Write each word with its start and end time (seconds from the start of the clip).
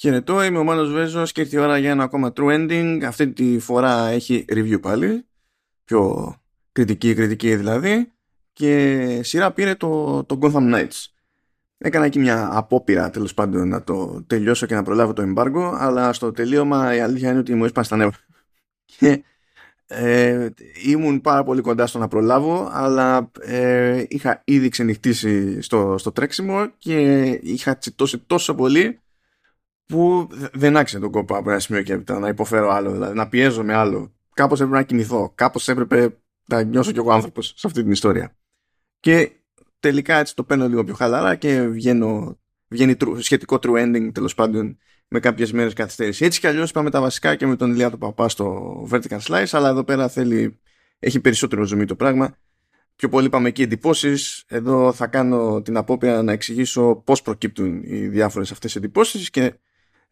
Χαιρετώ, 0.00 0.42
είμαι 0.42 0.58
ο 0.58 0.64
Μάνος 0.64 0.92
Βέζος 0.92 1.32
και 1.32 1.40
ήρθε 1.40 1.56
η 1.56 1.60
ώρα 1.60 1.78
για 1.78 1.90
ένα 1.90 2.02
ακόμα 2.02 2.32
true 2.36 2.54
ending. 2.54 3.02
Αυτή 3.04 3.32
τη 3.32 3.58
φορά 3.58 4.08
έχει 4.08 4.44
review 4.48 4.80
πάλι. 4.80 5.26
Πιο 5.84 6.34
κριτική, 6.72 7.14
κριτική 7.14 7.56
δηλαδή. 7.56 8.12
Και 8.52 9.20
σειρά 9.22 9.52
πήρε 9.52 9.74
το, 9.74 10.24
το 10.24 10.38
Gotham 10.42 10.74
Knights. 10.74 11.06
Έκανα 11.78 12.04
εκεί 12.04 12.18
μια 12.18 12.48
απόπειρα 12.52 13.10
τέλος 13.10 13.34
πάντων 13.34 13.68
να 13.68 13.82
το 13.82 14.24
τελειώσω 14.26 14.66
και 14.66 14.74
να 14.74 14.82
προλάβω 14.82 15.12
το 15.12 15.22
embargo, 15.22 15.72
αλλά 15.78 16.12
στο 16.12 16.32
τελείωμα 16.32 16.94
η 16.94 17.00
αλήθεια 17.00 17.30
είναι 17.30 17.38
ότι 17.38 17.54
μου 17.54 17.64
έσπασε 17.64 17.90
τα 17.90 17.96
νεύρα. 17.96 18.18
Και 18.98 19.22
ε, 19.86 20.48
ήμουν 20.86 21.20
πάρα 21.20 21.44
πολύ 21.44 21.60
κοντά 21.60 21.86
στο 21.86 21.98
να 21.98 22.08
προλάβω, 22.08 22.68
αλλά 22.72 23.30
ε, 23.40 24.04
είχα 24.08 24.42
ήδη 24.44 24.68
ξενυχτήσει 24.68 25.60
στο, 25.60 25.98
στο 25.98 26.12
τρέξιμο 26.12 26.70
και 26.78 27.22
είχα 27.42 27.76
τσιτώσει 27.76 28.18
τόσο 28.18 28.54
πολύ 28.54 29.00
που 29.88 30.28
δεν 30.52 30.76
άξιζε 30.76 31.00
τον 31.00 31.10
κόπο 31.10 31.36
από 31.36 31.50
ένα 31.50 31.58
σημείο 31.58 31.82
και 31.82 31.92
έπειτα 31.92 32.18
να 32.18 32.28
υποφέρω 32.28 32.70
άλλο, 32.70 32.92
δηλαδή 32.92 33.14
να 33.14 33.28
πιέζω 33.28 33.64
με 33.64 33.74
άλλο. 33.74 34.14
Κάπως 34.34 34.60
έπρεπε 34.60 34.78
να 34.78 34.82
κοιμηθώ, 34.82 35.32
κάπως 35.34 35.68
έπρεπε 35.68 36.18
να 36.44 36.62
νιώσω 36.62 36.92
κι 36.92 36.98
εγώ 36.98 37.12
άνθρωπος 37.12 37.52
σε 37.56 37.66
αυτή 37.66 37.82
την 37.82 37.90
ιστορία. 37.90 38.36
Και 39.00 39.30
τελικά 39.80 40.16
έτσι 40.16 40.34
το 40.34 40.44
παίρνω 40.44 40.68
λίγο 40.68 40.84
πιο 40.84 40.94
χαλαρά 40.94 41.34
και 41.34 41.60
βγαίνω, 41.60 42.38
βγαίνει 42.68 42.96
σχετικό 43.18 43.58
true 43.62 43.84
ending 43.84 44.10
τέλος 44.14 44.34
πάντων 44.34 44.78
με 45.08 45.20
κάποιες 45.20 45.52
μέρες 45.52 45.72
καθυστέρηση. 45.72 46.24
Έτσι 46.24 46.40
κι 46.40 46.46
αλλιώς 46.46 46.70
είπαμε 46.70 46.90
τα 46.90 47.00
βασικά 47.00 47.34
και 47.34 47.46
με 47.46 47.56
τον 47.56 47.70
Ηλία 47.70 47.90
του 47.90 47.98
Παπά 47.98 48.28
στο 48.28 48.88
Vertical 48.90 49.18
Slice, 49.20 49.48
αλλά 49.50 49.68
εδώ 49.68 49.84
πέρα 49.84 50.08
θέλει, 50.08 50.58
έχει 50.98 51.20
περισσότερο 51.20 51.64
ζουμί 51.64 51.84
το 51.84 51.94
πράγμα. 51.94 52.36
Πιο 52.96 53.08
πολύ 53.08 53.26
είπαμε 53.26 53.48
εκεί 53.48 53.62
εντυπώσεις. 53.62 54.44
Εδώ 54.48 54.92
θα 54.92 55.06
κάνω 55.06 55.62
την 55.62 55.76
απόπειρα 55.76 56.22
να 56.22 56.32
εξηγήσω 56.32 57.02
πώς 57.04 57.22
προκύπτουν 57.22 57.82
οι 57.84 58.08
διάφορες 58.08 58.52
αυτές 58.52 58.76
εντυπώσεις 58.76 59.30
και 59.30 59.54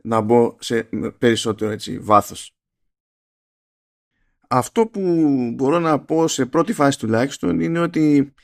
να 0.02 0.20
μπω 0.20 0.56
σε 0.58 0.88
περισσότερο 1.18 1.70
έτσι, 1.70 1.98
βάθος. 1.98 2.56
Αυτό 4.48 4.86
που 4.86 5.00
μπορώ 5.54 5.78
να 5.78 6.00
πω 6.00 6.28
σε 6.28 6.46
πρώτη 6.46 6.72
φάση 6.72 6.98
τουλάχιστον 6.98 7.60
είναι 7.60 7.78
ότι 7.78 8.34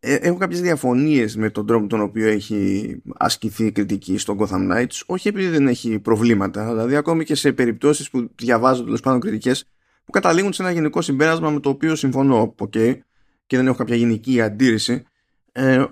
ε, 0.00 0.14
έχω 0.14 0.36
κάποιες 0.36 0.60
διαφωνίες 0.60 1.36
με 1.36 1.50
τον 1.50 1.66
τρόπο 1.66 1.86
τον 1.86 2.00
οποίο 2.00 2.28
έχει 2.28 3.02
ασκηθεί 3.16 3.64
η 3.64 3.72
κριτική 3.72 4.18
στον 4.18 4.38
Gotham 4.40 4.72
Knights 4.72 5.00
όχι 5.06 5.28
επειδή 5.28 5.48
δεν 5.48 5.66
έχει 5.66 5.98
προβλήματα 5.98 6.68
δηλαδή 6.68 6.96
ακόμη 6.96 7.24
και 7.24 7.34
σε 7.34 7.52
περιπτώσεις 7.52 8.10
που 8.10 8.30
διαβάζω 8.34 8.84
τέλος 8.84 9.00
πάντων 9.00 9.20
κριτικές 9.20 9.64
που 10.04 10.12
καταλήγουν 10.12 10.52
σε 10.52 10.62
ένα 10.62 10.72
γενικό 10.72 11.02
συμπέρασμα 11.02 11.50
με 11.50 11.60
το 11.60 11.68
οποίο 11.68 11.94
συμφωνώ 11.94 12.54
okay, 12.58 12.98
και 13.46 13.56
δεν 13.56 13.66
έχω 13.66 13.76
κάποια 13.76 13.96
γενική 13.96 14.40
αντίρρηση 14.40 15.04
ε, 15.52 15.84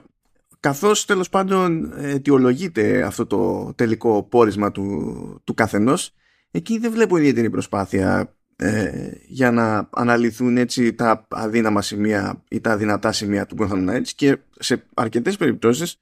καθώς 0.60 1.04
τέλος 1.04 1.28
πάντων 1.28 1.92
αιτιολογείται 1.96 3.02
αυτό 3.02 3.26
το 3.26 3.72
τελικό 3.74 4.22
πόρισμα 4.22 4.70
του, 4.70 5.40
του 5.44 5.54
καθενός 5.54 6.14
εκεί 6.50 6.78
δεν 6.78 6.90
βλέπω 6.90 7.16
ιδιαίτερη 7.16 7.50
προσπάθεια 7.50 8.34
ε, 8.56 9.10
για 9.26 9.50
να 9.50 9.88
αναλυθούν 9.92 10.56
έτσι 10.56 10.94
τα 10.94 11.26
αδύναμα 11.28 11.82
σημεία 11.82 12.44
ή 12.48 12.60
τα 12.60 12.76
δυνατά 12.76 13.12
σημεία 13.12 13.46
του 13.46 13.56
Gotham 13.58 13.88
Knights 13.88 14.08
και 14.14 14.38
σε 14.58 14.86
αρκετές 14.94 15.36
περιπτώσεις 15.36 16.00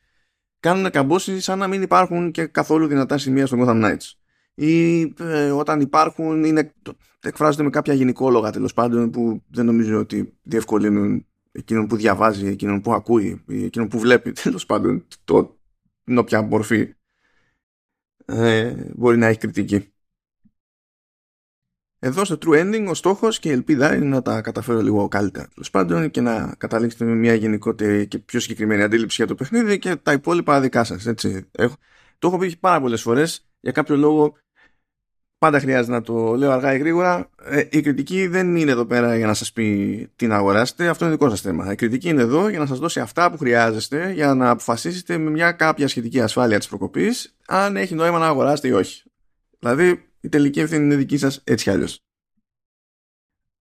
κάνουν 0.60 0.90
καμπόσεις 0.90 1.44
σαν 1.44 1.58
να 1.58 1.66
μην 1.66 1.82
υπάρχουν 1.82 2.30
και 2.30 2.46
καθόλου 2.46 2.86
δυνατά 2.86 3.18
σημεία 3.18 3.46
στο 3.46 3.56
Gotham 3.60 3.84
Knights. 3.84 4.12
Ή 4.54 5.00
ε, 5.20 5.50
όταν 5.50 5.80
υπάρχουν 5.80 6.44
είναι, 6.44 6.74
εκφράζονται 7.20 7.62
με 7.62 7.70
κάποια 7.70 7.94
γενικόλογα 7.94 8.50
τέλος 8.50 8.74
πάντων 8.74 9.10
που 9.10 9.42
δεν 9.50 9.64
νομίζω 9.64 9.98
ότι 9.98 10.38
διευκολύνουν 10.42 11.26
εκείνον 11.58 11.86
που 11.86 11.96
διαβάζει, 11.96 12.46
εκείνον 12.46 12.80
που 12.80 12.92
ακούει, 12.92 13.44
εκείνον 13.48 13.88
που 13.88 13.98
βλέπει 13.98 14.32
τέλος 14.42 14.66
πάντων 14.66 15.06
το, 15.24 15.58
την 16.04 16.18
όποια 16.18 16.42
μορφή 16.42 16.94
ε, 18.24 18.74
μπορεί 18.94 19.16
να 19.16 19.26
έχει 19.26 19.38
κριτική. 19.38 19.92
Εδώ 22.00 22.24
στο 22.24 22.38
True 22.40 22.60
Ending 22.62 22.86
ο 22.88 22.94
στόχος 22.94 23.38
και 23.38 23.48
η 23.48 23.52
ελπίδα 23.52 23.94
είναι 23.94 24.04
να 24.04 24.22
τα 24.22 24.40
καταφέρω 24.40 24.80
λίγο 24.80 25.08
καλύτερα 25.08 25.48
τέλος 25.48 25.70
πάντων 25.70 26.10
και 26.10 26.20
να 26.20 26.54
καταλήξετε 26.58 27.04
με 27.04 27.14
μια 27.14 27.34
γενικότερη 27.34 28.06
και 28.06 28.18
πιο 28.18 28.40
συγκεκριμένη 28.40 28.82
αντίληψη 28.82 29.16
για 29.16 29.26
το 29.26 29.34
παιχνίδι 29.34 29.78
και 29.78 29.96
τα 29.96 30.12
υπόλοιπα 30.12 30.60
δικά 30.60 30.84
σας. 30.84 31.06
Έτσι. 31.06 31.48
Έχω, 31.50 31.76
το 32.18 32.28
έχω 32.28 32.38
πει 32.38 32.56
πάρα 32.56 32.80
πολλές 32.80 33.02
φορές 33.02 33.48
για 33.60 33.72
κάποιο 33.72 33.96
λόγο 33.96 34.36
πάντα 35.38 35.60
χρειάζεται 35.60 35.92
να 35.92 36.02
το 36.02 36.34
λέω 36.34 36.50
αργά 36.50 36.74
ή 36.74 36.78
γρήγορα. 36.78 37.30
Ε, 37.44 37.64
η 37.70 37.80
κριτική 37.80 38.26
δεν 38.26 38.56
είναι 38.56 38.70
εδώ 38.70 38.84
πέρα 38.86 39.16
για 39.16 39.26
να 39.26 39.34
σας 39.34 39.52
πει 39.52 40.08
τι 40.16 40.26
να 40.26 40.36
αγοράσετε. 40.36 40.88
Αυτό 40.88 41.04
είναι 41.04 41.14
δικό 41.14 41.28
σας 41.28 41.40
θέμα. 41.40 41.72
Η 41.72 41.74
κριτική 41.74 42.08
είναι 42.08 42.22
εδώ 42.22 42.48
για 42.48 42.58
να 42.58 42.66
σας 42.66 42.78
δώσει 42.78 43.00
αυτά 43.00 43.30
που 43.30 43.38
χρειάζεστε 43.38 44.12
για 44.12 44.34
να 44.34 44.50
αποφασίσετε 44.50 45.18
με 45.18 45.30
μια 45.30 45.52
κάποια 45.52 45.88
σχετική 45.88 46.20
ασφάλεια 46.20 46.58
της 46.58 46.68
προκοπής 46.68 47.36
αν 47.46 47.76
έχει 47.76 47.94
νόημα 47.94 48.18
να 48.18 48.26
αγοράσετε 48.26 48.68
ή 48.68 48.72
όχι. 48.72 49.02
Δηλαδή 49.58 50.08
η 50.20 50.28
τελική 50.28 50.60
ευθύνη 50.60 50.84
είναι 50.84 50.96
δική 50.96 51.16
σας 51.16 51.40
έτσι 51.44 51.64
κι 51.64 51.70
αλλιώς. 51.70 52.02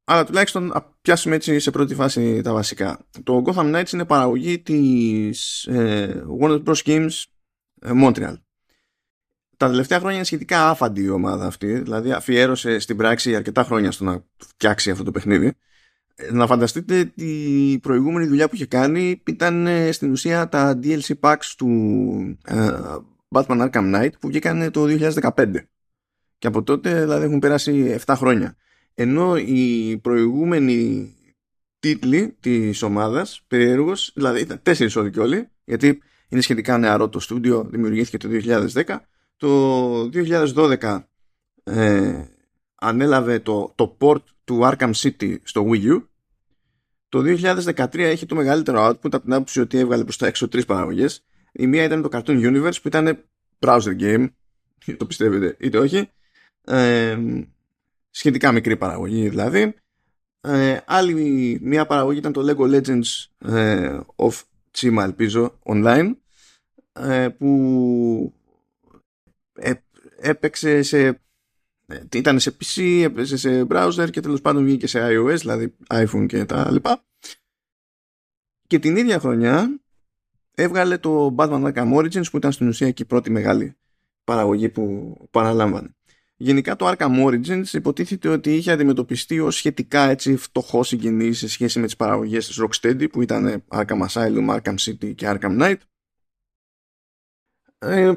Αλλά 0.04 0.26
τουλάχιστον 0.26 0.66
να 0.66 0.96
πιάσουμε 1.02 1.36
έτσι 1.36 1.59
σε 1.59 1.72
πρώτη 1.72 1.96
φάση 1.96 2.42
τα 2.42 2.54
βασικά. 2.54 3.06
Το 3.24 3.44
Gotham 3.46 3.76
Knights 3.76 3.94
είναι 3.94 4.06
παραγωγή 4.06 4.59
της 4.59 5.66
ε, 5.66 6.24
Warner 6.42 6.64
Bros. 6.64 6.82
Games 6.86 7.24
ε, 7.82 7.92
Montreal 8.04 8.36
τα 9.57 9.69
τελευταία 9.69 9.97
χρόνια 9.97 10.16
είναι 10.16 10.25
σχετικά 10.25 10.69
άφαντη 10.69 11.01
η 11.01 11.09
ομάδα 11.09 11.45
αυτή, 11.45 11.79
δηλαδή 11.79 12.12
αφιέρωσε 12.12 12.79
στην 12.79 12.97
πράξη 12.97 13.35
αρκετά 13.35 13.63
χρόνια 13.63 13.91
στο 13.91 14.03
να 14.03 14.23
φτιάξει 14.38 14.91
αυτό 14.91 15.03
το 15.03 15.12
παιχνίδι. 15.12 15.53
Να 16.31 16.47
φανταστείτε 16.47 17.06
τη 17.06 17.79
προηγούμενη 17.81 18.28
δουλειά 18.28 18.50
που 18.50 18.56
είχε 18.56 18.66
κάνει 18.66 19.22
ήταν 19.28 19.67
ε, 19.67 19.91
στην 19.91 20.12
ουσία 20.12 20.50
τα 20.50 20.79
DLC 20.84 21.13
packs 21.19 21.53
του 21.57 22.38
uh, 22.50 22.97
Batman 23.29 23.69
Arkham 23.69 23.96
Knight 23.96 24.09
που 24.19 24.28
βγήκαν 24.28 24.72
το 24.72 24.85
2015. 25.35 25.53
Και 26.38 26.47
από 26.47 26.63
τότε 26.63 27.01
δηλαδή 27.01 27.25
έχουν 27.25 27.40
περάσει 27.40 28.00
7 28.06 28.13
χρόνια. 28.17 28.56
Ενώ 28.94 29.38
οι 29.38 29.97
προηγούμενοι 29.97 31.12
τίτλοι 31.79 32.38
της 32.40 32.81
ομάδας, 32.81 33.44
περίεργος, 33.47 34.12
δηλαδή 34.16 34.41
ήταν 34.41 34.62
4 34.63 34.88
όλοι 34.96 35.19
όλοι, 35.19 35.50
γιατί 35.63 36.01
είναι 36.29 36.41
σχετικά 36.41 36.78
νεαρό 36.78 37.09
το 37.09 37.19
στούντιο, 37.19 37.67
δημιουργήθηκε 37.72 38.17
το 38.17 38.29
2010, 38.73 38.97
το 39.38 40.09
2012 40.14 41.03
ε, 41.64 42.24
ανέλαβε 42.75 43.40
το, 43.40 43.74
το 43.75 43.98
port 44.00 44.24
του 44.44 44.59
Arkham 44.64 44.92
City 44.94 45.36
στο 45.44 45.66
Wii 45.72 45.94
U. 45.94 46.03
Το 47.09 47.20
2013 47.20 47.97
έχει 47.97 48.26
το 48.26 48.36
μεγαλύτερο 48.36 48.88
output 48.88 49.14
από 49.14 49.20
την 49.20 49.34
άποψη 49.34 49.59
ότι 49.59 49.78
έβγαλε 49.78 50.03
προς 50.03 50.18
τα 50.18 50.28
έξω 50.28 50.47
τρεις 50.47 50.66
παραγωγές. 50.66 51.26
Η 51.52 51.68
μία 51.68 51.84
ήταν 51.84 52.02
το 52.02 52.09
Cartoon 52.12 52.22
Universe 52.52 52.81
που 52.81 52.88
ήταν 52.88 53.24
browser 53.59 54.00
game, 54.00 54.28
το 54.97 55.06
πιστεύετε 55.06 55.56
είτε 55.59 55.78
όχι. 55.78 56.09
Ε, 56.64 57.18
σχετικά 58.09 58.52
μικρή 58.52 58.78
παραγωγή 58.78 59.30
δηλαδή. 59.30 59.76
Ε, 60.42 60.78
άλλη 60.86 61.59
μια 61.62 61.86
παραγωγή 61.86 62.18
ήταν 62.18 62.31
το 62.31 62.46
Lego 62.47 62.76
Legends 62.76 63.26
ε, 63.53 64.00
of 64.16 64.42
Chima 64.78 65.03
ελπίζω 65.03 65.59
online 65.66 66.16
ε, 66.94 67.28
που 67.30 68.34
έπαιξε 70.19 70.81
σε 70.81 71.22
ήταν 72.13 72.40
σε 72.40 72.57
PC, 72.62 73.01
έπαιζε 73.03 73.38
σε 73.38 73.66
browser 73.69 74.07
και 74.12 74.19
τέλος 74.19 74.41
πάντων 74.41 74.63
βγήκε 74.63 74.88
σε 74.88 75.00
iOS, 75.01 75.38
δηλαδή 75.38 75.75
iPhone 75.90 76.25
και 76.28 76.45
τα 76.45 76.72
λοιπά. 76.72 77.06
Και 78.67 78.79
την 78.79 78.96
ίδια 78.96 79.19
χρονιά 79.19 79.79
έβγαλε 80.51 80.97
το 80.97 81.35
Batman 81.38 81.73
Arkham 81.73 81.94
Origins 81.94 82.29
που 82.31 82.38
ήταν 82.38 82.51
στην 82.51 82.67
ουσία 82.67 82.91
και 82.91 83.03
η 83.03 83.06
πρώτη 83.06 83.29
μεγάλη 83.29 83.75
παραγωγή 84.23 84.69
που 84.69 85.16
παραλάμβανε. 85.31 85.96
Γενικά 86.40 86.75
το 86.75 86.88
Arkham 86.88 87.25
Origins 87.25 87.73
υποτίθεται 87.73 88.29
ότι 88.29 88.56
είχε 88.56 88.72
αντιμετωπιστεί 88.72 89.40
ως 89.40 89.56
σχετικά 89.56 90.09
έτσι 90.09 90.35
φτωχό 90.35 90.84
συγγενής 90.84 91.38
σε 91.38 91.50
σχέση 91.50 91.79
με 91.79 91.85
τις 91.85 91.96
παραγωγές 91.96 92.47
της 92.47 92.62
Rocksteady 92.62 93.12
που 93.12 93.22
ήταν 93.22 93.63
Arkham 93.67 94.07
Asylum, 94.07 94.59
Arkham 94.59 94.75
City 94.78 95.16
και 95.16 95.28
Arkham 95.29 95.62
Knight. 95.62 95.78
Ε, 97.78 98.13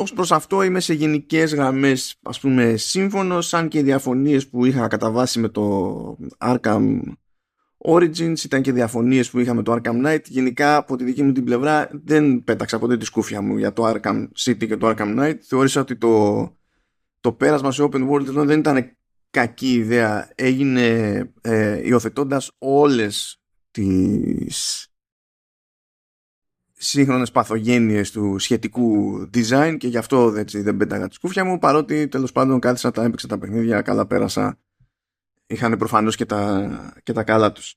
ως 0.00 0.12
προς 0.12 0.32
αυτό 0.32 0.62
είμαι 0.62 0.80
σε 0.80 0.94
γενικές 0.94 1.54
γραμμές 1.54 2.18
ας 2.22 2.40
πούμε 2.40 2.76
σύμφωνος 2.76 3.54
αν 3.54 3.68
και 3.68 3.78
οι 3.78 3.82
διαφωνίες 3.82 4.48
που 4.48 4.64
είχα 4.64 4.88
κατά 4.88 5.10
βάση 5.10 5.40
με 5.40 5.48
το 5.48 6.16
Arkham 6.38 7.00
Origins 7.78 8.44
ήταν 8.44 8.62
και 8.62 8.72
διαφωνίες 8.72 9.30
που 9.30 9.38
είχα 9.38 9.54
με 9.54 9.62
το 9.62 9.72
Arkham 9.72 10.06
Knight. 10.06 10.22
Γενικά 10.24 10.76
από 10.76 10.96
τη 10.96 11.04
δική 11.04 11.22
μου 11.22 11.32
την 11.32 11.44
πλευρά 11.44 11.90
δεν 12.04 12.44
πέταξα 12.44 12.78
ποτέ 12.78 12.96
τη 12.96 13.04
σκούφια 13.04 13.40
μου 13.40 13.56
για 13.56 13.72
το 13.72 13.86
Arkham 13.86 14.28
City 14.38 14.66
και 14.66 14.76
το 14.76 14.88
Arkham 14.88 15.18
Knight. 15.18 15.36
Θεώρησα 15.40 15.80
ότι 15.80 15.96
το, 15.96 16.42
το 17.20 17.32
πέρασμα 17.32 17.72
σε 17.72 17.82
open 17.82 18.08
world 18.10 18.24
δεν 18.24 18.58
ήταν 18.58 18.96
κακή 19.30 19.72
ιδέα 19.72 20.30
έγινε 20.34 21.18
ε, 21.40 21.86
υιοθετώντας 21.86 22.50
όλες 22.58 23.40
τις 23.70 24.88
σύγχρονες 26.78 27.30
παθογένειες 27.30 28.10
του 28.10 28.38
σχετικού 28.38 29.20
design 29.34 29.76
και 29.78 29.88
γι' 29.88 29.96
αυτό 29.96 30.34
έτσι, 30.36 30.60
δεν 30.60 30.76
πέταγα 30.76 31.08
τη 31.08 31.14
σκούφια 31.14 31.44
μου 31.44 31.58
παρότι 31.58 32.08
τέλος 32.08 32.32
πάντων 32.32 32.60
κάθισα 32.60 32.90
τα 32.90 33.04
έπαιξα 33.04 33.26
τα 33.26 33.38
παιχνίδια 33.38 33.82
καλά 33.82 34.06
πέρασα. 34.06 34.58
Είχαν 35.46 35.76
προφανώς 35.76 36.16
και 36.16 36.24
τα, 36.24 36.70
και 37.02 37.12
τα 37.12 37.22
καλά 37.22 37.52
τους. 37.52 37.74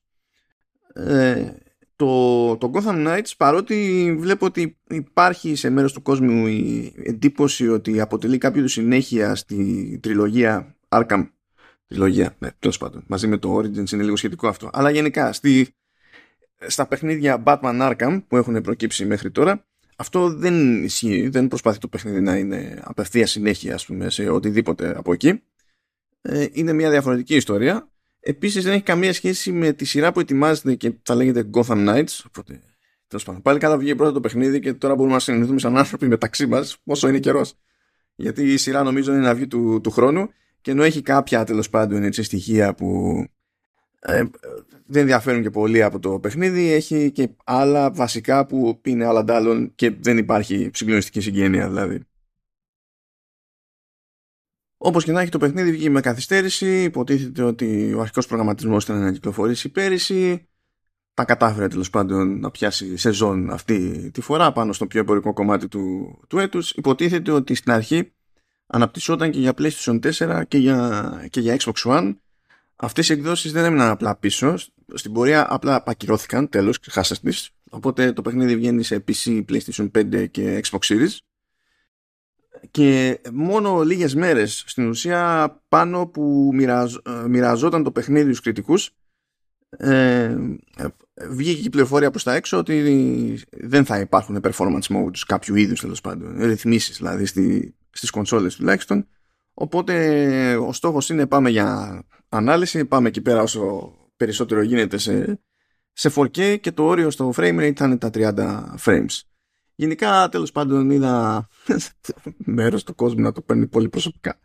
Ε, 0.93 1.51
το, 1.95 2.57
το 2.57 2.71
Gotham 2.73 3.07
Knights 3.07 3.31
παρότι 3.37 4.15
βλέπω 4.19 4.45
ότι 4.45 4.77
υπάρχει 4.89 5.55
σε 5.55 5.69
μέρος 5.69 5.93
του 5.93 6.01
κόσμου 6.01 6.47
η 6.47 6.93
εντύπωση 7.03 7.67
ότι 7.67 7.99
αποτελεί 7.99 8.37
κάποιο 8.37 8.67
συνέχεια 8.67 9.35
στη 9.35 9.99
τριλογία 10.01 10.75
Arkham. 10.89 11.29
Τριλογία, 11.87 12.35
ναι, 12.39 12.49
τέλος 12.59 12.77
πάντων. 12.77 13.03
Μαζί 13.07 13.27
με 13.27 13.37
το 13.37 13.57
Origins 13.57 13.91
είναι 13.91 14.03
λίγο 14.03 14.15
σχετικό 14.15 14.47
αυτό. 14.47 14.69
Αλλά 14.73 14.89
γενικά 14.89 15.33
στη, 15.33 15.67
στα 16.67 16.87
παιχνίδια 16.87 17.43
Batman 17.45 17.91
Arkham 17.91 18.21
που 18.27 18.37
έχουν 18.37 18.61
προκύψει 18.61 19.05
μέχρι 19.05 19.31
τώρα 19.31 19.65
αυτό 19.95 20.33
δεν 20.33 20.83
ισχύει, 20.83 21.29
δεν 21.29 21.47
προσπαθεί 21.47 21.77
το 21.79 21.87
παιχνίδι 21.87 22.21
να 22.21 22.35
είναι 22.35 22.81
απευθεία 22.83 23.27
συνέχεια 23.27 23.73
ας 23.73 23.85
πούμε, 23.85 24.09
σε 24.09 24.29
οτιδήποτε 24.29 24.97
από 24.97 25.13
εκεί 25.13 25.41
ε, 26.21 26.47
είναι 26.51 26.73
μια 26.73 26.89
διαφορετική 26.89 27.35
ιστορία 27.35 27.91
Επίσης 28.23 28.63
δεν 28.63 28.73
έχει 28.73 28.83
καμία 28.83 29.13
σχέση 29.13 29.51
με 29.51 29.73
τη 29.73 29.85
σειρά 29.85 30.11
που 30.11 30.19
ετοιμάζεται 30.19 30.75
και 30.75 30.93
θα 31.03 31.15
λέγεται 31.15 31.49
Gotham 31.53 31.87
Knights. 31.87 32.19
Οπότε, 32.27 32.61
τέλος 33.07 33.25
πάντων, 33.25 33.41
πάλι 33.41 33.59
καλά 33.59 33.77
βγήκε 33.77 33.95
πρώτα 33.95 34.11
το 34.11 34.19
παιχνίδι 34.19 34.59
και 34.59 34.73
τώρα 34.73 34.95
μπορούμε 34.95 35.13
να 35.13 35.19
συνεννοηθούμε 35.19 35.59
σαν 35.59 35.77
άνθρωποι 35.77 36.07
μεταξύ 36.07 36.45
μας, 36.45 36.77
όσο 36.83 37.07
είναι 37.07 37.19
καιρός. 37.19 37.53
Γιατί 38.15 38.53
η 38.53 38.57
σειρά 38.57 38.83
νομίζω 38.83 39.13
είναι 39.13 39.21
να 39.21 39.35
βγει 39.35 39.47
του, 39.47 39.79
του 39.83 39.91
χρόνου 39.91 40.29
και 40.61 40.71
ενώ 40.71 40.83
έχει 40.83 41.01
κάποια 41.01 41.43
τέλος 41.43 41.69
πάντων 41.69 42.03
έτσι, 42.03 42.23
στοιχεία 42.23 42.73
που 42.73 43.23
ε, 44.03 44.23
δεν 44.85 45.01
ενδιαφέρουν 45.01 45.41
και 45.41 45.49
πολύ 45.49 45.83
από 45.83 45.99
το 45.99 46.19
παιχνίδι, 46.19 46.71
έχει 46.71 47.11
και 47.11 47.29
άλλα 47.43 47.91
βασικά 47.91 48.45
που 48.45 48.81
είναι 48.83 49.05
άλλα 49.05 49.23
ντάλλον 49.23 49.71
και 49.75 49.91
δεν 49.91 50.17
υπάρχει 50.17 50.69
συγκλονιστική 50.73 51.19
συγγένεια 51.19 51.67
δηλαδή. 51.67 51.99
Όπως 54.83 55.03
και 55.03 55.11
να 55.11 55.21
έχει 55.21 55.31
το 55.31 55.37
παιχνίδι 55.37 55.71
βγει 55.71 55.89
με 55.89 56.01
καθυστέρηση, 56.01 56.83
υποτίθεται 56.83 57.43
ότι 57.43 57.93
ο 57.93 58.01
αρχικός 58.01 58.27
προγραμματισμός 58.27 58.83
ήταν 58.83 58.99
να 58.99 59.11
κυκλοφορήσει 59.11 59.69
πέρυσι. 59.69 60.45
Τα 61.13 61.25
κατάφερε 61.25 61.67
τέλος 61.67 61.89
πάντων 61.89 62.39
να 62.39 62.51
πιάσει 62.51 62.97
σεζόν 62.97 63.49
αυτή 63.49 64.09
τη 64.13 64.21
φορά 64.21 64.51
πάνω 64.51 64.73
στο 64.73 64.87
πιο 64.87 64.99
εμπορικό 64.99 65.33
κομμάτι 65.33 65.67
του, 65.67 66.17
του 66.27 66.39
έτους. 66.39 66.71
Υποτίθεται 66.71 67.31
ότι 67.31 67.55
στην 67.55 67.71
αρχή 67.71 68.13
αναπτυσσόταν 68.67 69.31
και 69.31 69.39
για 69.39 69.53
PlayStation 69.57 69.99
4 70.11 70.41
και 70.47 70.57
για, 70.57 71.27
και 71.29 71.39
για 71.39 71.57
Xbox 71.59 71.73
One. 71.83 72.15
Αυτές 72.83 73.09
οι 73.09 73.13
εκδόσεις 73.13 73.51
δεν 73.51 73.65
έμειναν 73.65 73.89
απλά 73.89 74.15
πίσω. 74.15 74.55
Στην 74.93 75.11
πορεία 75.11 75.53
απλά 75.53 75.83
ακυρώθηκαν 75.85 76.49
τέλος, 76.49 76.79
χάσας 76.89 77.19
τις. 77.19 77.49
Οπότε 77.69 78.13
το 78.13 78.21
παιχνίδι 78.21 78.55
βγαίνει 78.55 78.83
σε 78.83 79.03
PC, 79.07 79.43
PlayStation 79.49 79.91
5 79.91 80.27
και 80.31 80.61
Xbox 80.63 80.79
Series 80.79 81.17
και 82.71 83.21
μόνο 83.31 83.81
λίγες 83.81 84.15
μέρες 84.15 84.63
στην 84.67 84.89
ουσία 84.89 85.61
πάνω 85.67 86.07
που 86.07 86.51
μοιραζ, 86.53 86.95
ε, 86.95 87.27
μοιραζόταν 87.27 87.83
το 87.83 87.91
παιχνίδι 87.91 88.25
στους 88.25 88.41
κριτικούς 88.41 88.95
ε, 89.69 90.37
βγήκε 91.29 91.65
η 91.65 91.69
πληροφορία 91.69 92.09
προς 92.09 92.23
τα 92.23 92.33
έξω 92.33 92.57
ότι 92.57 93.43
δεν 93.51 93.85
θα 93.85 93.99
υπάρχουν 93.99 94.39
performance 94.43 94.87
modes 94.89 95.19
κάποιου 95.25 95.55
είδους 95.55 95.81
τέλος 95.81 96.01
πάντων 96.01 96.45
ρυθμίσεις 96.45 96.97
δηλαδή 96.97 97.25
στη, 97.25 97.75
στις 97.89 98.09
κονσόλες 98.09 98.55
τουλάχιστον 98.55 99.07
οπότε 99.53 100.55
ο 100.55 100.73
στόχος 100.73 101.09
είναι 101.09 101.27
πάμε 101.27 101.49
για 101.49 102.01
ανάλυση 102.31 102.85
πάμε 102.85 103.07
εκεί 103.07 103.21
πέρα 103.21 103.41
όσο 103.41 103.93
περισσότερο 104.15 104.61
γίνεται 104.61 104.97
σε, 104.97 105.41
σε 105.91 106.11
4K 106.15 106.59
και 106.59 106.71
το 106.71 106.83
όριο 106.83 107.09
στο 107.09 107.33
frame 107.35 107.59
rate 107.59 107.75
θα 107.75 107.85
είναι 107.85 107.97
τα 107.97 108.09
30 108.13 108.75
frames 108.85 109.19
Γενικά, 109.75 110.29
τέλος 110.29 110.51
πάντων, 110.51 110.89
είδα 110.89 111.47
μέρος 112.57 112.83
του 112.83 112.95
κόσμου 112.95 113.21
να 113.21 113.31
το 113.31 113.41
παίρνει 113.41 113.67
πολύ 113.67 113.89
προσωπικά 113.89 114.39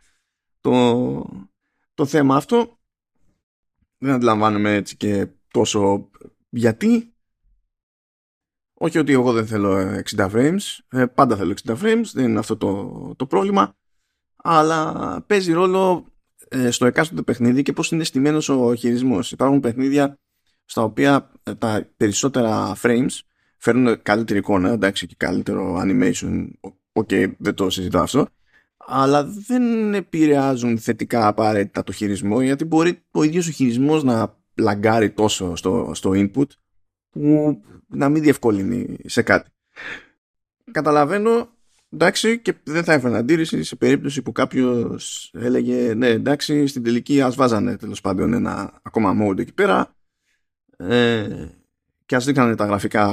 το, 0.61 1.45
το 1.93 2.05
θέμα 2.05 2.35
αυτό. 2.35 2.79
Δεν 3.97 4.13
αντιλαμβάνομαι 4.13 4.73
έτσι 4.73 4.97
και 4.97 5.27
τόσο 5.51 6.09
γιατί. 6.49 7.11
Όχι 8.79 8.97
ότι 8.97 9.11
εγώ 9.11 9.33
δεν 9.33 9.47
θέλω 9.47 10.01
60 10.15 10.31
frames, 10.31 10.59
ε, 10.87 11.05
πάντα 11.05 11.35
θέλω 11.35 11.55
60 11.63 11.77
frames, 11.77 12.05
δεν 12.13 12.29
είναι 12.29 12.39
αυτό 12.39 12.57
το, 12.57 13.13
το 13.15 13.25
πρόβλημα, 13.25 13.77
αλλά 14.35 15.21
παίζει 15.27 15.51
ρόλο 15.51 16.05
ε, 16.07 16.16
στο 16.69 16.85
εκάστοτε 16.85 17.21
παιχνίδι 17.21 17.61
και 17.61 17.73
πώς 17.73 17.91
είναι 17.91 18.03
στημένος 18.03 18.49
ο 18.49 18.75
χειρισμός. 18.75 19.31
Υπάρχουν 19.31 19.59
παιχνίδια 19.59 20.17
στα 20.65 20.83
οποία 20.83 21.31
ε, 21.43 21.55
τα 21.55 21.89
περισσότερα 21.97 22.75
frames 22.81 23.19
φέρνουν 23.57 24.01
καλύτερη 24.01 24.39
εικόνα, 24.39 24.71
εντάξει 24.71 25.07
και 25.07 25.15
καλύτερο 25.17 25.81
animation, 25.81 26.47
ok, 26.91 27.07
okay, 27.11 27.31
δεν 27.37 27.53
το 27.53 27.69
συζητάω 27.69 28.03
αυτό, 28.03 28.27
αλλά 28.77 29.25
δεν 29.25 29.93
επηρεάζουν 29.93 30.79
θετικά 30.79 31.27
απαραίτητα 31.27 31.83
το 31.83 31.91
χειρισμό, 31.91 32.41
γιατί 32.41 32.65
μπορεί 32.65 33.03
ο 33.11 33.23
ίδιος 33.23 33.47
ο 33.47 33.51
χειρισμός 33.51 34.03
να 34.03 34.37
λαγκάρει 34.55 35.11
τόσο 35.11 35.55
στο, 35.55 35.91
στο 35.93 36.11
input, 36.13 36.47
που 37.09 37.61
να 37.87 38.09
μην 38.09 38.21
διευκολύνει 38.21 38.97
σε 39.05 39.21
κάτι. 39.21 39.49
Καταλαβαίνω, 40.71 41.49
εντάξει, 41.89 42.39
και 42.39 42.53
δεν 42.63 42.83
θα 42.83 42.93
έφερε 42.93 43.17
αντίρρηση 43.17 43.63
σε 43.63 43.75
περίπτωση 43.75 44.21
που 44.21 44.31
κάποιος 44.31 45.31
έλεγε, 45.33 45.93
ναι, 45.93 46.07
εντάξει, 46.07 46.67
στην 46.67 46.83
τελική 46.83 47.21
ας 47.21 47.35
βάζανε 47.35 47.77
τέλος 47.77 48.01
πάντων 48.01 48.33
ένα 48.33 48.79
ακόμα 48.83 49.15
mode 49.21 49.39
εκεί 49.39 49.53
πέρα, 49.53 49.95
ε, 50.77 51.47
και 52.05 52.15
ας 52.15 52.25
δείχνανε 52.25 52.55
τα 52.55 52.65
γραφικά 52.65 53.05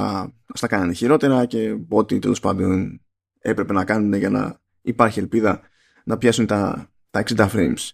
ας 0.45 0.59
τα 0.59 0.67
κάνανε 0.67 0.93
χειρότερα 0.93 1.45
και 1.45 1.77
ό,τι 1.89 2.19
τέλος 2.19 2.39
πάντων 2.39 3.01
έπρεπε 3.39 3.73
να 3.73 3.85
κάνουν 3.85 4.13
για 4.13 4.29
να 4.29 4.59
υπάρχει 4.81 5.19
ελπίδα 5.19 5.61
να 6.05 6.17
πιάσουν 6.17 6.45
τα, 6.45 6.89
τα 7.09 7.23
60 7.35 7.49
frames. 7.49 7.89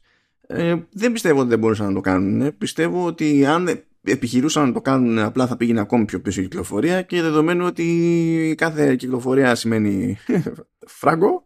Ε, 0.48 0.76
δεν 0.92 1.12
πιστεύω 1.12 1.40
ότι 1.40 1.50
δεν 1.50 1.60
μπορούσαν 1.60 1.88
να 1.88 1.94
το 1.94 2.00
κάνουν. 2.00 2.58
Πιστεύω 2.58 3.06
ότι 3.06 3.46
αν 3.46 3.84
επιχειρούσαν 4.04 4.68
να 4.68 4.74
το 4.74 4.82
κάνουν 4.82 5.20
απλά 5.20 5.48
θα 5.48 5.58
πήγαινε 5.58 5.80
ακόμη 5.80 6.06
πιο 6.06 6.22
πίσω 6.22 6.40
η 6.40 6.44
κυκλοφορία 6.44 7.02
και 7.02 7.22
δεδομένου 7.22 7.66
ότι 7.66 8.56
κάθε 8.58 8.96
κυκλοφορία 8.96 9.56
σημαίνει 9.56 10.18
φράγκο 11.00 11.46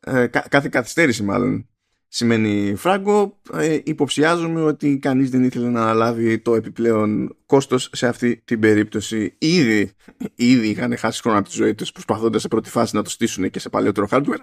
ε, 0.00 0.26
κάθε 0.26 0.68
καθυστέρηση 0.68 1.22
μάλλον 1.22 1.66
σημαίνει 2.08 2.74
φράγκο. 2.76 3.40
Ε, 3.52 3.78
υποψιάζομαι 3.84 4.62
ότι 4.62 4.98
κανείς 4.98 5.30
δεν 5.30 5.44
ήθελε 5.44 5.68
να 5.68 5.82
αναλάβει 5.82 6.38
το 6.38 6.54
επιπλέον 6.54 7.36
κόστος 7.46 7.90
σε 7.92 8.06
αυτή 8.06 8.42
την 8.44 8.60
περίπτωση. 8.60 9.34
Ήδη, 9.38 9.90
ήδη 10.34 10.68
είχαν 10.68 10.96
χάσει 10.96 11.22
χρόνο 11.22 11.38
από 11.38 11.48
τη 11.48 11.54
ζωή 11.54 11.74
τους 11.74 11.92
προσπαθώντας 11.92 12.42
σε 12.42 12.48
πρώτη 12.48 12.70
φάση 12.70 12.96
να 12.96 13.02
το 13.02 13.10
στήσουν 13.10 13.50
και 13.50 13.58
σε 13.58 13.68
παλαιότερο 13.68 14.06
hardware. 14.10 14.40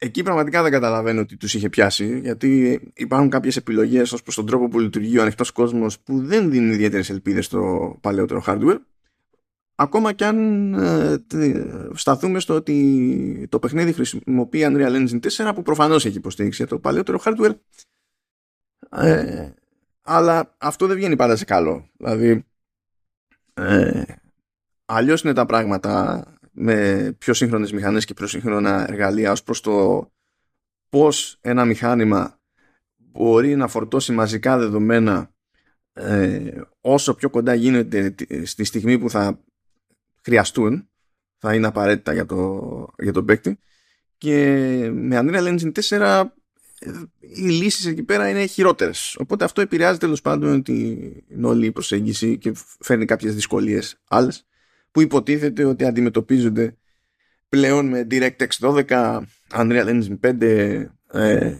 Εκεί 0.00 0.22
πραγματικά 0.22 0.62
δεν 0.62 0.72
καταλαβαίνω 0.72 1.20
ότι 1.20 1.36
τους 1.36 1.54
είχε 1.54 1.68
πιάσει 1.68 2.18
γιατί 2.20 2.80
υπάρχουν 2.94 3.30
κάποιες 3.30 3.56
επιλογές 3.56 4.12
ως 4.12 4.22
προς 4.22 4.34
τον 4.34 4.46
τρόπο 4.46 4.68
που 4.68 4.78
λειτουργεί 4.78 5.18
ο 5.18 5.22
ανοιχτός 5.22 5.50
κόσμος 5.50 6.00
που 6.00 6.20
δεν 6.24 6.50
δίνουν 6.50 6.70
ιδιαίτερες 6.70 7.10
ελπίδες 7.10 7.44
στο 7.44 7.96
παλαιότερο 8.00 8.42
hardware. 8.46 8.78
Ακόμα 9.74 10.12
και 10.12 10.24
αν 10.24 10.74
ε, 10.74 11.16
σταθούμε 11.94 12.40
στο 12.40 12.54
ότι 12.54 13.46
το 13.48 13.58
παιχνίδι 13.58 13.92
χρησιμοποιεί 13.92 14.66
Unreal 14.68 15.06
Engine 15.06 15.20
4 15.20 15.52
που 15.54 15.62
προφανώς 15.62 16.04
έχει 16.04 16.16
υποστήριξη 16.16 16.62
για 16.62 16.70
το 16.70 16.78
παλαιότερο 16.78 17.20
hardware 17.24 17.54
ε, 18.90 19.50
αλλά 20.02 20.54
αυτό 20.58 20.86
δεν 20.86 20.96
βγαίνει 20.96 21.16
πάντα 21.16 21.36
σε 21.36 21.44
καλό. 21.44 21.88
Δηλαδή 21.96 22.44
ε, 23.54 24.02
αλλιώς 24.84 25.22
είναι 25.22 25.32
τα 25.32 25.46
πράγματα 25.46 26.22
με 26.60 27.12
πιο 27.18 27.34
σύγχρονες 27.34 27.72
μηχανές 27.72 28.04
και 28.04 28.14
πιο 28.14 28.26
σύγχρονα 28.26 28.86
εργαλεία 28.88 29.32
ως 29.32 29.42
προς 29.42 29.60
το 29.60 30.06
πώς 30.88 31.38
ένα 31.40 31.64
μηχάνημα 31.64 32.40
μπορεί 32.96 33.56
να 33.56 33.68
φορτώσει 33.68 34.12
μαζικά 34.12 34.58
δεδομένα 34.58 35.30
ε, 35.92 36.60
όσο 36.80 37.14
πιο 37.14 37.30
κοντά 37.30 37.54
γίνεται 37.54 38.14
στη 38.44 38.64
στιγμή 38.64 38.98
που 38.98 39.10
θα 39.10 39.40
χρειαστούν, 40.22 40.88
θα 41.38 41.54
είναι 41.54 41.66
απαραίτητα 41.66 42.12
για 42.12 42.26
το, 42.26 42.88
για 42.98 43.12
τον 43.12 43.24
παίκτη. 43.24 43.58
Και 44.18 44.36
με 44.92 45.20
Unreal 45.22 45.58
Engine 45.58 45.72
4 45.90 46.24
οι 47.18 47.48
λύσεις 47.48 47.86
εκεί 47.86 48.02
πέρα 48.02 48.28
είναι 48.28 48.46
χειρότερες. 48.46 49.16
Οπότε 49.18 49.44
αυτό 49.44 49.60
επηρεάζει 49.60 49.98
τέλος 49.98 50.20
πάντων 50.20 50.62
την 50.62 51.44
όλη 51.44 51.72
προσέγγιση 51.72 52.38
και 52.38 52.52
φέρνει 52.80 53.04
κάποιες 53.04 53.34
δυσκολίες 53.34 54.00
άλλες 54.08 54.46
που 54.90 55.00
υποτίθεται 55.00 55.64
ότι 55.64 55.84
αντιμετωπίζονται 55.84 56.76
πλέον 57.48 57.86
με 57.86 58.06
DirectX 58.10 58.48
12, 58.60 59.20
Unreal 59.54 59.86
Engine 59.86 60.18
5, 60.20 60.86
ε, 61.12 61.56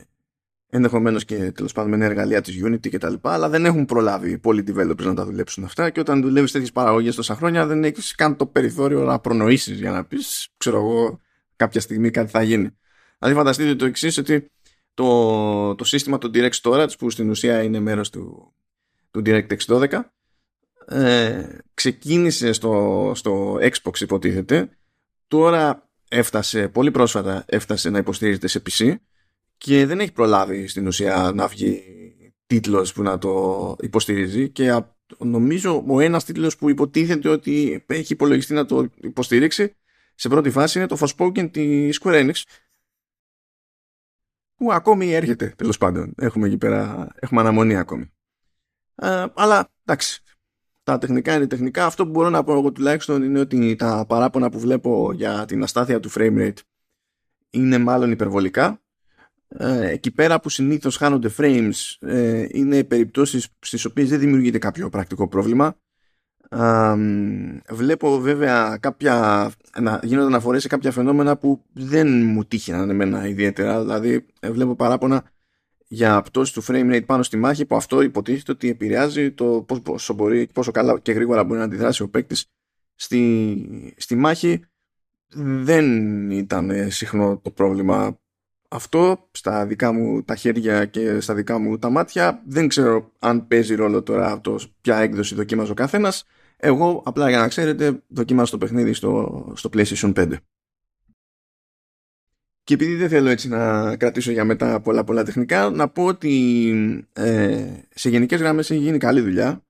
ενδεχομένως 0.70 1.25
και 1.25 1.52
τέλος 1.52 1.73
πάντων 1.73 1.99
με 1.99 2.04
εργαλεία 2.04 2.40
της 2.40 2.62
Unity 2.64 2.88
κτλ. 2.88 3.14
Αλλά 3.23 3.49
δεν 3.49 3.64
έχουν 3.64 3.85
προλάβει 3.85 4.38
πολλοί 4.38 4.64
developers 4.66 5.04
να 5.04 5.14
τα 5.14 5.25
δουλέψουν 5.25 5.64
αυτά. 5.64 5.90
Και 5.90 6.00
όταν 6.00 6.20
δουλεύεις 6.20 6.52
τέτοιες 6.52 6.73
παραγωγές 6.73 7.14
τόσα 7.14 7.35
χρόνια, 7.35 7.66
δεν 7.66 7.85
έχεις 7.85 8.14
καν 8.14 8.37
το 8.37 8.47
περιθώριο 8.47 9.04
να 9.04 9.18
προνοήσεις 9.18 9.78
για 9.78 9.90
να 9.90 10.04
πεις, 10.04 10.49
ξέρω 10.56 10.76
εγώ, 10.76 11.20
κάποια 11.56 11.80
στιγμή 11.80 12.11
κάτι 12.11 12.30
θα 12.30 12.42
γίνει. 12.42 12.70
Δηλαδή, 13.18 13.38
φανταστείτε 13.38 13.75
το 13.75 13.85
εξής, 13.85 14.18
ότι 14.18 14.50
το, 14.94 15.75
το 15.75 15.85
σύστημα 15.85 16.18
του 16.18 16.30
Direct 16.35 16.61
Storage, 16.62 16.99
που 16.99 17.11
στην 17.11 17.30
ουσία 17.30 17.62
είναι 17.62 17.80
μέρος 17.80 18.11
του, 18.11 18.52
του 19.11 19.23
DirectX 19.26 19.58
12, 19.66 19.88
ε, 20.88 21.59
ξεκίνησε 21.75 22.52
στο, 22.52 23.12
στο 23.14 23.54
Xbox 23.54 24.00
υποτίθεται 24.00 24.68
τώρα 25.28 25.90
έφτασε 26.09 26.68
πολύ 26.68 26.90
πρόσφατα 26.90 27.45
έφτασε 27.47 27.90
να 27.90 27.99
υποστηρίζεται 27.99 28.47
σε 28.47 28.62
PC 28.71 28.95
και 29.57 29.87
δεν 29.87 30.00
έχει 30.00 30.12
προλάβει 30.12 30.66
στην 30.66 30.87
ουσία 30.87 31.33
να 31.35 31.47
βγει 31.47 31.83
τίτλος 32.47 32.92
που 32.92 33.02
να 33.02 33.18
το 33.18 33.76
υποστηρίζει 33.80 34.49
και 34.49 34.83
νομίζω 35.18 35.85
ο 35.88 36.00
ένας 36.00 36.25
τίτλος 36.25 36.57
που 36.57 36.68
υποτίθεται 36.68 37.28
ότι 37.28 37.85
έχει 37.87 38.12
υπολογιστεί 38.12 38.54
να 38.54 38.64
το 38.64 38.88
υποστηρίξει 39.00 39.76
σε 40.14 40.28
πρώτη 40.28 40.50
φάση 40.50 40.78
είναι 40.78 40.87
το 40.87 40.97
Forspoken 41.00 41.50
της 41.52 42.00
Square 42.02 42.30
Enix 42.30 42.42
που 44.54 44.73
ακόμη 44.73 45.12
έρχεται 45.12 45.54
τέλος 45.57 45.78
πάντων. 45.78 46.14
Έχουμε 46.16 46.47
εκεί 46.47 46.57
πέρα, 46.57 47.09
έχουμε 47.14 47.40
αναμονή 47.40 47.76
ακόμη. 47.76 48.12
Ε, 48.95 49.26
αλλά 49.35 49.71
εντάξει, 49.85 50.23
τα 50.92 50.99
τεχνικά 50.99 51.35
είναι 51.35 51.47
τεχνικά. 51.47 51.87
Αυτό 51.87 52.04
που 52.04 52.11
μπορώ 52.11 52.30
να 52.30 52.45
πω 52.45 52.52
εγώ 52.52 52.73
τουλάχιστον 52.73 53.23
είναι 53.23 53.40
ότι 53.40 53.75
τα 53.76 54.04
παράπονα 54.09 54.50
που 54.50 54.59
βλέπω 54.59 55.12
για 55.12 55.45
την 55.45 55.62
αστάθεια 55.62 56.00
του 56.00 56.11
frame 56.11 56.38
rate 56.38 56.59
είναι 57.50 57.78
μάλλον 57.78 58.11
υπερβολικά. 58.11 58.80
Ε, 59.49 59.88
εκεί 59.90 60.11
πέρα 60.11 60.40
που 60.40 60.49
συνήθως 60.49 60.97
χάνονται 60.97 61.30
frames 61.37 61.97
ε, 62.00 62.47
είναι 62.50 62.85
περιπτώσεις 62.85 63.49
στις 63.59 63.85
οποίες 63.85 64.09
δεν 64.09 64.18
δημιουργείται 64.18 64.59
κάποιο 64.59 64.88
πρακτικό 64.88 65.28
πρόβλημα 65.28 65.76
βλέπω 67.68 68.18
βέβαια 68.21 68.76
κάποια, 68.80 69.50
να 69.80 70.00
γίνονται 70.02 70.26
αναφορές 70.26 70.62
σε 70.62 70.68
κάποια 70.68 70.90
φαινόμενα 70.90 71.37
που 71.37 71.64
δεν 71.73 72.23
μου 72.25 72.45
τύχαιναν 72.45 72.90
εμένα 72.90 73.26
ιδιαίτερα. 73.26 73.80
Δηλαδή 73.80 74.26
βλέπω 74.42 74.75
παράπονα 74.75 75.25
για 75.88 76.23
πτώση 76.23 76.52
του 76.52 76.62
frame 76.62 76.92
rate 76.92 77.07
πάνω 77.07 77.23
στη 77.23 77.37
μάχη 77.37 77.66
που 77.66 77.76
αυτό 77.76 78.02
υποτίθεται 78.02 78.52
ότι 78.52 78.68
επηρεάζει 78.68 79.33
το 79.33 79.66
πόσο, 79.83 80.14
μπορεί, 80.14 80.47
πόσο 80.47 80.71
καλά 80.71 80.99
και 80.99 81.12
γρήγορα 81.12 81.45
μπορεί 81.45 81.59
να 81.59 81.64
αντιδράσει 81.64 82.02
ο 82.02 82.09
παίκτης 82.09 82.47
στη, 82.95 83.95
στη 83.97 84.14
μάχη. 84.14 84.64
Δεν 85.62 86.30
ήταν 86.30 86.90
συχνό 86.90 87.38
το 87.42 87.50
πρόβλημα 87.50 88.18
αυτό 88.68 89.28
στα 89.30 89.66
δικά 89.66 89.92
μου 89.92 90.23
τα 90.23 90.35
χέρια 90.35 90.85
και 90.85 91.21
στα 91.21 91.35
δικά 91.35 91.59
μου 91.59 91.78
τα 91.78 91.90
μάτια. 91.90 92.42
Δεν 92.47 92.68
ξέρω 92.68 93.12
αν 93.18 93.47
παίζει 93.47 93.75
ρόλο 93.75 94.02
τώρα 94.02 94.40
το 94.40 94.59
ποια 94.80 94.97
έκδοση 94.97 95.35
δοκίμαζε 95.35 95.73
ο 95.73 95.75
καθένας. 95.75 96.25
Εγώ 96.57 97.02
απλά 97.07 97.28
για 97.28 97.38
να 97.38 97.49
ξέρετε 97.49 98.02
δοκιμάζω 98.09 98.50
το 98.50 98.59
παιχνίδι 98.59 98.92
στο, 98.92 99.52
στο 99.57 99.71
PlayStation 99.73 100.12
5. 100.14 100.33
Και 102.68 102.75
επειδή 102.75 102.94
δεν 102.94 103.08
θέλω 103.08 103.28
έτσι 103.28 103.48
να 103.48 103.96
κρατήσω 103.96 104.30
για 104.30 104.44
μετά 104.44 104.80
πολλά 104.80 105.04
πολλά 105.04 105.25
τεχνικά, 105.25 105.70
να 105.70 105.88
πω 105.88 106.04
ότι 106.04 107.06
ε, 107.12 107.66
σε 107.94 108.08
γενικές 108.08 108.40
γραμμές 108.40 108.70
έχει 108.70 108.80
γίνει 108.80 108.98
καλή 108.98 109.20
δουλειά. 109.20 109.62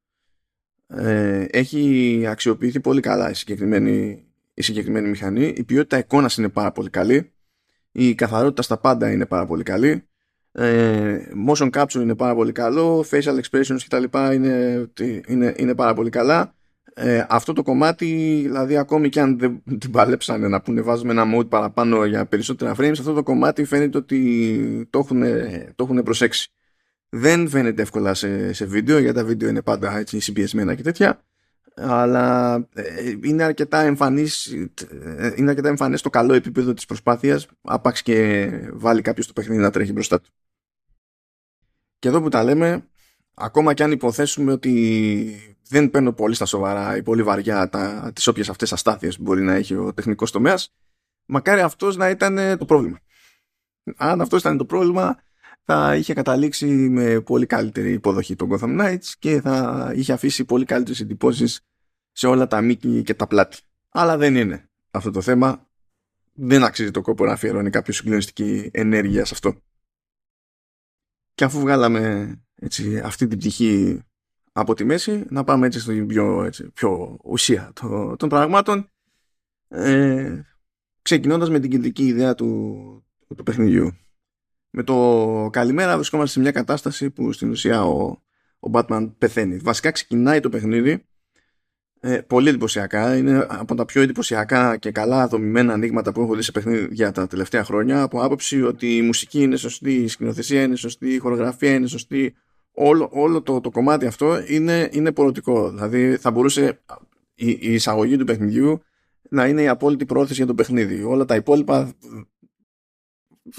Ε, 0.86 1.44
έχει 1.50 2.24
αξιοποιηθεί 2.28 2.80
πολύ 2.80 3.00
καλά 3.00 3.30
η 3.30 3.34
συγκεκριμένη, 3.34 4.24
η 4.54 4.62
συγκεκριμένη 4.62 5.08
μηχανή. 5.08 5.54
Η 5.56 5.64
ποιότητα 5.64 5.98
εικόνας 5.98 6.36
είναι 6.36 6.48
πάρα 6.48 6.72
πολύ 6.72 6.90
καλή. 6.90 7.32
Η 7.92 8.14
καθαρότητα 8.14 8.62
στα 8.62 8.78
πάντα 8.78 9.10
είναι 9.10 9.26
πάρα 9.26 9.46
πολύ 9.46 9.62
καλή. 9.62 10.04
Ε, 10.52 11.18
motion 11.48 11.70
capture 11.70 12.00
είναι 12.00 12.14
πάρα 12.14 12.34
πολύ 12.34 12.52
καλό. 12.52 13.04
Facial 13.10 13.40
expressions 13.40 13.80
κτλ. 13.88 14.04
Είναι, 14.32 14.86
είναι, 15.26 15.54
είναι 15.56 15.74
πάρα 15.74 15.94
πολύ 15.94 16.10
καλά 16.10 16.54
ε, 17.00 17.26
αυτό 17.28 17.52
το 17.52 17.62
κομμάτι, 17.62 18.40
δηλαδή 18.42 18.76
ακόμη 18.76 19.08
και 19.08 19.20
αν 19.20 19.38
δεν 19.38 19.62
την 19.80 19.90
παλέψανε 19.90 20.48
να 20.48 20.60
πούνε 20.60 20.80
βάζουμε 20.80 21.12
ένα 21.12 21.24
mode 21.36 21.48
παραπάνω 21.48 22.04
για 22.04 22.26
περισσότερα 22.26 22.74
frames, 22.78 22.90
αυτό 22.90 23.12
το 23.12 23.22
κομμάτι 23.22 23.64
φαίνεται 23.64 23.98
ότι 23.98 24.88
το 24.90 24.98
έχουν, 24.98 25.20
το 25.74 25.84
έχουν 25.84 26.02
προσέξει. 26.02 26.52
Δεν 27.08 27.48
φαίνεται 27.48 27.82
εύκολα 27.82 28.14
σε, 28.14 28.52
σε 28.52 28.64
βίντεο, 28.64 28.98
γιατί 28.98 29.16
τα 29.16 29.24
βίντεο 29.24 29.48
είναι 29.48 29.62
πάντα 29.62 29.98
έτσι 29.98 30.20
συμπιεσμένα 30.20 30.74
και 30.74 30.82
τέτοια, 30.82 31.22
αλλά 31.74 32.54
ε, 32.74 33.14
είναι 33.22 33.42
αρκετά 33.42 33.80
εμφανής, 33.80 34.46
ε, 34.46 35.32
είναι 35.36 35.50
αρκετά 35.50 35.68
εμφανές 35.68 36.02
το 36.02 36.10
καλό 36.10 36.34
επίπεδο 36.34 36.74
της 36.74 36.86
προσπάθειας, 36.86 37.46
άπαξ 37.62 38.02
και 38.02 38.48
βάλει 38.72 39.02
κάποιος 39.02 39.26
το 39.26 39.32
παιχνίδι 39.32 39.62
να 39.62 39.70
τρέχει 39.70 39.92
μπροστά 39.92 40.20
του. 40.20 40.30
Και 41.98 42.08
εδώ 42.08 42.22
που 42.22 42.28
τα 42.28 42.44
λέμε, 42.44 42.88
ακόμα 43.34 43.74
και 43.74 43.82
αν 43.82 43.92
υποθέσουμε 43.92 44.52
ότι 44.52 45.57
δεν 45.68 45.90
παίρνω 45.90 46.12
πολύ 46.12 46.34
στα 46.34 46.44
σοβαρά 46.44 46.96
ή 46.96 47.02
πολύ 47.02 47.22
βαριά 47.22 47.68
τα, 47.68 48.10
τις 48.14 48.26
όποιες 48.26 48.48
αυτές 48.48 48.72
αστάθειες 48.72 49.16
που 49.16 49.22
μπορεί 49.22 49.42
να 49.42 49.54
έχει 49.54 49.74
ο 49.74 49.94
τεχνικός 49.94 50.30
τομέας, 50.30 50.74
μακάρι 51.24 51.60
αυτός 51.60 51.96
να 51.96 52.08
ήταν 52.08 52.58
το 52.58 52.64
πρόβλημα. 52.64 52.98
Αν 53.96 54.20
αυτός 54.20 54.40
ήταν 54.40 54.56
το 54.56 54.64
πρόβλημα, 54.64 55.22
θα 55.64 55.96
είχε 55.96 56.14
καταλήξει 56.14 56.66
με 56.66 57.20
πολύ 57.20 57.46
καλύτερη 57.46 57.92
υποδοχή 57.92 58.36
τον 58.36 58.48
Gotham 58.52 58.80
Knights 58.80 59.12
και 59.18 59.40
θα 59.40 59.90
είχε 59.94 60.12
αφήσει 60.12 60.44
πολύ 60.44 60.64
καλύτερες 60.64 61.00
εντυπώσεις 61.00 61.60
σε 62.12 62.26
όλα 62.26 62.46
τα 62.46 62.60
μήκη 62.60 63.02
και 63.02 63.14
τα 63.14 63.26
πλάτη. 63.26 63.58
Αλλά 63.88 64.16
δεν 64.16 64.36
είναι 64.36 64.68
αυτό 64.90 65.10
το 65.10 65.20
θέμα. 65.20 65.66
Δεν 66.32 66.64
αξίζει 66.64 66.90
το 66.90 67.00
κόπο 67.00 67.24
να 67.24 67.32
αφιερώνει 67.32 67.70
κάποιο 67.70 67.92
συγκλονιστική 67.92 68.70
ενέργεια 68.72 69.24
σε 69.24 69.34
αυτό. 69.34 69.62
Και 71.34 71.44
αφού 71.44 71.60
βγάλαμε 71.60 72.34
έτσι, 72.54 72.98
αυτή 72.98 73.26
την 73.26 73.38
πτυχή 73.38 74.00
από 74.52 74.74
τη 74.74 74.84
μέση, 74.84 75.24
να 75.28 75.44
πάμε 75.44 75.66
έτσι 75.66 75.80
στην 75.80 76.06
πιο, 76.06 76.44
έτσι, 76.44 76.70
πιο 76.70 77.18
ουσία 77.24 77.72
των 78.16 78.28
πραγμάτων, 78.28 78.90
ε, 79.68 80.40
ξεκινώντας 81.02 81.50
με 81.50 81.60
την 81.60 81.70
κεντρική 81.70 82.06
ιδέα 82.06 82.34
του, 82.34 83.06
του 83.36 83.42
παιχνιδιού. 83.42 83.92
Με 84.70 84.82
το 84.82 85.48
καλημέρα 85.52 85.94
βρισκόμαστε 85.94 86.32
σε 86.32 86.40
μια 86.40 86.50
κατάσταση 86.50 87.10
που 87.10 87.32
στην 87.32 87.50
ουσία 87.50 87.84
ο, 87.84 88.22
ο 88.58 88.70
Batman 88.72 89.12
πεθαίνει. 89.18 89.56
Βασικά 89.56 89.90
ξεκινάει 89.90 90.40
το 90.40 90.48
παιχνίδι 90.48 91.08
ε, 92.00 92.20
πολύ 92.20 92.48
εντυπωσιακά. 92.48 93.16
Είναι 93.16 93.46
από 93.48 93.74
τα 93.74 93.84
πιο 93.84 94.02
εντυπωσιακά 94.02 94.76
και 94.76 94.90
καλά 94.90 95.28
δομημένα 95.28 95.72
ανοίγματα 95.72 96.12
που 96.12 96.20
έχω 96.20 96.34
δει 96.34 96.42
σε 96.42 96.52
παιχνίδια 96.52 97.12
τα 97.12 97.26
τελευταία 97.26 97.64
χρόνια. 97.64 98.02
Από 98.02 98.22
άποψη 98.22 98.62
ότι 98.62 98.96
η 98.96 99.02
μουσική 99.02 99.42
είναι 99.42 99.56
σωστή, 99.56 99.94
η 99.94 100.08
σκηνοθεσία 100.08 100.62
είναι 100.62 100.76
σωστή, 100.76 101.14
η 101.14 101.18
χορογραφία 101.18 101.74
είναι 101.74 101.86
σωστή, 101.86 102.34
όλο, 102.78 103.08
όλο 103.12 103.42
το, 103.42 103.60
το 103.60 103.70
κομμάτι 103.70 104.06
αυτό 104.06 104.42
είναι, 104.46 104.88
είναι 104.92 105.12
πολιτικό. 105.12 105.70
Δηλαδή 105.70 106.16
θα 106.16 106.30
μπορούσε 106.30 106.80
η, 107.34 107.50
η 107.50 107.72
εισαγωγή 107.72 108.16
του 108.16 108.24
παιχνιδιού 108.24 108.80
να 109.30 109.46
είναι 109.46 109.62
η 109.62 109.68
απόλυτη 109.68 110.06
πρόθεση 110.06 110.34
για 110.34 110.46
το 110.46 110.54
παιχνίδι. 110.54 111.02
Όλα 111.02 111.24
τα 111.24 111.34
υπόλοιπα 111.34 111.92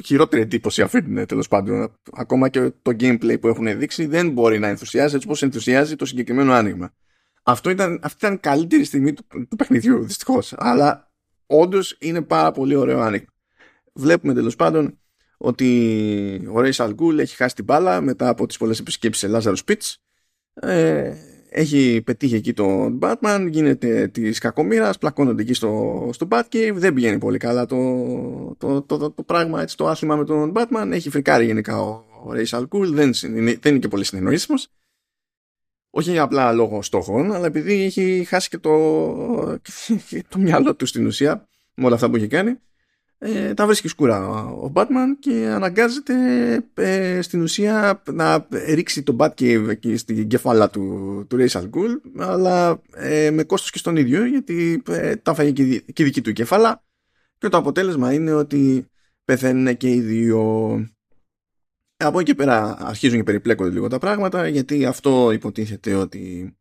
χειρότερη 0.05 0.41
εντύπωση 0.41 0.81
αφήνουν 0.81 1.25
τέλος 1.25 1.47
πάντων. 1.47 1.93
Ακόμα 2.11 2.49
και 2.49 2.71
το 2.81 2.91
gameplay 2.99 3.39
που 3.41 3.47
έχουν 3.47 3.79
δείξει 3.79 4.05
δεν 4.05 4.29
μπορεί 4.31 4.59
να 4.59 4.67
ενθουσιάζει 4.67 5.15
έτσι 5.15 5.27
όπως 5.27 5.41
ενθουσιάζει 5.41 5.95
το 5.95 6.05
συγκεκριμένο 6.05 6.53
άνοιγμα. 6.53 6.93
Αυτό 7.43 7.69
ήταν, 7.69 7.99
αυτή 8.03 8.25
ήταν 8.25 8.33
η 8.33 8.39
καλύτερη 8.39 8.83
στιγμή 8.83 9.13
του, 9.13 9.23
του 9.49 9.55
παιχνιδιού, 9.55 10.03
δυστυχώς. 10.03 10.53
Αλλά 10.57 11.11
όντως 11.45 11.97
είναι 11.99 12.21
πάρα 12.21 12.51
πολύ 12.51 12.75
ωραίο 12.75 12.99
άνοιγμα. 12.99 13.27
Βλέπουμε 13.93 14.33
τέλος 14.33 14.55
πάντων 14.55 14.99
ότι 15.41 16.49
ο 16.53 16.55
Ray 16.55 16.71
Al 16.71 17.17
έχει 17.19 17.35
χάσει 17.35 17.55
την 17.55 17.63
μπάλα 17.63 18.01
μετά 18.01 18.29
από 18.29 18.45
τις 18.45 18.57
πολλές 18.57 18.79
επισκέψεις 18.79 19.29
σε 19.29 19.37
Lazarus 19.37 19.71
Pits 19.71 19.95
ε, 20.53 21.13
έχει 21.49 22.01
πετύχει 22.05 22.35
εκεί 22.35 22.53
τον 22.53 22.99
Batman 23.01 23.47
γίνεται 23.49 24.07
της 24.07 24.39
κακομοίρας, 24.39 24.97
πλακώνονται 24.97 25.41
εκεί 25.41 25.53
στο, 25.53 26.09
στο 26.13 26.27
Batcave 26.31 26.73
δεν 26.73 26.93
πηγαίνει 26.93 27.17
πολύ 27.17 27.37
καλά 27.37 27.65
το, 27.65 27.75
το, 28.57 28.81
το, 28.81 29.11
το, 29.11 29.23
πράγμα 29.23 29.61
έτσι, 29.61 29.77
το 29.77 29.87
άθλημα 29.87 30.15
με 30.15 30.25
τον 30.25 30.51
Batman. 30.55 30.89
Έχει 30.91 31.09
φρικάρει 31.09 31.45
γενικά 31.45 31.81
ο, 31.81 31.89
ο 32.25 32.31
Ray 32.31 32.45
Al 32.45 32.65
δεν, 32.71 33.11
δεν 33.21 33.59
είναι 33.65 33.79
και 33.79 33.87
πολύ 33.87 34.03
συνεννοήσιμος. 34.03 34.67
Όχι 35.89 36.19
απλά 36.19 36.53
λόγω 36.53 36.81
στόχων 36.81 37.31
αλλά 37.33 37.45
επειδή 37.45 37.83
έχει 37.83 38.23
χάσει 38.27 38.49
και 38.49 38.57
το, 38.57 38.71
το 40.29 40.39
μυαλό 40.39 40.75
του 40.75 40.85
στην 40.85 41.05
ουσία 41.05 41.47
με 41.73 41.85
όλα 41.85 41.95
αυτά 41.95 42.09
που 42.09 42.15
έχει 42.15 42.27
κάνει 42.27 42.59
ε, 43.21 43.53
τα 43.53 43.65
βρίσκεις 43.65 43.91
σκούρα 43.91 44.45
ο 44.45 44.71
Batman 44.75 45.07
και 45.19 45.47
αναγκάζεται 45.53 46.13
ε, 46.73 47.21
στην 47.21 47.41
ουσία 47.41 48.03
να 48.11 48.47
ρίξει 48.73 49.03
τον 49.03 49.17
Batcave 49.19 49.65
εκεί 49.69 49.97
στην 49.97 50.27
κεφάλα 50.27 50.69
του, 50.69 51.25
του 51.29 51.37
Ra's 51.39 51.59
al 51.59 51.69
Ghul 51.69 52.01
αλλά 52.17 52.81
ε, 52.95 53.31
με 53.31 53.43
κόστος 53.43 53.71
και 53.71 53.77
στον 53.77 53.95
ίδιο 53.95 54.25
γιατί 54.25 54.81
ε, 54.89 55.15
τα 55.15 55.33
φάγει 55.33 55.53
και, 55.53 55.63
η 56.01 56.03
δική 56.03 56.21
του 56.21 56.33
κεφάλα. 56.33 56.83
Και 57.37 57.47
το 57.47 57.57
αποτέλεσμα 57.57 58.13
είναι 58.13 58.33
ότι 58.33 58.87
πεθαίνουν 59.25 59.77
και 59.77 59.89
οι 59.89 59.99
δύο. 59.99 60.41
Από 61.97 62.19
εκεί 62.19 62.31
και 62.31 62.35
πέρα 62.35 62.77
αρχίζουν 62.79 63.17
και 63.17 63.23
περιπλέκονται 63.23 63.71
λίγο 63.71 63.87
τα 63.87 63.97
πράγματα 63.97 64.47
γιατί 64.47 64.85
αυτό 64.85 65.31
υποτίθεται 65.31 65.93
ότι 65.93 66.53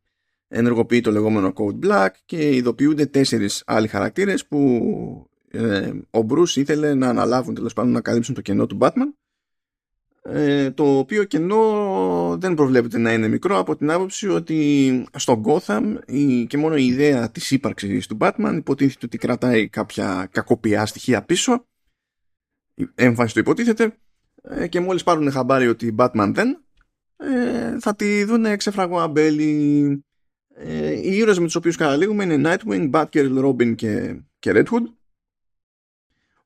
ενεργοποιεί 0.48 1.00
το 1.00 1.10
λεγόμενο 1.10 1.52
Code 1.56 1.86
Black 1.86 2.10
και 2.24 2.56
ειδοποιούνται 2.56 3.06
τέσσερις 3.06 3.62
άλλοι 3.66 3.88
χαρακτήρες 3.88 4.46
που 4.46 5.28
ε, 5.50 5.92
ο 6.10 6.26
Bruce 6.28 6.56
ήθελε 6.56 6.94
να 6.94 7.08
αναλάβουν 7.08 7.54
τέλος 7.54 7.72
πάντων 7.72 7.92
να 7.92 8.00
καλύψουν 8.00 8.34
το 8.34 8.40
κενό 8.40 8.66
του 8.66 8.78
Batman 8.80 9.12
ε, 10.22 10.70
το 10.70 10.98
οποίο 10.98 11.24
κενό 11.24 12.36
δεν 12.38 12.54
προβλέπεται 12.54 12.98
να 12.98 13.12
είναι 13.12 13.28
μικρό 13.28 13.58
από 13.58 13.76
την 13.76 13.90
άποψη 13.90 14.28
ότι 14.28 15.04
στο 15.16 15.42
Gotham 15.44 15.98
η, 16.06 16.46
και 16.46 16.56
μόνο 16.56 16.76
η 16.76 16.86
ιδέα 16.86 17.30
της 17.30 17.50
ύπαρξης 17.50 18.06
του 18.06 18.16
Batman 18.20 18.54
υποτίθεται 18.56 19.06
ότι 19.06 19.18
κρατάει 19.18 19.68
κάποια 19.68 20.28
κακοπιά 20.32 20.86
στοιχεία 20.86 21.22
πίσω. 21.22 21.66
Η 22.74 22.88
έμφαση 22.94 23.34
του 23.34 23.40
υποτίθεται. 23.40 23.96
Ε, 24.42 24.66
και 24.66 24.80
μόλις 24.80 25.02
πάρουν 25.02 25.30
χαμπάρι 25.30 25.68
ότι 25.68 25.94
Batman 25.98 26.30
δεν 26.34 26.64
ε, 27.16 27.78
θα 27.80 27.94
τη 27.94 28.24
δουν 28.24 28.56
ξεφραγό 28.56 29.00
αμπέλι. 29.00 30.02
Ε, 30.54 30.92
οι 30.92 31.16
ήρωες 31.16 31.38
με 31.38 31.44
τους 31.44 31.54
οποίους 31.54 31.76
καταλήγουμε 31.76 32.24
είναι 32.24 32.56
Nightwing, 32.64 32.90
Batgirl, 32.90 33.44
Robin 33.44 33.74
και, 33.74 34.20
και 34.38 34.52
Red 34.54 34.64
Hood 34.64 34.97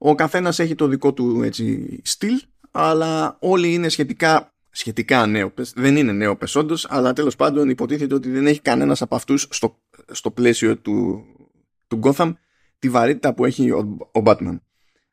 ο 0.05 0.15
καθένας 0.15 0.59
έχει 0.59 0.75
το 0.75 0.87
δικό 0.87 1.13
του 1.13 1.43
έτσι, 1.43 1.99
στυλ, 2.05 2.43
αλλά 2.71 3.37
όλοι 3.41 3.73
είναι 3.73 3.89
σχετικά 3.89 4.55
σχετικά 4.71 5.27
νέοπες. 5.27 5.73
Δεν 5.77 5.97
είναι 5.97 6.13
νέοπες 6.13 6.55
όντως, 6.55 6.87
αλλά 6.91 7.13
τέλος 7.13 7.37
πάντων 7.37 7.69
υποτίθεται 7.69 8.15
ότι 8.15 8.31
δεν 8.31 8.47
έχει 8.47 8.61
κανένας 8.61 9.03
από 9.03 9.15
αυτούς 9.15 9.49
στο, 9.51 9.79
στο 10.11 10.31
πλαίσιο 10.31 10.79
του, 10.79 11.25
του 11.87 12.01
Gotham 12.03 12.33
τη 12.79 12.89
βαρύτητα 12.89 13.35
που 13.35 13.45
έχει 13.45 13.71
ο, 13.71 13.97
ο 13.99 14.23
Batman. 14.25 14.61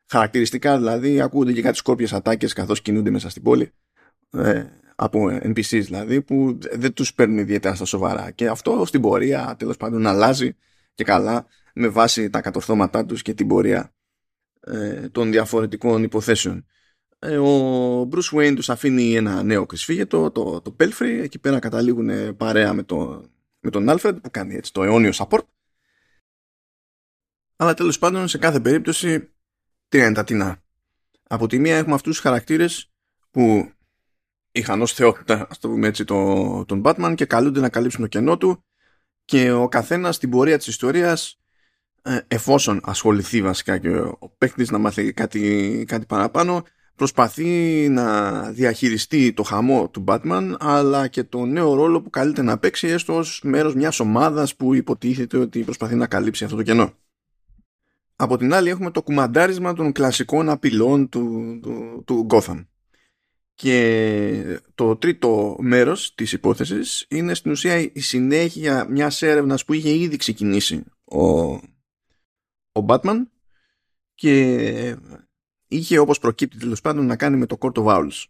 Χαρακτηριστικά 0.06 0.76
δηλαδή 0.76 1.20
ακούγονται 1.20 1.52
και 1.52 1.62
κάτι 1.62 1.76
σκόρπιες 1.76 2.12
ατάκες 2.12 2.52
καθώς 2.52 2.82
κινούνται 2.82 3.10
μέσα 3.10 3.30
στην 3.30 3.42
πόλη 3.42 3.72
ε, 4.30 4.64
από 4.96 5.26
NPCs 5.42 5.62
δηλαδή 5.62 6.22
που 6.22 6.58
δεν 6.72 6.92
τους 6.92 7.14
παίρνουν 7.14 7.38
ιδιαίτερα 7.38 7.74
στα 7.74 7.84
σοβαρά 7.84 8.30
και 8.30 8.48
αυτό 8.48 8.84
στην 8.86 9.00
πορεία 9.00 9.54
τέλος 9.58 9.76
πάντων 9.76 10.06
αλλάζει 10.06 10.56
και 10.94 11.04
καλά 11.04 11.46
με 11.74 11.88
βάση 11.88 12.30
τα 12.30 12.40
κατορθώματά 12.40 13.06
τους 13.06 13.22
και 13.22 13.34
την 13.34 13.46
πορεία 13.46 13.94
ε, 14.60 15.08
των 15.08 15.30
διαφορετικών 15.30 16.02
υποθέσεων. 16.02 16.66
Ε, 17.18 17.38
ο 17.38 18.08
Bruce 18.08 18.36
Wayne 18.36 18.52
τους 18.54 18.70
αφήνει 18.70 19.14
ένα 19.14 19.42
νέο 19.42 19.66
κρυσφύγετο, 19.66 20.30
το, 20.30 20.60
το 20.60 20.76
Pelfrey, 20.80 21.20
εκεί 21.22 21.38
πέρα 21.38 21.58
καταλήγουν 21.58 22.36
παρέα 22.36 22.72
με, 22.72 22.82
το, 22.82 23.24
με 23.60 23.70
τον 23.70 23.86
Alfred 23.88 24.18
που 24.22 24.30
κάνει 24.30 24.54
έτσι 24.54 24.72
το 24.72 24.82
αιώνιο 24.82 25.10
support. 25.14 25.44
Αλλά 27.56 27.74
τέλος 27.74 27.98
πάντων 27.98 28.28
σε 28.28 28.38
κάθε 28.38 28.60
περίπτωση 28.60 29.30
τρία 29.88 30.04
είναι 30.04 30.14
τα 30.14 30.24
τεινά. 30.24 30.62
Από 31.28 31.46
τη 31.46 31.58
μία 31.58 31.76
έχουμε 31.76 31.94
αυτούς 31.94 32.12
τους 32.12 32.22
χαρακτήρες 32.22 32.92
που 33.30 33.72
είχαν 34.52 34.82
ως 34.82 34.92
θεότητα, 34.92 35.46
ας 35.50 35.58
το 35.58 35.68
πούμε 35.68 35.86
έτσι, 35.86 36.04
το, 36.04 36.64
τον 36.64 36.82
Batman 36.84 37.12
και 37.16 37.24
καλούνται 37.24 37.60
να 37.60 37.68
καλύψουν 37.68 38.00
το 38.00 38.06
κενό 38.06 38.36
του 38.36 38.64
και 39.24 39.50
ο 39.50 39.68
καθένας 39.68 40.14
στην 40.16 40.30
πορεία 40.30 40.58
της 40.58 40.66
ιστορίας 40.66 41.32
ε, 41.32 41.39
εφόσον 42.28 42.80
ασχοληθεί 42.82 43.42
βασικά 43.42 43.78
και 43.78 43.88
ο 43.98 44.32
παίκτης 44.38 44.70
να 44.70 44.78
μάθει 44.78 45.12
κάτι, 45.12 45.84
κάτι 45.88 46.06
παραπάνω 46.06 46.62
προσπαθεί 46.94 47.88
να 47.88 48.40
διαχειριστεί 48.50 49.32
το 49.32 49.42
χαμό 49.42 49.88
του 49.88 50.04
Batman 50.06 50.54
αλλά 50.58 51.08
και 51.08 51.24
το 51.24 51.44
νέο 51.44 51.74
ρόλο 51.74 52.02
που 52.02 52.10
καλείται 52.10 52.42
να 52.42 52.58
παίξει 52.58 52.86
έστω 52.86 53.16
ως 53.16 53.40
μέρος 53.44 53.74
μιας 53.74 54.00
ομάδας 54.00 54.56
που 54.56 54.74
υποτίθεται 54.74 55.36
ότι 55.36 55.62
προσπαθεί 55.62 55.94
να 55.94 56.06
καλύψει 56.06 56.44
αυτό 56.44 56.56
το 56.56 56.62
κενό. 56.62 56.92
Από 58.16 58.36
την 58.36 58.54
άλλη 58.54 58.68
έχουμε 58.68 58.90
το 58.90 59.02
κουμαντάρισμα 59.02 59.72
των 59.72 59.92
κλασικών 59.92 60.48
απειλών 60.48 61.08
του, 61.08 61.58
του, 61.62 62.02
του 62.06 62.26
Gotham. 62.30 62.64
Και 63.54 64.60
το 64.74 64.96
τρίτο 64.96 65.56
μέρος 65.60 66.14
της 66.14 66.32
υπόθεσης 66.32 67.06
είναι 67.08 67.34
στην 67.34 67.50
ουσία 67.50 67.78
η 67.92 68.00
συνέχεια 68.00 68.86
μιας 68.90 69.22
έρευνας 69.22 69.64
που 69.64 69.72
είχε 69.72 69.90
ήδη 69.90 70.16
ξεκινήσει 70.16 70.84
ο, 71.04 71.60
ο 72.72 72.84
Batman 72.88 73.22
και 74.14 74.96
είχε 75.68 75.98
όπως 75.98 76.18
προκύπτει 76.18 76.58
τέλος 76.58 76.80
πάντων 76.80 77.06
να 77.06 77.16
κάνει 77.16 77.36
με 77.36 77.46
το 77.46 77.56
Court 77.60 77.72
of 77.72 77.84
Owls 77.84 78.24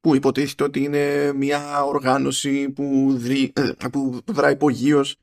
που 0.00 0.14
υποτίθεται 0.14 0.64
ότι 0.64 0.82
είναι 0.82 1.32
μια 1.32 1.84
οργάνωση 1.84 2.70
που, 2.70 3.14
δρεί, 3.16 3.52
ε, 3.54 3.88
που 3.92 4.22
δράει 4.26 4.52
υπογείως 4.52 5.16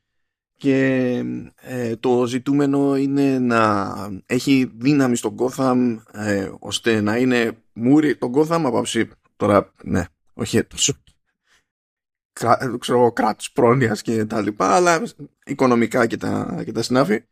και 0.54 1.22
ε, 1.60 1.96
το 1.96 2.26
ζητούμενο 2.26 2.96
είναι 2.96 3.38
να 3.38 3.94
έχει 4.26 4.72
δύναμη 4.76 5.16
στον 5.16 5.36
Gotham 5.38 5.96
ε, 6.12 6.50
ώστε 6.58 7.00
να 7.00 7.16
είναι 7.16 7.52
μούρι 7.72 8.16
τον 8.16 8.32
Gotham 8.34 8.62
απόψη 8.64 9.10
τώρα 9.36 9.72
ναι 9.82 10.04
όχι 10.34 10.64
τόσο 10.64 10.92
ξέρω, 12.78 13.12
κράτους 13.12 13.52
πρόνοιας 13.52 14.02
και 14.02 14.24
τα 14.24 14.40
λοιπά 14.40 14.74
αλλά 14.74 15.02
οικονομικά 15.44 16.06
και 16.06 16.16
τα, 16.16 16.62
και 16.64 16.72
τα 16.72 16.82
συνάφη. 16.82 17.14
ε, 17.14 17.24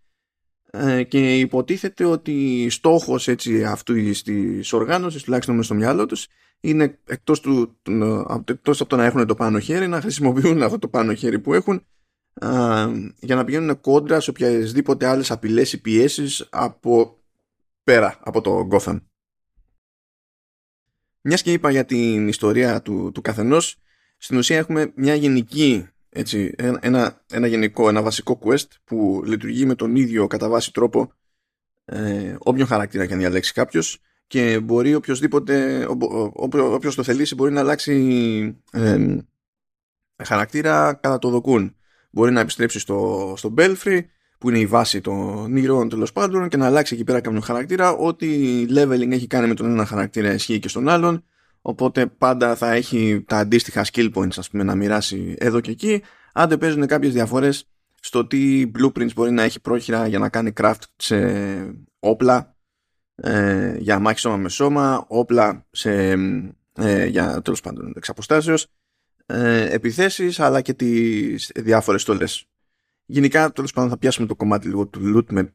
και 1.09 1.39
υποτίθεται 1.39 2.05
ότι 2.05 2.67
στόχος 2.71 3.29
έτσι 3.29 3.65
αυτού 3.65 3.95
της 4.23 4.73
οργάνωσης 4.73 5.23
τουλάχιστον 5.23 5.57
μες 5.57 5.65
στο 5.65 5.75
μυαλό 5.75 6.07
τους 6.07 6.27
είναι 6.61 6.99
εκτός, 7.07 7.41
του, 7.41 7.79
εκτός 8.45 8.81
από 8.81 8.91
το 8.91 8.97
να 8.97 9.05
έχουν 9.05 9.27
το 9.27 9.35
πάνω 9.35 9.59
χέρι 9.59 9.89
να 9.89 10.01
χρησιμοποιούν 10.01 10.63
αυτό 10.63 10.79
το 10.79 10.89
πάνω 10.89 11.15
χέρι 11.15 11.39
που 11.39 11.55
έχουν 11.55 11.87
για 13.21 13.35
να 13.35 13.45
πηγαίνουν 13.45 13.81
κόντρα 13.81 14.21
σε 14.21 14.31
οποιασδήποτε 14.31 15.07
άλλες 15.07 15.31
απειλές 15.31 15.73
ή 15.73 15.81
πιέσεις 15.81 16.47
από 16.51 17.19
πέρα 17.85 18.19
από 18.23 18.41
το 18.41 18.69
Gotham. 18.71 19.01
Μιας 21.21 21.43
και 21.43 21.53
είπα 21.53 21.71
για 21.71 21.85
την 21.85 22.29
ιστορία 22.29 22.83
του, 22.83 23.11
του 23.15 23.21
καθενός, 23.21 23.77
στην 24.17 24.39
ουσία 24.39 24.57
έχουμε 24.57 24.93
μια 24.95 25.15
γενική 25.15 25.89
έτσι, 26.11 26.55
ένα, 26.81 27.23
ένα 27.31 27.47
γενικό, 27.47 27.89
ένα 27.89 28.03
βασικό 28.03 28.39
quest 28.45 28.67
που 28.85 29.23
λειτουργεί 29.25 29.67
με 29.67 29.75
τον 29.75 29.97
ίδιο 29.97 30.27
κατά 30.27 30.49
βάση 30.49 30.73
τρόπο 30.73 31.13
ε, 31.85 32.37
όποιον 32.39 32.67
χαρακτήρα 32.67 33.07
και 33.07 33.13
αν 33.13 33.19
διαλέξει 33.19 33.53
κάποιος 33.53 34.01
και 34.27 34.61
μπορεί 34.61 34.95
οποιοδήποτε, 34.95 35.87
όποιος 36.51 36.95
το 36.95 37.03
θελήσει 37.03 37.35
μπορεί 37.35 37.53
να 37.53 37.61
αλλάξει 37.61 38.57
ε, 38.73 39.17
χαρακτήρα 40.25 40.95
κατά 40.95 41.19
το 41.19 41.29
δοκούν. 41.31 41.77
Μπορεί 42.11 42.33
να 42.33 42.41
επιστρέψει 42.41 42.79
στο, 42.79 43.35
στο 43.37 43.55
Belfry 43.57 44.01
που 44.39 44.49
είναι 44.49 44.59
η 44.59 44.67
βάση 44.67 45.01
των 45.01 45.57
ηρώων 45.57 45.89
τέλος 45.89 46.13
πάντων 46.13 46.49
και 46.49 46.57
να 46.57 46.67
αλλάξει 46.67 46.95
εκεί 46.95 47.05
πέρα 47.05 47.21
κάποιον 47.21 47.43
χαρακτήρα. 47.43 47.91
Ό,τι 47.91 48.67
leveling 48.71 49.11
έχει 49.11 49.27
κάνει 49.27 49.49
με 49.49 49.55
τον 49.55 49.71
ένα 49.71 49.85
χαρακτήρα 49.85 50.33
ισχύει 50.33 50.59
και 50.59 50.69
στον 50.69 50.89
άλλον 50.89 51.25
Οπότε 51.63 52.07
πάντα 52.07 52.57
θα 52.57 52.73
έχει 52.73 53.25
τα 53.27 53.39
αντίστοιχα 53.39 53.85
skill 53.93 54.13
points 54.15 54.39
ας 54.39 54.51
πούμε, 54.51 54.63
να 54.63 54.75
μοιράσει 54.75 55.35
εδώ 55.39 55.61
και 55.61 55.71
εκεί. 55.71 56.03
Άντε 56.33 56.57
παίζουν 56.57 56.87
κάποιες 56.87 57.13
διαφορές 57.13 57.69
στο 58.01 58.27
τι 58.27 58.71
blueprints 58.79 59.15
μπορεί 59.15 59.31
να 59.31 59.43
έχει 59.43 59.61
πρόχειρα 59.61 60.07
για 60.07 60.19
να 60.19 60.29
κάνει 60.29 60.53
craft 60.57 60.83
σε 60.97 61.17
όπλα 61.99 62.57
ε, 63.15 63.77
για 63.79 63.99
μάχη 63.99 64.19
σώμα 64.19 64.37
με 64.37 64.49
σώμα, 64.49 65.05
όπλα 65.09 65.67
σε, 65.71 66.11
ε, 66.73 67.07
για 67.07 67.43
τέλος 67.43 67.61
πάντων 67.61 67.93
εξ 67.97 68.09
αποστάσεως, 68.09 68.67
ε, 69.27 69.75
επιθέσεις 69.75 70.41
αλλά 70.41 70.61
και 70.61 70.75
τις 70.75 71.53
διάφορες 71.55 72.03
στολές. 72.03 72.47
Γενικά 73.05 73.53
τέλος 73.53 73.73
πάντων 73.73 73.91
θα 73.91 73.99
πιάσουμε 73.99 74.27
το 74.27 74.37
κομμάτι 74.37 74.67
λίγο 74.69 74.87
του 74.87 75.17
loot 75.17 75.33
με 75.33 75.55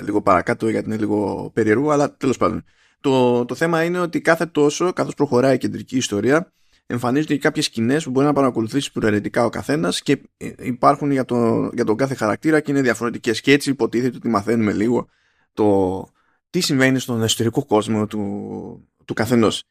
λίγο 0.00 0.22
παρακάτω 0.22 0.68
γιατί 0.68 0.86
είναι 0.86 0.96
λίγο 0.96 1.50
περίεργο 1.54 1.90
αλλά 1.90 2.16
τέλος 2.16 2.36
πάντων 2.36 2.64
το, 3.04 3.44
το 3.44 3.54
θέμα 3.54 3.84
είναι 3.84 3.98
ότι 3.98 4.20
κάθε 4.20 4.46
τόσο, 4.46 4.92
καθώς 4.92 5.14
προχωράει 5.14 5.54
η 5.54 5.58
κεντρική 5.58 5.96
ιστορία, 5.96 6.52
εμφανίζονται 6.86 7.34
και 7.34 7.40
κάποιες 7.40 7.64
σκηνές 7.64 8.04
που 8.04 8.10
μπορεί 8.10 8.26
να 8.26 8.32
παρακολουθήσει 8.32 8.92
προαιρετικά 8.92 9.44
ο 9.44 9.48
καθένας 9.48 10.02
και 10.02 10.20
υπάρχουν 10.58 11.10
για, 11.10 11.24
το, 11.24 11.70
για 11.74 11.84
τον 11.84 11.96
κάθε 11.96 12.14
χαρακτήρα 12.14 12.60
και 12.60 12.70
είναι 12.70 12.80
διαφορετικές. 12.80 13.40
Και 13.40 13.52
έτσι 13.52 13.70
υποτίθεται 13.70 14.16
ότι 14.16 14.28
μαθαίνουμε 14.28 14.72
λίγο 14.72 15.08
το 15.52 16.06
τι 16.50 16.60
συμβαίνει 16.60 16.98
στον 16.98 17.22
εσωτερικό 17.22 17.64
κόσμο 17.64 18.06
του, 18.06 18.88
του 19.04 19.14
καθενός. 19.14 19.64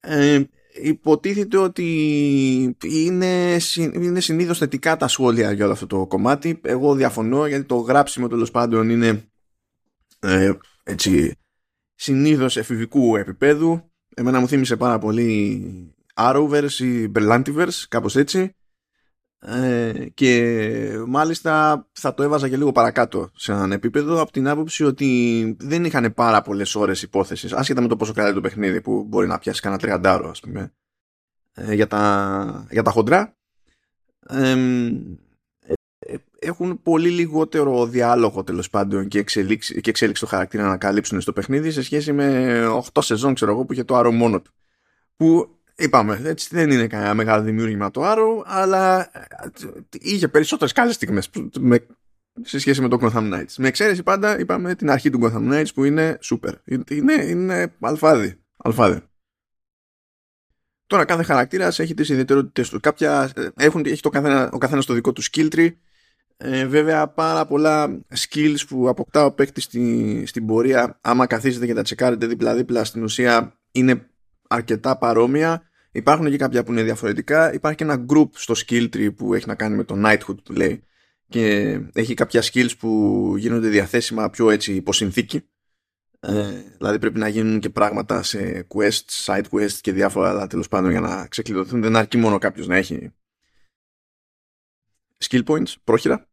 Ε, 0.00 0.42
υποτίθεται 0.82 1.56
ότι 1.56 1.86
είναι, 2.84 3.56
είναι 3.74 4.20
συνήθως 4.20 4.58
θετικά 4.58 4.96
τα 4.96 5.08
σχόλια 5.08 5.52
για 5.52 5.64
όλο 5.64 5.72
αυτό 5.72 5.86
το 5.86 6.06
κομμάτι. 6.06 6.60
Εγώ 6.62 6.94
διαφωνώ 6.94 7.46
γιατί 7.46 7.64
το 7.64 7.76
γράψιμο 7.76 8.28
τέλος 8.28 8.50
πάντων 8.50 8.90
είναι 8.90 9.28
ε, 10.20 10.52
έτσι 10.82 11.36
συνήθως 11.98 12.56
εφηβικού 12.56 13.16
επίπεδου. 13.16 13.90
Εμένα 14.14 14.40
μου 14.40 14.48
θύμισε 14.48 14.76
πάρα 14.76 14.98
πολύ 14.98 15.94
Arrowverse 16.14 16.78
ή 16.78 17.12
Berlantiverse, 17.14 17.84
κάπως 17.88 18.16
έτσι. 18.16 18.52
Ε, 19.40 20.06
και 20.14 21.04
μάλιστα 21.06 21.86
θα 21.92 22.14
το 22.14 22.22
έβαζα 22.22 22.48
και 22.48 22.56
λίγο 22.56 22.72
παρακάτω 22.72 23.30
σε 23.34 23.52
έναν 23.52 23.72
επίπεδο 23.72 24.20
από 24.20 24.32
την 24.32 24.48
άποψη 24.48 24.84
ότι 24.84 25.56
δεν 25.60 25.84
είχαν 25.84 26.14
πάρα 26.14 26.42
πολλές 26.42 26.74
ώρες 26.74 27.02
υπόθεσης, 27.02 27.52
άσχετα 27.52 27.80
με 27.80 27.88
το 27.88 27.96
πόσο 27.96 28.12
κρατάει 28.12 28.32
το 28.32 28.40
παιχνίδι 28.40 28.80
που 28.80 29.04
μπορεί 29.04 29.26
να 29.26 29.38
πιάσει 29.38 29.60
κανένα 29.60 29.80
τριαντάρο, 29.80 30.28
ας 30.28 30.40
πούμε, 30.40 30.72
ε, 31.52 31.74
για, 31.74 31.86
τα, 31.86 32.66
για 32.70 32.82
τα 32.82 32.90
χοντρά. 32.90 33.36
Ε, 34.28 34.56
έχουν 36.38 36.82
πολύ 36.82 37.08
λιγότερο 37.08 37.86
διάλογο 37.86 38.44
τέλος 38.44 38.70
πάντων 38.70 39.08
και 39.08 39.18
εξέλιξη, 39.18 39.80
και 39.80 39.90
εξέλιξη 39.90 40.22
του 40.22 40.28
χαρακτήρα 40.28 40.68
να 40.68 40.76
καλύψουν 40.76 41.20
στο 41.20 41.32
παιχνίδι 41.32 41.70
σε 41.70 41.82
σχέση 41.82 42.12
με 42.12 42.66
8 42.92 43.02
σεζόν 43.02 43.34
ξέρω 43.34 43.50
εγώ 43.50 43.64
που 43.64 43.72
είχε 43.72 43.84
το 43.84 43.98
Arrow 43.98 44.12
μόνο 44.12 44.40
του. 44.40 44.52
Που 45.16 45.58
είπαμε, 45.76 46.20
έτσι 46.24 46.48
δεν 46.52 46.70
είναι 46.70 46.86
κανένα 46.86 47.14
μεγάλο 47.14 47.42
δημιούργημα 47.42 47.90
το 47.90 48.00
Arrow, 48.04 48.42
αλλά 48.44 49.00
ε, 49.00 49.48
είχε 49.90 50.28
περισσότερες 50.28 50.72
καλές 50.72 50.94
στιγμές 50.94 51.30
σε 52.42 52.58
σχέση 52.58 52.80
με 52.80 52.88
το 52.88 52.98
Gotham 53.00 53.34
Knights. 53.34 53.54
Με 53.56 53.68
εξαίρεση 53.68 54.02
πάντα 54.02 54.38
είπαμε 54.38 54.74
την 54.74 54.90
αρχή 54.90 55.10
του 55.10 55.20
Gotham 55.22 55.52
Knights 55.52 55.74
που 55.74 55.84
είναι 55.84 56.18
super. 56.22 56.52
Είναι, 56.88 57.14
είναι 57.24 57.74
αλφάδι. 57.80 58.40
αλφάδι. 58.56 59.02
Τώρα 60.86 61.04
κάθε 61.04 61.22
χαρακτήρας 61.22 61.78
έχει 61.78 61.94
τις 61.94 62.08
ιδιαιτερότητες 62.08 62.68
του. 62.68 62.80
Κάποια 62.80 63.30
ε, 63.36 63.48
έχουν, 63.56 63.82
έχει 63.86 64.02
το 64.02 64.08
καθένα, 64.08 64.50
ο 64.52 64.58
καθένας 64.58 64.86
το 64.86 64.94
δικό 64.94 65.12
του 65.12 65.22
skill 65.22 65.48
tree 65.54 65.70
ε, 66.40 66.66
βέβαια 66.66 67.08
πάρα 67.08 67.46
πολλά 67.46 68.00
skills 68.16 68.58
που 68.68 68.88
αποκτά 68.88 69.24
ο 69.24 69.32
παίκτης 69.32 69.64
στη, 69.64 70.22
στην 70.26 70.46
πορεία 70.46 70.98
άμα 71.00 71.26
καθίσετε 71.26 71.66
και 71.66 71.74
τα 71.74 71.82
τσεκάρετε 71.82 72.26
δίπλα-δίπλα 72.26 72.84
στην 72.84 73.02
ουσία 73.02 73.58
είναι 73.72 74.10
αρκετά 74.48 74.98
παρόμοια. 74.98 75.62
Υπάρχουν 75.92 76.30
και 76.30 76.36
κάποια 76.36 76.64
που 76.64 76.72
είναι 76.72 76.82
διαφορετικά. 76.82 77.52
Υπάρχει 77.52 77.76
και 77.76 77.84
ένα 77.84 78.04
group 78.08 78.28
στο 78.32 78.54
skill 78.56 78.88
tree 78.96 79.14
που 79.16 79.34
έχει 79.34 79.46
να 79.46 79.54
κάνει 79.54 79.76
με 79.76 79.84
το 79.84 79.94
knighthood 80.04 80.42
που 80.44 80.52
λέει 80.52 80.82
και 81.28 81.78
έχει 81.92 82.14
κάποια 82.14 82.42
skills 82.42 82.70
που 82.78 83.34
γίνονται 83.36 83.68
διαθέσιμα 83.68 84.30
πιο 84.30 84.50
έτσι 84.50 84.74
υπό 84.74 84.92
συνθήκη 84.92 85.44
Ε, 86.20 86.62
δηλαδή 86.76 86.98
πρέπει 86.98 87.18
να 87.18 87.28
γίνουν 87.28 87.60
και 87.60 87.70
πράγματα 87.70 88.22
σε 88.22 88.66
quests, 88.74 89.24
side 89.24 89.44
quests 89.50 89.72
και 89.80 89.92
διάφορα 89.92 90.28
άλλα 90.28 90.46
τέλος 90.46 90.68
πάντων 90.68 90.90
για 90.90 91.00
να 91.00 91.26
ξεκλειδωθούν. 91.26 91.82
Δεν 91.82 91.96
αρκεί 91.96 92.16
μόνο 92.16 92.38
κάποιος 92.38 92.66
να 92.66 92.76
έχει 92.76 93.12
skill 95.24 95.44
points, 95.44 95.74
πρόχειρα. 95.84 96.28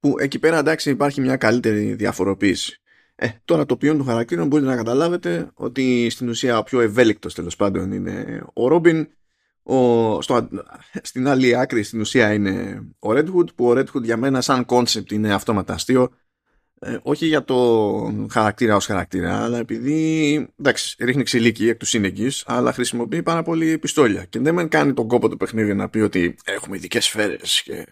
Που 0.00 0.14
εκεί 0.18 0.38
πέρα 0.38 0.58
εντάξει 0.58 0.90
υπάρχει 0.90 1.20
μια 1.20 1.36
καλύτερη 1.36 1.94
διαφοροποίηση. 1.94 2.80
Ε, 3.14 3.28
τώρα 3.44 3.66
το 3.66 3.76
ποιόν 3.76 3.96
των 3.96 4.06
χαρακτήρων 4.06 4.46
μπορείτε 4.46 4.68
να 4.68 4.76
καταλάβετε 4.76 5.50
ότι 5.54 6.10
στην 6.10 6.28
ουσία 6.28 6.58
ο 6.58 6.62
πιο 6.62 6.80
ευέλικτος 6.80 7.34
τέλος 7.34 7.56
πάντων 7.56 7.92
είναι 7.92 8.44
ο 8.52 8.68
Ρόμπιν 8.68 9.08
ο, 9.62 10.20
στο, 10.22 10.48
στην 11.02 11.28
άλλη 11.28 11.56
άκρη 11.56 11.82
στην 11.82 12.00
ουσία 12.00 12.32
είναι 12.32 12.86
ο 12.98 13.10
Red 13.10 13.34
Hood 13.34 13.54
που 13.54 13.66
ο 13.68 13.72
Red 13.72 13.84
Hood 13.84 14.02
για 14.02 14.16
μένα 14.16 14.40
σαν 14.40 14.64
concept 14.68 15.12
είναι 15.12 15.34
αυτόματα 15.34 15.74
αστείο 15.74 16.10
ε, 16.80 16.98
όχι 17.02 17.26
για 17.26 17.44
το 17.44 18.28
χαρακτήρα 18.30 18.76
ως 18.76 18.86
χαρακτήρα 18.86 19.44
αλλά 19.44 19.58
επειδή 19.58 20.48
εντάξει 20.58 20.96
ρίχνει 21.04 21.22
ξυλίκι 21.22 21.68
εκ 21.68 21.78
του 21.78 21.86
σύνεγγυς 21.86 22.42
αλλά 22.46 22.72
χρησιμοποιεί 22.72 23.22
πάρα 23.22 23.42
πολύ 23.42 23.78
πιστόλια 23.78 24.24
και 24.24 24.38
δεν 24.38 24.54
με 24.54 24.64
κάνει 24.64 24.92
τον 24.92 25.08
κόπο 25.08 25.28
του 25.28 25.36
παιχνίδι 25.36 25.74
να 25.74 25.88
πει 25.88 25.98
ότι 25.98 26.36
έχουμε 26.44 26.76
ειδικές 26.76 27.04
σφαίρες 27.04 27.62
και 27.62 27.86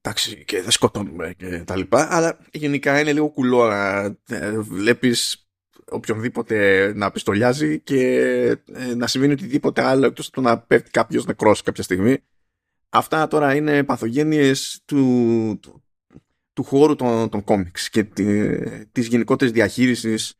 εντάξει 0.00 0.44
και 0.44 0.62
δεν 0.62 0.70
σκοτώνουμε 0.70 1.34
και 1.36 1.62
τα 1.66 1.76
λοιπά 1.76 2.08
αλλά 2.10 2.38
γενικά 2.52 3.00
είναι 3.00 3.12
λίγο 3.12 3.30
κουλό 3.30 3.68
να 3.68 4.16
ε, 4.28 4.58
βλέπεις 4.58 5.46
οποιονδήποτε 5.92 6.92
να 6.94 7.10
πιστολιάζει 7.10 7.80
και 7.80 8.00
ε, 8.72 8.94
να 8.94 9.06
συμβαίνει 9.06 9.32
οτιδήποτε 9.32 9.82
άλλο 9.82 10.06
εκτός 10.06 10.26
από 10.26 10.34
το 10.34 10.40
να 10.40 10.58
πέφτει 10.58 10.90
κάποιος 10.90 11.24
νεκρός 11.26 11.62
κάποια 11.62 11.82
στιγμή. 11.82 12.18
Αυτά 12.88 13.28
τώρα 13.28 13.54
είναι 13.54 13.84
παθογένειες 13.84 14.82
του, 14.84 15.58
του, 15.62 15.82
του 16.52 16.62
χώρου 16.62 16.96
των, 16.96 17.28
των 17.28 17.44
κόμιξ 17.44 17.90
και 17.90 18.04
τη, 18.04 18.58
της 18.92 19.06
γενικότερης 19.06 19.52
διαχείρισης 19.52 20.34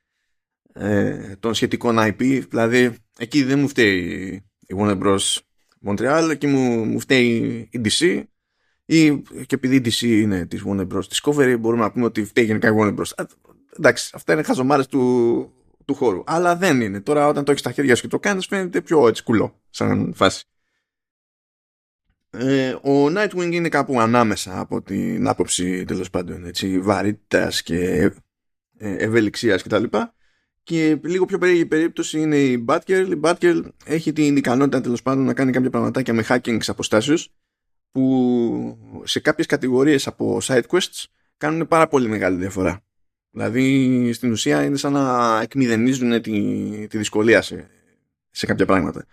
ε, 0.72 1.36
των 1.40 1.54
σχετικών 1.54 1.96
IP. 1.98 2.42
Δηλαδή, 2.48 2.94
εκεί 3.18 3.42
δεν 3.42 3.58
μου 3.58 3.68
φταίει 3.68 3.96
η 4.60 4.74
Warner 4.78 4.98
Bros. 4.98 5.38
Montreal, 5.86 6.28
εκεί 6.30 6.46
μου, 6.46 6.84
μου 6.84 7.00
φταίει 7.00 7.68
η 7.70 7.80
DC 7.84 8.22
ή 8.84 9.18
και 9.20 9.54
επειδή 9.54 9.76
η 9.76 9.82
DC 9.84 10.00
είναι 10.02 10.46
της 10.46 10.62
Warner 10.66 10.86
Bros. 10.88 11.02
Discovery 11.12 11.56
μπορούμε 11.60 11.82
να 11.82 11.92
πούμε 11.92 12.04
ότι 12.04 12.24
φταίει 12.24 12.44
γενικά 12.44 12.68
η 12.68 12.72
Warner 12.78 12.94
Bros 12.96 13.24
εντάξει, 13.76 14.10
αυτά 14.14 14.32
είναι 14.32 14.42
χαζομάρες 14.42 14.86
του, 14.86 15.52
του 15.84 15.94
χώρου. 15.94 16.22
Αλλά 16.26 16.56
δεν 16.56 16.80
είναι. 16.80 17.00
Τώρα 17.00 17.28
όταν 17.28 17.44
το 17.44 17.50
έχεις 17.50 17.62
στα 17.62 17.72
χέρια 17.72 17.94
σου 17.94 18.02
και 18.02 18.08
το 18.08 18.18
κάνεις, 18.18 18.46
φαίνεται 18.46 18.80
πιο 18.80 19.08
έτσι 19.08 19.22
κουλό 19.22 19.60
σαν 19.70 20.12
φάση. 20.14 20.44
Ε, 22.34 22.72
ο 22.72 23.06
Nightwing 23.06 23.52
είναι 23.52 23.68
κάπου 23.68 24.00
ανάμεσα 24.00 24.60
από 24.60 24.82
την 24.82 25.28
άποψη 25.28 25.84
τέλος 25.84 26.10
πάντων 26.10 26.46
έτσι, 26.46 26.80
βαρύτητας 26.80 27.62
και 27.62 28.10
ε, 28.78 28.94
ευελιξίας 28.96 29.62
κτλ. 29.62 29.82
Και, 29.82 30.00
και 30.62 30.98
λίγο 31.02 31.24
πιο 31.24 31.38
περίεργη 31.38 31.66
περίπτωση 31.66 32.20
είναι 32.20 32.36
η 32.38 32.64
Batgirl. 32.68 33.08
Η 33.10 33.20
Batgirl 33.22 33.62
έχει 33.84 34.12
την 34.12 34.36
ικανότητα 34.36 34.80
τέλος 34.80 35.02
πάντων 35.02 35.24
να 35.24 35.34
κάνει 35.34 35.52
κάποια 35.52 35.70
πραγματάκια 35.70 36.14
με 36.14 36.24
hacking 36.28 36.58
αποστάσεως 36.66 37.32
που 37.90 39.02
σε 39.04 39.20
κάποιες 39.20 39.46
κατηγορίες 39.46 40.06
από 40.06 40.38
side 40.42 40.66
quests 40.68 41.04
κάνουν 41.36 41.68
πάρα 41.68 41.88
πολύ 41.88 42.08
μεγάλη 42.08 42.36
διαφορά. 42.36 42.84
Δηλαδή 43.30 44.12
στην 44.12 44.30
ουσία 44.30 44.64
είναι 44.64 44.76
σαν 44.76 44.92
να 44.92 45.40
εκμηδενίζουν 45.40 46.22
τη, 46.22 46.86
τη 46.86 46.98
δυσκολία 46.98 47.42
σε, 47.42 47.70
σε 48.30 48.46
κάποια 48.46 48.66
πράγματα. 48.66 49.06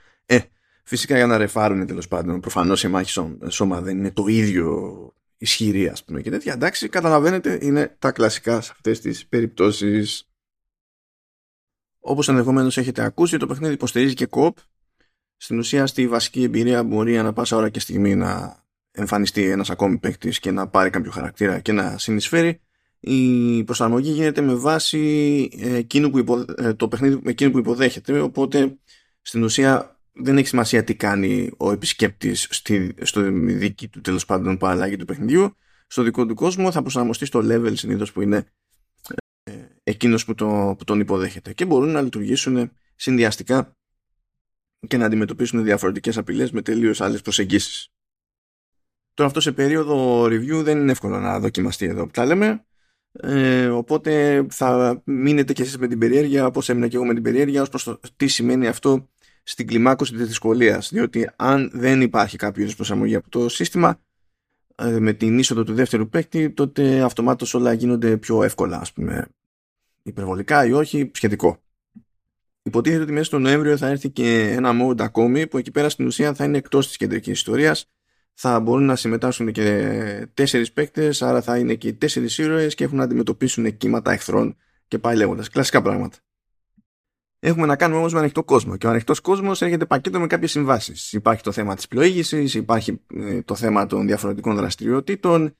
Ε, 0.89 0.95
φυσικά 0.95 1.15
για 1.15 1.27
να 1.27 1.37
ρεφάρουν 1.37 1.85
τέλος 1.85 2.07
πάντων. 2.07 2.39
Προφανώς 2.39 2.83
η 2.83 2.87
μάχη 2.87 3.21
σώμα 3.47 3.81
δεν 3.81 3.97
είναι 3.97 4.11
το 4.11 4.27
ίδιο 4.27 5.13
ισχυρή, 5.37 5.87
ας 5.87 6.03
πούμε 6.03 6.21
και 6.21 6.29
τέτοια. 6.29 6.53
Εντάξει, 6.53 6.89
καταλαβαίνετε, 6.89 7.59
είναι 7.61 7.95
τα 7.99 8.11
κλασικά 8.11 8.61
σε 8.61 8.71
αυτές 8.71 8.99
τις 8.99 9.27
περιπτώσεις. 9.27 10.29
Όπως 11.99 12.27
ενδεχομένως 12.27 12.77
έχετε 12.77 13.03
ακούσει, 13.03 13.37
το 13.37 13.47
παιχνίδι 13.47 13.73
υποστηρίζει 13.73 14.13
και 14.13 14.25
κοπ. 14.25 14.57
Στην 15.37 15.57
ουσία, 15.57 15.87
στη 15.87 16.07
βασική 16.07 16.43
εμπειρία 16.43 16.83
μπορεί 16.83 17.17
ανα 17.17 17.33
πάσα 17.33 17.57
ώρα 17.57 17.69
και 17.69 17.79
στιγμή 17.79 18.15
να 18.15 18.63
εμφανιστεί 18.91 19.49
ένας 19.49 19.69
ακόμη 19.69 19.97
παίκτης 19.97 20.39
και 20.39 20.51
να 20.51 20.67
πάρει 20.67 20.89
κάποιο 20.89 21.11
χαρακτήρα 21.11 21.59
και 21.59 21.71
να 21.71 21.97
συνεισφέρει 21.97 22.61
η 22.99 23.63
προσαρμογή 23.63 24.11
γίνεται 24.11 24.41
με 24.41 24.55
βάση 24.55 24.99
εκείνο 25.61 26.09
που 26.09 26.45
ε, 26.57 26.73
το 26.73 26.87
παιχνίδι 26.87 27.21
εκείνο 27.25 27.51
που 27.51 27.57
υποδέχεται 27.57 28.19
οπότε 28.19 28.77
στην 29.21 29.43
ουσία 29.43 29.98
δεν 30.13 30.37
έχει 30.37 30.47
σημασία 30.47 30.83
τι 30.83 30.95
κάνει 30.95 31.51
ο 31.57 31.71
επισκέπτης 31.71 32.47
στη, 32.49 32.95
στο 33.01 33.31
δική 33.31 33.87
του 33.87 34.01
τέλος 34.01 34.25
πάντων 34.25 34.57
παραλλαγή 34.57 34.97
του 34.97 35.05
παιχνιδιού. 35.05 35.55
Στο 35.87 36.03
δικό 36.03 36.25
του 36.25 36.35
κόσμο 36.35 36.71
θα 36.71 36.81
προσαρμοστεί 36.81 37.25
στο 37.25 37.39
level 37.43 37.71
συνήθως 37.73 38.11
που 38.11 38.21
είναι 38.21 38.45
ε, 39.43 39.51
εκείνος 39.83 40.25
που, 40.25 40.35
το, 40.35 40.75
που 40.77 40.83
τον 40.83 40.99
υποδέχεται. 40.99 41.53
Και 41.53 41.65
μπορούν 41.65 41.89
να 41.89 42.01
λειτουργήσουν 42.01 42.71
συνδυαστικά 42.95 43.77
και 44.87 44.97
να 44.97 45.05
αντιμετωπίσουν 45.05 45.63
διαφορετικές 45.63 46.17
απειλές 46.17 46.51
με 46.51 46.61
τελείως 46.61 47.01
άλλες 47.01 47.21
προσεγγίσεις. 47.21 47.89
Τώρα 49.13 49.29
αυτό 49.29 49.41
σε 49.41 49.51
περίοδο 49.51 50.23
review 50.23 50.61
δεν 50.63 50.79
είναι 50.79 50.91
εύκολο 50.91 51.19
να 51.19 51.39
δοκιμαστεί 51.39 51.85
εδώ 51.85 52.05
που 52.05 52.11
τα 52.11 52.25
λέμε. 52.25 52.65
Ε, 53.11 53.67
οπότε 53.67 54.45
θα 54.49 55.01
μείνετε 55.05 55.53
κι 55.53 55.61
εσείς 55.61 55.77
με 55.77 55.87
την 55.87 55.99
περιέργεια 55.99 56.45
όπως 56.45 56.69
έμεινα 56.69 56.87
και 56.87 56.95
εγώ 56.95 57.05
με 57.05 57.13
την 57.13 57.23
περιέργεια 57.23 57.61
ως 57.61 57.69
προς 57.69 57.83
το 57.83 57.99
τι 58.15 58.27
σημαίνει 58.27 58.67
αυτό 58.67 59.09
στην 59.49 59.67
κλιμάκωση 59.67 60.13
της 60.13 60.27
δυσκολίας 60.27 60.89
διότι 60.89 61.29
αν 61.35 61.71
δεν 61.73 62.01
υπάρχει 62.01 62.37
κάποιο 62.37 62.61
είδους 62.61 62.75
προσαρμογή 62.75 63.15
από 63.15 63.29
το 63.29 63.49
σύστημα 63.49 63.99
ε, 64.75 64.99
με 64.99 65.13
την 65.13 65.39
είσοδο 65.39 65.63
του 65.63 65.73
δεύτερου 65.73 66.09
παίκτη 66.09 66.49
τότε 66.49 67.01
αυτομάτως 67.01 67.53
όλα 67.53 67.73
γίνονται 67.73 68.17
πιο 68.17 68.43
εύκολα 68.43 68.79
ας 68.79 68.93
πούμε 68.93 69.27
υπερβολικά 70.03 70.65
ή 70.65 70.71
όχι 70.71 71.11
σχετικό 71.13 71.61
υποτίθεται 72.61 73.03
ότι 73.03 73.11
μέσα 73.11 73.23
στο 73.23 73.39
Νοέμβριο 73.39 73.77
θα 73.77 73.87
έρθει 73.87 74.09
και 74.09 74.49
ένα 74.51 74.71
mode 74.81 75.01
ακόμη 75.01 75.47
που 75.47 75.57
εκεί 75.57 75.71
πέρα 75.71 75.89
στην 75.89 76.05
ουσία 76.05 76.33
θα 76.33 76.43
είναι 76.43 76.57
εκτός 76.57 76.87
της 76.87 76.97
κεντρικής 76.97 77.33
ιστορίας 77.33 77.89
θα 78.41 78.59
μπορούν 78.59 78.85
να 78.85 78.95
συμμετάσχουν 78.95 79.51
και 79.51 80.27
τέσσερις 80.33 80.71
παίκτες, 80.71 81.21
άρα 81.21 81.41
θα 81.41 81.57
είναι 81.57 81.75
και 81.75 81.93
τέσσερις 81.93 82.37
ήρωες 82.37 82.75
και 82.75 82.83
έχουν 82.83 82.97
να 82.97 83.03
αντιμετωπίσουν 83.03 83.77
κύματα 83.77 84.11
εχθρών 84.11 84.57
και 84.87 84.99
πάει 84.99 85.15
λέγοντας. 85.15 85.49
Κλασικά 85.49 85.81
πράγματα. 85.81 86.17
Έχουμε 87.39 87.65
να 87.65 87.75
κάνουμε 87.75 87.99
όμως 87.99 88.13
με 88.13 88.19
ανοιχτό 88.19 88.43
κόσμο 88.43 88.77
και 88.77 88.87
ο 88.87 88.89
ανοιχτός 88.89 89.19
κόσμος 89.19 89.61
έρχεται 89.61 89.85
πακέτο 89.85 90.19
με 90.19 90.27
κάποιες 90.27 90.51
συμβάσεις. 90.51 91.13
Υπάρχει 91.13 91.43
το 91.43 91.51
θέμα 91.51 91.75
της 91.75 91.87
πλοήγησης, 91.87 92.53
υπάρχει 92.53 93.01
ε, 93.15 93.41
το 93.41 93.55
θέμα 93.55 93.85
των 93.85 94.07
διαφορετικών 94.07 94.55
δραστηριοτήτων, 94.55 95.55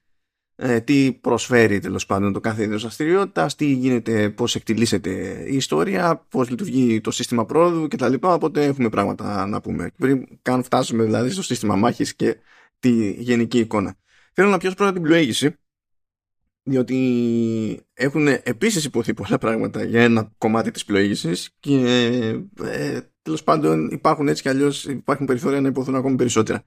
ε, 0.55 0.79
τι 0.79 1.13
προσφέρει 1.13 1.79
τέλος 1.79 2.05
πάντων 2.05 2.33
το 2.33 2.39
κάθε 2.39 2.63
είδος 2.63 2.81
δραστηριότητα, 2.81 3.49
τι 3.57 3.65
γίνεται, 3.65 4.29
πώς 4.29 4.55
εκτιλήσεται 4.55 5.43
η 5.47 5.55
ιστορία, 5.55 6.25
πώς 6.29 6.49
λειτουργεί 6.49 7.01
το 7.01 7.11
σύστημα 7.11 7.45
πρόοδου 7.45 7.87
κτλ. 7.87 8.13
Οπότε 8.19 8.63
έχουμε 8.63 8.89
πράγματα 8.89 9.45
να 9.45 9.61
πούμε. 9.61 9.91
Πριν 9.97 10.25
καν 10.41 10.63
φτάσουμε 10.63 11.03
δηλαδή 11.03 11.29
στο 11.29 11.43
σύστημα 11.43 11.75
μάχης 11.75 12.15
και 12.15 12.37
τη 12.79 13.11
γενική 13.11 13.59
εικόνα. 13.59 13.95
Θέλω 14.33 14.49
να 14.49 14.57
πιάσω 14.57 14.75
πρώτα 14.75 14.93
την 14.93 15.01
πλοήγηση, 15.01 15.55
διότι 16.69 17.79
έχουν 17.93 18.27
επίσης 18.27 18.85
υποθεί 18.85 19.13
πολλά 19.13 19.37
πράγματα 19.37 19.83
για 19.83 20.01
ένα 20.01 20.31
κομμάτι 20.37 20.71
της 20.71 20.85
πλοήγησης 20.85 21.49
και 21.59 21.77
ε, 22.63 22.99
τέλος 23.21 23.43
πάντων 23.43 23.89
υπάρχουν 23.91 24.27
έτσι 24.27 24.41
κι 24.41 24.49
αλλιώς 24.49 24.85
υπάρχουν 24.85 25.25
περιθώρια 25.25 25.61
να 25.61 25.67
υποθούν 25.67 25.95
ακόμη 25.95 26.15
περισσότερα. 26.15 26.63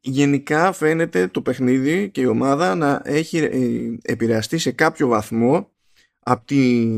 Γενικά 0.00 0.72
φαίνεται 0.72 1.28
το 1.28 1.42
παιχνίδι 1.42 2.10
και 2.10 2.20
η 2.20 2.26
ομάδα 2.26 2.74
να 2.74 3.02
έχει 3.04 3.38
ε, 3.38 3.50
επηρεαστεί 4.02 4.58
σε 4.58 4.70
κάποιο 4.70 5.06
βαθμό 5.06 5.70
από 6.24 6.44
τη 6.46 6.88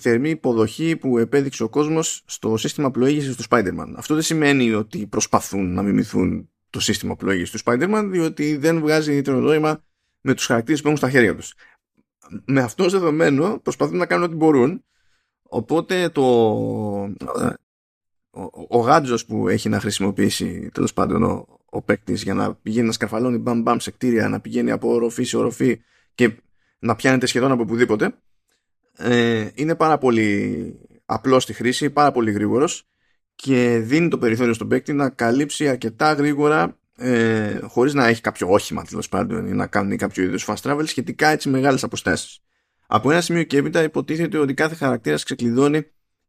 θερμή 0.00 0.30
υποδοχή 0.30 0.96
που 0.96 1.18
επέδειξε 1.18 1.62
ο 1.62 1.68
κόσμος 1.68 2.22
στο 2.26 2.56
σύστημα 2.56 2.90
πλοήγησης 2.90 3.36
του 3.36 3.44
Spider-Man. 3.50 3.92
Αυτό 3.96 4.14
δεν 4.14 4.22
σημαίνει 4.22 4.72
ότι 4.72 5.06
προσπαθούν 5.06 5.72
να 5.72 5.82
μιμηθούν 5.82 6.48
το 6.70 6.80
σύστημα 6.80 7.16
πλοήγησης 7.16 7.50
του 7.50 7.70
Spider-Man 7.70 8.08
διότι 8.10 8.56
δεν 8.56 8.80
βγάζει 8.80 9.10
ιδιαίτερο 9.10 9.38
νόημα 9.38 9.84
με 10.28 10.34
τους 10.34 10.46
χαρακτήρες 10.46 10.80
που 10.80 10.86
έχουν 10.86 10.98
στα 10.98 11.10
χέρια 11.10 11.36
τους. 11.36 11.54
Με 12.44 12.60
αυτό 12.60 12.84
ως 12.84 12.92
δεδομένο 12.92 13.58
προσπαθούν 13.62 13.96
να 13.96 14.06
κάνουν 14.06 14.24
ό,τι 14.24 14.34
μπορούν 14.34 14.84
οπότε 15.42 16.08
το, 16.08 16.22
ο, 18.30 18.50
ο 18.68 18.78
γάντζος 18.78 19.26
που 19.26 19.48
έχει 19.48 19.68
να 19.68 19.80
χρησιμοποιήσει 19.80 20.70
τέλος 20.72 20.92
πάντων 20.92 21.22
ο, 21.22 21.46
ο 21.64 21.82
παίκτης 21.82 22.22
για 22.22 22.34
να 22.34 22.54
πηγαίνει 22.54 22.86
να 22.86 22.92
σκαρφαλώνει 22.92 23.38
μπαμ 23.38 23.62
μπαμ 23.62 23.78
σε 23.78 23.90
κτίρια, 23.90 24.28
να 24.28 24.40
πηγαίνει 24.40 24.70
από 24.70 24.92
οροφή 24.92 25.24
σε 25.24 25.36
οροφή 25.36 25.80
και 26.14 26.32
να 26.78 26.96
πιάνεται 26.96 27.26
σχεδόν 27.26 27.52
από 27.52 27.62
οπουδήποτε 27.62 28.14
ε, 28.96 29.48
είναι 29.54 29.74
πάρα 29.74 29.98
πολύ 29.98 30.74
απλός 31.04 31.42
στη 31.42 31.52
χρήση, 31.52 31.90
πάρα 31.90 32.12
πολύ 32.12 32.30
γρήγορος 32.30 32.88
και 33.34 33.78
δίνει 33.78 34.08
το 34.08 34.18
περιθώριο 34.18 34.54
στον 34.54 34.68
παίκτη 34.68 34.92
να 34.92 35.08
καλύψει 35.08 35.68
αρκετά 35.68 36.12
γρήγορα 36.12 36.78
ε, 36.98 37.58
χωρίς 37.62 37.94
να 37.94 38.06
έχει 38.06 38.20
κάποιο 38.20 38.48
όχημα 38.50 38.82
τέλος 38.82 39.08
πάντων 39.08 39.46
ή 39.46 39.52
να 39.52 39.66
κάνει 39.66 39.96
κάποιο 39.96 40.22
είδους 40.22 40.44
fast 40.48 40.62
travel 40.62 40.82
σχετικά 40.84 41.28
έτσι 41.28 41.48
μεγάλες 41.48 41.82
αποστάσεις. 41.82 42.40
Από 42.86 43.10
ένα 43.10 43.20
σημείο 43.20 43.42
και 43.42 43.56
έπειτα 43.56 43.82
υποτίθεται 43.82 44.38
ότι 44.38 44.54
κάθε 44.54 44.74
χαρακτήρας 44.74 45.24
ξεκλειδώνει 45.24 45.86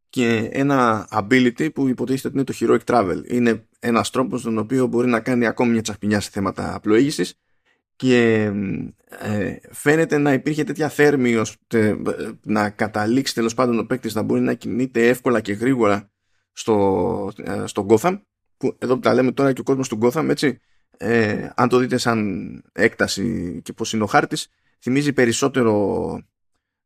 και 0.08 0.48
ένα 0.52 1.08
ability 1.10 1.72
που 1.74 1.88
υποτίθεται 1.88 2.28
ότι 2.28 2.36
είναι 2.36 2.44
το 2.44 2.84
heroic 2.84 2.94
travel. 2.94 3.22
Είναι 3.28 3.66
ένας 3.78 4.10
τρόπος 4.10 4.42
τον 4.42 4.58
οποίο 4.58 4.86
μπορεί 4.86 5.08
να 5.08 5.20
κάνει 5.20 5.46
ακόμη 5.46 5.72
μια 5.72 5.82
τσαχπινιά 5.82 6.20
σε 6.20 6.30
θέματα 6.32 6.78
πλοήγησης 6.82 7.34
και 7.96 8.50
ε, 9.18 9.56
φαίνεται 9.70 10.18
να 10.18 10.32
υπήρχε 10.32 10.64
τέτοια 10.64 10.88
θέρμη 10.88 11.36
ώστε 11.36 11.88
ε, 11.88 11.96
να 12.42 12.70
καταλήξει 12.70 13.34
τέλος 13.34 13.54
πάντων 13.54 13.78
ο 13.78 13.84
παίκτης 13.84 14.14
να 14.14 14.22
μπορεί 14.22 14.40
να 14.40 14.54
κινείται 14.54 15.08
εύκολα 15.08 15.40
και 15.40 15.52
γρήγορα 15.52 16.10
στο, 16.52 17.32
ε, 17.36 17.66
στο 17.66 17.86
Gotham 17.88 18.20
που 18.60 18.76
εδώ 18.78 18.94
που 18.94 19.00
τα 19.00 19.14
λέμε 19.14 19.32
τώρα 19.32 19.52
και 19.52 19.60
ο 19.60 19.64
κόσμος 19.64 19.88
του 19.88 19.98
Gotham 20.02 20.26
έτσι 20.28 20.58
ε, 20.96 21.48
αν 21.54 21.68
το 21.68 21.78
δείτε 21.78 21.96
σαν 21.96 22.62
έκταση 22.72 23.60
και 23.64 23.72
πως 23.72 23.92
είναι 23.92 24.02
ο 24.02 24.06
χάρτης 24.06 24.48
θυμίζει 24.80 25.12
περισσότερο 25.12 26.24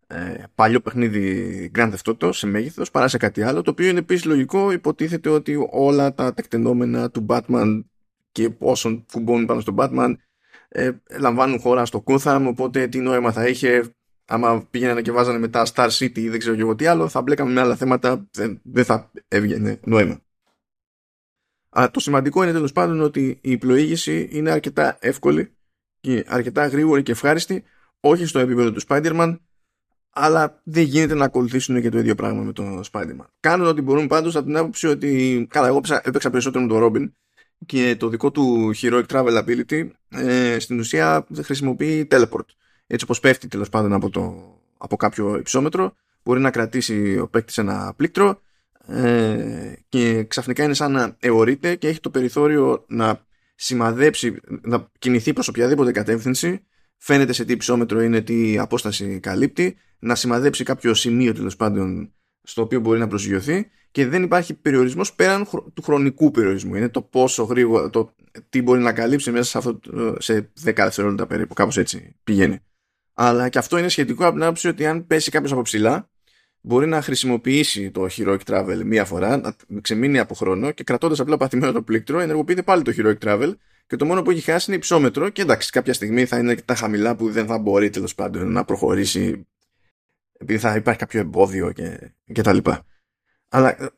ε, 0.07 0.43
παλιό 0.55 0.81
παιχνίδι 0.81 1.71
Grand 1.75 1.93
Theft 1.93 2.13
Auto 2.13 2.35
σε 2.35 2.47
μέγεθος 2.47 2.91
παρά 2.91 3.09
σε 3.09 3.17
κάτι 3.17 3.43
άλλο 3.43 3.63
το 3.63 3.71
οποίο 3.71 3.89
είναι 3.89 3.99
επίσης 3.99 4.25
λογικό 4.25 4.73
υποτίθεται 4.73 5.29
ότι 5.29 5.69
όλα 5.71 6.15
τα 6.15 6.35
τεκτενόμενα 6.35 7.11
του 7.11 7.27
Batman 7.29 7.85
και 8.33 8.51
όσων 8.59 9.05
κουμπώνουν 9.13 9.47
πάνω 9.47 9.61
στον 9.61 9.75
Batman 9.79 10.15
ε, 10.69 10.91
λαμβάνουν 11.19 11.61
χώρα 11.61 11.85
στο 11.85 12.03
Gotham 12.07 12.45
οπότε 12.47 12.87
τι 12.87 12.99
νόημα 12.99 13.33
θα 13.33 13.49
είχε 13.49 13.95
άμα 14.25 14.67
πήγαιναν 14.71 15.03
και 15.03 15.13
βάζανε 15.13 15.39
μετά 15.39 15.67
Star 15.75 15.89
City 15.89 16.19
ή 16.19 16.29
δεν 16.29 16.39
ξέρω 16.39 16.55
και 16.55 16.61
εγώ 16.61 16.75
τι 16.75 16.87
άλλο 16.87 17.09
θα 17.09 17.23
μπλέκαμε 17.23 17.53
με 17.53 17.61
άλλα 17.61 17.77
θέματα 17.77 18.29
δεν, 18.31 18.61
δεν 18.63 18.85
θα 18.85 19.11
έβγαινε 19.29 19.81
νόημα 19.85 20.21
αλλά 21.77 21.91
το 21.91 22.01
σημαντικό 22.01 22.43
είναι 22.43 22.53
τέλος 22.53 22.73
πάντων 22.73 23.01
ότι 23.01 23.39
η 23.41 23.59
πλοήγηση 23.59 24.29
είναι 24.31 24.51
αρκετά 24.51 24.97
εύκολη 25.01 25.55
και 26.01 26.25
αρκετά 26.27 26.67
γρήγορη 26.67 27.03
και 27.03 27.13
ευχάριστη 27.13 27.65
όχι 28.01 28.27
στο 28.27 28.39
επίπεδο 28.39 28.73
του 28.73 28.81
Spider-Man 28.89 29.39
αλλά 30.11 30.61
δεν 30.65 30.83
γίνεται 30.83 31.15
να 31.15 31.25
ακολουθήσουν 31.25 31.81
και 31.81 31.89
το 31.89 31.99
ίδιο 31.99 32.15
πράγμα 32.15 32.43
με 32.43 32.53
τον 32.53 32.83
Spider-Man. 32.93 33.27
Κάνουν 33.41 33.67
ό,τι 33.67 33.81
μπορούν 33.81 34.07
πάντως 34.07 34.37
από 34.37 34.47
την 34.47 34.57
άποψη 34.57 34.87
ότι 34.87 35.47
καλά 35.51 35.67
εγώ 35.67 35.81
έπαιξα 36.03 36.31
περισσότερο 36.31 36.65
με 36.65 36.71
τον 36.71 36.83
Robin 36.83 37.13
και 37.67 37.97
το 37.99 38.09
δικό 38.09 38.31
του 38.31 38.73
Heroic 38.75 39.07
Travel 39.07 39.45
Ability 39.45 39.89
ε, 40.09 40.59
στην 40.59 40.79
ουσία 40.79 41.27
χρησιμοποιεί 41.43 42.09
teleport. 42.11 42.47
Έτσι 42.87 43.05
όπως 43.05 43.21
πέφτει 43.21 43.49
τέλος 43.49 43.69
πάντων 43.69 43.93
από, 43.93 44.11
το, 44.11 44.53
από 44.79 44.97
κάποιο 44.97 45.37
υψόμετρο 45.37 45.95
μπορεί 46.25 46.41
να 46.41 46.51
κρατήσει 46.51 47.19
ο 47.19 47.29
παίκτης 47.29 47.59
ένα 47.59 47.93
πλήκτρο 47.97 48.41
ε, 48.87 49.73
και 49.89 50.25
ξαφνικά 50.25 50.65
είναι 50.65 50.75
σαν 50.75 50.93
να 50.93 51.17
αιωρείται 51.21 51.75
και 51.75 51.89
έχει 51.89 52.01
το 52.01 52.11
περιθώριο 52.11 52.85
να 52.89 53.27
σημαδέψει, 53.55 54.37
να 54.63 54.91
κινηθεί 54.99 55.33
προς 55.33 55.49
οποιαδήποτε 55.49 55.93
κατεύθυνση 55.93 56.67
φαίνεται 56.97 57.33
σε 57.33 57.45
τι 57.45 57.53
υψόμετρο 57.53 58.03
είναι, 58.03 58.21
τι 58.21 58.59
απόσταση 58.59 59.21
καλύπτει, 59.21 59.77
να 59.99 60.15
σημαδέψει 60.15 60.65
κάποιο 60.65 60.95
σημείο 60.95 61.33
τέλος 61.33 61.57
πάντων 61.57 62.13
στο 62.43 62.63
οποίο 62.63 62.81
μπορεί 62.81 62.99
να 62.99 63.09
προσγειωθεί 63.09 63.67
και 63.91 64.07
δεν 64.07 64.23
υπάρχει 64.23 64.55
περιορισμός 64.55 65.15
πέραν 65.15 65.47
του 65.75 65.83
χρονικού 65.83 66.31
περιορισμού. 66.31 66.75
Είναι 66.75 66.89
το 66.89 67.03
πόσο 67.03 67.43
γρήγορα, 67.43 67.91
το 67.91 68.15
τι 68.49 68.63
μπορεί 68.63 68.81
να 68.81 68.93
καλύψει 68.93 69.31
μέσα 69.31 69.45
σε, 69.45 69.59
αυτό, 69.59 69.81
σε 70.19 70.53
10 70.65 70.73
δευτερόλεπτα 70.75 71.27
περίπου, 71.27 71.55
κάπως 71.55 71.77
έτσι 71.77 72.17
πηγαίνει. 72.25 72.59
Αλλά 73.15 73.49
και 73.49 73.59
αυτό 73.59 73.79
είναι 73.79 73.89
σχετικό 73.89 74.25
από 74.25 74.35
την 74.35 74.43
άποψη 74.43 74.69
ότι 74.69 74.87
αν 74.87 75.07
πέσει 75.07 75.31
κάποιος 75.31 75.53
από 75.53 75.63
ψηλά, 75.63 76.11
μπορεί 76.67 76.87
να 76.87 77.03
χρησιμοποιήσει 77.03 77.91
το 77.91 78.07
Heroic 78.11 78.39
Travel 78.47 78.83
μία 78.85 79.05
φορά, 79.05 79.37
να 79.67 79.81
ξεμείνει 79.81 80.19
από 80.19 80.35
χρόνο 80.35 80.71
και 80.71 80.85
κρατώντας 80.85 81.21
απλά 81.21 81.37
παθημένο 81.37 81.73
το 81.73 81.83
πλήκτρο, 81.83 82.21
ενεργοποιείται 82.21 82.63
πάλι 82.63 82.83
το 82.83 82.93
Heroic 82.97 83.19
Travel 83.19 83.53
και 83.87 83.97
το 83.97 84.05
μόνο 84.05 84.23
που 84.23 84.31
έχει 84.31 84.41
χάσει 84.41 84.65
είναι 84.69 84.77
υψόμετρο. 84.77 85.29
Και 85.29 85.43
εντάξει, 85.43 85.71
κάποια 85.71 85.93
στιγμή 85.93 86.25
θα 86.25 86.39
είναι 86.39 86.55
τα 86.55 86.75
χαμηλά 86.75 87.17
που 87.17 87.31
δεν 87.31 87.47
θα 87.47 87.59
μπορεί 87.59 87.91
τέλος 87.91 88.15
πάντων 88.15 88.53
να 88.53 88.65
προχωρήσει 88.65 89.47
επειδή 90.39 90.59
θα 90.59 90.75
υπάρχει 90.75 91.01
κάποιο 91.01 91.21
εμπόδιο 91.21 91.73
και, 91.73 92.13
και 92.33 92.43
τα 92.43 92.53
λοιπά. 92.53 92.87
Αλλά 93.49 93.83
ε, 93.83 93.89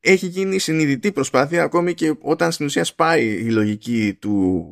έχει 0.00 0.26
γίνει 0.26 0.58
συνειδητή 0.58 1.12
προσπάθεια 1.12 1.62
ακόμη 1.62 1.94
και 1.94 2.14
όταν 2.20 2.52
στην 2.52 2.66
ουσία 2.66 2.84
σπάει 2.84 3.26
η 3.26 3.50
λογική 3.50 4.14
του 4.14 4.66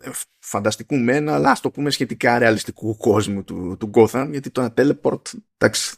ε, 0.00 0.10
φανταστικού 0.38 0.96
μένα, 0.96 1.34
αλλά 1.34 1.50
ας 1.50 1.60
το 1.60 1.70
πούμε 1.70 1.90
σχετικά 1.90 2.38
ρεαλιστικού 2.38 2.96
κόσμου 2.96 3.44
του, 3.44 3.76
του 3.78 3.90
Gotham, 3.94 4.28
γιατί 4.30 4.50
το 4.50 4.60
ένα 4.60 4.74
teleport, 4.76 5.22
εντάξει, 5.58 5.96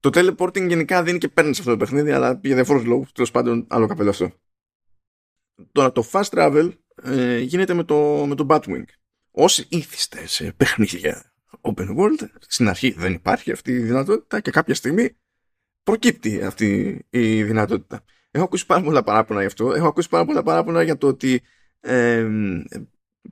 το 0.00 0.10
teleporting 0.14 0.68
γενικά 0.68 1.02
δίνει 1.02 1.18
και 1.18 1.28
παίρνει 1.28 1.54
σε 1.54 1.60
αυτό 1.60 1.72
το 1.72 1.78
παιχνίδι, 1.78 2.10
αλλά 2.10 2.40
για 2.42 2.54
διαφόρους 2.54 2.84
λόγους, 2.84 3.12
τέλος 3.12 3.30
πάντων, 3.30 3.66
άλλο 3.68 3.86
καπέλο 3.86 4.10
αυτό. 4.10 4.32
Τώρα 5.72 5.92
το 5.92 6.08
fast 6.12 6.28
travel 6.30 6.72
ε, 7.02 7.38
γίνεται 7.38 7.74
με 7.74 7.84
το, 7.84 8.24
με 8.28 8.34
το 8.34 8.46
Batwing. 8.48 8.84
Όσοι 9.30 9.66
ήθιστε 9.68 10.26
σε 10.26 10.52
παιχνίδια 10.52 11.32
open 11.60 11.96
world, 11.96 12.28
στην 12.46 12.68
αρχή 12.68 12.90
δεν 12.90 13.12
υπάρχει 13.12 13.52
αυτή 13.52 13.72
η 13.72 13.78
δυνατότητα 13.78 14.40
και 14.40 14.50
κάποια 14.50 14.74
στιγμή 14.74 15.16
προκύπτει 15.82 16.42
αυτή 16.42 16.98
η 17.10 17.42
δυνατότητα. 17.42 18.04
Έχω 18.30 18.44
ακούσει 18.44 18.66
πάρα 18.66 18.82
πολλά 18.82 19.02
παράπονα 19.02 19.40
γι' 19.40 19.46
αυτό. 19.46 19.72
Έχω 19.72 19.86
ακούσει 19.86 20.08
πάρα 20.08 20.24
πολλά 20.24 20.42
παράπονα 20.42 20.82
για 20.82 20.96
το 20.96 21.06
ότι 21.06 21.42
ε, 21.80 22.28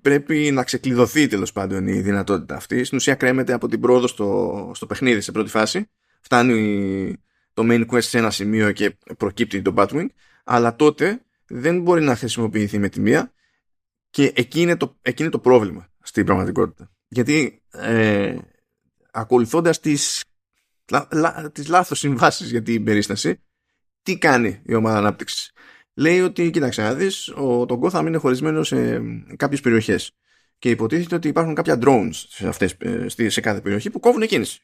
πρέπει 0.01 0.51
να 0.53 0.65
ξεκλειδωθεί 0.65 1.27
τέλος 1.27 1.53
πάντων 1.53 1.87
η 1.87 2.01
δυνατότητα 2.01 2.57
αυτή. 2.57 2.85
Στην 2.85 2.97
ουσία 2.97 3.15
κρέμεται 3.15 3.53
από 3.53 3.69
την 3.69 3.81
πρόοδο 3.81 4.07
στο, 4.07 4.71
στο 4.75 4.87
παιχνίδι 4.87 5.21
σε 5.21 5.33
πρώτη 5.33 5.51
φάση 5.51 5.91
φτάνει 6.27 7.17
το 7.53 7.63
main 7.67 7.87
quest 7.91 8.03
σε 8.03 8.19
ένα 8.19 8.31
σημείο 8.31 8.73
και 8.73 8.97
προκύπτει 9.19 9.63
το 9.63 9.75
Batwing, 9.77 10.07
αλλά 10.45 10.77
τότε 10.77 11.23
δεν 11.47 11.81
μπορεί 11.81 12.03
να 12.03 12.17
χρησιμοποιηθεί 12.17 12.79
με 12.79 12.89
τη 12.89 13.01
μία 13.01 13.33
και 14.11 14.33
εκεί 14.35 14.61
είναι 14.61 14.77
το, 14.77 14.97
εκεί 15.03 15.23
είναι 15.23 15.31
το 15.31 15.39
πρόβλημα 15.39 15.89
στην 16.03 16.25
πραγματικότητα. 16.25 16.91
Γιατί 17.09 17.63
ε, 17.71 18.37
ακολουθώντας 19.11 19.81
τις, 19.81 20.25
λα, 20.91 21.09
λα, 21.13 21.51
τις 21.51 21.69
λάθος 21.69 21.99
συμβάσεις 21.99 22.51
για 22.51 22.63
την 22.63 22.85
περίσταση, 22.85 23.43
τι 24.03 24.19
κάνει 24.19 24.61
η 24.65 24.75
ομάδα 24.75 24.99
ανάπτυξης; 24.99 25.53
Λέει 25.95 26.21
ότι, 26.21 26.51
κοίταξε 26.51 26.83
να 26.83 26.95
δεις, 26.95 27.29
ο, 27.29 27.67
το 27.67 27.81
Gotham 27.83 28.05
είναι 28.07 28.17
χωρισμένο 28.17 28.63
σε 28.63 29.03
κάποιες 29.37 29.61
περιοχές 29.61 30.13
και 30.59 30.71
υποτίθεται 30.71 31.15
ότι 31.15 31.29
υπάρχουν 31.29 31.55
κάποια 31.55 31.79
drones 31.83 32.11
σε, 32.13 32.49
αυτές, 32.49 32.77
ε, 33.17 33.29
σε 33.29 33.41
κάθε 33.41 33.61
περιοχή 33.61 33.91
που 33.91 34.01
κόβουν 34.01 34.27
κίνηση. 34.27 34.61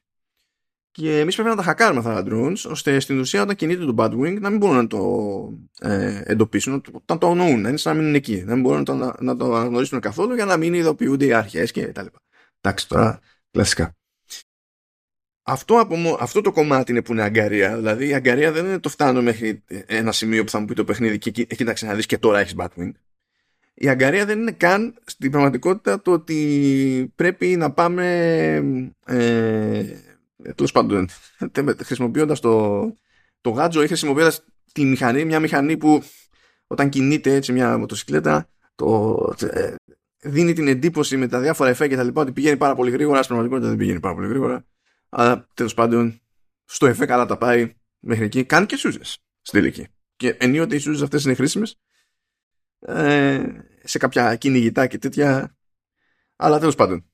Και 0.93 1.19
εμείς 1.19 1.35
πρέπει 1.35 1.51
να 1.51 1.57
τα 1.57 1.63
χακάρουμε 1.63 1.99
αυτά 1.99 2.15
τα 2.15 2.25
drones, 2.31 2.71
ώστε 2.71 3.01
στην 3.01 3.19
ουσία 3.19 3.43
όταν 3.43 3.57
κινείται 3.57 3.85
το 3.85 3.95
Batwing 3.97 4.41
να 4.41 4.51
μην 4.51 4.59
μπορούν 4.59 4.77
να 4.77 4.87
το 4.87 5.59
ε, 5.81 6.23
εντοπίσουν, 6.25 6.83
να 7.07 7.19
το 7.19 7.27
αγνοούν, 7.27 7.61
να 7.61 7.69
είναι 7.69 7.77
σαν 7.77 7.93
να 7.93 7.99
μην 7.99 8.09
είναι 8.09 8.17
εκεί. 8.17 8.43
Να 8.47 8.53
μην 8.53 8.63
μπορούν 8.63 8.79
να 8.79 8.85
το, 8.85 9.15
να 9.21 9.37
το 9.37 9.55
αναγνωρίσουν 9.55 10.01
καθόλου 10.01 10.35
για 10.35 10.45
να 10.45 10.57
μην 10.57 10.75
ειδοποιούνται 10.75 11.25
οι 11.25 11.33
αρχές 11.33 11.71
και 11.71 11.87
τα 11.87 12.03
λοιπά. 12.03 12.19
Εντάξει 12.61 12.89
τώρα, 12.89 13.21
κλασικά. 13.51 13.97
Αυτό, 15.43 15.81
από, 15.81 16.17
αυτό 16.21 16.41
το 16.41 16.53
κομμάτι 16.53 16.91
είναι 16.91 17.03
που 17.03 17.13
είναι 17.13 17.23
αγκαρία. 17.23 17.77
Δηλαδή 17.77 18.09
η 18.09 18.15
αγκαρία 18.15 18.53
δεν 18.53 18.65
είναι 18.65 18.79
το 18.79 18.89
φτάνω 18.89 19.23
μέχρι 19.23 19.65
ένα 19.87 20.13
σημείο 20.13 20.45
που 20.45 20.51
θα 20.51 20.59
μου 20.59 20.65
πει 20.65 20.75
το 20.75 20.85
παιχνίδι 20.85 21.19
και 21.19 21.31
κοίταξε 21.31 21.87
να 21.87 21.95
δεις 21.95 22.07
και 22.07 22.19
τώρα 22.19 22.39
έχεις 22.39 22.55
Batwing. 22.57 22.91
Η 23.75 23.89
αγκαρία 23.89 24.27
δεν 24.27 24.41
είναι 24.41 24.53
καν 24.53 24.95
στην 25.05 25.31
πραγματικότητα 25.31 26.03
το 26.03 26.13
ότι 26.13 27.13
πρέπει 27.15 27.47
να 27.57 27.73
πάμε 27.73 28.05
ε, 29.07 29.85
τέλος 30.55 30.73
πάντων, 30.73 31.09
χρησιμοποιώντας 31.79 32.41
το, 32.41 32.81
το 33.41 33.51
γάτζο 33.51 33.83
ή 33.83 33.87
χρησιμοποιώντας 33.87 34.45
τη 34.73 34.85
μηχανή, 34.85 35.25
μια 35.25 35.41
μηχανή 35.41 35.77
που 35.77 36.03
όταν 36.67 36.89
κινείται 36.89 37.35
έτσι 37.35 37.53
μια 37.53 37.79
μοτοσυκλέτα, 37.79 38.49
το, 38.75 39.17
ε, 39.41 39.75
δίνει 40.23 40.53
την 40.53 40.69
εντύπωση 40.69 41.17
με 41.17 41.29
τα 41.29 41.41
διάφορα 41.41 41.71
εφέ 41.71 41.89
και 41.89 41.97
τα 41.97 42.03
λοιπά 42.03 42.21
ότι 42.21 42.33
πηγαίνει 42.33 42.57
πάρα 42.57 42.75
πολύ 42.75 42.91
γρήγορα. 42.91 43.23
Στην 43.23 43.29
πραγματικότητα 43.29 43.69
δεν 43.69 43.79
πηγαίνει 43.79 44.01
πάρα 44.01 44.15
πολύ 44.15 44.29
γρήγορα. 44.29 44.67
Αλλά 45.09 45.49
τέλος 45.55 45.75
πάντων, 45.75 46.21
στο 46.65 46.87
εφέ 46.87 47.07
καλά 47.07 47.27
τα 47.27 47.39
πάει 47.39 47.75
μέχρι 47.99 48.25
εκεί. 48.25 48.45
Κάνει 48.45 48.67
και 48.67 48.77
σούζες 48.77 49.19
στην 49.43 49.61
τελική. 49.61 49.89
Και 50.17 50.29
ενίοτε 50.29 50.75
οι 50.75 50.79
σούζες 50.79 51.03
αυτές 51.03 51.25
είναι 51.25 51.35
χρήσιμες 51.35 51.81
ε, 52.79 53.45
σε 53.83 53.99
κάποια 53.99 54.37
κυνηγητά 54.37 54.87
και 54.87 54.99
τέτοια. 54.99 55.57
Αλλά 56.37 56.59
τέλος 56.59 56.75
πάντων, 56.75 57.11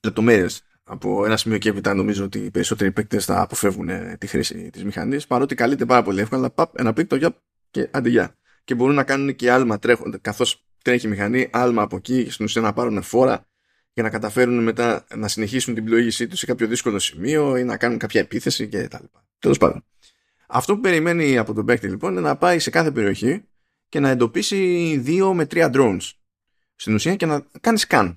λεπτομέρειες 0.00 0.62
από 0.92 1.24
ένα 1.24 1.36
σημείο 1.36 1.58
και 1.58 1.68
έπειτα 1.68 1.94
νομίζω 1.94 2.24
ότι 2.24 2.38
οι 2.38 2.50
περισσότεροι 2.50 2.92
παίκτες 2.92 3.24
θα 3.24 3.40
αποφεύγουν 3.40 3.88
ε, 3.88 4.16
τη 4.20 4.26
χρήση 4.26 4.70
της 4.70 4.84
μηχανής. 4.84 5.26
Παρότι 5.26 5.54
καλείται 5.54 5.84
πάρα 5.84 6.02
πολύ 6.02 6.20
εύκολα, 6.20 6.50
παπ, 6.50 6.78
ένα 6.78 6.92
πίκτο 6.92 7.16
για 7.16 7.36
και 7.70 7.88
αντιγεια. 7.90 8.36
Και 8.64 8.74
μπορούν 8.74 8.94
να 8.94 9.04
κάνουν 9.04 9.36
και 9.36 9.50
άλμα 9.50 9.78
τρέχοντα, 9.78 10.18
καθώς 10.18 10.64
τρέχει 10.82 11.06
η 11.06 11.10
μηχανή, 11.10 11.48
άλμα 11.52 11.82
από 11.82 11.96
εκεί 11.96 12.24
και 12.24 12.30
στην 12.30 12.44
ουσία 12.44 12.62
να 12.62 12.72
πάρουν 12.72 13.02
φόρα 13.02 13.46
για 13.92 14.02
να 14.02 14.10
καταφέρουν 14.10 14.62
μετά 14.62 15.06
να 15.14 15.28
συνεχίσουν 15.28 15.74
την 15.74 15.84
πλοήγησή 15.84 16.26
τους 16.26 16.38
σε 16.38 16.46
κάποιο 16.46 16.66
δύσκολο 16.66 16.98
σημείο 16.98 17.56
ή 17.56 17.64
να 17.64 17.76
κάνουν 17.76 17.98
κάποια 17.98 18.20
επίθεση 18.20 18.68
κτλ. 18.68 19.04
Τέλος 19.38 19.58
πάντων. 19.58 19.84
Αυτό 20.46 20.74
που 20.74 20.80
περιμένει 20.80 21.38
από 21.38 21.52
τον 21.54 21.64
παίκτη 21.64 21.88
λοιπόν 21.88 22.12
είναι 22.12 22.20
να 22.20 22.36
πάει 22.36 22.58
σε 22.58 22.70
κάθε 22.70 22.90
περιοχή 22.90 23.44
και 23.88 24.00
να 24.00 24.08
εντοπίσει 24.08 24.96
δύο 25.02 25.34
με 25.34 25.46
τρία 25.46 25.70
drones 25.74 26.10
στην 26.74 26.94
ουσία 26.94 27.16
και 27.16 27.26
να 27.26 27.46
κάνει 27.60 27.78
scan 27.88 28.16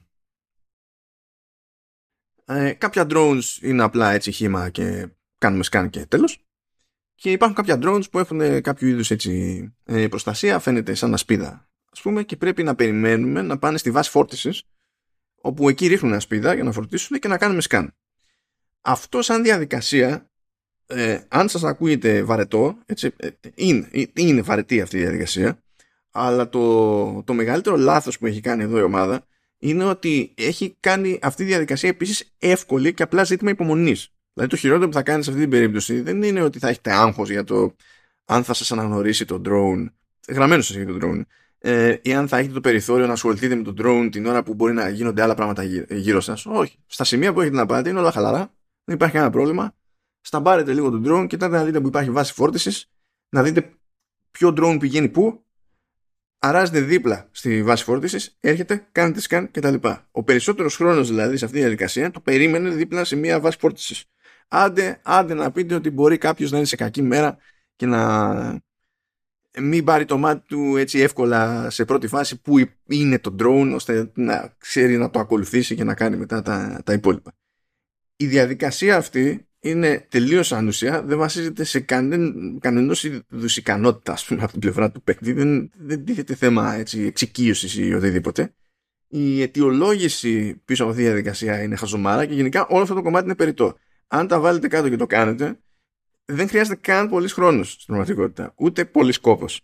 ε, 2.46 2.74
κάποια 2.74 3.08
drones 3.10 3.44
είναι 3.62 3.84
απλά 3.84 4.12
έτσι 4.12 4.32
χήμα 4.32 4.70
και 4.70 5.08
κάνουμε 5.38 5.64
scan 5.72 5.88
και 5.90 6.06
τέλος. 6.06 6.46
Και 7.16 7.32
υπάρχουν 7.32 7.56
κάποια 7.56 7.80
drones 7.82 8.10
που 8.12 8.20
έχουν 8.20 8.62
κάποιο 8.62 8.88
είδους 8.88 9.12
έτσι 9.12 9.64
ε, 9.86 10.08
προστασία, 10.08 10.60
φαίνεται 10.60 10.94
σαν 10.94 11.14
ασπίδα 11.14 11.68
ας 11.94 12.02
πούμε 12.02 12.24
και 12.24 12.36
πρέπει 12.36 12.64
να 12.64 12.76
περιμένουμε 12.76 13.42
να 13.42 13.58
πάνε 13.58 13.78
στη 13.78 13.92
βάση 13.92 14.10
φόρτισης 14.10 14.64
όπου 15.36 15.70
εκεί 15.70 15.88
ρίχνουν 15.88 16.14
ασπίδα 16.14 16.54
για 16.54 16.64
να 16.64 16.72
φορτίσουν 16.72 17.20
και 17.20 17.28
να 17.28 17.38
κάνουμε 17.38 17.62
scan. 17.70 17.88
Αυτό 18.82 19.22
σαν 19.22 19.44
διαδικασία 19.44 20.32
ε, 20.88 21.20
αν 21.28 21.50
σας 21.50 21.64
ακούγεται 21.64 22.24
βαρετό 22.24 22.78
έτσι, 22.86 23.14
ε, 23.18 23.30
είναι, 23.56 23.90
είναι 24.14 24.42
βαρετή 24.42 24.82
αυτή 24.82 24.98
η 24.98 25.00
διαδικασία 25.00 25.64
αλλά 26.12 26.50
το, 26.50 27.24
το 27.24 27.34
μεγαλύτερο 27.34 27.76
λάθος 27.76 28.18
που 28.18 28.26
έχει 28.26 28.42
κάνει 28.42 28.64
εδώ 28.64 28.78
η 28.78 28.82
ομάδα 28.82 29.26
είναι 29.64 29.84
ότι 29.84 30.34
έχει 30.38 30.76
κάνει 30.80 31.20
αυτή 31.22 31.44
τη 31.44 31.50
διαδικασία 31.50 31.90
επίσης 31.90 32.34
εύκολη 32.40 32.94
και 32.94 33.04
απλά 33.04 33.24
ζήτημα 33.24 33.50
υπομονής. 33.50 34.14
Δηλαδή 34.34 34.52
το 34.52 34.58
χειρότερο 34.58 34.88
που 34.88 34.94
θα 34.94 35.04
κάνεις 35.04 35.26
σε 35.26 35.32
αυτή 35.32 35.44
την 35.44 35.52
περίπτωση 35.52 36.02
δεν 36.02 36.24
είναι 36.24 36.42
ότι 36.42 36.60
θα 36.60 36.68
έχετε 36.68 36.92
άγχος 36.92 37.30
για 37.30 37.44
το 37.44 37.76
αν 38.26 38.44
θα 38.44 38.54
σας 38.54 38.72
αναγνωρίσει 38.72 39.26
το 39.26 39.42
drone, 39.46 39.86
γραμμένος 40.28 40.66
σας 40.66 40.76
για 40.76 40.86
το 40.86 40.98
drone, 41.02 41.22
ε, 41.58 41.96
ή 42.02 42.14
αν 42.14 42.28
θα 42.28 42.38
έχετε 42.38 42.54
το 42.54 42.62
περιθώριο 42.62 43.08
να 43.08 43.14
ασχοληθείτε 43.14 43.56
με 43.56 43.64
το 43.64 43.74
drone 43.78 44.10
την 44.12 44.26
ώρα 44.26 44.44
που 44.44 44.54
μπορεί 44.54 44.74
να 44.74 44.90
γίνονται 44.90 45.22
άλλα 45.22 45.36
πράγματα 45.36 45.64
γύρω 45.90 46.22
σας. 46.22 46.46
Όχι. 46.46 46.78
Στα 46.86 47.04
σημεία 47.04 47.34
που 47.34 47.42
έχετε 47.42 47.56
να 47.56 47.66
πάτε 47.66 47.90
είναι 47.90 48.00
όλα 48.00 48.12
χαλαρά, 48.12 48.54
δεν 48.84 48.96
υπάρχει 48.96 49.14
κανένα 49.14 49.32
πρόβλημα. 49.32 49.76
Σταμπάρετε 50.22 50.74
λίγο 50.74 50.90
τον 50.90 51.04
drone, 51.08 51.28
κοιτάτε 51.28 51.58
να 51.58 51.64
δείτε 51.64 51.82
που 51.82 51.88
υπάρχει 51.88 52.10
βάση 52.10 52.34
φόρτισης, 52.34 52.90
να 53.30 53.44
δείτε 53.44 53.74
ποιο 54.32 54.54
drone 54.58 54.78
πηγαίνει 54.80 55.10
πού, 55.10 55.44
αράζετε 56.44 56.82
δίπλα 56.82 57.28
στη 57.32 57.64
βάση 57.64 57.84
φόρτισης, 57.84 58.38
έρχεται, 58.40 58.88
κάνετε 58.92 59.22
scan 59.30 59.46
κτλ. 59.52 59.76
Ο 60.12 60.24
περισσότερος 60.24 60.76
χρόνος 60.76 61.08
δηλαδή 61.08 61.38
σε 61.38 61.46
αυτή 61.46 61.58
τη 61.58 61.64
διαδικασία 61.64 62.12
το 62.12 62.20
περίμενε 62.20 62.70
δίπλα 62.70 63.04
σε 63.04 63.16
μια 63.16 63.40
βάση 63.40 63.58
φόρτισης. 63.60 64.04
Άντε, 64.48 65.00
άντε 65.04 65.34
να 65.34 65.52
πείτε 65.52 65.76
ότι 65.76 65.90
μπορεί 65.90 66.18
κάποιος 66.18 66.52
να 66.52 66.58
είναι 66.58 66.66
σε 66.66 66.76
κακή 66.76 67.02
μέρα 67.02 67.38
και 67.76 67.86
να 67.86 68.64
μην 69.60 69.84
πάρει 69.84 70.06
το 70.06 70.18
μάτι 70.18 70.48
του 70.48 70.76
έτσι 70.78 71.00
εύκολα 71.00 71.70
σε 71.70 71.86
πρώτη 71.86 72.08
φάση 72.08 72.42
που 72.42 72.56
είναι 72.88 73.20
το 73.20 73.36
drone 73.40 73.72
ώστε 73.74 74.12
να 74.14 74.54
ξέρει 74.58 74.98
να 74.98 75.10
το 75.10 75.20
ακολουθήσει 75.20 75.76
και 75.76 75.84
να 75.84 75.94
κάνει 75.94 76.18
μετά 76.18 76.42
τα, 76.42 76.82
τα 76.86 76.94
υπόλοιπα. 76.94 77.34
Η 78.16 78.26
διαδικασία 78.26 78.98
αυτή 78.98 79.48
είναι 79.64 80.08
τελείως 80.10 80.52
ανουσία, 80.52 81.04
δεν 81.04 81.18
βασίζεται 81.18 81.64
σε 81.64 81.80
κανεν, 81.80 82.60
κανένας 82.60 83.04
είδους 83.04 83.58
ικανότητα 83.58 84.18
από 84.30 84.52
την 84.52 84.60
πλευρά 84.60 84.92
του 84.92 85.02
παίκτη, 85.02 85.34
δεν, 85.34 85.72
δεν 85.78 86.06
τίθεται 86.06 86.36
θέμα 86.36 86.74
έτσι, 86.74 87.02
εξοικείωσης 87.02 87.76
ή 87.76 87.94
οτιδήποτε. 87.94 88.54
Η 89.08 89.42
αιτιολόγηση 89.42 90.62
πίσω 90.66 90.84
από 90.84 90.92
αυτή 90.92 91.04
τη 91.04 91.10
διαδικασία 91.10 91.62
είναι 91.62 91.76
χαζομάρα 91.76 92.26
και 92.26 92.34
γενικά 92.34 92.68
όλο 92.68 92.82
αυτό 92.82 92.94
το 92.94 93.02
κομμάτι 93.02 93.26
είναι 93.26 93.36
περιττό. 93.36 93.78
Αν 94.08 94.28
τα 94.28 94.40
βάλετε 94.40 94.68
κάτω 94.68 94.90
και 94.90 94.96
το 94.96 95.06
κάνετε, 95.06 95.60
δεν 96.26 96.48
χρειάζεται 96.48 96.76
καν 96.76 97.10
πολύς 97.10 97.34
χρόνος 97.34 97.72
στην 97.72 97.86
πραγματικότητα, 97.86 98.54
ούτε 98.56 98.86
πολύς 98.86 99.20
κόπος. 99.20 99.62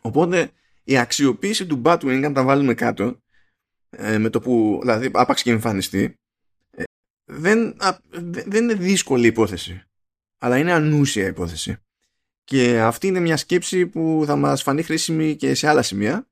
Οπότε 0.00 0.50
η 0.84 0.98
αξιοποίηση 0.98 1.66
του 1.66 1.82
Batwing, 1.84 2.22
αν 2.24 2.32
τα 2.32 2.42
βάλουμε 2.42 2.74
κάτω, 2.74 3.22
ε, 3.90 4.18
με 4.18 4.28
το 4.30 4.40
που, 4.40 4.78
δηλαδή, 4.82 5.10
άπαξ 5.12 5.42
και 5.42 5.50
εμφανιστεί, 5.50 6.18
δεν, 7.30 7.76
δεν 8.46 8.62
είναι 8.62 8.74
δύσκολη 8.74 9.26
υπόθεση 9.26 9.84
αλλά 10.38 10.58
είναι 10.58 10.72
ανούσια 10.72 11.26
υπόθεση 11.26 11.76
και 12.44 12.80
αυτή 12.80 13.06
είναι 13.06 13.20
μια 13.20 13.36
σκέψη 13.36 13.86
που 13.86 14.22
θα 14.26 14.36
μας 14.36 14.62
φανεί 14.62 14.82
χρήσιμη 14.82 15.36
και 15.36 15.54
σε 15.54 15.68
άλλα 15.68 15.82
σημεία 15.82 16.30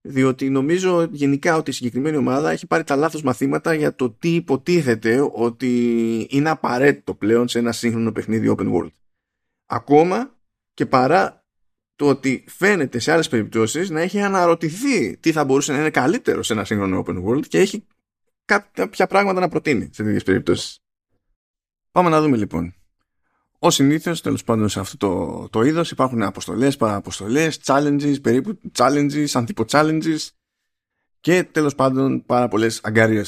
διότι 0.00 0.50
νομίζω 0.50 1.08
γενικά 1.10 1.56
ότι 1.56 1.70
η 1.70 1.72
συγκεκριμένη 1.72 2.16
ομάδα 2.16 2.50
έχει 2.50 2.66
πάρει 2.66 2.84
τα 2.84 2.96
λάθος 2.96 3.22
μαθήματα 3.22 3.74
για 3.74 3.94
το 3.94 4.10
τι 4.10 4.34
υποτίθεται 4.34 5.30
ότι 5.32 6.26
είναι 6.30 6.50
απαραίτητο 6.50 7.14
πλέον 7.14 7.48
σε 7.48 7.58
ένα 7.58 7.72
σύγχρονο 7.72 8.12
παιχνίδι 8.12 8.54
open 8.56 8.72
world. 8.72 8.90
Ακόμα 9.66 10.38
και 10.74 10.86
παρά 10.86 11.44
το 11.96 12.08
ότι 12.08 12.44
φαίνεται 12.48 12.98
σε 12.98 13.12
άλλες 13.12 13.28
περιπτώσεις 13.28 13.90
να 13.90 14.00
έχει 14.00 14.20
αναρωτηθεί 14.20 15.16
τι 15.16 15.32
θα 15.32 15.44
μπορούσε 15.44 15.72
να 15.72 15.78
είναι 15.78 15.90
καλύτερο 15.90 16.42
σε 16.42 16.52
ένα 16.52 16.64
σύγχρονο 16.64 17.04
open 17.06 17.24
world 17.24 17.46
και 17.46 17.58
έχει 17.58 17.86
κάποια 18.72 19.06
πράγματα 19.06 19.40
να 19.40 19.48
προτείνει 19.48 19.90
σε 19.92 20.02
τέτοιες 20.02 20.22
περιπτώσεις. 20.22 20.78
Πάμε 21.92 22.08
να 22.08 22.20
δούμε 22.20 22.36
λοιπόν. 22.36 22.74
Ω 23.58 23.70
συνήθως, 23.70 24.20
τέλος 24.20 24.44
πάντων 24.44 24.68
σε 24.68 24.80
αυτό 24.80 24.96
το, 24.96 25.48
το 25.48 25.62
είδος 25.62 25.90
υπάρχουν 25.90 26.22
αποστολές, 26.22 26.76
παραποστολές, 26.76 27.60
challenges, 27.64 28.16
περίπου 28.22 28.58
challenges, 28.78 29.26
αντιπο-challenges 29.32 30.28
και 31.20 31.42
τέλος 31.42 31.74
πάντων 31.74 32.24
πάρα 32.26 32.48
πολλές 32.48 32.80
αγκάριε. 32.82 33.22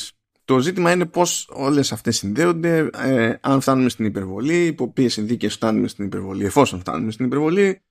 Το 0.44 0.58
ζήτημα 0.58 0.92
είναι 0.92 1.06
πώς 1.06 1.48
όλες 1.52 1.92
αυτές 1.92 2.16
συνδέονται, 2.16 2.90
ε, 2.94 3.34
αν 3.40 3.60
φτάνουμε 3.60 3.88
στην 3.88 4.04
υπερβολή, 4.04 4.66
υπό 4.66 4.92
ποιες 4.92 5.12
συνθήκες 5.12 5.54
φτάνουμε 5.54 5.88
στην 5.88 6.04
υπερβολή, 6.04 6.44
εφόσον 6.44 6.80
φτάνουμε 6.80 7.10
στην 7.10 7.26
υπερβολή, 7.26 7.82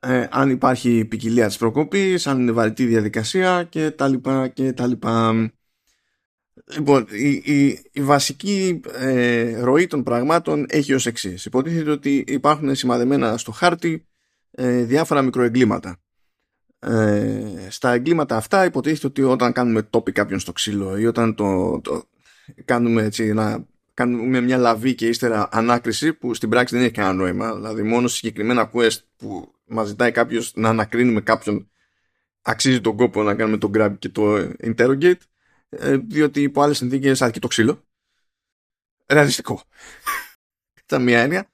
ε, 0.00 0.26
αν 0.30 0.50
υπάρχει 0.50 1.04
ποικιλία 1.04 1.46
της 1.46 1.56
προκοπής, 1.56 2.26
αν 2.26 2.40
είναι 2.40 2.52
βαρυτή 2.52 2.84
διαδικασία 2.84 3.68
κτλ. 3.72 4.14
κτλ. 4.54 4.92
Λοιπόν, 6.64 7.06
η, 7.10 7.28
η, 7.28 7.82
η 7.92 8.00
βασική 8.00 8.80
ε, 8.92 9.60
ροή 9.60 9.86
των 9.86 10.02
πραγμάτων 10.02 10.66
έχει 10.68 10.94
ως 10.94 11.06
εξής. 11.06 11.44
Υποτίθεται 11.44 11.90
ότι 11.90 12.24
υπάρχουν 12.26 12.74
σημαδεμένα 12.74 13.36
στο 13.36 13.52
χάρτη 13.52 14.06
ε, 14.50 14.82
διάφορα 14.82 15.22
μικροεγκλήματα. 15.22 15.96
Ε, 16.78 17.66
στα 17.68 17.92
εγκλήματα 17.92 18.36
αυτά 18.36 18.64
υποτίθεται 18.64 19.06
ότι 19.06 19.22
όταν 19.22 19.52
κάνουμε 19.52 19.82
τόπι 19.82 20.12
κάποιον 20.12 20.38
στο 20.38 20.52
ξύλο 20.52 20.98
ή 20.98 21.06
όταν 21.06 21.34
το, 21.34 21.80
το 21.80 22.04
κάνουμε 22.64 23.02
έτσι 23.02 23.32
να 23.32 23.66
κάνουμε 23.94 24.40
μια 24.40 24.56
λαβή 24.56 24.94
και 24.94 25.08
ύστερα 25.08 25.48
ανάκριση 25.52 26.12
που 26.12 26.34
στην 26.34 26.48
πράξη 26.48 26.74
δεν 26.74 26.84
έχει 26.84 26.92
κανένα 26.92 27.14
νόημα. 27.14 27.54
Δηλαδή 27.54 27.82
μόνο 27.82 28.08
σε 28.08 28.16
συγκεκριμένα 28.16 28.70
quest 28.74 28.98
που 29.16 29.54
μας 29.66 29.88
ζητάει 29.88 30.10
κάποιος 30.10 30.52
να 30.54 30.68
ανακρίνουμε 30.68 31.20
κάποιον 31.20 31.70
αξίζει 32.42 32.80
τον 32.80 32.96
κόπο 32.96 33.22
να 33.22 33.34
κάνουμε 33.34 33.56
το 33.56 33.70
grab 33.74 33.92
και 33.98 34.08
το 34.08 34.34
interrogate 34.64 35.12
ε, 35.12 35.31
διότι 36.08 36.42
υπό 36.42 36.62
άλλες 36.62 36.76
συνθήκες 36.76 37.22
αρκεί 37.22 37.40
το 37.40 37.46
ξύλο. 37.46 37.84
Ρεαλιστικό. 39.06 39.62
Τα 40.86 40.98
μία 40.98 41.20
έννοια. 41.20 41.46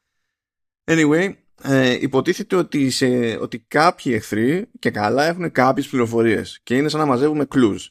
Anyway, 0.85 1.35
ε, 1.63 1.97
υποτίθεται 2.01 2.57
ότι, 2.57 2.91
σε, 2.91 3.07
ότι 3.41 3.59
κάποιοι 3.59 4.13
εχθροί 4.17 4.67
και 4.79 4.91
καλά 4.91 5.27
έχουν 5.27 5.53
κάποιες 5.53 5.89
πληροφορίες 5.89 6.61
και 6.63 6.77
είναι 6.77 6.89
σαν 6.89 7.01
να 7.01 7.07
μαζεύουμε 7.07 7.47
clues. 7.55 7.87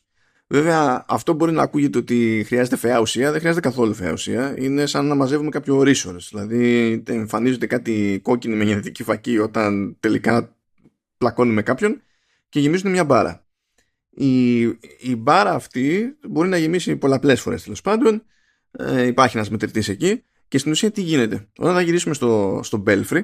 Βέβαια, 0.50 1.06
αυτό 1.08 1.34
μπορεί 1.34 1.52
να 1.52 1.62
ακούγεται 1.62 1.98
ότι 1.98 2.44
χρειάζεται 2.48 2.76
φαιά 2.76 3.00
ουσία, 3.00 3.32
δεν 3.32 3.40
χρειάζεται 3.40 3.68
καθόλου 3.68 3.94
φαιά 3.94 4.12
ουσία. 4.12 4.54
Είναι 4.58 4.86
σαν 4.86 5.06
να 5.06 5.16
μαζεύουμε 5.16 5.50
κάποιο 5.50 5.82
resource. 5.86 6.28
Δηλαδή, 6.30 7.04
εμφανίζονται 7.08 7.68
κάτι 7.68 8.20
κόκκινη 8.24 8.56
με 8.56 8.64
γενετική 8.64 9.04
φακή 9.04 9.38
όταν 9.38 9.98
τελικά 10.00 10.56
πλακώνουμε 11.18 11.62
κάποιον 11.62 12.02
και 12.50 12.60
γεμίζουν 12.60 12.92
μια 12.92 13.04
μπάρα 13.04 13.47
η, 14.18 14.62
η 15.00 15.16
μπάρα 15.18 15.54
αυτή 15.54 16.18
μπορεί 16.30 16.50
να 16.50 16.58
γεμίσει 16.58 16.96
πολλαπλές 16.96 17.42
φορές 17.42 17.64
τέλος 17.64 17.82
πάντων. 17.82 18.24
Ε, 18.72 19.06
υπάρχει 19.06 19.38
ένας 19.38 19.50
μετρητής 19.50 19.90
εκεί. 19.90 20.24
Και 20.48 20.58
στην 20.58 20.72
ουσία 20.72 20.92
τι 20.92 21.02
γίνεται; 21.02 21.48
Όταν 21.58 21.74
θα 21.74 21.82
γυρίσουμε 21.82 22.14
στο, 22.14 22.60
στο 22.64 22.84
Belfry 22.88 23.22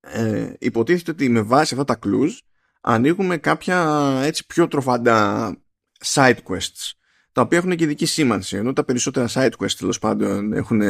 ε, 0.00 0.52
υποτίθεται 0.58 1.10
ότι 1.10 1.28
με 1.28 1.42
βάση 1.42 1.74
αυτά 1.74 1.84
τα 1.84 1.98
clues 2.06 2.38
ανοίγουμε 2.80 3.36
κάποια 3.36 4.10
έτσι 4.24 4.46
πιο 4.46 4.68
τροφαντά 4.68 5.56
side 6.04 6.38
quests 6.48 6.90
τα 7.32 7.40
οποία 7.40 7.58
έχουν 7.58 7.76
και 7.76 7.84
ειδική 7.84 8.06
σήμανση. 8.06 8.56
Ενώ 8.56 8.72
τα 8.72 8.84
περισσότερα 8.84 9.28
side 9.30 9.52
quests 9.58 9.74
τέλος 9.78 9.98
πάντων 9.98 10.52
έχουν, 10.52 10.80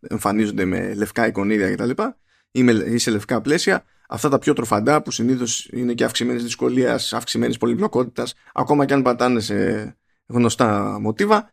εμφανίζονται 0.00 0.64
με 0.64 0.94
λευκά 0.94 1.26
εικονίδια 1.26 1.74
κτλ 1.74 2.02
ή, 2.50 2.64
ή 2.86 2.98
σε 2.98 3.10
λευκά 3.10 3.40
πλαίσια 3.40 3.84
αυτά 4.10 4.28
τα 4.28 4.38
πιο 4.38 4.52
τροφαντά 4.52 5.02
που 5.02 5.10
συνήθως 5.10 5.68
είναι 5.72 5.94
και 5.94 6.04
αυξημένης 6.04 6.42
δυσκολίας, 6.42 7.12
αυξημένης 7.12 7.56
πολυπλοκότητας, 7.56 8.34
ακόμα 8.54 8.84
και 8.84 8.94
αν 8.94 9.02
πατάνε 9.02 9.40
σε 9.40 9.96
γνωστά 10.26 10.98
μοτίβα, 11.00 11.52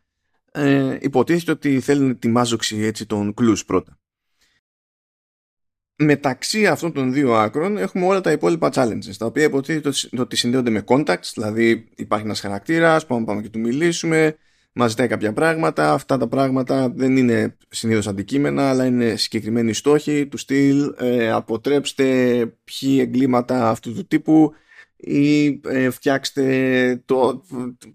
ε, 0.52 0.96
υποτίθεται 1.00 1.50
ότι 1.50 1.80
θέλουν 1.80 2.18
τη 2.18 2.28
μάζοξη 2.28 2.76
έτσι, 2.78 3.06
των 3.06 3.34
κλους 3.34 3.64
πρώτα. 3.64 3.98
Μεταξύ 6.00 6.66
αυτών 6.66 6.92
των 6.92 7.12
δύο 7.12 7.34
άκρων 7.34 7.76
έχουμε 7.76 8.06
όλα 8.06 8.20
τα 8.20 8.32
υπόλοιπα 8.32 8.70
challenges, 8.72 9.16
τα 9.18 9.26
οποία 9.26 9.44
υποτίθεται 9.44 9.90
ότι 10.18 10.36
συνδέονται 10.36 10.70
με 10.70 10.84
contacts, 10.86 11.30
δηλαδή 11.34 11.88
υπάρχει 11.96 12.24
ένας 12.24 12.40
χαρακτήρας, 12.40 13.06
πάμε, 13.06 13.24
πάμε 13.24 13.42
και 13.42 13.48
του 13.48 13.58
μιλήσουμε, 13.58 14.36
μας 14.78 14.90
ζητάει 14.90 15.06
κάποια 15.06 15.32
πράγματα. 15.32 15.92
Αυτά 15.92 16.16
τα 16.16 16.28
πράγματα 16.28 16.90
δεν 16.90 17.16
είναι 17.16 17.56
συνήθως 17.68 18.06
αντικείμενα, 18.06 18.68
αλλά 18.68 18.86
είναι 18.86 19.16
συγκεκριμένοι 19.16 19.72
στόχοι 19.72 20.26
του 20.26 20.36
στυλ. 20.36 20.94
Ε, 20.98 21.30
αποτρέψτε 21.30 22.04
ποιοι 22.64 22.98
εγκλήματα 23.00 23.68
αυτού 23.68 23.94
του 23.94 24.06
τύπου 24.06 24.54
ή 24.96 25.46
ε, 25.64 25.90
φτιάξτε 25.90 27.02
το, 27.04 27.44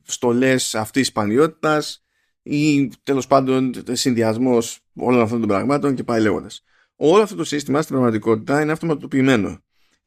στολές 0.04 0.76
αυτής 0.76 1.02
της 1.02 1.08
σπανιότητας 1.08 2.06
ή 2.44 2.90
τέλος 3.04 3.28
πάντων 3.28 3.74
συνδυασμός 3.92 4.80
όλων 4.96 5.22
αυτών 5.22 5.40
των 5.40 5.48
πραγμάτων 5.48 5.96
και 5.96 6.04
πάει 6.04 6.22
λέγοντας. 6.22 6.64
Όλο 6.96 7.22
αυτό 7.22 7.36
το 7.36 7.44
σύστημα 7.44 7.82
στην 7.82 7.96
πραγματικότητα 7.96 8.62
είναι 8.62 8.72
αυτοματοποιημένο 8.72 9.64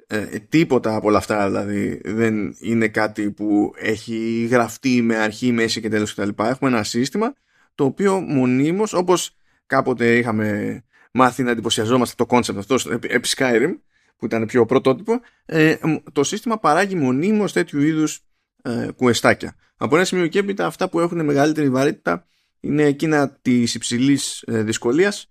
ε, 0.07 0.27
τίποτα 0.49 0.95
από 0.95 1.07
όλα 1.07 1.19
αυτά 1.19 1.47
δηλαδή 1.47 2.01
δεν 2.05 2.57
είναι 2.59 2.88
κάτι 2.88 3.31
που 3.31 3.73
έχει 3.77 4.49
γραφτεί 4.51 5.02
με 5.02 5.17
αρχή, 5.17 5.52
μέση 5.52 5.81
και 5.81 5.88
τέλος 5.88 6.15
κτλ. 6.15 6.29
Έχουμε 6.42 6.71
ένα 6.71 6.83
σύστημα 6.83 7.35
το 7.75 7.85
οποίο 7.85 8.21
μονίμως 8.21 8.92
όπως 8.92 9.37
κάποτε 9.67 10.17
είχαμε 10.17 10.81
μάθει 11.13 11.42
να 11.42 11.50
εντυπωσιαζόμαστε 11.50 12.15
το 12.17 12.27
κόνσεπτ 12.27 12.59
αυτό 12.59 12.77
επί 12.90 13.29
Skyrim 13.37 13.75
που 14.17 14.27
ήταν 14.27 14.46
πιο 14.46 14.67
πρωτότυπο 14.67 15.21
ε, 15.44 15.77
το 16.13 16.25
σύστημα 16.25 16.59
παράγει 16.59 16.94
μονίμως 16.94 17.52
τέτοιου 17.52 17.81
είδους 17.81 18.21
ε, 18.63 18.88
κουεστάκια. 18.96 19.57
Από 19.77 19.96
ένα 19.96 20.04
σημείο 20.04 20.27
και 20.27 20.38
έπειτα 20.38 20.67
αυτά 20.67 20.88
που 20.88 21.00
έχουν 21.00 21.25
μεγαλύτερη 21.25 21.71
βαρύτητα 21.71 22.27
είναι 22.61 22.83
εκείνα 22.83 23.31
της 23.42 23.75
υψηλής 23.75 24.42
ε, 24.46 24.63
δυσκολίας 24.63 25.23
ε, 25.23 25.29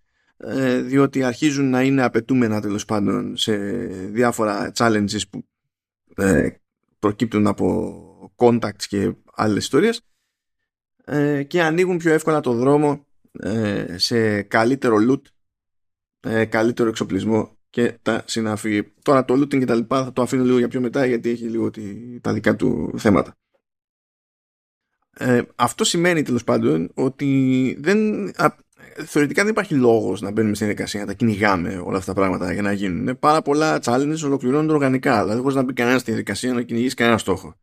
διότι 0.83 1.23
αρχίζουν 1.23 1.69
να 1.69 1.81
είναι 1.83 2.03
απαιτούμενα 2.03 2.61
τέλος 2.61 2.85
πάντων 2.85 3.37
σε 3.37 3.55
διάφορα 3.87 4.71
challenges 4.75 5.21
που 5.29 5.45
ε, 6.15 6.49
προκύπτουν 6.99 7.47
από 7.47 8.33
contacts 8.35 8.83
και 8.87 9.13
άλλες 9.33 9.63
ιστορίες 9.63 10.01
ε, 11.05 11.43
και 11.43 11.61
ανοίγουν 11.61 11.97
πιο 11.97 12.13
εύκολα 12.13 12.39
το 12.39 12.53
δρόμο 12.53 13.05
ε, 13.39 13.97
σε 13.97 14.41
καλύτερο 14.41 14.97
loot, 15.09 15.21
ε, 16.19 16.45
καλύτερο 16.45 16.89
εξοπλισμό 16.89 17.57
και 17.69 17.97
τα 18.01 18.23
συναφή. 18.25 18.83
Τώρα 19.01 19.25
το 19.25 19.33
looting 19.33 19.59
και 19.59 19.65
τα 19.65 19.75
λοιπά 19.75 20.03
θα 20.03 20.13
το 20.13 20.21
αφήνω 20.21 20.43
λίγο 20.43 20.57
για 20.57 20.67
πιο 20.67 20.81
μετά 20.81 21.05
γιατί 21.05 21.29
έχει 21.29 21.45
λίγο 21.45 21.71
τα 22.21 22.33
δικά 22.33 22.55
του 22.55 22.93
θέματα. 22.97 23.37
Ε, 25.17 25.41
αυτό 25.55 25.83
σημαίνει 25.83 26.21
τέλος 26.21 26.43
πάντων 26.43 26.91
ότι 26.93 27.77
δεν, 27.79 28.27
α, 28.35 28.55
θεωρητικά 29.03 29.41
δεν 29.41 29.51
υπάρχει 29.51 29.73
λόγος 29.73 30.21
να 30.21 30.31
μπαίνουμε 30.31 30.55
στην 30.55 30.67
διαδικασία 30.67 30.99
να 30.99 31.05
τα 31.05 31.13
κυνηγάμε 31.13 31.81
όλα 31.83 31.97
αυτά 31.97 32.13
τα 32.13 32.19
πράγματα 32.19 32.53
για 32.53 32.61
να 32.61 32.71
γίνουν. 32.71 33.19
Πάρα 33.19 33.41
πολλά 33.41 33.79
challenges 33.83 34.21
ολοκληρώνονται 34.23 34.73
οργανικά. 34.73 35.11
Δηλαδή, 35.11 35.33
δεν 35.33 35.41
μπορεί 35.41 35.55
να 35.55 35.63
μπει 35.63 35.73
κανένας 35.73 36.01
στη 36.01 36.11
διαδικασία 36.11 36.53
να 36.53 36.61
κυνηγήσει 36.61 36.95
κανένας 36.95 37.21
στόχο. 37.21 37.55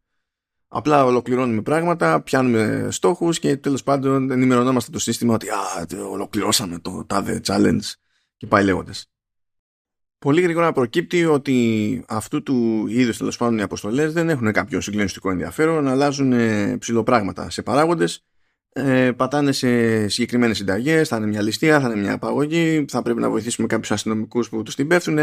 Απλά 0.69 1.05
ολοκληρώνουμε 1.05 1.63
πράγματα, 1.63 2.21
πιάνουμε 2.23 2.89
στόχους 2.91 3.39
και 3.39 3.57
τέλος 3.57 3.83
πάντων 3.83 4.31
ενημερωνόμαστε 4.31 4.91
το 4.91 4.99
σύστημα 4.99 5.35
ότι 5.35 5.49
α, 5.49 5.87
ολοκληρώσαμε 6.11 6.79
το 6.79 7.05
τάδε 7.07 7.41
challenge 7.47 7.93
και 8.37 8.47
πάει 8.47 8.65
λέγοντας. 8.65 9.07
Πολύ 10.19 10.41
γρήγορα 10.41 10.73
προκύπτει 10.73 11.25
ότι 11.25 12.05
αυτού 12.09 12.43
του 12.43 12.87
είδους 12.89 13.17
τέλος 13.17 13.37
πάντων 13.37 13.59
οι 13.59 13.63
αποστολές 13.63 14.13
δεν 14.13 14.29
έχουν 14.29 14.53
κάποιο 14.53 14.81
συγκλονιστικό 14.81 15.31
ενδιαφέρον, 15.31 15.89
αλλάζουν 15.89 16.33
ψηλοπράγματα 16.79 17.51
σε 17.51 17.63
παράγοντες 17.63 18.25
ε, 18.73 19.13
πατάνε 19.13 19.53
σε 19.53 20.09
συγκεκριμένες 20.09 20.57
συνταγές, 20.57 21.09
θα 21.09 21.17
είναι 21.17 21.27
μια 21.27 21.43
ληστεία, 21.43 21.81
θα 21.81 21.91
είναι 21.91 22.01
μια 22.01 22.13
απαγωγή, 22.13 22.85
θα 22.89 23.03
πρέπει 23.03 23.21
να 23.21 23.31
βοηθήσουμε 23.31 23.67
κάποιους 23.67 23.91
αστυνομικούς 23.91 24.49
που 24.49 24.63
τους 24.63 24.75
την 24.75 24.89
πέφτουν. 24.89 25.19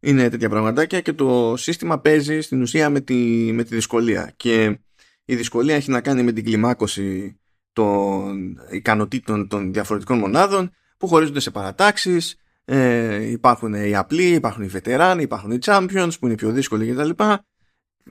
Είναι 0.00 0.28
τέτοια 0.28 0.48
πραγματάκια 0.48 1.00
και 1.00 1.12
το 1.12 1.54
σύστημα 1.56 2.00
παίζει 2.00 2.40
στην 2.40 2.62
ουσία 2.62 2.90
με 2.90 3.00
τη, 3.00 3.14
με 3.52 3.62
τη 3.62 3.74
δυσκολία. 3.74 4.32
Και 4.36 4.78
η 5.24 5.34
δυσκολία 5.34 5.74
έχει 5.74 5.90
να 5.90 6.00
κάνει 6.00 6.22
με 6.22 6.32
την 6.32 6.44
κλιμάκωση 6.44 7.38
των 7.72 8.58
ικανοτήτων 8.70 9.48
των 9.48 9.72
διαφορετικών 9.72 10.18
μονάδων 10.18 10.70
που 10.98 11.08
χωρίζονται 11.08 11.40
σε 11.40 11.50
παρατάξεις, 11.50 12.36
ε, 12.64 13.30
υπάρχουν 13.30 13.74
οι 13.74 13.96
απλοί, 13.96 14.28
υπάρχουν 14.28 14.62
οι 14.62 14.66
βετεράνοι, 14.66 15.22
υπάρχουν 15.22 15.50
οι 15.50 15.58
champions 15.64 16.10
που 16.20 16.26
είναι 16.26 16.34
πιο 16.34 16.50
δύσκολοι 16.50 16.92
κτλ. 16.92 17.10
Ε, 17.10 17.36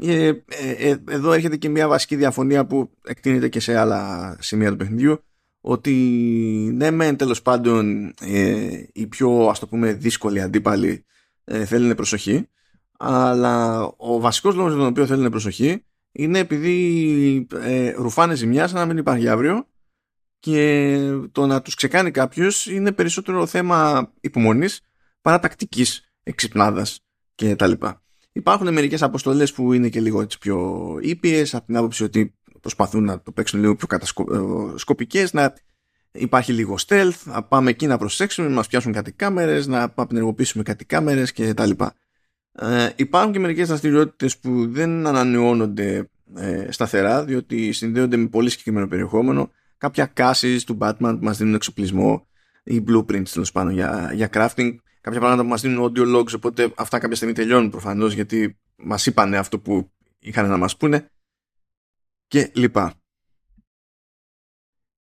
ε, 0.02 0.32
ε, 0.48 0.96
εδώ 1.10 1.32
έρχεται 1.32 1.58
και 1.58 1.70
μια 1.70 1.88
βασική 1.88 2.16
διαφωνία 2.16 2.66
που 2.66 2.92
εκτείνεται 3.04 3.50
και 3.50 3.60
σε 3.60 3.78
άλλα 3.78 4.36
σημεία 4.40 4.70
του 4.70 4.76
παιχνιδιού 4.76 5.22
ότι 5.62 5.94
ναι 6.74 6.92
μεν 6.92 7.16
τέλος 7.18 7.42
πάντων 7.42 8.14
ε, 8.22 8.84
οι 8.94 9.08
πιο 9.08 9.48
ας 9.48 9.60
το 9.60 9.68
πούμε 9.68 9.94
δύσκολοι 9.94 10.42
αντίπαλοι 10.42 11.06
ε, 11.44 11.66
θέλουν 11.66 11.96
προσοχή 11.96 12.48
αλλά 12.98 13.84
ο 13.98 14.20
βασικός 14.20 14.56
λόγος 14.56 14.72
για 14.72 14.80
τον 14.80 14.90
οποίο 14.90 15.06
θέλουν 15.06 15.30
προσοχή 15.30 15.86
είναι 16.12 16.40
επειδή 16.40 17.48
ε, 17.54 17.92
ρουφάνε 17.92 18.36
ζημιάς 18.36 18.70
σαν 18.70 18.80
να 18.80 18.86
μην 18.86 18.98
υπάρχει 18.98 19.28
αύριο 19.28 19.68
και 20.40 20.98
το 21.32 21.46
να 21.46 21.62
τους 21.62 21.76
ξεκάνει 21.76 22.12
κάποιος 22.12 22.66
είναι 22.66 22.92
περισσότερο 22.92 23.46
θέμα 23.46 24.12
υπομονής 24.22 24.82
παρά 25.22 25.40
τακτικής 25.40 26.12
εξυπνάδας 26.24 27.00
και 27.36 27.56
τα 27.56 27.68
λοιπά. 27.68 28.02
Υπάρχουν 28.38 28.74
μερικές 28.74 29.02
αποστολές 29.02 29.54
που 29.54 29.74
είναι 29.74 29.90
και 29.90 30.00
λίγο 30.00 30.22
έτσι 30.22 30.38
πιο 30.38 30.98
ήπιες 31.02 31.56
από 31.56 31.66
την 31.66 31.78
άποψη 31.78 32.04
ότι 32.04 32.34
προσπαθούν 32.62 33.04
να 33.04 33.22
το 33.22 33.32
παίξουν 33.32 33.60
λίγο 33.60 33.76
πιο 33.76 33.88
κατασκοπικές, 33.88 35.34
να 35.34 35.54
υπάρχει 36.12 36.54
λίγο 36.54 36.76
stealth, 36.88 37.22
να 37.24 37.44
πάμε 37.44 37.70
εκεί 37.70 37.88
να 37.88 37.98
προσέξουμε, 37.98 38.48
να 38.48 38.54
μας 38.54 38.68
πιάσουν 38.68 38.92
κάτι 38.92 39.12
κάμερες, 39.12 39.68
να 39.68 39.94
απενεργοποιήσουμε 39.96 40.64
κάτι 40.64 40.86
κάμερες 40.86 41.32
και 41.32 41.54
τα 41.54 41.66
λοιπά. 41.66 41.94
Ε, 42.52 42.90
υπάρχουν 42.96 43.32
και 43.32 43.40
μερικές 43.40 43.68
δραστηριότητες 43.68 44.38
που 44.38 44.72
δεν 44.72 45.08
ανανεώνονται 45.08 46.10
ε, 46.36 46.72
σταθερά, 46.72 47.24
διότι 47.24 47.72
συνδέονται 47.72 48.18
με 48.18 48.28
πολύ 48.28 48.50
συγκεκριμένο 48.50 48.88
περιεχόμενο. 48.88 49.52
Κάποια 49.78 50.06
κάσει 50.06 50.66
του 50.66 50.78
Batman 50.82 50.96
που 51.20 51.20
μας 51.22 51.38
δίνουν 51.38 51.54
εξοπλισμό 51.54 52.28
ή 52.64 52.84
blueprints 52.88 53.30
τέλος 53.30 53.52
πάντων 53.52 53.74
για, 53.74 54.12
για 54.14 54.30
crafting 54.34 54.76
κάποια 55.02 55.20
πράγματα 55.20 55.42
που 55.42 55.50
μας 55.50 55.62
δίνουν 55.62 55.94
audio 55.96 56.16
logs 56.16 56.34
οπότε 56.36 56.74
αυτά 56.76 57.00
κάποια 57.00 57.16
στιγμή 57.16 57.34
τελειώνουν 57.34 57.70
προφανώς 57.70 58.14
γιατί 58.14 58.60
μας 58.76 59.06
είπανε 59.06 59.38
αυτό 59.38 59.60
που 59.60 59.92
είχαν 60.20 60.50
να 60.50 60.58
μας 60.58 60.78
πούνε 60.78 61.10
και 62.28 62.52
λοιπά. 62.54 62.94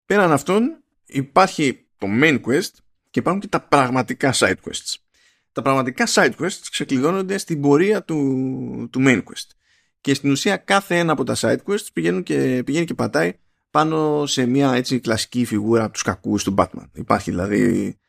Πέραν 0.06 0.32
αυτών 0.32 0.84
υπάρχει 1.06 1.86
το 1.98 2.06
main 2.10 2.40
quest 2.40 2.70
και 3.10 3.18
υπάρχουν 3.18 3.40
και 3.40 3.48
τα 3.48 3.60
πραγματικά 3.60 4.32
side 4.34 4.56
quests. 4.64 4.94
Τα 5.52 5.62
πραγματικά 5.62 6.04
side 6.08 6.32
quests 6.38 6.60
ξεκλειδώνονται 6.70 7.38
στην 7.38 7.60
πορεία 7.60 8.02
του, 8.02 8.88
του 8.92 9.02
main 9.04 9.18
quest. 9.18 9.50
Και 10.00 10.14
στην 10.14 10.30
ουσία 10.30 10.56
κάθε 10.56 10.98
ένα 10.98 11.12
από 11.12 11.24
τα 11.24 11.34
side 11.36 11.58
quests 11.66 11.86
πηγαίνουν 11.92 12.22
και, 12.22 12.62
πηγαίνει 12.64 12.84
και 12.84 12.94
πατάει 12.94 13.32
πάνω 13.70 14.26
σε 14.26 14.46
μια 14.46 14.72
έτσι 14.72 15.00
κλασική 15.00 15.44
φιγούρα 15.44 15.84
από 15.84 15.92
τους 15.92 16.02
κακούς 16.02 16.44
του 16.44 16.54
Batman. 16.58 16.86
Υπάρχει 16.92 17.30
δηλαδή 17.30 17.86
ε, 17.86 18.03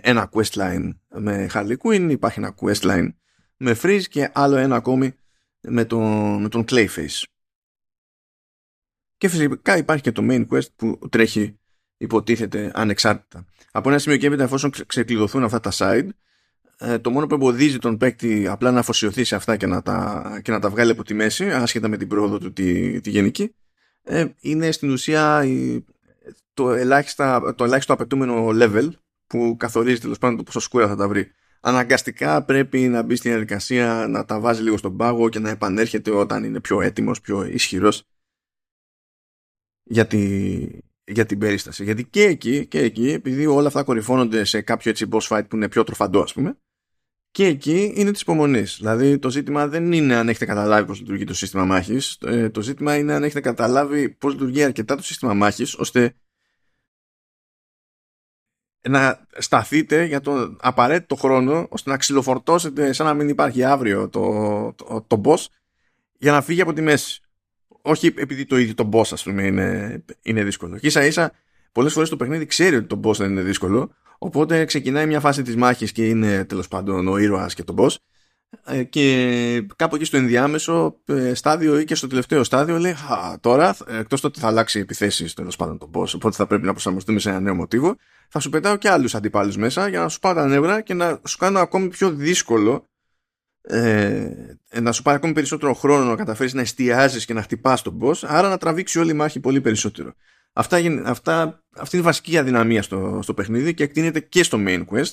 ένα 0.00 0.30
questline 0.32 0.90
με 1.08 1.50
Harley 1.52 1.76
Quinn, 1.82 2.06
υπάρχει 2.10 2.38
ένα 2.38 2.54
questline 2.60 3.08
με 3.56 3.76
Freeze 3.82 4.02
και 4.08 4.30
άλλο 4.32 4.56
ένα 4.56 4.76
ακόμη 4.76 5.14
με 5.60 5.84
τον, 5.84 6.40
με 6.40 6.48
τον 6.48 6.64
Clayface. 6.68 7.22
Και 9.16 9.28
φυσικά 9.28 9.76
υπάρχει 9.76 10.02
και 10.02 10.12
το 10.12 10.26
main 10.30 10.46
quest 10.48 10.72
που 10.76 10.98
τρέχει 11.10 11.58
υποτίθεται 11.96 12.70
ανεξάρτητα. 12.74 13.46
Από 13.72 13.88
ένα 13.88 13.98
σημείο 13.98 14.18
και 14.18 14.26
έπειτα 14.26 14.42
εφόσον 14.42 14.70
ξεκλειδωθούν 14.86 15.44
αυτά 15.44 15.60
τα 15.60 15.70
side, 15.74 16.08
ε, 16.78 16.98
το 16.98 17.10
μόνο 17.10 17.26
που 17.26 17.34
εμποδίζει 17.34 17.78
τον 17.78 17.96
παίκτη 17.96 18.46
απλά 18.46 18.70
να 18.70 18.78
αφοσιωθεί 18.78 19.24
σε 19.24 19.34
αυτά 19.34 19.56
και 19.56 19.66
να 19.66 19.82
τα, 19.82 20.40
και 20.42 20.50
να 20.50 20.58
τα 20.58 20.70
βγάλει 20.70 20.90
από 20.90 21.04
τη 21.04 21.14
μέση, 21.14 21.50
άσχετα 21.50 21.88
με 21.88 21.96
την 21.96 22.08
πρόοδο 22.08 22.38
του 22.38 22.52
τη, 22.52 23.00
τη 23.00 23.10
γενική, 23.10 23.54
ε, 24.02 24.26
είναι 24.40 24.70
στην 24.70 24.90
ουσία 24.90 25.44
το, 26.54 26.72
ελάχιστα, 26.72 27.54
το 27.54 27.64
ελάχιστο 27.64 27.92
απαιτούμενο 27.92 28.48
level 28.48 28.88
που 29.30 29.56
καθορίζει 29.58 30.00
τέλος 30.00 30.18
πάντων 30.18 30.36
το 30.36 30.42
πόσο 30.42 30.60
σκούρα 30.60 30.88
θα 30.88 30.96
τα 30.96 31.08
βρει. 31.08 31.30
Αναγκαστικά 31.60 32.44
πρέπει 32.44 32.78
να 32.78 33.02
μπει 33.02 33.16
στην 33.16 33.30
διαδικασία 33.30 34.06
να 34.08 34.24
τα 34.24 34.40
βάζει 34.40 34.62
λίγο 34.62 34.76
στον 34.76 34.96
πάγο 34.96 35.28
και 35.28 35.38
να 35.38 35.50
επανέρχεται 35.50 36.10
όταν 36.10 36.44
είναι 36.44 36.60
πιο 36.60 36.80
έτοιμος, 36.80 37.20
πιο 37.20 37.44
ισχυρός 37.44 38.02
για, 39.82 40.08
για 41.04 41.26
την 41.26 41.38
περίσταση. 41.38 41.84
Γιατί 41.84 42.04
και 42.04 42.22
εκεί, 42.22 42.66
και 42.66 42.78
εκεί, 42.78 43.10
επειδή 43.10 43.46
όλα 43.46 43.66
αυτά 43.66 43.82
κορυφώνονται 43.82 44.44
σε 44.44 44.60
κάποιο 44.60 44.90
έτσι 44.90 45.08
boss 45.10 45.28
fight 45.28 45.48
που 45.48 45.56
είναι 45.56 45.68
πιο 45.68 45.84
τροφαντό 45.84 46.20
ας 46.20 46.32
πούμε, 46.32 46.58
και 47.30 47.44
εκεί 47.44 47.92
είναι 47.96 48.10
της 48.10 48.20
υπομονής. 48.20 48.76
Δηλαδή 48.76 49.18
το 49.18 49.30
ζήτημα 49.30 49.68
δεν 49.68 49.92
είναι 49.92 50.14
αν 50.14 50.28
έχετε 50.28 50.44
καταλάβει 50.44 50.86
πώς 50.86 51.00
λειτουργεί 51.00 51.24
το 51.24 51.34
σύστημα 51.34 51.64
μάχης. 51.64 52.18
Ε, 52.26 52.50
το 52.50 52.62
ζήτημα 52.62 52.96
είναι 52.96 53.12
αν 53.12 53.22
έχετε 53.22 53.40
καταλάβει 53.40 54.10
πώς 54.10 54.32
λειτουργεί 54.32 54.62
αρκετά 54.62 54.96
το 54.96 55.02
σύστημα 55.02 55.34
μάχης, 55.34 55.74
ώστε 55.74 56.14
να 58.88 59.26
σταθείτε 59.38 60.04
για 60.04 60.20
τον 60.20 60.56
απαραίτητο 60.60 61.14
χρόνο 61.14 61.66
ώστε 61.70 61.90
να 61.90 61.96
ξυλοφορτώσετε 61.96 62.92
σαν 62.92 63.06
να 63.06 63.14
μην 63.14 63.28
υπάρχει 63.28 63.64
αύριο 63.64 64.08
το, 64.08 64.22
το, 64.76 65.04
το 65.06 65.20
boss 65.24 65.44
για 66.18 66.32
να 66.32 66.42
φύγει 66.42 66.60
από 66.60 66.72
τη 66.72 66.82
μέση. 66.82 67.20
Όχι 67.82 68.06
επειδή 68.16 68.46
το 68.46 68.58
ίδιο 68.58 68.74
το 68.74 68.88
boss 68.92 69.12
ας 69.12 69.22
πούμε 69.22 69.42
είναι, 69.42 70.02
είναι 70.22 70.44
δύσκολο. 70.44 70.78
Και 70.78 70.86
ίσα 70.86 71.04
ίσα 71.04 71.32
πολλές 71.72 71.92
φορές 71.92 72.08
το 72.08 72.16
παιχνίδι 72.16 72.46
ξέρει 72.46 72.76
ότι 72.76 72.86
το 72.86 73.00
boss 73.04 73.14
δεν 73.14 73.30
είναι 73.30 73.42
δύσκολο 73.42 73.94
οπότε 74.18 74.64
ξεκινάει 74.64 75.06
μια 75.06 75.20
φάση 75.20 75.42
της 75.42 75.56
μάχης 75.56 75.92
και 75.92 76.08
είναι 76.08 76.44
τέλος 76.44 76.68
πάντων 76.68 77.08
ο 77.08 77.16
ήρωας 77.16 77.54
και 77.54 77.64
το 77.64 77.74
boss 77.78 77.88
ε, 77.88 77.96
και 78.88 79.66
κάπου 79.76 79.94
εκεί 79.94 80.04
στο 80.04 80.16
ενδιάμεσο 80.16 81.00
ε, 81.04 81.34
στάδιο 81.34 81.78
ή 81.78 81.84
και 81.84 81.94
στο 81.94 82.06
τελευταίο 82.06 82.44
στάδιο 82.44 82.78
λέει 82.78 82.92
Α, 82.92 83.38
τώρα 83.40 83.76
εκτός 83.86 84.20
το 84.20 84.26
ότι 84.26 84.40
θα 84.40 84.46
αλλάξει 84.46 84.78
επιθέσει 84.78 85.34
τέλος 85.34 85.56
πάντων 85.56 85.78
τον 85.78 85.90
boss 85.94 86.14
οπότε 86.14 86.36
θα 86.36 86.46
πρέπει 86.46 86.66
να 86.66 86.72
προσαρμοστούμε 86.72 87.18
σε 87.18 87.28
ένα 87.28 87.40
νέο 87.40 87.54
μοτίβο 87.54 87.96
θα 88.28 88.38
σου 88.38 88.50
πετάω 88.50 88.76
και 88.76 88.90
άλλους 88.90 89.14
αντιπάλους 89.14 89.56
μέσα 89.56 89.88
για 89.88 90.00
να 90.00 90.08
σου 90.08 90.18
πάω 90.18 90.34
τα 90.34 90.46
νεύρα 90.46 90.80
και 90.80 90.94
να 90.94 91.20
σου 91.26 91.36
κάνω 91.36 91.58
ακόμη 91.58 91.88
πιο 91.88 92.10
δύσκολο 92.10 92.88
ε, 93.62 94.30
να 94.80 94.92
σου 94.92 95.02
πάρει 95.02 95.16
ακόμη 95.16 95.32
περισσότερο 95.32 95.74
χρόνο 95.74 96.04
να 96.04 96.16
καταφέρεις 96.16 96.54
να 96.54 96.60
εστιάζεις 96.60 97.24
και 97.24 97.34
να 97.34 97.42
χτυπάς 97.42 97.82
τον 97.82 97.98
boss 98.02 98.18
άρα 98.22 98.48
να 98.48 98.58
τραβήξει 98.58 98.98
όλη 98.98 99.10
η 99.10 99.14
μάχη 99.14 99.40
πολύ 99.40 99.60
περισσότερο 99.60 100.14
αυτά, 100.52 100.76
αυτά, 101.04 101.62
αυτή 101.76 101.96
είναι 101.96 102.04
η 102.04 102.08
βασική 102.08 102.38
αδυναμία 102.38 102.82
στο, 102.82 103.18
στο 103.22 103.34
παιχνίδι 103.34 103.74
και 103.74 103.82
εκτείνεται 103.82 104.20
και 104.20 104.42
στο 104.42 104.58
main 104.66 104.84
quest 104.92 105.12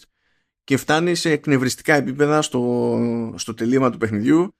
και 0.67 0.77
φτάνει 0.77 1.15
σε 1.15 1.31
εκνευριστικά 1.31 1.93
επίπεδα 1.93 2.41
στο, 2.41 3.33
στο 3.37 3.53
τελείωμα 3.53 3.89
του 3.89 3.97
παιχνιδιού 3.97 4.55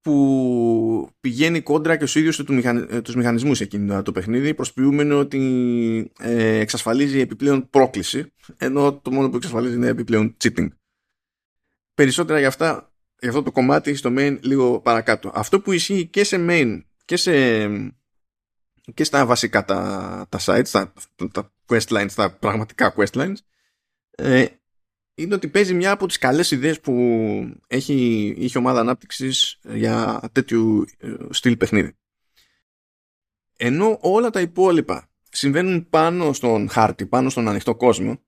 που 0.00 1.10
πηγαίνει 1.20 1.60
κόντρα 1.60 1.96
και 1.96 2.04
ο 2.04 2.18
ίδιος 2.18 2.36
του 2.36 2.54
μηχαν, 2.54 3.02
τους 3.02 3.14
μηχανισμούς 3.14 3.60
εκείνο 3.60 4.02
το 4.02 4.12
παιχνίδι 4.12 4.54
προσποιούμενο 4.54 5.18
ότι 5.18 6.12
ε, 6.18 6.58
εξασφαλίζει 6.58 7.20
επιπλέον 7.20 7.70
πρόκληση 7.70 8.32
ενώ 8.56 8.94
το 8.94 9.10
μόνο 9.10 9.30
που 9.30 9.36
εξασφαλίζει 9.36 9.74
είναι 9.74 9.86
επιπλέον 9.86 10.36
cheating. 10.44 10.68
Περισσότερα 11.94 12.38
για, 12.38 12.48
αυτά, 12.48 12.92
για 13.20 13.28
αυτό 13.28 13.42
το 13.42 13.52
κομμάτι 13.52 13.94
στο 13.94 14.14
main 14.16 14.38
λίγο 14.40 14.80
παρακάτω. 14.80 15.30
Αυτό 15.34 15.60
που 15.60 15.72
ισχύει 15.72 16.06
και 16.06 16.24
σε 16.24 16.46
main 16.48 16.82
και, 17.04 17.16
σε, 17.16 17.66
και 18.94 19.04
στα 19.04 19.26
βασικά 19.26 19.64
τα, 19.64 20.26
τα 20.28 20.38
sites, 20.40 20.68
τα, 20.70 20.92
τα 21.32 21.52
questlines, 21.66 22.12
τα 22.14 22.30
πραγματικά 22.32 22.94
questlines 22.96 23.36
ε, 24.10 24.46
είναι 25.18 25.34
ότι 25.34 25.48
παίζει 25.48 25.74
μια 25.74 25.90
από 25.90 26.06
τις 26.06 26.18
καλές 26.18 26.50
ιδέες 26.50 26.80
που 26.80 26.92
έχει, 27.66 28.34
είχε 28.38 28.58
ομάδα 28.58 28.80
ανάπτυξης 28.80 29.58
για 29.62 30.20
τέτοιου 30.32 30.84
ε, 30.98 31.14
στυλ 31.30 31.56
παιχνίδι. 31.56 31.96
ενώ 33.56 33.98
όλα 34.00 34.30
τα 34.30 34.40
υπόλοιπα 34.40 35.10
συμβαίνουν 35.30 35.88
πάνω 35.88 36.32
στον 36.32 36.68
χάρτη, 36.68 37.06
πάνω 37.06 37.28
στον 37.28 37.48
ανοιχτό 37.48 37.74
κόσμο, 37.74 38.20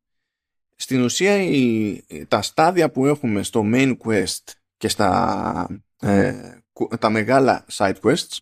στην 0.76 1.02
ουσία 1.02 1.42
η, 1.42 2.02
τα 2.28 2.42
στάδια 2.42 2.90
που 2.90 3.06
έχουμε 3.06 3.42
στο 3.42 3.62
main 3.64 3.96
quest 4.04 4.44
και 4.76 4.88
στα 4.88 5.82
ε, 6.00 6.58
τα 6.98 7.10
μεγάλα 7.10 7.66
side 7.72 8.00
quests 8.00 8.38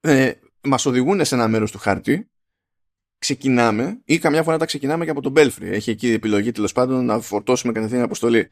ε, 0.00 0.32
μας 0.62 0.86
οδηγούν 0.86 1.24
σε 1.24 1.34
ένα 1.34 1.48
μέρος 1.48 1.70
του 1.70 1.78
χάρτη 1.78 2.30
ξεκινάμε 3.22 4.00
ή 4.04 4.18
καμιά 4.18 4.42
φορά 4.42 4.58
τα 4.58 4.64
ξεκινάμε 4.64 5.04
και 5.04 5.10
από 5.10 5.20
τον 5.20 5.32
Belfry 5.36 5.62
έχει 5.62 5.90
εκεί 5.90 6.08
η 6.08 6.12
επιλογή 6.12 6.52
τέλος 6.52 6.72
πάντων 6.72 7.04
να 7.04 7.20
φορτώσουμε 7.20 7.72
κατευθείαν 7.72 8.02
αποστολή 8.02 8.50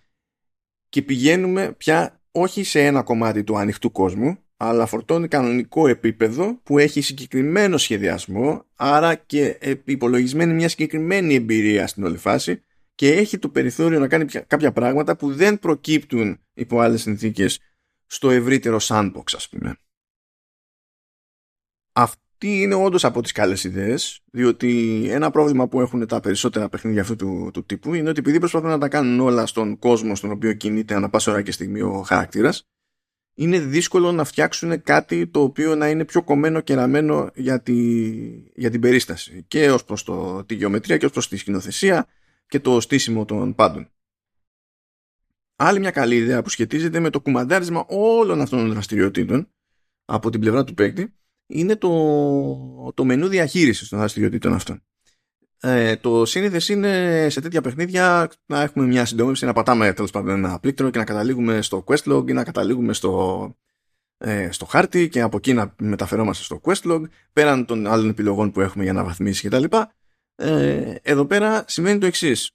και 0.89 1.03
πηγαίνουμε 1.03 1.73
πια 1.73 2.21
όχι 2.31 2.65
σε 2.65 2.85
ένα 2.85 3.03
κομμάτι 3.03 3.45
του 3.45 3.59
ανοιχτού 3.59 3.93
κόσμου 3.93 4.39
αλλά 4.57 4.87
φορτώνει 4.87 5.29
κανονικό 5.29 5.89
επίπεδο 5.89 6.61
που 6.63 6.79
έχει 6.79 7.01
συγκεκριμένο 7.01 7.77
σχεδιασμό 7.77 8.65
άρα 8.77 9.15
και 9.15 9.59
υπολογισμένη 9.85 10.53
μια 10.53 10.69
συγκεκριμένη 10.69 11.35
εμπειρία 11.35 11.87
στην 11.87 12.05
όλη 12.05 12.17
φάση 12.17 12.63
και 12.95 13.13
έχει 13.13 13.39
το 13.39 13.49
περιθώριο 13.49 13.99
να 13.99 14.09
κάνει 14.09 14.25
κάποια 14.25 14.73
πράγματα 14.73 15.17
που 15.17 15.35
δεν 15.35 15.59
προκύπτουν 15.59 16.41
υπό 16.55 16.81
άλλες 16.81 17.01
συνθήκες 17.01 17.61
στο 18.07 18.31
ευρύτερο 18.31 18.79
sandbox 18.81 19.25
ας 19.35 19.49
πούμε. 19.49 19.77
Αυτή 22.43 22.61
είναι 22.61 22.75
όντως 22.75 23.05
από 23.05 23.23
τις 23.23 23.33
καλές 23.33 23.65
ιδέες 23.65 24.21
διότι 24.31 25.07
ένα 25.11 25.31
πρόβλημα 25.31 25.69
που 25.69 25.81
έχουν 25.81 26.07
τα 26.07 26.21
περισσότερα 26.21 26.69
παιχνίδια 26.69 27.01
αυτού 27.01 27.17
του, 27.17 27.51
του 27.53 27.65
τύπου 27.65 27.95
είναι 27.95 28.09
ότι 28.09 28.19
επειδή 28.19 28.39
προσπαθούν 28.39 28.69
να 28.69 28.79
τα 28.79 28.89
κάνουν 28.89 29.21
όλα 29.21 29.47
στον 29.47 29.79
κόσμο 29.79 30.15
στον 30.15 30.31
οποίο 30.31 30.53
κινείται 30.53 30.95
ανά 30.95 31.11
πάσα 31.11 31.33
ώρα 31.33 31.43
και 31.43 31.53
στιγμή 31.53 31.81
ο 31.81 32.03
χαρακτήρας 32.03 32.69
είναι 33.35 33.59
δύσκολο 33.59 34.13
να 34.13 34.25
φτιάξουν 34.25 34.83
κάτι 34.83 35.27
το 35.27 35.43
οποίο 35.43 35.75
να 35.75 35.89
είναι 35.89 36.05
πιο 36.05 36.23
κομμένο 36.23 36.61
και 36.61 36.75
ραμμένο 36.75 37.31
για, 37.35 37.63
τη, 37.63 38.01
για 38.55 38.71
την 38.71 38.81
περίσταση 38.81 39.45
και 39.49 39.71
ως 39.71 39.85
προς 39.85 40.03
το, 40.03 40.45
τη 40.45 40.55
γεωμετρία 40.55 40.97
και 40.97 41.07
ως 41.07 41.13
προς 41.13 41.29
τη 41.29 41.37
σκηνοθεσία 41.37 42.07
και 42.47 42.61
το 42.61 42.81
στήσιμο 42.81 43.25
των 43.25 43.55
πάντων. 43.55 43.89
Άλλη 45.57 45.79
μια 45.79 45.91
καλή 45.91 46.17
ιδέα 46.17 46.43
που 46.43 46.49
σχετίζεται 46.49 47.01
με 47.01 47.11
το 47.11 47.21
κουμαντάρισμα 47.21 47.85
όλων 47.89 48.41
αυτών 48.41 48.59
των 48.59 48.71
δραστηριοτήτων 48.71 49.49
από 50.05 50.31
την 50.31 50.41
πλευρά 50.41 50.65
του 50.65 50.75
παίκτη 50.75 51.15
είναι 51.51 51.77
το, 51.77 52.93
το 52.95 53.05
μενού 53.05 53.29
διαχείρισης 53.29 53.89
των 53.89 53.99
δραστηριοτήτων 53.99 54.53
αυτών. 54.53 54.83
Ε, 55.63 55.97
το 55.97 56.25
σύνηθες 56.25 56.69
είναι 56.69 57.27
σε 57.31 57.41
τέτοια 57.41 57.61
παιχνίδια 57.61 58.31
να 58.47 58.63
έχουμε 58.63 58.87
μια 58.87 59.05
συντόμευση, 59.05 59.45
να 59.45 59.53
πατάμε 59.53 59.93
τέλος 59.93 60.11
πάντων 60.11 60.31
ένα 60.31 60.59
πλήκτρο 60.59 60.91
και 60.91 60.99
να 60.99 61.05
καταλήγουμε 61.05 61.63
στο 61.63 61.85
questlog 61.87 62.25
ή 62.29 62.33
να 62.33 62.45
καταλήγουμε 62.45 62.93
στο, 62.93 63.57
ε, 64.19 64.49
στο 64.51 64.65
χάρτη 64.65 65.09
και 65.09 65.21
από 65.21 65.37
εκεί 65.37 65.53
να 65.53 65.75
μεταφερόμαστε 65.79 66.45
στο 66.45 66.61
questlog 66.65 67.01
πέραν 67.33 67.67
των 67.67 67.87
άλλων 67.87 68.09
επιλογών 68.09 68.51
που 68.51 68.61
έχουμε 68.61 68.85
για 68.85 68.93
να 68.93 69.05
βαθμίσει 69.05 69.49
κτλ. 69.49 69.65
Ε, 70.35 70.95
εδώ 71.03 71.27
πέρα 71.27 71.65
σημαίνει 71.67 71.99
το 71.99 72.07
εξής. 72.07 72.51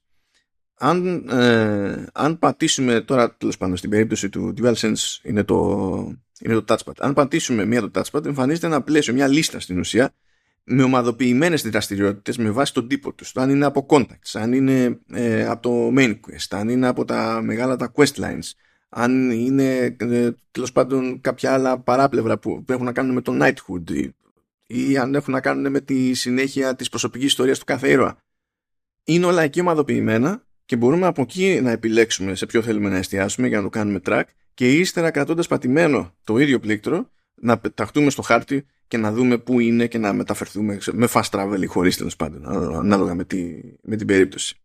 Αν, 0.78 1.30
ε, 1.30 2.06
αν 2.14 2.40
πατήσουμε 2.40 3.02
τώρα 3.02 3.36
τέλος 3.36 3.58
πάντων 3.58 3.78
στην 3.78 3.90
περίπτωση 3.90 4.30
του 4.30 4.54
DualSense 4.58 5.20
είναι 5.24 5.44
το, 5.44 6.18
είναι 6.40 6.54
το 6.62 6.64
touchpad. 6.68 6.94
Αν 7.00 7.14
πατήσουμε 7.14 7.66
μία 7.66 7.90
το 7.90 7.92
touchpad 7.94 8.26
εμφανίζεται 8.26 8.68
ένα 8.68 8.82
πλαίσιο, 8.82 9.14
μια 9.14 9.28
λίστα 9.28 9.60
στην 9.60 9.80
ουσία 9.80 10.14
με 10.64 10.84
ομαδοποιημένες 10.84 11.62
δραστηριότητε 11.62 12.44
με 12.44 12.52
βάση 12.52 12.74
τον 12.74 12.88
τύπο 12.88 13.14
τους. 13.14 13.36
Αν 13.36 13.50
είναι 13.50 13.66
από 13.66 13.86
contacts, 13.90 14.32
αν 14.34 14.54
είναι 14.54 15.00
ε, 15.14 15.46
από 15.46 15.62
το 15.62 15.94
main 15.98 16.12
quest, 16.12 16.48
αν 16.50 16.70
είναι 16.70 16.88
από 16.88 17.06
τα 17.06 17.42
μεγάλα 17.44 17.76
τα 17.76 17.92
quest 17.96 18.16
lines, 18.16 18.52
αν 18.90 19.32
είναι 19.32 19.96
ε, 20.00 20.32
τέλος 20.52 20.72
πάντων 20.72 21.22
κάποια 21.22 21.54
άλλα 21.54 21.80
παράπλευρα 21.80 22.38
που, 22.38 22.64
που 22.64 22.72
έχουν 22.72 22.86
να 22.86 22.92
κάνουν 22.92 23.14
με 23.14 23.22
το 23.22 23.38
knighthood 23.42 24.10
ή 24.68 24.98
αν 24.98 25.16
έχουν 25.16 25.34
να 25.34 25.42
κάνουν 25.42 25.72
με 25.72 25.82
τη 25.82 26.14
συνέχεια 26.14 26.76
της 26.76 26.90
προσωπικής 26.90 27.28
ιστορίας 27.28 27.60
του 27.60 27.66
κάθε 27.66 27.90
ήρωα. 27.90 28.18
Είναι 29.04 29.26
όλα 29.26 29.42
εκεί 29.42 29.60
ομαδοποιημένα 29.60 30.44
και 30.66 30.76
μπορούμε 30.76 31.06
από 31.06 31.22
εκεί 31.22 31.60
να 31.62 31.72
επιλέξουμε 31.72 32.36
σε 32.36 32.46
ποιο 32.46 32.62
θέλουμε 32.62 32.90
να 32.90 32.98
εστιάσουμε 32.98 33.48
για 33.48 33.58
να 33.58 33.64
το 33.64 33.70
κάνουμε 33.70 34.00
track 34.06 34.24
και 34.56 34.72
ύστερα 34.72 35.12
κρατώντας 35.12 35.48
πατημένο 35.48 36.16
το 36.24 36.38
ίδιο 36.38 36.60
πλήκτρο 36.60 37.10
να 37.36 37.58
πεταχτούμε 37.58 38.10
στο 38.10 38.22
χάρτη 38.22 38.66
και 38.88 38.98
να 38.98 39.12
δούμε 39.12 39.38
πού 39.38 39.60
είναι 39.60 39.88
και 39.88 39.98
να 39.98 40.14
μεταφερθούμε 40.14 40.78
με 40.92 41.08
fast 41.10 41.30
travel 41.30 41.62
ή 41.62 41.66
χωρίς 41.66 41.98
τέλος 41.98 42.16
πάντων 42.16 42.48
ανάλογα 42.76 43.16
με, 43.16 43.24
τη, 43.24 43.62
με 43.82 43.96
την 43.96 44.08
περίπτωση. 44.08 44.56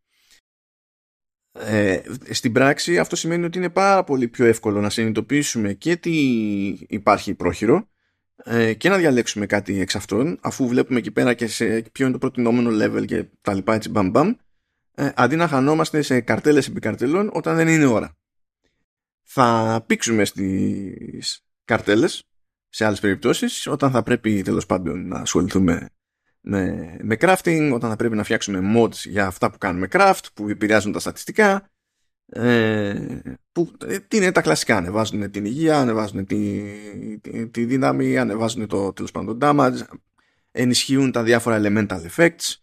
Ε, 1.52 2.00
στην 2.30 2.52
πράξη 2.52 2.98
αυτό 2.98 3.16
σημαίνει 3.16 3.44
ότι 3.44 3.58
είναι 3.58 3.70
πάρα 3.70 4.04
πολύ 4.04 4.28
πιο 4.28 4.44
εύκολο 4.44 4.80
να 4.80 4.90
συνειδητοποιήσουμε 4.90 5.72
και 5.72 5.96
τι 5.96 6.10
υπάρχει 6.88 7.34
πρόχειρο 7.34 7.88
ε, 8.44 8.74
και 8.74 8.88
να 8.88 8.96
διαλέξουμε 8.96 9.46
κάτι 9.46 9.80
εξ 9.80 9.94
αυτών 9.94 10.38
αφού 10.40 10.68
βλέπουμε 10.68 10.98
εκεί 10.98 11.10
πέρα 11.10 11.34
και 11.34 11.46
σε 11.46 11.82
ποιο 11.92 12.04
είναι 12.04 12.12
το 12.12 12.18
προτινόμενο 12.18 12.70
level 12.84 13.04
και 13.06 13.24
τα 13.40 13.54
λοιπά 13.54 13.74
έτσι 13.74 13.90
μπαμ 13.90 14.10
μπαμ 14.10 14.34
ε, 14.94 15.10
αντί 15.14 15.36
να 15.36 15.48
χανόμαστε 15.48 16.02
σε 16.02 16.20
καρτέλες 16.20 16.66
επί 16.66 16.80
καρτελών 16.80 17.30
όταν 17.32 17.56
δεν 17.56 17.68
είναι 17.68 17.86
ώρα. 17.86 18.19
Θα 19.32 19.82
πήξουμε 19.86 20.24
στις 20.24 21.44
καρτέλες 21.64 22.22
σε 22.68 22.84
άλλες 22.84 23.00
περιπτώσεις 23.00 23.66
όταν 23.66 23.90
θα 23.90 24.02
πρέπει 24.02 24.42
τέλος 24.42 24.66
πάντων 24.66 25.08
να 25.08 25.18
ασχοληθούμε 25.18 25.88
με, 26.40 26.96
με 27.02 27.16
crafting, 27.20 27.70
όταν 27.74 27.90
θα 27.90 27.96
πρέπει 27.96 28.16
να 28.16 28.24
φτιάξουμε 28.24 28.60
mods 28.76 28.94
για 28.94 29.26
αυτά 29.26 29.50
που 29.50 29.58
κάνουμε 29.58 29.88
craft, 29.90 30.24
που 30.34 30.48
επηρεάζουν 30.48 30.92
τα 30.92 30.98
στατιστικά, 30.98 31.70
ε, 32.26 33.20
που 33.52 33.72
ε, 33.86 33.96
είναι 34.12 34.32
τα 34.32 34.40
κλασικά. 34.40 34.76
Ανεβάζουν 34.76 35.30
την 35.30 35.44
υγεία, 35.44 35.78
ανεβάζουν 35.78 36.26
τη, 36.26 36.62
τη, 37.20 37.48
τη 37.48 37.64
δύναμη, 37.64 38.18
ανεβάζουν 38.18 38.66
το 38.66 38.92
τέλος 38.92 39.10
πάντων 39.10 39.38
damage, 39.42 39.80
ενισχύουν 40.50 41.12
τα 41.12 41.22
διάφορα 41.22 41.60
elemental 41.62 42.00
effects 42.16 42.54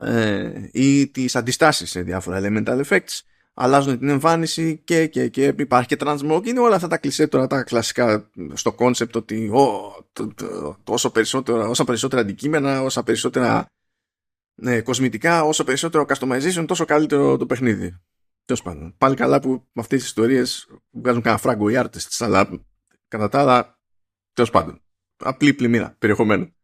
ε, 0.00 0.68
ή 0.72 1.08
τις 1.08 1.36
αντιστάσεις 1.36 1.90
σε 1.90 2.02
διάφορα 2.02 2.40
elemental 2.42 2.84
effects 2.84 3.20
αλλάζουν 3.54 3.98
την 3.98 4.08
εμφάνιση 4.08 4.78
και, 4.84 5.06
και, 5.06 5.28
και 5.28 5.54
υπάρχει 5.58 5.88
και 5.88 5.96
transmog. 6.00 6.40
Είναι 6.44 6.60
όλα 6.60 6.74
αυτά 6.74 6.88
τα 6.88 6.98
κλισέ 6.98 7.26
τώρα 7.26 7.46
τα 7.46 7.62
κλασικά 7.62 8.30
στο 8.52 8.74
concept 8.78 9.12
ότι 9.14 9.48
ο, 9.48 9.92
το, 10.12 10.34
το, 10.34 10.76
όσο 10.84 11.10
περισσότερα, 11.10 11.68
όσα 11.68 11.84
περισσότερα 11.84 12.22
αντικείμενα, 12.22 12.82
όσα 12.82 13.02
περισσότερα 13.02 13.66
ναι, 14.54 14.80
κοσμητικά, 14.80 15.42
όσο 15.42 15.64
περισσότερο 15.64 16.06
customization, 16.08 16.64
τόσο 16.66 16.84
καλύτερο 16.84 17.36
το 17.36 17.46
παιχνίδι. 17.46 18.00
Τέλος 18.44 18.62
πάντων. 18.62 18.94
Πάλι 18.98 19.14
καλά 19.14 19.40
που 19.40 19.50
με 19.50 19.80
αυτές 19.82 19.98
τις 19.98 20.08
ιστορίες 20.08 20.68
βγάζουν 20.90 21.22
κανένα 21.22 21.42
φράγκο 21.42 21.68
οι 21.68 21.74
artists, 21.76 22.16
αλλά 22.18 22.48
κατά 23.08 23.28
τα 23.28 23.40
άλλα, 23.40 23.78
τέλος 24.32 24.50
πάντων. 24.50 24.82
Απλή 25.16 25.54
πλημμύρα 25.54 25.96
περιεχομένου. 25.98 26.54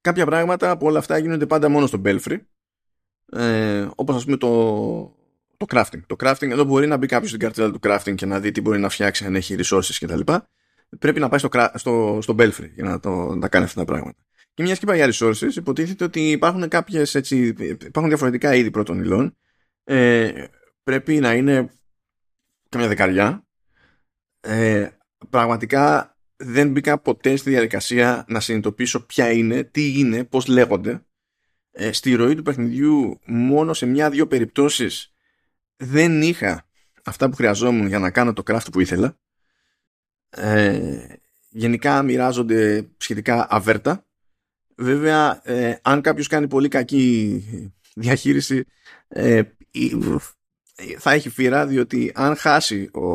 Κάποια 0.00 0.26
πράγματα 0.26 0.70
από 0.70 0.86
όλα 0.86 0.98
αυτά 0.98 1.18
γίνονται 1.18 1.46
πάντα 1.46 1.68
μόνο 1.68 1.86
στο 1.86 2.02
Belfry 2.04 2.38
ε, 3.32 3.88
όπως 3.94 4.16
ας 4.16 4.24
πούμε 4.24 4.36
το, 4.36 4.48
το 5.56 5.66
crafting. 5.68 6.00
Το 6.06 6.16
crafting, 6.18 6.50
εδώ 6.50 6.64
μπορεί 6.64 6.86
να 6.86 6.96
μπει 6.96 7.06
κάποιος 7.06 7.28
στην 7.28 7.40
καρτέλα 7.40 7.70
του 7.70 7.78
crafting 7.82 8.14
και 8.14 8.26
να 8.26 8.40
δει 8.40 8.50
τι 8.50 8.60
μπορεί 8.60 8.78
να 8.78 8.88
φτιάξει 8.88 9.24
αν 9.24 9.34
έχει 9.34 9.56
resources 9.58 9.96
κτλ. 10.00 10.20
Πρέπει 10.98 11.20
να 11.20 11.28
πάει 11.28 11.38
στο, 11.38 11.48
στο, 11.74 12.18
στο 12.22 12.34
Belfry 12.38 12.70
για 12.74 12.84
να, 12.84 13.00
το, 13.00 13.34
να 13.34 13.48
κάνει 13.48 13.64
αυτά 13.64 13.80
τα 13.80 13.86
πράγματα. 13.86 14.18
Και 14.54 14.62
μιας 14.62 14.78
και 14.78 14.84
είπα 14.84 14.94
για 14.94 15.12
resources, 15.12 15.56
υποτίθεται 15.56 16.04
ότι 16.04 16.30
υπάρχουν 16.30 16.68
κάποιες 16.68 17.14
έτσι, 17.14 17.54
υπάρχουν 17.68 18.08
διαφορετικά 18.08 18.54
είδη 18.54 18.70
πρώτων 18.70 19.00
υλών. 19.00 19.36
Ε, 19.84 20.44
πρέπει 20.82 21.20
να 21.20 21.34
είναι 21.34 21.70
καμιά 22.68 22.88
δεκαριά. 22.88 23.46
Ε, 24.40 24.88
πραγματικά 25.30 26.16
δεν 26.36 26.70
μπήκα 26.70 26.98
ποτέ 26.98 27.36
στη 27.36 27.50
διαδικασία 27.50 28.24
να 28.28 28.40
συνειδητοποιήσω 28.40 29.06
ποια 29.06 29.30
είναι, 29.30 29.64
τι 29.64 29.98
είναι, 29.98 30.24
πώς 30.24 30.46
λέγονται 30.46 31.05
ε, 31.78 31.92
στη 31.92 32.14
ροή 32.14 32.34
του 32.34 32.42
παιχνιδιού 32.42 33.20
μόνο 33.24 33.74
σε 33.74 33.86
μια-δυο 33.86 34.26
περιπτώσεις 34.26 35.14
δεν 35.76 36.22
είχα 36.22 36.66
αυτά 37.04 37.28
που 37.28 37.36
χρειαζόμουν 37.36 37.86
για 37.86 37.98
να 37.98 38.10
κάνω 38.10 38.32
το 38.32 38.42
craft 38.46 38.66
που 38.72 38.80
ήθελα. 38.80 39.18
Ε, 40.30 41.06
γενικά 41.48 42.02
μοιράζονται 42.02 42.88
σχετικά 42.96 43.46
αβέρτα. 43.50 44.04
Βέβαια, 44.76 45.40
ε, 45.42 45.78
αν 45.82 46.00
κάποιος 46.00 46.26
κάνει 46.26 46.48
πολύ 46.48 46.68
κακή 46.68 47.44
διαχείριση 47.94 48.64
ε, 49.08 49.42
θα 50.98 51.12
έχει 51.12 51.28
φύρα 51.28 51.66
διότι 51.66 52.12
αν 52.14 52.36
χάσει 52.36 52.90
ο, 52.92 53.06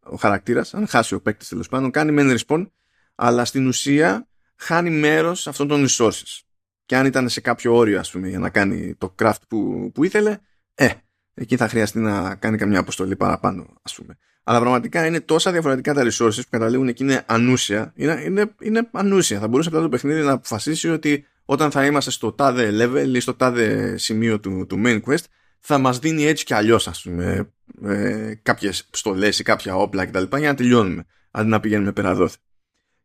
ο 0.00 0.16
χαρακτήρας, 0.18 0.74
αν 0.74 0.86
χάσει 0.86 1.14
ο 1.14 1.20
παίκτης 1.20 1.48
τέλος 1.48 1.68
πάντων, 1.68 1.90
κάνει 1.90 2.12
μεν 2.12 2.38
respawn, 2.38 2.66
αλλά 3.14 3.44
στην 3.44 3.66
ουσία 3.66 4.28
χάνει 4.56 4.90
μέρος 4.90 5.46
αυτών 5.46 5.68
των 5.68 5.86
resources 5.88 6.45
και 6.86 6.96
αν 6.96 7.06
ήταν 7.06 7.28
σε 7.28 7.40
κάποιο 7.40 7.74
όριο 7.74 7.98
ας 7.98 8.10
πούμε 8.10 8.28
για 8.28 8.38
να 8.38 8.50
κάνει 8.50 8.94
το 8.98 9.14
craft 9.18 9.40
που, 9.48 9.90
που 9.94 10.04
ήθελε 10.04 10.38
ε, 10.74 10.88
εκεί 11.34 11.56
θα 11.56 11.68
χρειαστεί 11.68 11.98
να 11.98 12.34
κάνει 12.34 12.56
καμιά 12.56 12.78
αποστολή 12.78 13.16
παραπάνω 13.16 13.66
ας 13.82 13.94
πούμε. 13.94 14.18
Αλλά 14.48 14.60
πραγματικά 14.60 15.06
είναι 15.06 15.20
τόσα 15.20 15.52
διαφορετικά 15.52 15.94
τα 15.94 16.02
resources 16.02 16.36
που 16.36 16.50
καταλήγουν 16.50 16.92
και 16.92 17.04
είναι 17.04 17.22
ανούσια. 17.26 17.92
Είναι, 17.96 18.22
είναι, 18.24 18.54
είναι 18.60 18.88
ανούσια. 18.92 19.38
Θα 19.38 19.48
μπορούσε 19.48 19.68
απλά 19.68 19.80
το 19.80 19.88
παιχνίδι 19.88 20.20
να 20.20 20.32
αποφασίσει 20.32 20.88
ότι 20.88 21.26
όταν 21.44 21.70
θα 21.70 21.86
είμαστε 21.86 22.10
στο 22.10 22.32
τάδε 22.32 22.70
level 22.72 23.14
ή 23.14 23.20
στο 23.20 23.34
τάδε 23.34 23.96
σημείο 23.96 24.40
του, 24.40 24.66
του 24.68 24.82
main 24.84 25.00
quest 25.02 25.24
θα 25.58 25.78
μας 25.78 25.98
δίνει 25.98 26.24
έτσι 26.24 26.44
κι 26.44 26.54
αλλιώς 26.54 26.88
ας 26.88 27.02
πούμε 27.02 27.52
ε, 27.82 28.34
κάποιες 28.42 28.88
στολές 28.92 29.38
ή 29.38 29.42
κάποια 29.42 29.76
όπλα 29.76 30.06
κτλ 30.06 30.36
για 30.36 30.48
να 30.48 30.54
τελειώνουμε 30.54 31.04
αντί 31.30 31.48
να 31.48 31.60
πηγαίνουμε 31.60 31.92
πέρα 31.92 32.14
δόθε. 32.14 32.36
Και 32.36 32.42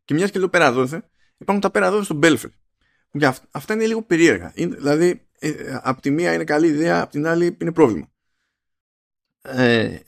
Και 0.04 0.14
μιας 0.14 0.30
και 0.30 0.38
λέω 0.38 0.48
πέρα 0.48 0.72
δόθε, 0.72 1.02
υπάρχουν 1.38 1.60
τα 1.60 1.70
πέρα 1.70 1.90
δόθε 1.90 2.04
στον 2.04 2.18
Belfry. 3.12 3.46
Αυτά 3.50 3.74
είναι 3.74 3.86
λίγο 3.86 4.02
περίεργα. 4.02 4.52
Είναι, 4.54 4.76
δηλαδή, 4.76 5.26
ε, 5.38 5.78
από 5.82 6.00
τη 6.00 6.10
μία 6.10 6.32
είναι 6.32 6.44
καλή 6.44 6.66
ιδέα, 6.66 7.00
από 7.02 7.10
την 7.10 7.26
άλλη 7.26 7.56
είναι 7.60 7.72
πρόβλημα. 7.72 8.10
Ε, 9.42 9.98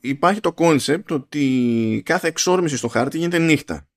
υπάρχει 0.00 0.40
το 0.40 0.52
κόνσεπτ 0.52 1.10
ότι 1.10 2.02
κάθε 2.04 2.28
εξόρμηση 2.28 2.76
στο 2.76 2.88
χάρτη 2.88 3.18
γίνεται 3.18 3.38
νύχτα. 3.38 3.88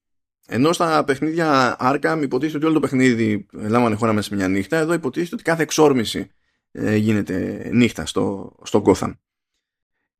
Ενώ 0.48 0.74
στα 0.74 1.04
παιχνίδια 1.04 1.78
Arkham 1.80 2.20
υποτίθεται 2.22 2.58
ότι 2.58 2.66
όλο 2.66 2.74
το 2.74 2.80
παιχνίδι 2.80 3.46
λάμβανε 3.52 3.96
χώρα 3.96 4.14
μέσα 4.14 4.30
σε 4.30 4.36
μια 4.36 4.48
νύχτα, 4.48 4.78
εδώ 4.78 4.94
υποτίθεται 4.94 5.36
ότι 5.36 5.44
κάθε 5.44 5.64
εξόρμηση 5.64 6.32
ε, 6.72 6.96
γίνεται 6.96 7.70
νύχτα 7.74 8.06
στο, 8.06 8.56
στο 8.64 8.84
Gotham. 8.86 9.14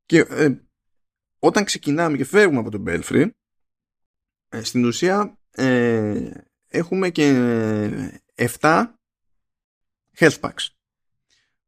Και 0.06 0.18
ε, 0.18 0.48
όταν 1.38 1.64
ξεκινάμε 1.64 2.16
και 2.16 2.24
φεύγουμε 2.24 2.58
από 2.58 2.70
τον 2.70 2.84
Belfry, 2.86 3.30
ε, 4.48 4.62
στην 4.62 4.84
ουσία 4.84 5.38
ε, 5.50 6.30
έχουμε 6.72 7.10
και 7.10 7.32
7 8.60 8.84
health 10.18 10.40
packs. 10.40 10.66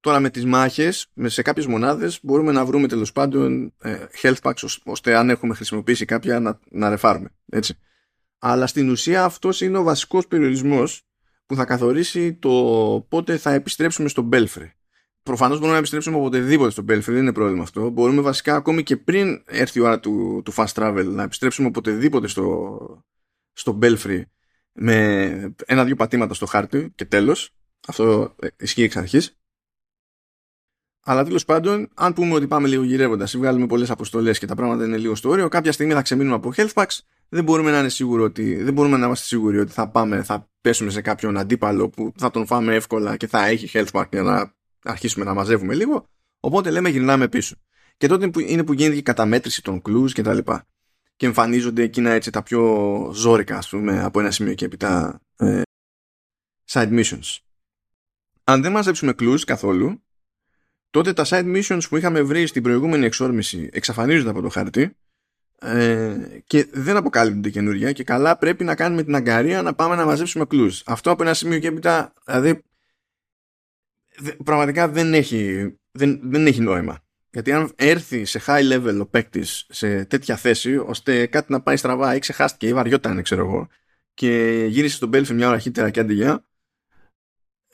Τώρα 0.00 0.20
με 0.20 0.30
τις 0.30 0.44
μάχες, 0.44 1.06
σε 1.24 1.42
κάποιες 1.42 1.66
μονάδες 1.66 2.18
μπορούμε 2.22 2.52
να 2.52 2.64
βρούμε 2.64 2.88
τέλος 2.88 3.12
πάντων 3.12 3.74
health 4.22 4.36
packs 4.42 4.76
ώστε 4.84 5.16
αν 5.16 5.30
έχουμε 5.30 5.54
χρησιμοποιήσει 5.54 6.04
κάποια 6.04 6.40
να, 6.40 6.58
να 6.70 6.88
ρεφάρουμε. 6.88 7.28
Έτσι. 7.48 7.78
Αλλά 8.38 8.66
στην 8.66 8.90
ουσία 8.90 9.24
αυτός 9.24 9.60
είναι 9.60 9.78
ο 9.78 9.82
βασικός 9.82 10.26
περιορισμός 10.26 11.06
που 11.46 11.54
θα 11.54 11.64
καθορίσει 11.64 12.34
το 12.34 12.50
πότε 13.08 13.36
θα 13.36 13.52
επιστρέψουμε 13.52 14.08
στο 14.08 14.28
Belfry. 14.32 14.70
Προφανώς 15.22 15.56
μπορούμε 15.56 15.72
να 15.72 15.78
επιστρέψουμε 15.78 16.16
οποτεδήποτε 16.16 16.70
στο 16.70 16.82
Belfry, 16.82 17.00
δεν 17.00 17.16
είναι 17.16 17.32
πρόβλημα 17.32 17.62
αυτό. 17.62 17.90
Μπορούμε 17.90 18.20
βασικά 18.20 18.54
ακόμη 18.54 18.82
και 18.82 18.96
πριν 18.96 19.42
έρθει 19.46 19.78
η 19.78 19.82
ώρα 19.82 20.00
του, 20.00 20.42
του 20.44 20.52
fast 20.54 20.72
travel 20.72 21.04
να 21.06 21.22
επιστρέψουμε 21.22 21.68
οποτεδήποτε 21.68 22.26
στο, 22.26 22.78
στο 23.52 23.78
Belfry 23.82 24.22
με 24.74 25.54
ένα-δυο 25.66 25.96
πατήματα 25.96 26.34
στο 26.34 26.46
χάρτη 26.46 26.92
και 26.94 27.04
τέλος. 27.04 27.50
Αυτό 27.86 28.34
ισχύει 28.56 28.82
εξ 28.82 28.96
αρχής. 28.96 29.36
Αλλά 31.04 31.24
τέλος 31.24 31.44
πάντων, 31.44 31.88
αν 31.94 32.12
πούμε 32.12 32.34
ότι 32.34 32.46
πάμε 32.46 32.68
λίγο 32.68 32.82
γυρεύοντας 32.82 33.32
ή 33.34 33.38
βγάλουμε 33.38 33.66
πολλές 33.66 33.90
αποστολές 33.90 34.38
και 34.38 34.46
τα 34.46 34.54
πράγματα 34.54 34.84
είναι 34.84 34.96
λίγο 34.96 35.14
στο 35.14 35.28
όριο, 35.28 35.48
κάποια 35.48 35.72
στιγμή 35.72 35.92
θα 35.92 36.02
ξεμείνουμε 36.02 36.34
από 36.34 36.52
health 36.56 36.72
packs. 36.72 36.98
Δεν 37.28 37.44
μπορούμε 37.44 37.70
να, 37.70 37.78
είναι 37.78 37.88
σίγουροι 37.88 38.22
ότι, 38.22 38.62
δεν 38.62 38.72
μπορούμε 38.72 38.96
να 38.96 39.06
είμαστε 39.06 39.24
σίγουροι 39.24 39.58
ότι 39.58 39.72
θα 39.72 39.88
πάμε, 39.88 40.22
θα 40.22 40.50
πέσουμε 40.60 40.90
σε 40.90 41.00
κάποιον 41.00 41.38
αντίπαλο 41.38 41.88
που 41.88 42.12
θα 42.16 42.30
τον 42.30 42.46
φάμε 42.46 42.74
εύκολα 42.74 43.16
και 43.16 43.26
θα 43.26 43.46
έχει 43.46 43.70
health 43.72 44.00
pack 44.00 44.06
για 44.10 44.22
να 44.22 44.54
αρχίσουμε 44.82 45.24
να 45.24 45.34
μαζεύουμε 45.34 45.74
λίγο. 45.74 46.08
Οπότε 46.40 46.70
λέμε 46.70 46.88
γυρνάμε 46.88 47.28
πίσω. 47.28 47.56
Και 47.96 48.06
τότε 48.06 48.30
είναι 48.46 48.64
που 48.64 48.72
γίνεται 48.72 48.96
η 48.96 49.02
καταμέτρηση 49.02 49.62
των 49.62 49.82
clues 49.88 50.12
και 50.12 50.22
τα 50.22 50.34
λοιπά. 50.34 50.66
Και 51.16 51.26
εμφανίζονται 51.26 51.82
εκείνα 51.82 52.10
έτσι 52.10 52.30
τα 52.30 52.42
πιο 52.42 52.62
ζώρικα, 53.14 53.56
ας 53.56 53.68
πούμε, 53.68 54.02
από 54.02 54.20
ένα 54.20 54.30
σημείο 54.30 54.54
και 54.54 54.64
έπειτα 54.64 55.20
ε, 55.36 55.62
side 56.70 57.00
missions. 57.00 57.38
Αν 58.44 58.62
δεν 58.62 58.72
μαζέψουμε 58.72 59.12
clues 59.18 59.40
καθόλου, 59.46 60.02
τότε 60.90 61.12
τα 61.12 61.24
side 61.26 61.62
missions 61.62 61.82
που 61.88 61.96
είχαμε 61.96 62.22
βρει 62.22 62.46
στην 62.46 62.62
προηγούμενη 62.62 63.04
εξόρμηση 63.04 63.68
εξαφανίζονται 63.72 64.30
από 64.30 64.40
το 64.40 64.48
χάρτη 64.48 64.96
ε, 65.58 66.42
και 66.46 66.68
δεν 66.72 66.96
αποκαλύπτονται 66.96 67.50
καινούργια 67.50 67.92
και 67.92 68.04
καλά 68.04 68.38
πρέπει 68.38 68.64
να 68.64 68.74
κάνουμε 68.74 69.02
την 69.02 69.14
αγκαρία 69.14 69.62
να 69.62 69.74
πάμε 69.74 69.94
να 69.94 70.04
μαζέψουμε 70.04 70.44
clues. 70.50 70.80
Αυτό 70.86 71.10
από 71.10 71.22
ένα 71.22 71.34
σημείο 71.34 71.58
και 71.58 71.66
έπειτα 71.66 72.12
δηλαδή 72.26 72.62
πραγματικά 74.44 74.88
δεν 74.88 75.14
έχει, 75.14 75.72
δεν, 75.90 76.20
δεν 76.22 76.46
έχει 76.46 76.60
νόημα. 76.60 76.98
Γιατί 77.34 77.52
αν 77.52 77.72
έρθει 77.76 78.24
σε 78.24 78.40
high 78.46 78.72
level 78.72 78.98
ο 79.00 79.06
παίκτης 79.06 79.66
σε 79.68 80.04
τέτοια 80.04 80.36
θέση 80.36 80.76
ώστε 80.76 81.26
κάτι 81.26 81.52
να 81.52 81.62
πάει 81.62 81.76
στραβά 81.76 82.14
ή 82.14 82.18
ξεχάστηκε 82.18 82.66
ή 82.66 82.72
βαριόταν 82.72 83.22
ξέρω 83.22 83.44
εγώ 83.46 83.68
και 84.14 84.64
γύρισε 84.68 84.96
στον 84.96 85.10
Belfry 85.12 85.26
μια 85.28 85.46
ώρα 85.46 85.54
αρχίτερα 85.54 85.90
και 85.90 86.00
αντιγεια 86.00 86.44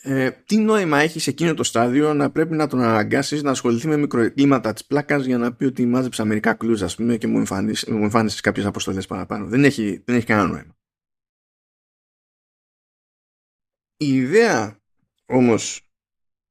ε, 0.03 0.31
τι 0.31 0.57
νόημα 0.57 0.99
έχει 0.99 1.21
σε 1.21 1.31
εκείνο 1.31 1.55
το 1.55 1.63
στάδιο 1.63 2.15
να 2.15 2.31
πρέπει 2.31 2.55
να 2.55 2.67
τον 2.67 2.81
αναγκάσει 2.81 3.41
να 3.41 3.51
ασχοληθεί 3.51 3.89
με 3.89 3.97
μικροκλίματα 3.97 4.73
της 4.73 4.87
πλάκας 4.87 5.25
για 5.25 5.39
να 5.39 5.55
πει 5.55 5.65
ότι 5.65 5.87
μάζεψα 5.87 6.25
μερικά 6.25 6.55
κλουζ, 6.55 6.83
ας 6.83 6.97
πούμε, 6.97 7.17
και 7.17 7.27
μου 7.27 7.39
εμφάνισε, 7.39 7.93
μου 7.93 8.03
εμφάνισες 8.03 8.41
κάποιες 8.41 8.67
αποστολές 8.67 9.07
παραπάνω. 9.07 9.47
Δεν 9.47 9.65
έχει, 9.65 10.03
δεν 10.05 10.17
έχει 10.17 10.27
κανένα 10.27 10.49
νόημα. 10.49 10.77
Η 13.97 14.15
ιδέα 14.15 14.81
όμως 15.27 15.90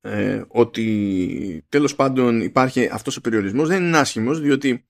ε, 0.02 0.42
ότι 0.48 1.66
τέλος 1.70 1.96
πάντων 1.96 2.42
υπάρχει 2.42 2.90
αυτός 2.92 3.18
ο 3.18 3.22
περιορισμός. 3.22 3.68
Δεν 3.68 3.84
είναι 3.84 3.98
άσχημος 3.98 4.40
διότι 4.40 4.88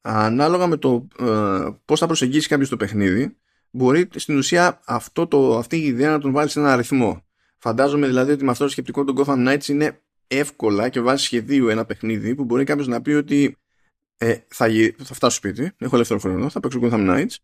ανάλογα 0.00 0.66
με 0.66 0.76
το 0.76 1.08
ε, 1.20 1.68
πώς 1.84 2.00
θα 2.00 2.06
προσεγγίσει 2.06 2.48
κάποιος 2.48 2.68
το 2.68 2.76
παιχνίδι 2.76 3.36
μπορεί 3.70 4.08
στην 4.14 4.36
ουσία 4.36 4.80
αυτό 4.86 5.26
το, 5.26 5.58
αυτή 5.58 5.76
η 5.76 5.84
ιδέα 5.84 6.10
να 6.10 6.18
τον 6.18 6.32
βάλει 6.32 6.48
σε 6.48 6.58
ένα 6.58 6.72
αριθμό. 6.72 7.24
Φαντάζομαι 7.58 8.06
δηλαδή 8.06 8.32
ότι 8.32 8.44
με 8.44 8.50
αυτό 8.50 8.64
το 8.64 8.70
σκεπτικό 8.70 9.04
των 9.04 9.16
Gotham 9.18 9.48
Knights 9.48 9.68
είναι 9.68 10.00
εύκολα 10.26 10.88
και 10.88 11.00
βάσει 11.00 11.24
σχεδίου 11.24 11.68
ένα 11.68 11.84
παιχνίδι 11.84 12.34
που 12.34 12.44
μπορεί 12.44 12.64
κάποιος 12.64 12.86
να 12.86 13.02
πει 13.02 13.10
ότι 13.10 13.56
ε, 14.18 14.36
θα, 14.48 14.66
θα 14.96 15.14
φτάσω 15.14 15.36
σπίτι, 15.36 15.72
έχω 15.78 15.94
ελεύθερο 15.94 16.20
χρόνο, 16.20 16.48
θα 16.48 16.60
παίξω 16.60 16.80
Gotham 16.82 17.08
Knights, 17.10 17.34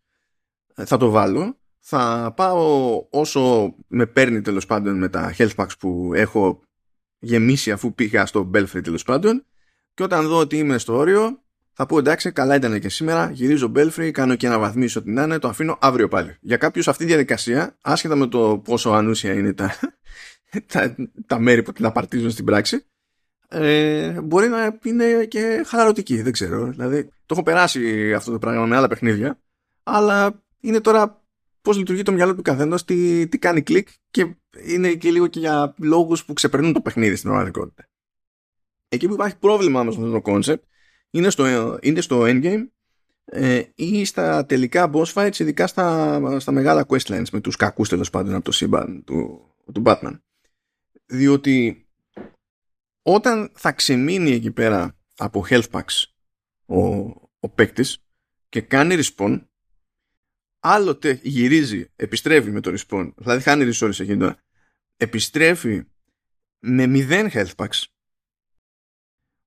ε, 0.75 0.85
θα 0.85 0.97
το 0.97 1.11
βάλω, 1.11 1.59
θα 1.79 2.33
πάω 2.37 3.07
όσο 3.11 3.75
με 3.89 4.07
παίρνει 4.07 4.41
τέλος 4.41 4.67
πάντων 4.67 4.99
με 4.99 5.09
τα 5.09 5.35
health 5.39 5.55
packs 5.57 5.79
που 5.79 6.11
έχω 6.15 6.63
γεμίσει 7.23 7.71
αφού 7.71 7.95
πήγα 7.95 8.27
στο 8.27 8.51
Belfry 8.55 8.83
τέλος 8.83 9.03
πάντων 9.03 9.45
και 9.95 10.03
όταν 10.03 10.27
δω 10.27 10.39
ότι 10.39 10.59
είμαι 10.59 10.79
στο 10.79 10.97
όριο 10.97 11.43
θα 11.73 11.87
πω 11.87 11.99
εντάξει, 11.99 12.33
καλά 12.33 12.55
ήταν 12.55 12.81
και 12.81 12.89
σήμερα. 12.89 13.31
Γυρίζω 13.31 13.73
Belfry, 13.77 14.11
κάνω 14.11 14.35
και 14.35 14.47
ένα 14.47 14.59
βαθμίσιο 14.59 15.01
ό,τι 15.01 15.11
να 15.11 15.23
είναι, 15.23 15.39
το 15.39 15.49
αφήνω 15.49 15.79
αύριο 15.81 16.09
πάλι. 16.09 16.37
Για 16.41 16.57
κάποιους 16.57 16.89
αυτή 16.89 17.03
η 17.03 17.07
διαδικασία, 17.07 17.77
άσχετα 17.81 18.17
με 18.17 18.27
το 18.27 18.61
πόσο 18.65 18.91
ανούσια 18.91 19.33
είναι 19.33 19.53
τα, 19.53 19.75
τα, 20.73 20.97
τα 21.27 21.39
μέρη 21.39 21.63
που 21.63 21.73
την 21.73 21.85
απαρτίζουν 21.85 22.31
στην 22.31 22.45
πράξη, 22.45 22.87
ε, 23.49 24.21
μπορεί 24.21 24.49
να 24.49 24.79
είναι 24.83 25.25
και 25.25 25.65
χαλαρωτική. 25.67 26.23
Δεν 26.23 26.33
ξέρω. 26.33 26.67
Δηλαδή, 26.67 27.05
το 27.05 27.35
έχω 27.35 27.43
περάσει 27.43 28.13
αυτό 28.15 28.33
το 28.33 28.39
πράγμα 28.39 28.67
με 28.67 28.77
άλλα 28.77 28.89
παιχνίδια, 28.89 29.39
αλλά 29.83 30.43
είναι 30.61 30.81
τώρα 30.81 31.23
πώς 31.63 31.77
λειτουργεί 31.77 32.03
το 32.03 32.13
μυαλό 32.13 32.35
του 32.35 32.43
καθένας, 32.43 32.85
τι, 32.85 33.29
τι 33.29 33.39
κάνει 33.39 33.63
κλικ 33.63 33.89
και 34.11 34.37
είναι 34.61 34.95
και 34.95 35.11
λίγο 35.11 35.27
και 35.27 35.39
για 35.39 35.75
λόγους 35.79 36.25
που 36.25 36.33
ξεπερνούν 36.33 36.73
το 36.73 36.81
παιχνίδι 36.81 37.17
στην 37.17 37.29
πραγματικότητα. 37.29 37.89
Εκεί 38.89 39.07
που 39.09 39.13
υπάρχει 39.13 39.37
πρόβλημα 39.37 39.81
όμως 39.81 39.99
με 39.99 40.07
αυτό 40.07 40.21
το 40.21 40.33
concept 40.33 40.63
είναι 41.11 41.31
στο, 41.31 41.79
είναι 41.83 42.01
στο 42.01 42.23
endgame 42.23 42.67
ε, 43.25 43.63
ή 43.75 44.05
στα 44.05 44.47
τελικά 44.47 44.91
boss 44.93 45.13
fights, 45.13 45.39
ειδικά 45.39 45.67
στα, 45.67 46.41
στα 46.41 46.53
μεγάλα 46.53 46.87
questlines 46.89 47.29
με 47.33 47.41
τους 47.41 47.57
κακούς 47.57 47.89
τέλος 47.89 48.11
πάντων 48.11 48.35
από 48.35 48.45
το 48.45 48.53
σύμπαν 48.53 49.05
του, 49.05 49.47
του 49.73 49.83
Batman. 49.85 50.21
Διότι 51.07 51.87
όταν 53.03 53.51
θα 53.55 53.73
ξεμείνει 53.73 54.31
εκεί 54.31 54.51
πέρα 54.51 54.97
από 55.17 55.45
health 55.49 55.71
packs 55.71 56.05
ο, 56.67 56.85
ο 57.41 57.49
παίκτης 57.55 58.05
και 58.49 58.61
κάνει 58.61 58.97
respawn, 58.99 59.43
άλλοτε 60.63 61.21
γυρίζει, 61.23 61.91
επιστρέφει 61.97 62.51
με 62.51 62.61
το 62.61 62.75
respawn, 62.79 63.13
δηλαδή 63.17 63.43
χάνει 63.43 63.71
resources 63.75 64.01
εκείνο, 64.01 64.37
επιστρέφει 64.97 65.83
με 66.59 66.85
0 66.89 67.31
health 67.31 67.55
packs. 67.57 67.85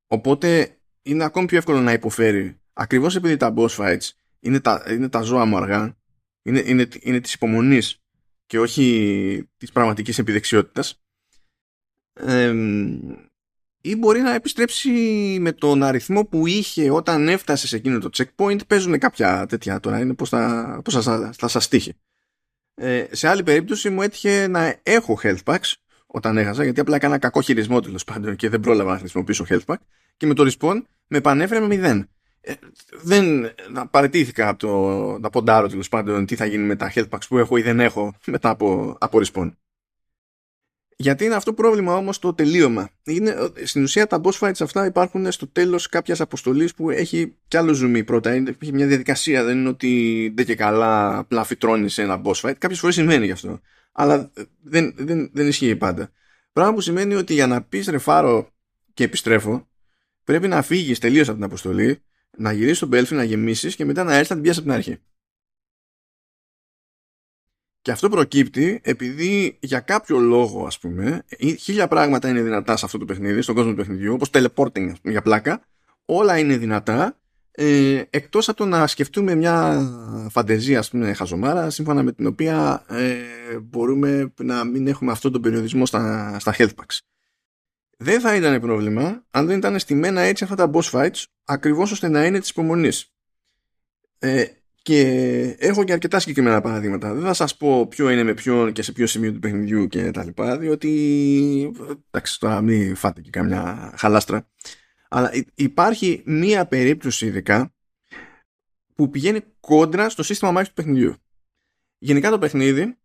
Οπότε 0.07 0.79
είναι 1.01 1.23
ακόμη 1.23 1.47
πιο 1.47 1.57
εύκολο 1.57 1.81
να 1.81 1.91
υποφέρει. 1.91 2.59
Ακριβώς 2.73 3.15
επειδή 3.15 3.37
τα 3.37 3.53
boss 3.57 3.69
fights 3.69 4.09
είναι 4.39 4.59
τα, 4.59 4.85
είναι 4.89 5.09
τα 5.09 5.21
ζώα 5.21 5.45
μου 5.45 5.57
αργά 5.57 5.97
είναι, 6.45 6.63
είναι, 6.65 6.87
είναι 6.99 7.19
της 7.19 7.33
υπομονής 7.33 8.03
και 8.45 8.59
όχι 8.59 9.49
της 9.57 9.71
πραγματικής 9.71 10.17
επιδεξιότητας 10.17 11.03
ή 13.87 13.95
μπορεί 13.95 14.19
να 14.19 14.33
επιστρέψει 14.33 14.89
με 15.39 15.51
τον 15.51 15.83
αριθμό 15.83 16.25
που 16.25 16.47
είχε 16.47 16.91
όταν 16.91 17.27
έφτασε 17.27 17.67
σε 17.67 17.75
εκείνο 17.75 17.99
το 17.99 18.09
checkpoint 18.17 18.67
παίζουν 18.67 18.99
κάποια 18.99 19.45
τέτοια 19.45 19.79
τώρα 19.79 19.99
είναι 19.99 20.13
πως 20.13 20.29
θα, 20.29 20.81
πως 20.83 21.03
θα, 21.03 21.31
θα 21.37 21.47
σας 21.47 21.67
τύχει 21.67 21.93
ε, 22.75 23.05
σε 23.11 23.27
άλλη 23.27 23.43
περίπτωση 23.43 23.89
μου 23.89 24.01
έτυχε 24.01 24.47
να 24.47 24.75
έχω 24.83 25.19
health 25.23 25.43
packs 25.43 25.73
όταν 26.05 26.37
έχασα 26.37 26.63
γιατί 26.63 26.79
απλά 26.79 26.95
έκανα 26.95 27.17
κακό 27.17 27.41
χειρισμό 27.41 27.79
τέλος 27.79 28.03
πάντων 28.03 28.35
και 28.35 28.49
δεν 28.49 28.59
πρόλαβα 28.59 28.91
να 28.91 28.97
χρησιμοποιήσω 28.97 29.45
health 29.49 29.65
pack 29.65 29.77
και 30.17 30.25
με 30.25 30.33
το 30.33 30.51
respawn 30.51 30.81
με 31.07 31.21
πανέφερε 31.21 31.59
με 31.59 31.67
μηδέν. 31.67 32.09
Ε, 32.41 32.53
δεν 33.01 33.53
παρετήθηκα 33.91 34.47
από 34.47 34.59
το 34.59 35.17
να 35.19 35.29
ποντάρω 35.29 35.67
τέλος 35.67 35.89
πάντων 35.89 36.25
τι 36.25 36.35
θα 36.35 36.45
γίνει 36.45 36.63
με 36.63 36.75
τα 36.75 36.91
health 36.95 37.09
packs 37.09 37.27
που 37.27 37.37
έχω 37.37 37.57
ή 37.57 37.61
δεν 37.61 37.79
έχω 37.79 38.13
μετά 38.25 38.49
από, 38.49 38.97
από 38.99 39.19
respawn. 39.23 39.51
Γιατί 40.97 41.25
είναι 41.25 41.35
αυτό 41.35 41.53
το 41.53 41.61
πρόβλημα 41.61 41.95
όμως 41.95 42.19
το 42.19 42.33
τελείωμα. 42.33 42.89
Είναι, 43.03 43.35
στην 43.63 43.83
ουσία 43.83 44.07
τα 44.07 44.21
boss 44.23 44.39
fights 44.39 44.61
αυτά 44.61 44.85
υπάρχουν 44.85 45.31
στο 45.31 45.47
τέλος 45.47 45.89
κάποιας 45.89 46.21
αποστολής 46.21 46.73
που 46.73 46.89
έχει 46.89 47.35
κι 47.47 47.57
άλλο 47.57 47.73
ζουμί 47.73 48.03
πρώτα. 48.03 48.31
Έχει 48.31 48.73
μια 48.73 48.87
διαδικασία, 48.87 49.43
δεν 49.43 49.57
είναι 49.57 49.69
ότι 49.69 50.33
δεν 50.35 50.45
και 50.45 50.55
καλά 50.55 51.17
απλά 51.17 51.43
φυτρώνει 51.43 51.89
σε 51.89 52.01
ένα 52.01 52.21
boss 52.25 52.33
fight. 52.41 52.53
Κάποιες 52.57 52.79
φορές 52.79 52.95
σημαίνει 52.95 53.25
γι' 53.25 53.31
αυτό. 53.31 53.59
Αλλά 53.91 54.31
δεν, 54.61 54.93
δεν, 54.97 55.29
δεν 55.33 55.47
ισχύει 55.47 55.75
πάντα. 55.75 56.11
Πράγμα 56.53 56.73
που 56.73 56.81
σημαίνει 56.81 57.15
ότι 57.15 57.33
για 57.33 57.47
να 57.47 57.61
πεις 57.61 57.87
ρεφάρω 57.87 58.53
και 58.93 59.03
επιστρέφω, 59.03 59.67
πρέπει 60.23 60.47
να 60.47 60.61
φύγεις 60.61 60.99
τελείως 60.99 61.27
από 61.27 61.35
την 61.37 61.45
αποστολή, 61.45 62.01
να 62.37 62.51
γυρίσεις 62.51 62.77
στον 62.77 62.89
Belfry, 62.93 63.15
να 63.15 63.23
γεμίσεις 63.23 63.75
και 63.75 63.85
μετά 63.85 64.03
να 64.03 64.15
έρθει 64.15 64.29
να 64.29 64.35
την 64.35 64.43
πιάσεις 64.43 64.61
από 64.61 64.69
την 64.69 64.77
αρχή. 64.77 64.99
Και 67.85 67.91
αυτό 67.91 68.09
προκύπτει 68.09 68.79
επειδή 68.83 69.57
για 69.61 69.79
κάποιο 69.79 70.19
λόγο, 70.19 70.65
ας 70.65 70.79
πούμε, 70.79 71.23
χίλια 71.59 71.87
πράγματα 71.87 72.29
είναι 72.29 72.41
δυνατά 72.41 72.77
σε 72.77 72.85
αυτό 72.85 72.97
το 72.97 73.05
παιχνίδι, 73.05 73.41
στον 73.41 73.55
κόσμο 73.55 73.71
του 73.71 73.77
παιχνιδιού, 73.77 74.13
όπως 74.13 74.29
teleporting 74.31 74.93
για 75.03 75.21
πλάκα, 75.21 75.65
όλα 76.05 76.37
είναι 76.37 76.57
δυνατά, 76.57 77.19
ε, 77.51 78.01
εκτός 78.09 78.49
από 78.49 78.57
το 78.57 78.65
να 78.65 78.87
σκεφτούμε 78.87 79.35
μια 79.35 79.81
φαντεζία, 80.29 80.79
ας 80.79 80.89
πούμε, 80.89 81.13
χαζομάρα, 81.13 81.69
σύμφωνα 81.69 82.03
με 82.03 82.11
την 82.11 82.25
οποία 82.25 82.85
ε, 82.89 83.15
μπορούμε 83.59 84.33
να 84.41 84.63
μην 84.63 84.87
έχουμε 84.87 85.11
αυτόν 85.11 85.31
τον 85.31 85.41
περιορισμό 85.41 85.85
στα, 85.85 86.35
στα 86.39 86.55
health 86.57 86.73
packs. 86.75 86.99
Δεν 87.97 88.19
θα 88.19 88.35
ήταν 88.35 88.61
πρόβλημα 88.61 89.25
αν 89.31 89.45
δεν 89.45 89.57
ήταν 89.57 89.79
στημένα 89.79 90.21
έτσι 90.21 90.43
αυτά 90.43 90.55
τα 90.55 90.69
boss 90.73 90.91
fights, 90.91 91.23
ακριβώς 91.43 91.91
ώστε 91.91 92.07
να 92.07 92.25
είναι 92.25 92.39
της 92.39 92.49
υπομονής. 92.49 93.13
Ε, 94.19 94.45
και 94.85 95.01
έχω 95.59 95.83
και 95.83 95.91
αρκετά 95.91 96.19
συγκεκριμένα 96.19 96.61
παραδείγματα. 96.61 97.13
Δεν 97.13 97.23
θα 97.23 97.33
σας 97.33 97.57
πω 97.57 97.87
ποιο 97.87 98.09
είναι 98.09 98.23
με 98.23 98.33
ποιον 98.33 98.71
και 98.71 98.81
σε 98.81 98.91
ποιο 98.91 99.07
σημείο 99.07 99.31
του 99.33 99.39
παιχνιδιού 99.39 99.87
και 99.87 100.11
τα 100.11 100.23
λοιπά, 100.23 100.57
διότι 100.57 101.71
εντάξει 102.11 102.39
τώρα 102.39 102.61
μην 102.61 102.95
φάτε 102.95 103.21
και 103.21 103.29
καμιά 103.29 103.93
χαλάστρα. 103.97 104.49
Αλλά 105.09 105.31
υπάρχει 105.55 106.21
μία 106.25 106.65
περίπτωση 106.65 107.25
ειδικά 107.25 107.73
που 108.95 109.09
πηγαίνει 109.09 109.41
κόντρα 109.59 110.09
στο 110.09 110.23
σύστημα 110.23 110.51
μάχης 110.51 110.67
του 110.67 110.75
παιχνιδιού. 110.75 111.15
Γενικά 111.97 112.29
το 112.29 112.39
παιχνίδι, 112.39 112.97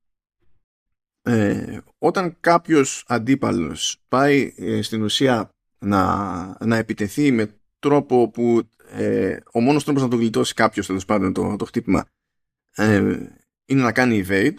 ε, 1.22 1.78
όταν 1.98 2.36
κάποιος 2.40 3.04
αντίπαλος 3.06 4.02
πάει 4.08 4.54
ε, 4.56 4.82
στην 4.82 5.02
ουσία 5.02 5.50
να, 5.78 6.66
να 6.66 6.76
επιτεθεί 6.76 7.30
με 7.30 7.59
τρόπο 7.80 8.30
που 8.30 8.68
ε, 8.90 9.36
ο 9.52 9.60
μόνος 9.60 9.84
τρόπος 9.84 10.02
να 10.02 10.08
το 10.08 10.16
γλιτώσει 10.16 10.54
κάποιος 10.54 10.86
τέλος 10.86 11.04
πάντων 11.04 11.32
το, 11.32 11.56
το 11.56 11.64
χτύπημα 11.64 12.04
ε, 12.74 13.16
είναι 13.64 13.82
να 13.82 13.92
κάνει 13.92 14.24
evade 14.28 14.54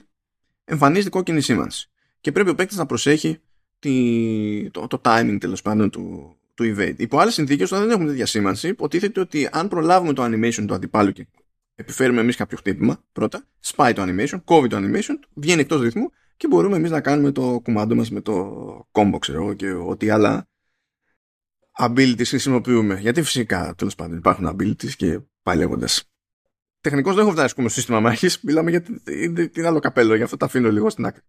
εμφανίζεται 0.65 1.09
κόκκινη 1.09 1.41
σήμανση 1.41 1.89
και 2.21 2.31
πρέπει 2.31 2.49
ο 2.49 2.55
παίκτης 2.55 2.77
να 2.77 2.85
προσέχει 2.85 3.39
τη, 3.79 4.69
το, 4.71 4.87
το 4.87 5.01
timing 5.03 5.37
τέλος 5.39 5.61
πάντων 5.61 5.89
του, 5.89 6.35
του 6.53 6.63
evade. 6.63 6.93
Υπό 6.97 7.19
άλλες 7.19 7.33
συνθήκες, 7.33 7.71
όταν 7.71 7.83
δεν 7.85 7.95
έχουμε 7.95 8.09
τέτοια 8.09 8.25
σήμανση, 8.25 8.67
υποτίθεται 8.67 9.19
ότι 9.19 9.49
αν 9.51 9.67
προλάβουμε 9.67 10.13
το 10.13 10.23
animation 10.23 10.65
του 10.67 10.73
αντιπάλου 10.73 11.11
και 11.11 11.27
επιφέρουμε 11.75 12.21
εμείς 12.21 12.35
κάποιο 12.35 12.57
χτύπημα, 12.57 13.03
πρώτα, 13.11 13.43
σπάει 13.59 13.93
το 13.93 14.03
animation, 14.05 14.41
κόβει 14.43 14.67
το 14.67 14.77
animation, 14.77 15.15
βγαίνει 15.33 15.61
εκτός 15.61 15.81
ρυθμού 15.81 16.11
και 16.37 16.47
μπορούμε 16.47 16.75
εμείς 16.75 16.91
να 16.91 17.01
κάνουμε 17.01 17.31
το 17.31 17.59
κουμάντο 17.63 17.95
μας 17.95 18.11
με 18.11 18.21
το 18.21 18.87
combo, 18.91 19.17
ξέρω 19.19 19.41
εγώ, 19.41 19.53
και 19.53 19.71
ό,τι 19.71 20.09
άλλα 20.09 20.47
abilities 21.77 22.25
χρησιμοποιούμε. 22.25 22.99
Γιατί 22.99 23.21
φυσικά 23.21 23.75
τέλος 23.75 23.95
πάντων 23.95 24.17
υπάρχουν 24.17 24.47
abilities 24.47 24.93
και 24.95 25.19
πάει 25.43 25.57
λέγοντας. 25.57 26.11
Τεχνικώς 26.81 27.15
δεν 27.15 27.23
έχω 27.23 27.33
φτάσει 27.33 27.55
στο 27.57 27.69
σύστημα 27.69 27.99
μάχης. 27.99 28.41
Μιλάμε 28.41 28.69
για 28.69 28.81
την 29.49 29.65
άλλο 29.65 29.79
καπέλο, 29.79 30.15
γι' 30.15 30.23
αυτό 30.23 30.37
τα 30.37 30.45
αφήνω 30.45 30.71
λίγο 30.71 30.89
στην 30.89 31.05
άκρη. 31.05 31.21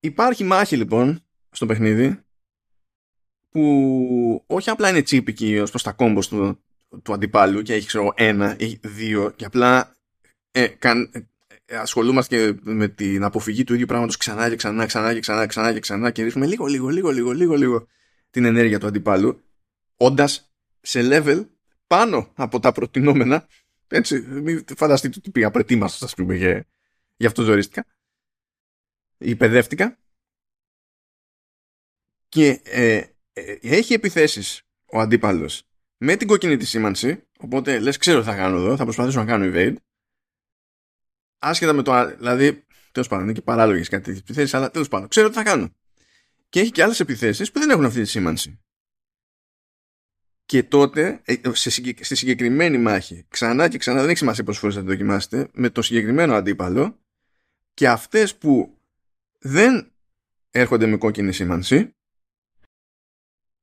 Υπάρχει 0.00 0.44
μάχη 0.44 0.76
λοιπόν 0.76 1.20
στο 1.50 1.66
παιχνίδι 1.66 2.22
που 3.48 4.44
όχι 4.46 4.70
απλά 4.70 4.88
είναι 4.88 5.02
τσίπικη 5.02 5.58
ως 5.58 5.70
προς 5.70 5.82
τα 5.82 5.92
κόμπος 5.92 6.28
του, 6.28 6.62
του 7.02 7.12
αντιπάλου 7.12 7.62
και 7.62 7.74
έχει 7.74 7.86
ξέρω 7.86 8.12
ένα 8.16 8.56
ή 8.58 8.78
δύο 8.82 9.30
και 9.30 9.44
απλά 9.44 9.96
ε, 10.50 10.66
καν, 10.66 11.10
ε, 11.64 11.76
ασχολούμαστε 11.76 12.58
με 12.62 12.88
την 12.88 13.24
αποφυγή 13.24 13.64
του 13.64 13.74
ίδιου 13.74 13.86
πράγματος 13.86 14.16
ξανά 14.16 14.48
και 14.48 14.56
ξανά, 14.56 14.86
ξανά 14.86 15.14
και 15.14 15.20
ξανά, 15.20 15.46
ξανά 15.46 15.72
και 15.72 15.80
ξανά 15.80 16.10
και 16.10 16.22
ρίχνουμε 16.22 16.46
λίγο, 16.46 16.66
λίγο, 16.66 16.88
λίγο, 16.88 17.10
λίγο, 17.10 17.32
λίγο, 17.32 17.56
λίγο 17.56 17.86
την 18.30 18.44
ενέργεια 18.44 18.78
του 18.78 18.86
αντιπάλου, 18.86 19.42
όντας 19.96 20.52
σε 20.80 21.00
level 21.02 21.48
πάνω 21.86 22.32
από 22.34 22.60
τα 22.60 22.72
προτινόμενα. 22.72 23.48
Έτσι, 23.88 24.20
μην 24.20 24.64
φανταστείτε 24.76 25.18
ότι 25.18 25.30
πήγα 25.30 25.50
προετοίμαστος, 25.50 26.02
ας 26.02 26.14
πούμε, 26.14 26.34
για, 26.34 26.66
για 27.16 27.28
αυτό 27.28 27.42
ζωρίστηκα. 27.42 27.86
Ή 29.18 29.36
παιδεύτηκα. 29.36 29.98
Και 32.28 32.60
ε, 32.64 33.02
ε, 33.32 33.58
έχει 33.60 33.92
επιθέσεις 33.92 34.62
ο 34.84 35.00
αντίπαλος 35.00 35.62
με 35.96 36.16
την 36.16 36.26
κόκκινη 36.26 36.56
της 36.56 36.68
σήμανση. 36.68 37.26
Οπότε 37.38 37.78
λες, 37.78 37.96
ξέρω 37.96 38.20
τι 38.20 38.26
θα 38.26 38.36
κάνω 38.36 38.56
εδώ, 38.56 38.76
θα 38.76 38.84
προσπαθήσω 38.84 39.18
να 39.18 39.24
κάνω 39.24 39.50
evade. 39.54 39.76
Άσχετα 41.38 41.72
με 41.72 41.82
το. 41.82 42.16
Δηλαδή, 42.16 42.66
τέλος 42.92 43.08
πάντων, 43.08 43.24
είναι 43.24 43.32
και 43.32 43.42
παράλογες 43.42 43.88
κάτι 43.88 44.02
τέτοιες 44.02 44.22
επιθέσεις, 44.22 44.54
αλλά 44.54 44.70
τέλος 44.70 44.88
πάντων, 44.88 45.08
ξέρω 45.08 45.28
τι 45.28 45.34
θα 45.34 45.42
κάνω 45.42 45.72
και 46.48 46.60
έχει 46.60 46.70
και 46.70 46.82
άλλες 46.82 47.00
επιθέσεις 47.00 47.50
που 47.50 47.58
δεν 47.58 47.70
έχουν 47.70 47.84
αυτή 47.84 48.02
τη 48.02 48.08
σήμανση. 48.08 48.60
Και 50.44 50.62
τότε, 50.62 51.20
ε, 51.24 51.34
στη 52.00 52.16
συγκεκριμένη 52.16 52.78
μάχη, 52.78 53.26
ξανά 53.28 53.68
και 53.68 53.78
ξανά, 53.78 54.00
δεν 54.00 54.08
έχει 54.08 54.18
σημασία 54.18 54.44
πόσες 54.44 54.60
φορές 54.60 54.74
θα 54.74 54.80
τη 54.80 54.86
δοκιμάσετε, 54.86 55.48
με 55.52 55.70
το 55.70 55.82
συγκεκριμένο 55.82 56.34
αντίπαλο 56.34 56.98
και 57.74 57.88
αυτές 57.88 58.36
που 58.36 58.78
δεν 59.38 59.92
έρχονται 60.50 60.86
με 60.86 60.96
κόκκινη 60.96 61.32
σήμανση, 61.32 61.96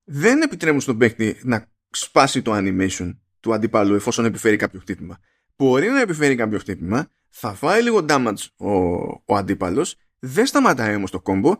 δεν 0.04 0.42
επιτρέπουν 0.42 0.82
στον 0.82 0.98
παίκτη 0.98 1.40
να 1.44 1.72
σπάσει 1.90 2.42
το 2.42 2.52
animation 2.56 3.18
του 3.40 3.54
αντίπαλου 3.54 3.96
εφόσον 3.96 4.26
επιφέρει 4.26 4.58
κάποιο 4.58 4.80
χτύπημα. 4.80 5.20
Μπορεί 5.56 5.88
να 5.88 6.02
επιφέρει 6.02 6.36
κάποιο 6.36 6.60
χτύπημα, 6.60 7.08
θα 7.30 7.54
φάει 7.54 7.84
λίγο 7.84 8.06
damage 8.10 8.46
ο, 8.56 8.72
ο 9.26 9.36
αντίπαλος, 9.36 9.98
δεν 10.20 10.46
σταματάει 10.46 10.96
όμως 10.96 11.12
το 11.12 11.22
κόμπο 11.22 11.56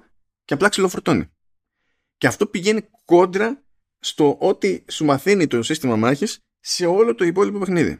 και 0.46 0.54
απλά 0.54 0.70
ξυλοφορτώνει. 0.70 1.30
Και 2.18 2.28
αυτό 2.28 2.46
πηγαίνει 2.46 2.82
κόντρα 3.06 3.64
στο 4.00 4.38
ότι 4.40 4.86
σου 4.90 5.06
μαθαίνει 5.06 5.48
το 5.48 5.64
σύστημα 5.64 5.96
μάχης 5.96 6.40
σε 6.60 6.86
όλο 6.86 7.16
το 7.16 7.26
υπόλοιπο 7.26 7.60
παιχνίδι. 7.60 8.00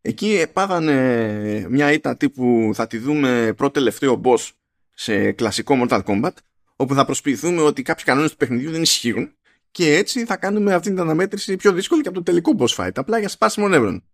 Εκεί 0.00 0.46
πάθανε 0.52 1.66
μια 1.68 1.92
ήττα 1.92 2.16
τύπου 2.16 2.70
θα 2.74 2.86
τη 2.86 2.98
δούμε 2.98 3.52
πρώτο 3.56 3.72
τελευταίο 3.72 4.20
boss 4.24 4.50
σε 4.94 5.32
κλασικό 5.32 5.74
Mortal 5.80 6.02
Kombat 6.04 6.32
όπου 6.76 6.94
θα 6.94 7.04
προσποιηθούμε 7.04 7.62
ότι 7.62 7.82
κάποιοι 7.82 8.04
κανόνες 8.04 8.30
του 8.30 8.36
παιχνιδιού 8.36 8.70
δεν 8.70 8.82
ισχύουν 8.82 9.36
και 9.70 9.94
έτσι 9.94 10.24
θα 10.24 10.36
κάνουμε 10.36 10.74
αυτή 10.74 10.88
την 10.88 11.00
αναμέτρηση 11.00 11.56
πιο 11.56 11.72
δύσκολη 11.72 12.02
και 12.02 12.08
από 12.08 12.16
το 12.16 12.22
τελικό 12.22 12.54
boss 12.58 12.74
fight 12.76 12.92
απλά 12.94 13.18
για 13.18 13.28
σπάσιμο 13.28 13.68
νεύρων. 13.68 14.04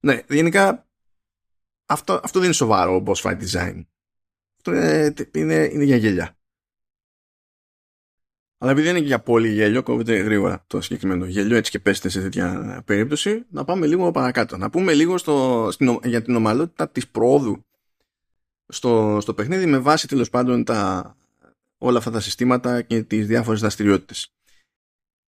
Ναι, 0.00 0.22
γενικά 0.28 0.88
αυτό, 1.86 2.12
αυτό 2.12 2.38
δεν 2.38 2.44
είναι 2.44 2.52
σοβαρό 2.52 3.02
boss 3.06 3.22
fight 3.22 3.38
design. 3.40 3.84
Αυτό 4.56 4.72
είναι, 4.72 5.14
είναι, 5.34 5.70
είναι 5.72 5.84
για 5.84 5.96
γέλια. 5.96 6.38
Αλλά 8.62 8.70
επειδή 8.70 8.88
είναι 8.88 9.00
και 9.00 9.06
για 9.06 9.20
πολύ 9.20 9.48
γέλιο, 9.48 9.82
κόβεται 9.82 10.16
γρήγορα 10.16 10.64
το 10.66 10.80
συγκεκριμένο 10.80 11.24
γέλιο, 11.24 11.56
έτσι 11.56 11.70
και 11.70 11.78
πέστε 11.78 12.08
σε 12.08 12.20
τέτοια 12.20 12.82
περίπτωση, 12.84 13.44
να 13.50 13.64
πάμε 13.64 13.86
λίγο 13.86 14.10
παρακάτω. 14.10 14.56
Να 14.56 14.70
πούμε 14.70 14.92
λίγο 14.92 15.18
στο, 15.18 15.68
στην, 15.70 15.98
για 16.04 16.22
την 16.22 16.36
ομαλότητα 16.36 16.88
της 16.88 17.08
προόδου 17.08 17.64
στο, 18.66 19.18
στο 19.20 19.34
παιχνίδι 19.34 19.66
με 19.66 19.78
βάση 19.78 20.08
τέλος 20.08 20.30
πάντων 20.30 20.64
τα, 20.64 21.16
όλα 21.78 21.98
αυτά 21.98 22.10
τα 22.10 22.20
συστήματα 22.20 22.82
και 22.82 23.02
τις 23.02 23.26
διάφορες 23.26 23.60
δραστηριότητες. 23.60 24.32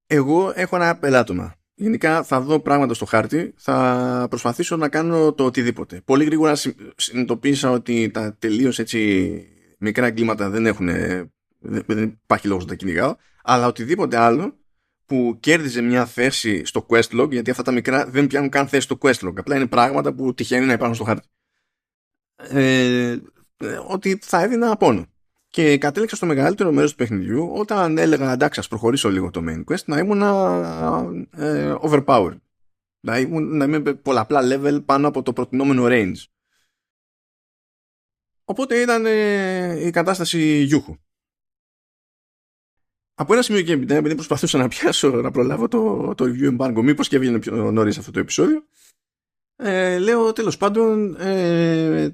Εγώ 0.07 0.53
έχω 0.55 0.76
ένα 0.76 0.97
πελάτωμα. 0.97 1.55
Γενικά 1.74 2.22
θα 2.22 2.41
δω 2.41 2.61
πράγματα 2.61 2.95
στο 2.95 3.05
χάρτη, 3.05 3.55
θα 3.57 4.26
προσπαθήσω 4.30 4.76
να 4.76 4.89
κάνω 4.89 5.33
το 5.33 5.45
οτιδήποτε. 5.45 6.01
Πολύ 6.05 6.24
γρήγορα 6.24 6.55
συνειδητοποίησα 6.97 7.70
ότι 7.70 8.11
τα 8.11 8.37
τελείως 8.39 8.78
έτσι 8.78 9.33
μικρά 9.78 10.07
εγκλήματα 10.07 10.51
δεν 10.51 10.66
έχουν 10.66 10.89
δεν 11.62 12.20
υπάρχει 12.24 12.46
λόγος 12.46 12.64
να 12.64 12.70
τα 12.70 12.76
κυνηγάω, 12.76 13.16
αλλά 13.42 13.66
οτιδήποτε 13.66 14.16
άλλο 14.16 14.56
που 15.06 15.36
κέρδιζε 15.40 15.82
μια 15.82 16.06
θέση 16.06 16.64
στο 16.64 16.86
questlog, 16.88 17.28
γιατί 17.30 17.50
αυτά 17.50 17.62
τα 17.62 17.72
μικρά 17.72 18.06
δεν 18.06 18.26
πιάνουν 18.26 18.50
καν 18.50 18.68
θέση 18.68 18.82
στο 18.82 18.98
questlog, 19.00 19.32
απλά 19.36 19.56
είναι 19.56 19.66
πράγματα 19.66 20.14
που 20.14 20.34
τυχαίνει 20.34 20.66
να 20.66 20.72
υπάρχουν 20.72 20.96
στο 20.96 21.04
χάρτη. 21.04 21.28
Ε, 22.36 23.16
ότι 23.88 24.18
θα 24.22 24.42
έδινα 24.42 24.76
πόνο. 24.76 25.06
Και 25.48 25.78
κατέληξα 25.78 26.16
στο 26.16 26.26
μεγαλύτερο 26.26 26.72
μέρος 26.72 26.90
του 26.90 26.96
παιχνιδιού 26.96 27.52
όταν 27.52 27.98
έλεγα 27.98 28.32
εντάξει, 28.32 28.60
ας 28.60 28.68
προχωρήσω 28.68 29.10
λίγο 29.10 29.30
το 29.30 29.44
main 29.48 29.64
quest 29.64 29.84
να 29.84 29.98
ήμουν 29.98 30.22
ε, 31.30 31.74
overpowered. 31.80 32.36
Να, 33.00 33.18
ήμουν, 33.18 33.56
να 33.56 33.64
είμαι 33.64 33.80
πολλαπλά 33.80 34.40
level 34.42 34.84
πάνω 34.84 35.08
από 35.08 35.22
το 35.22 35.32
προτινόμενο 35.32 35.84
range. 35.86 36.24
Οπότε 38.44 38.80
ήταν 38.80 39.06
ε, 39.06 39.86
η 39.86 39.90
κατάσταση 39.90 40.62
γιούχου 40.62 40.96
από 43.14 43.32
ένα 43.32 43.42
σημείο 43.42 43.62
και 43.62 43.72
έπειτα, 43.72 43.94
επειδή 43.94 44.14
προσπαθούσα 44.14 44.58
να 44.58 44.68
πιάσω 44.68 45.10
να 45.10 45.30
προλάβω 45.30 45.68
το, 45.68 46.12
το 46.14 46.24
review 46.24 46.56
embargo, 46.56 46.82
μήπως 46.82 47.08
και 47.08 47.16
έβγαινε 47.16 47.38
πιο 47.38 47.70
νωρίς 47.70 47.98
αυτό 47.98 48.10
το 48.10 48.18
επεισόδιο, 48.18 48.64
ε, 49.56 49.98
λέω 49.98 50.32
τέλος 50.32 50.56
πάντων 50.56 51.16
ε, 51.20 52.02
ε, 52.02 52.12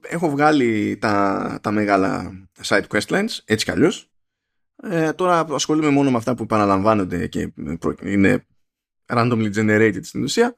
έχω 0.00 0.30
βγάλει 0.30 0.98
τα, 1.00 1.58
τα 1.62 1.70
μεγάλα 1.70 2.32
side 2.64 2.86
questlines 2.88 3.38
έτσι 3.44 3.64
κι 3.64 3.70
αλλιώς. 3.70 4.10
Ε, 4.82 5.12
τώρα 5.12 5.46
ασχολούμαι 5.50 5.90
μόνο 5.90 6.10
με 6.10 6.16
αυτά 6.16 6.34
που 6.34 6.42
επαναλαμβάνονται 6.42 7.26
και 7.26 7.52
είναι 8.02 8.46
randomly 9.06 9.52
generated 9.54 9.98
στην 10.02 10.22
ουσία 10.22 10.56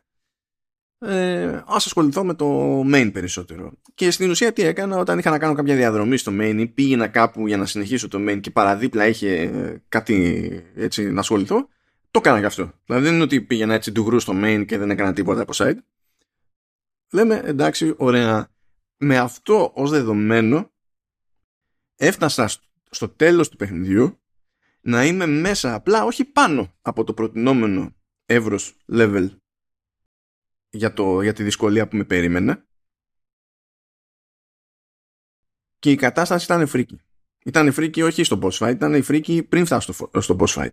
ε, 1.06 1.62
ας 1.66 1.86
ασχοληθώ 1.86 2.24
με 2.24 2.34
το 2.34 2.80
main 2.80 3.10
περισσότερο. 3.12 3.72
Και 3.94 4.10
στην 4.10 4.30
ουσία 4.30 4.52
τι 4.52 4.62
έκανα 4.62 4.96
όταν 4.96 5.18
είχα 5.18 5.30
να 5.30 5.38
κάνω 5.38 5.54
κάποια 5.54 5.76
διαδρομή 5.76 6.16
στο 6.16 6.32
main 6.34 6.54
ή 6.58 6.66
πήγαινα 6.66 7.08
κάπου 7.08 7.46
για 7.46 7.56
να 7.56 7.66
συνεχίσω 7.66 8.08
το 8.08 8.18
main 8.28 8.40
και 8.40 8.50
παραδίπλα 8.50 9.06
είχε 9.06 9.40
ε, 9.40 9.82
κάτι 9.88 10.64
έτσι 10.76 11.10
να 11.10 11.20
ασχοληθώ, 11.20 11.68
το 12.10 12.18
έκανα 12.18 12.40
και 12.40 12.46
αυτό. 12.46 12.72
Δηλαδή 12.86 13.04
δεν 13.04 13.14
είναι 13.14 13.22
ότι 13.22 13.40
πήγαινα 13.40 13.74
έτσι 13.74 13.92
του 13.92 14.02
γρου 14.06 14.20
στο 14.20 14.32
main 14.36 14.64
και 14.66 14.78
δεν 14.78 14.90
έκανα 14.90 15.12
τίποτα 15.12 15.42
από 15.42 15.52
side. 15.54 15.76
Λέμε 17.12 17.42
εντάξει, 17.44 17.94
ωραία. 17.96 18.48
με 18.96 19.18
αυτό 19.18 19.70
ως 19.74 19.90
δεδομένο 19.90 20.70
έφτασα 21.96 22.50
στο 22.90 23.08
τέλος 23.08 23.48
του 23.48 23.56
παιχνιδιού 23.56 24.18
να 24.80 25.04
είμαι 25.04 25.26
μέσα 25.26 25.74
απλά 25.74 26.04
όχι 26.04 26.24
πάνω 26.24 26.74
από 26.82 27.04
το 27.04 27.14
προτινόμενο 27.14 27.94
εύρος 28.26 28.76
level 28.92 29.28
για, 30.74 30.92
το, 30.92 31.22
για 31.22 31.32
τη 31.32 31.42
δυσκολία 31.42 31.88
που 31.88 31.96
με 31.96 32.04
περίμενε 32.04 32.64
και 35.78 35.90
η 35.90 35.94
κατάσταση 35.94 36.44
ήταν 36.44 36.66
φρίκη. 36.66 37.00
Ήταν 37.44 37.72
φρίκη 37.72 38.02
όχι 38.02 38.24
στο 38.24 38.38
boss 38.42 38.58
fight, 38.58 38.70
ήταν 38.70 39.02
φρίκη 39.02 39.42
πριν 39.42 39.66
φτάσω 39.66 39.92
στο, 39.92 40.20
στο 40.20 40.36
boss 40.40 40.46
fight. 40.46 40.72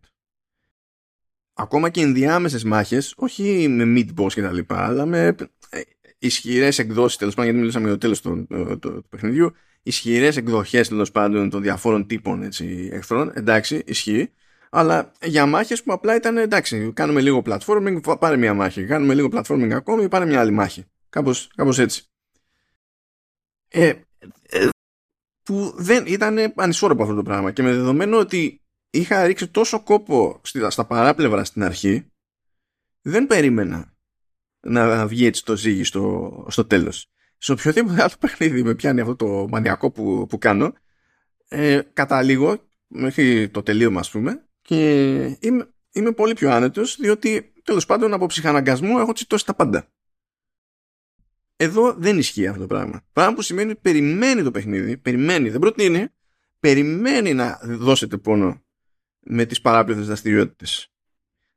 Ακόμα 1.53 1.89
και 1.89 2.01
ενδιάμεσε 2.01 2.67
μάχες, 2.67 3.13
όχι 3.17 3.67
με 3.67 3.83
mid 3.97 4.21
boss 4.21 4.33
και 4.33 4.41
τα 4.41 4.51
λοιπά, 4.51 4.85
αλλά 4.85 5.05
με 5.05 5.35
ε, 5.69 5.81
ισχυρές 6.17 6.79
εκδόσεις, 6.79 7.17
τέλος 7.17 7.33
πάντων, 7.33 7.45
γιατί 7.45 7.59
μιλήσαμε 7.59 7.85
για 7.85 7.93
το 7.93 7.99
τέλος 7.99 8.21
του, 8.21 8.47
του, 8.47 8.79
του, 8.79 9.05
παιχνιδιού, 9.09 9.53
ισχυρές 9.83 10.37
εκδοχές 10.37 10.87
τέλος 10.87 11.11
πάντων 11.11 11.49
των 11.49 11.61
διαφόρων 11.61 12.07
τύπων 12.07 12.43
έτσι, 12.43 12.89
εχθρών. 12.91 13.31
Εντάξει, 13.33 13.83
ισχύει. 13.85 14.31
Αλλά 14.73 15.11
για 15.21 15.45
μάχες 15.45 15.83
που 15.83 15.93
απλά 15.93 16.15
ήταν 16.15 16.37
εντάξει, 16.37 16.91
κάνουμε 16.93 17.21
λίγο 17.21 17.41
platforming, 17.45 18.17
πάρε 18.19 18.37
μια 18.37 18.53
μάχη. 18.53 18.85
Κάνουμε 18.85 19.13
λίγο 19.13 19.27
platforming 19.31 19.71
ακόμη, 19.71 20.07
πάρε 20.07 20.25
μια 20.25 20.39
άλλη 20.39 20.51
μάχη. 20.51 20.85
Κάπως 21.09 21.51
κάπως 21.55 21.79
έτσι. 21.79 22.03
Ε, 23.67 23.93
ε, 24.41 24.69
που 25.43 25.73
δεν 25.75 26.05
ήταν 26.07 26.53
ανισόρροπο 26.55 27.03
αυτό 27.03 27.15
το 27.15 27.23
πράγμα. 27.23 27.51
Και 27.51 27.61
με 27.63 27.73
δεδομένο 27.73 28.17
ότι 28.17 28.61
είχα 28.89 29.25
ρίξει 29.25 29.47
τόσο 29.47 29.83
κόπο 29.83 30.41
στα 30.67 30.85
παράπλευρα 30.85 31.43
στην 31.43 31.63
αρχή, 31.63 32.11
δεν 33.01 33.27
περίμενα 33.27 33.93
να 34.59 35.07
βγει 35.07 35.25
έτσι 35.25 35.45
το 35.45 35.55
ζύγι 35.55 35.83
στο, 35.83 36.45
στο 36.49 36.65
τέλος. 36.65 37.11
Σε 37.37 37.51
οποιοδήποτε 37.51 38.01
άλλο 38.01 38.13
παιχνίδι 38.19 38.63
με 38.63 38.75
πιάνει 38.75 39.01
αυτό 39.01 39.15
το 39.15 39.47
μανιακό 39.49 39.91
που, 39.91 40.25
που 40.29 40.37
κάνω, 40.37 40.73
ε, 41.47 41.81
καταλήγω 41.93 42.67
μέχρι 42.87 43.49
το 43.49 43.63
τελείωμα 43.63 43.99
ας 43.99 44.11
πούμε 44.11 44.45
και 44.61 45.21
είμαι, 45.39 45.69
είμαι 45.91 46.11
πολύ 46.11 46.33
πιο 46.33 46.51
άνετος 46.51 46.95
διότι 46.99 47.53
τέλος 47.63 47.85
πάντων 47.85 48.13
από 48.13 48.25
ψυχαναγκασμό 48.25 48.95
έχω 48.99 49.13
τσιτώσει 49.13 49.45
τα 49.45 49.53
πάντα. 49.53 49.87
Εδώ 51.55 51.93
δεν 51.93 52.17
ισχύει 52.17 52.47
αυτό 52.47 52.61
το 52.61 52.67
πράγμα. 52.67 53.01
Πράγμα 53.13 53.33
που 53.33 53.41
σημαίνει 53.41 53.71
ότι 53.71 53.79
περιμένει 53.81 54.43
το 54.43 54.51
παιχνίδι, 54.51 54.97
περιμένει, 54.97 55.49
δεν 55.49 55.59
προτείνει, 55.59 56.07
περιμένει 56.59 57.33
να 57.33 57.59
δώσετε 57.63 58.17
πόνο 58.17 58.61
με 59.19 59.45
τις 59.45 59.61
παράπλευρες 59.61 60.07
δραστηριότητες. 60.07 60.91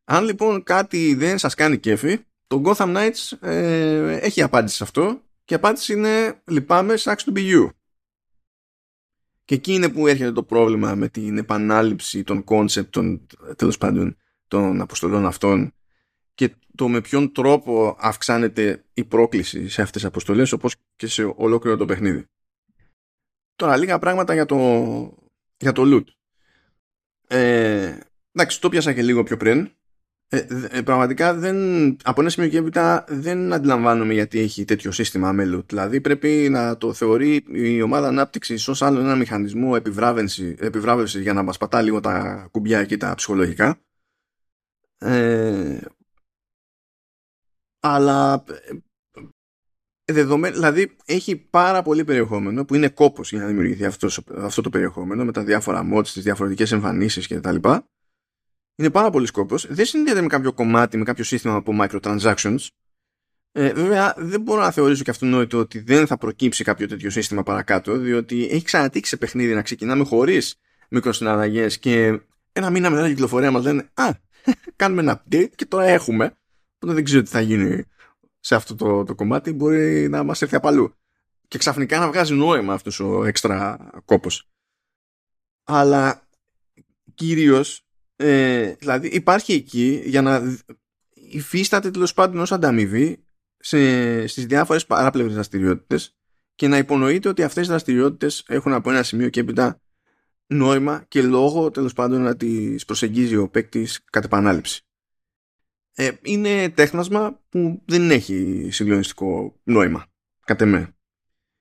Αν 0.04 0.24
λοιπόν 0.24 0.62
κάτι 0.62 1.14
δεν 1.14 1.38
σας 1.38 1.54
κάνει 1.54 1.78
κέφι, 1.78 2.18
το 2.46 2.62
Gotham 2.64 2.96
Knights 2.96 3.48
ε, 3.48 4.18
έχει 4.18 4.42
απάντηση 4.42 4.76
σε 4.76 4.82
αυτό 4.82 5.22
και 5.44 5.54
η 5.54 5.56
απάντηση 5.56 5.92
είναι 5.92 6.42
λυπάμαι, 6.44 6.94
sucks 6.98 7.16
to 7.16 7.32
be 7.36 7.52
you. 7.52 7.68
Και 9.44 9.54
εκεί 9.54 9.72
είναι 9.72 9.88
που 9.88 10.06
έρχεται 10.06 10.32
το 10.32 10.42
πρόβλημα 10.42 10.94
με 10.94 11.08
την 11.08 11.38
επανάληψη 11.38 12.22
των 12.22 12.44
concept 12.48 12.88
των, 12.90 13.26
τέλος 13.56 13.78
πάντων, 13.78 14.16
των 14.48 14.80
αποστολών 14.80 15.26
αυτών 15.26 15.72
και 16.34 16.54
το 16.74 16.88
με 16.88 17.00
ποιον 17.00 17.32
τρόπο 17.32 17.96
αυξάνεται 18.00 18.84
η 18.94 19.04
πρόκληση 19.04 19.68
σε 19.68 19.82
αυτές 19.82 20.02
τις 20.02 20.10
αποστολές 20.10 20.52
όπως 20.52 20.74
και 20.96 21.06
σε 21.06 21.24
ολόκληρο 21.36 21.76
το 21.76 21.84
παιχνίδι. 21.84 22.24
Τώρα 23.56 23.76
λίγα 23.76 23.98
πράγματα 23.98 24.34
για 24.34 24.46
το, 24.46 24.56
για 25.56 25.72
το 25.72 25.82
loot. 25.86 26.04
Ε, 27.26 27.98
εντάξει, 28.32 28.60
το 28.60 28.68
πιάσα 28.68 28.92
και 28.92 29.02
λίγο 29.02 29.22
πιο 29.22 29.36
πριν. 29.36 29.70
Ε, 30.28 30.46
ε, 30.70 30.82
πραγματικά 30.82 31.34
δεν, 31.34 31.56
από 32.04 32.20
ένα 32.20 32.30
σημείο 32.30 32.48
και 32.48 32.58
έπειτα 32.58 33.04
δεν 33.08 33.52
αντιλαμβάνομαι 33.52 34.12
γιατί 34.12 34.38
έχει 34.38 34.64
τέτοιο 34.64 34.92
σύστημα 34.92 35.32
με 35.32 35.44
loot. 35.54 35.66
Δηλαδή 35.66 36.00
πρέπει 36.00 36.48
να 36.50 36.76
το 36.76 36.92
θεωρεί 36.92 37.44
η 37.48 37.82
ομάδα 37.82 38.08
ανάπτυξης 38.08 38.68
ως 38.68 38.82
άλλο 38.82 39.00
ένα 39.00 39.16
μηχανισμό 39.16 39.72
επιβράβευσης, 40.58 41.22
για 41.22 41.32
να 41.32 41.42
μας 41.42 41.58
πατά 41.58 41.82
λίγο 41.82 42.00
τα 42.00 42.48
κουμπιά 42.50 42.84
και 42.84 42.96
τα 42.96 43.14
ψυχολογικά. 43.14 43.78
Ε, 44.98 45.80
αλλά 47.80 48.44
ε, 50.04 50.12
δεδομένο, 50.12 50.54
δηλαδή 50.54 50.96
έχει 51.04 51.36
πάρα 51.36 51.82
πολύ 51.82 52.04
περιεχόμενο 52.04 52.64
που 52.64 52.74
είναι 52.74 52.88
κόπος 52.88 53.30
για 53.30 53.40
να 53.40 53.46
δημιουργηθεί 53.46 53.84
αυτός, 53.84 54.24
αυτό 54.36 54.62
το 54.62 54.70
περιεχόμενο 54.70 55.24
με 55.24 55.32
τα 55.32 55.44
διάφορα 55.44 55.88
mods, 55.92 56.08
τις 56.08 56.22
διαφορετικές 56.22 56.72
εμφανίσεις 56.72 57.26
και 57.26 57.40
τα 57.40 57.52
λοιπά. 57.52 57.88
Είναι 58.76 58.90
πάρα 58.90 59.10
πολύ 59.10 59.26
σκόπος. 59.26 59.66
Δεν 59.68 59.86
συνδέεται 59.86 60.20
με 60.20 60.26
κάποιο 60.26 60.52
κομμάτι, 60.52 60.96
με 60.96 61.04
κάποιο 61.04 61.24
σύστημα 61.24 61.54
από 61.54 61.72
microtransactions. 61.80 62.66
Ε, 63.52 63.72
βέβαια, 63.72 64.14
δεν 64.16 64.40
μπορώ 64.40 64.60
να 64.60 64.70
θεωρήσω 64.70 65.02
και 65.02 65.10
αυτονόητο 65.10 65.58
ότι 65.58 65.78
δεν 65.78 66.06
θα 66.06 66.16
προκύψει 66.16 66.64
κάποιο 66.64 66.88
τέτοιο 66.88 67.10
σύστημα 67.10 67.42
παρακάτω, 67.42 67.96
διότι 67.96 68.48
έχει 68.50 68.64
ξανατύξει 68.64 69.10
σε 69.10 69.16
παιχνίδι 69.16 69.54
να 69.54 69.62
ξεκινάμε 69.62 70.04
χωρίς 70.04 70.56
μικροσυναλλαγέ 70.90 71.66
και 71.66 72.20
ένα 72.52 72.70
μήνα 72.70 72.90
μετά 72.90 73.02
την 73.02 73.10
κυκλοφορία 73.10 73.50
μας 73.50 73.62
λένε 73.64 73.90
Α, 73.94 74.10
κάνουμε 74.76 75.00
ένα 75.00 75.24
update 75.24 75.50
και 75.54 75.66
τώρα 75.66 75.84
έχουμε. 75.84 76.36
Οπότε 76.76 76.94
δεν 76.94 77.04
ξέρω 77.04 77.22
τι 77.22 77.30
θα 77.30 77.40
γίνει 77.40 77.84
σε 78.40 78.54
αυτό 78.54 78.74
το, 78.74 79.04
το 79.04 79.14
κομμάτι. 79.14 79.52
Μπορεί 79.52 80.08
να 80.08 80.22
μας 80.22 80.42
έρθει 80.42 80.54
απαλού. 80.56 80.94
Και 81.48 81.58
ξαφνικά 81.58 81.98
να 81.98 82.08
βγάζει 82.08 82.34
νόημα 82.34 82.72
αυτός 82.72 83.00
ο 83.00 83.24
έξτρα 83.24 83.90
κόπος. 84.04 84.48
Αλλά 85.64 86.28
κυρίως, 87.14 87.83
ε, 88.16 88.72
δηλαδή 88.72 89.08
υπάρχει 89.08 89.52
εκεί 89.52 90.02
για 90.04 90.22
να 90.22 90.58
υφίσταται 91.14 91.90
τέλος 91.90 92.14
πάντων 92.14 92.40
ως 92.40 92.52
ανταμοιβή 92.52 93.24
σε, 93.56 94.26
στις 94.26 94.46
διάφορες 94.46 94.86
παράπλευρες 94.86 95.34
δραστηριότητες 95.34 96.16
και 96.54 96.68
να 96.68 96.78
υπονοείται 96.78 97.28
ότι 97.28 97.42
αυτές 97.42 97.64
οι 97.66 97.68
δραστηριότητες 97.68 98.44
έχουν 98.48 98.72
από 98.72 98.90
ένα 98.90 99.02
σημείο 99.02 99.28
και 99.28 99.40
έπειτα 99.40 99.80
νόημα 100.46 101.04
και 101.08 101.22
λόγο 101.22 101.70
τέλος 101.70 101.92
πάντων 101.92 102.22
να 102.22 102.36
τις 102.36 102.84
προσεγγίζει 102.84 103.36
ο 103.36 103.48
παίκτης 103.48 104.04
κατ' 104.10 104.24
επανάληψη 104.24 104.84
ε, 105.94 106.10
είναι 106.22 106.68
τέχνασμα 106.68 107.40
που 107.48 107.82
δεν 107.84 108.10
έχει 108.10 108.68
συγκλονιστικό 108.70 109.60
νόημα, 109.62 110.06
κατ' 110.44 110.60
εμέ. 110.60 110.94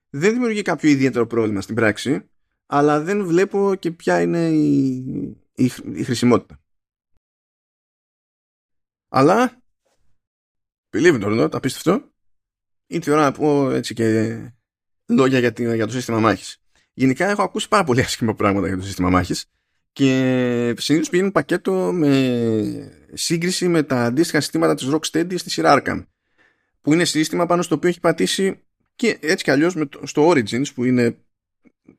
Δεν 0.09 0.33
δημιουργεί 0.33 0.61
κάποιο 0.61 0.89
ιδιαίτερο 0.89 1.27
πρόβλημα 1.27 1.61
στην 1.61 1.75
πράξη, 1.75 2.29
αλλά 2.65 3.01
δεν 3.01 3.25
βλέπω 3.25 3.75
και 3.79 3.91
ποια 3.91 4.21
είναι 4.21 4.49
η, 4.49 5.42
η, 5.55 5.71
η 5.93 6.03
χρησιμότητα. 6.03 6.61
Αλλά, 9.09 9.61
believe 10.89 11.21
it 11.21 11.23
or 11.23 11.43
not, 11.43 11.53
απίστευτο, 11.53 12.11
ήρθε 12.87 13.11
η 13.11 13.13
ώρα 13.13 13.23
να 13.23 13.31
πω 13.31 13.71
έτσι 13.71 13.93
και 13.93 14.37
λόγια 15.05 15.39
για, 15.39 15.75
για 15.75 15.85
το 15.85 15.91
σύστημα 15.91 16.19
μάχης. 16.19 16.57
Γενικά 16.93 17.29
έχω 17.29 17.41
ακούσει 17.41 17.67
πάρα 17.67 17.83
πολύ 17.83 18.01
άσχημα 18.01 18.35
πράγματα 18.35 18.67
για 18.67 18.77
το 18.77 18.83
σύστημα 18.83 19.09
μάχης 19.09 19.45
και 19.91 20.73
συνήθως 20.77 21.09
πηγαίνουν 21.09 21.31
πακέτο 21.31 21.91
με 21.93 23.09
σύγκριση 23.13 23.67
με 23.67 23.83
τα 23.83 24.03
αντίστοιχα 24.03 24.41
συστήματα 24.41 24.75
της 24.75 24.89
Rocksteady 24.91 25.37
στη 25.37 25.49
σειρά 25.49 25.81
Arkham 25.81 26.05
που 26.81 26.93
είναι 26.93 27.05
σύστημα 27.05 27.45
πάνω 27.45 27.61
στο 27.61 27.75
οποίο 27.75 27.89
έχει 27.89 27.99
πατήσει 27.99 28.63
και 28.95 29.17
έτσι 29.21 29.43
κι 29.43 29.51
αλλιώς 29.51 29.75
με 29.75 29.85
το, 29.85 30.07
στο 30.07 30.29
Origins 30.29 30.73
που 30.73 30.83
είναι 30.83 31.17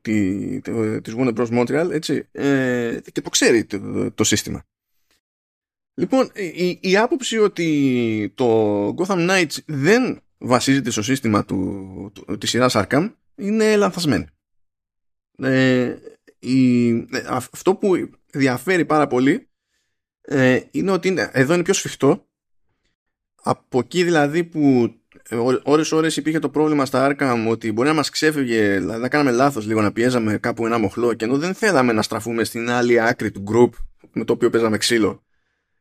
τη, 0.01 0.61
τη, 0.61 1.01
της 1.01 1.13
Warner 1.17 1.33
Bros. 1.35 1.47
Montreal 1.49 1.89
έτσι, 1.91 2.27
ε, 2.31 2.99
και 3.11 3.21
το 3.21 3.29
ξέρει 3.29 3.65
το, 3.65 4.11
το, 4.11 4.23
σύστημα. 4.23 4.65
Λοιπόν, 5.93 6.31
η, 6.33 6.79
η 6.81 6.97
άποψη 6.97 7.37
ότι 7.37 8.33
το 8.35 8.87
Gotham 8.87 9.29
Knights 9.29 9.57
δεν 9.65 10.21
βασίζεται 10.37 10.89
στο 10.89 11.01
σύστημα 11.01 11.45
του, 11.45 12.11
του, 12.13 12.37
της 12.37 12.49
σειράς 12.49 12.73
Arkham 12.75 13.13
είναι 13.35 13.75
λανθασμένη. 13.75 14.25
Ε, 15.37 15.95
η, 16.39 16.89
ε, 16.89 17.25
αυτό 17.27 17.75
που 17.75 18.09
διαφέρει 18.31 18.85
πάρα 18.85 19.07
πολύ 19.07 19.49
ε, 20.21 20.61
είναι 20.71 20.91
ότι 20.91 21.07
είναι, 21.07 21.29
εδώ 21.33 21.53
είναι 21.53 21.63
πιο 21.63 21.73
σφιχτό 21.73 22.27
από 23.35 23.79
εκεί 23.79 24.03
δηλαδή 24.03 24.43
που 24.43 24.59
ε, 24.59 25.04
ώρες 25.63 25.91
ώρες 25.91 26.17
υπήρχε 26.17 26.39
το 26.39 26.49
πρόβλημα 26.49 26.85
στα 26.85 27.09
Arkham 27.11 27.45
ότι 27.49 27.71
μπορεί 27.71 27.87
να 27.87 27.93
μας 27.93 28.09
ξέφυγε 28.09 28.77
δηλαδή 28.77 29.01
να 29.01 29.09
κάναμε 29.09 29.31
λάθος 29.31 29.65
λίγο 29.65 29.81
να 29.81 29.91
πιέζαμε 29.91 30.37
κάπου 30.37 30.65
ένα 30.65 30.77
μοχλό 30.77 31.13
και 31.13 31.25
ενώ 31.25 31.37
δεν 31.37 31.53
θέλαμε 31.53 31.93
να 31.93 32.01
στραφούμε 32.01 32.43
στην 32.43 32.69
άλλη 32.69 33.01
άκρη 33.01 33.31
του 33.31 33.43
group 33.51 33.69
με 34.13 34.23
το 34.23 34.33
οποίο 34.33 34.49
παίζαμε 34.49 34.77
ξύλο 34.77 35.23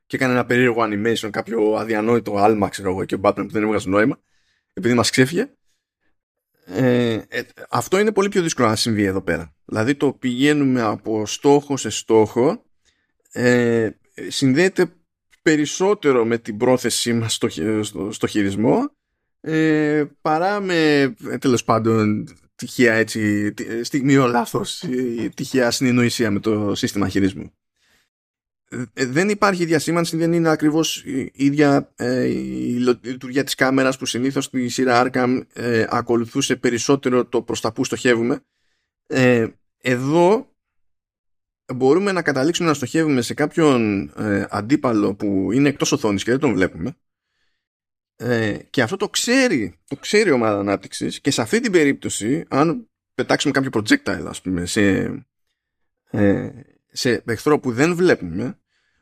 και 0.07 0.17
έκανε 0.17 0.33
ένα 0.33 0.45
περίεργο 0.45 0.83
animation 0.83 1.31
κάποιο 1.31 1.75
αδιανόητο 1.75 2.37
άλμα 2.37 2.69
ξέρω 2.69 2.91
εγώ 2.91 3.05
και 3.05 3.15
ο 3.15 3.21
Batman 3.23 3.35
που 3.35 3.51
δεν 3.51 3.63
έβγαζε 3.63 3.89
νόημα 3.89 4.19
επειδή 4.75 4.95
μας 4.95 5.11
ξέφυγε. 5.11 5.49
Ε, 6.67 7.13
ε, 7.29 7.43
αυτό 7.69 7.99
είναι 7.99 8.13
πολύ 8.13 8.29
πιο 8.29 8.43
δύσκολο 8.43 8.69
να 8.69 8.77
συμβεί 8.77 9.05
εδώ 9.05 9.23
πέρα. 9.23 9.55
Δηλαδή 9.65 9.95
το 9.95 10.13
πηγαίνουμε 10.13 10.83
από 10.83 11.27
στόχο 11.27 11.77
σε 11.77 11.91
στόχο. 11.91 12.65
Ε, 13.33 13.91
συνδέεται 14.29 14.93
περισσότερο 15.43 16.25
με 16.25 16.39
την 16.39 16.57
πρόθεσή 16.57 17.13
μας 17.13 17.35
στο, 17.35 17.49
στο, 18.11 18.27
χειρισμό 18.27 18.97
ε, 19.47 20.05
παρά 20.21 20.61
με 20.61 21.01
ε, 21.03 21.39
τέλος 21.39 21.65
πάντων 21.65 22.29
τυχαία 22.55 22.95
έτσι, 22.95 23.55
στιγμίο 23.83 24.27
λάθος 24.27 24.85
τυχαία 25.35 25.71
συνεννοησία 25.71 26.31
με 26.31 26.41
το 26.41 26.75
σύστημα 26.75 27.09
χειρισμού. 27.09 27.53
ε, 28.95 29.07
δεν 29.07 29.29
υπάρχει 29.29 29.65
διασήμανση, 29.65 30.17
δεν 30.17 30.33
είναι 30.33 30.49
ακριβώς 30.49 31.05
η 31.05 31.31
ίδια 31.35 31.93
ε, 31.97 32.25
η 32.25 32.79
λειτουργία 33.03 33.45
της 33.45 33.55
κάμερας 33.55 33.99
που 33.99 34.07
συνήθως 34.07 34.45
στη 34.45 34.69
σειρά 34.69 35.03
Arkham 35.05 35.41
ε, 35.53 35.87
ακολουθούσε 35.89 36.57
περισσότερο 36.57 37.25
το 37.25 37.43
προς 37.43 37.61
τα 37.61 37.73
που 37.73 37.85
στοχεύουμε. 37.85 38.41
Ε, 39.07 39.47
εδώ 39.79 40.49
μπορούμε 41.75 42.13
να 42.13 42.23
καταλήξουμε 42.23 42.69
να 42.69 42.75
στοχεύουμε 42.75 43.23
σε 43.23 43.35
κάποιον 43.35 44.09
ε, 44.17 44.47
αντίπαλο 44.51 45.15
που 45.15 45.53
είναι 45.53 45.69
εκτός 45.69 45.93
οθόνης 45.93 46.25
και 46.25 46.31
δεν 46.31 46.41
τον 46.41 46.53
βλέπουμε 46.53 46.97
ε, 48.17 48.59
και 48.71 48.83
αυτό 48.83 48.97
το 48.97 49.09
ξέρει, 49.09 49.81
το 49.89 49.97
ξέρει 49.97 50.29
η 50.29 50.33
ομάδα 50.33 50.59
ανάπτυξης 50.59 51.21
και 51.21 51.31
σε 51.31 51.43
αυτή 51.43 51.61
την 51.61 51.73
περίπτωση 51.73 52.45
αν 52.49 52.91
πετάξουμε 53.15 53.53
κάποιο 53.53 53.71
projectile 53.73 54.27
ας 54.29 54.43
πούμε 54.43 54.67
σε, 54.67 55.05
ε, 56.11 56.51
σε 56.93 57.23
εχθρό 57.27 57.59
που 57.59 57.73
δεν 57.73 57.95
βλέπουμε 57.95 58.59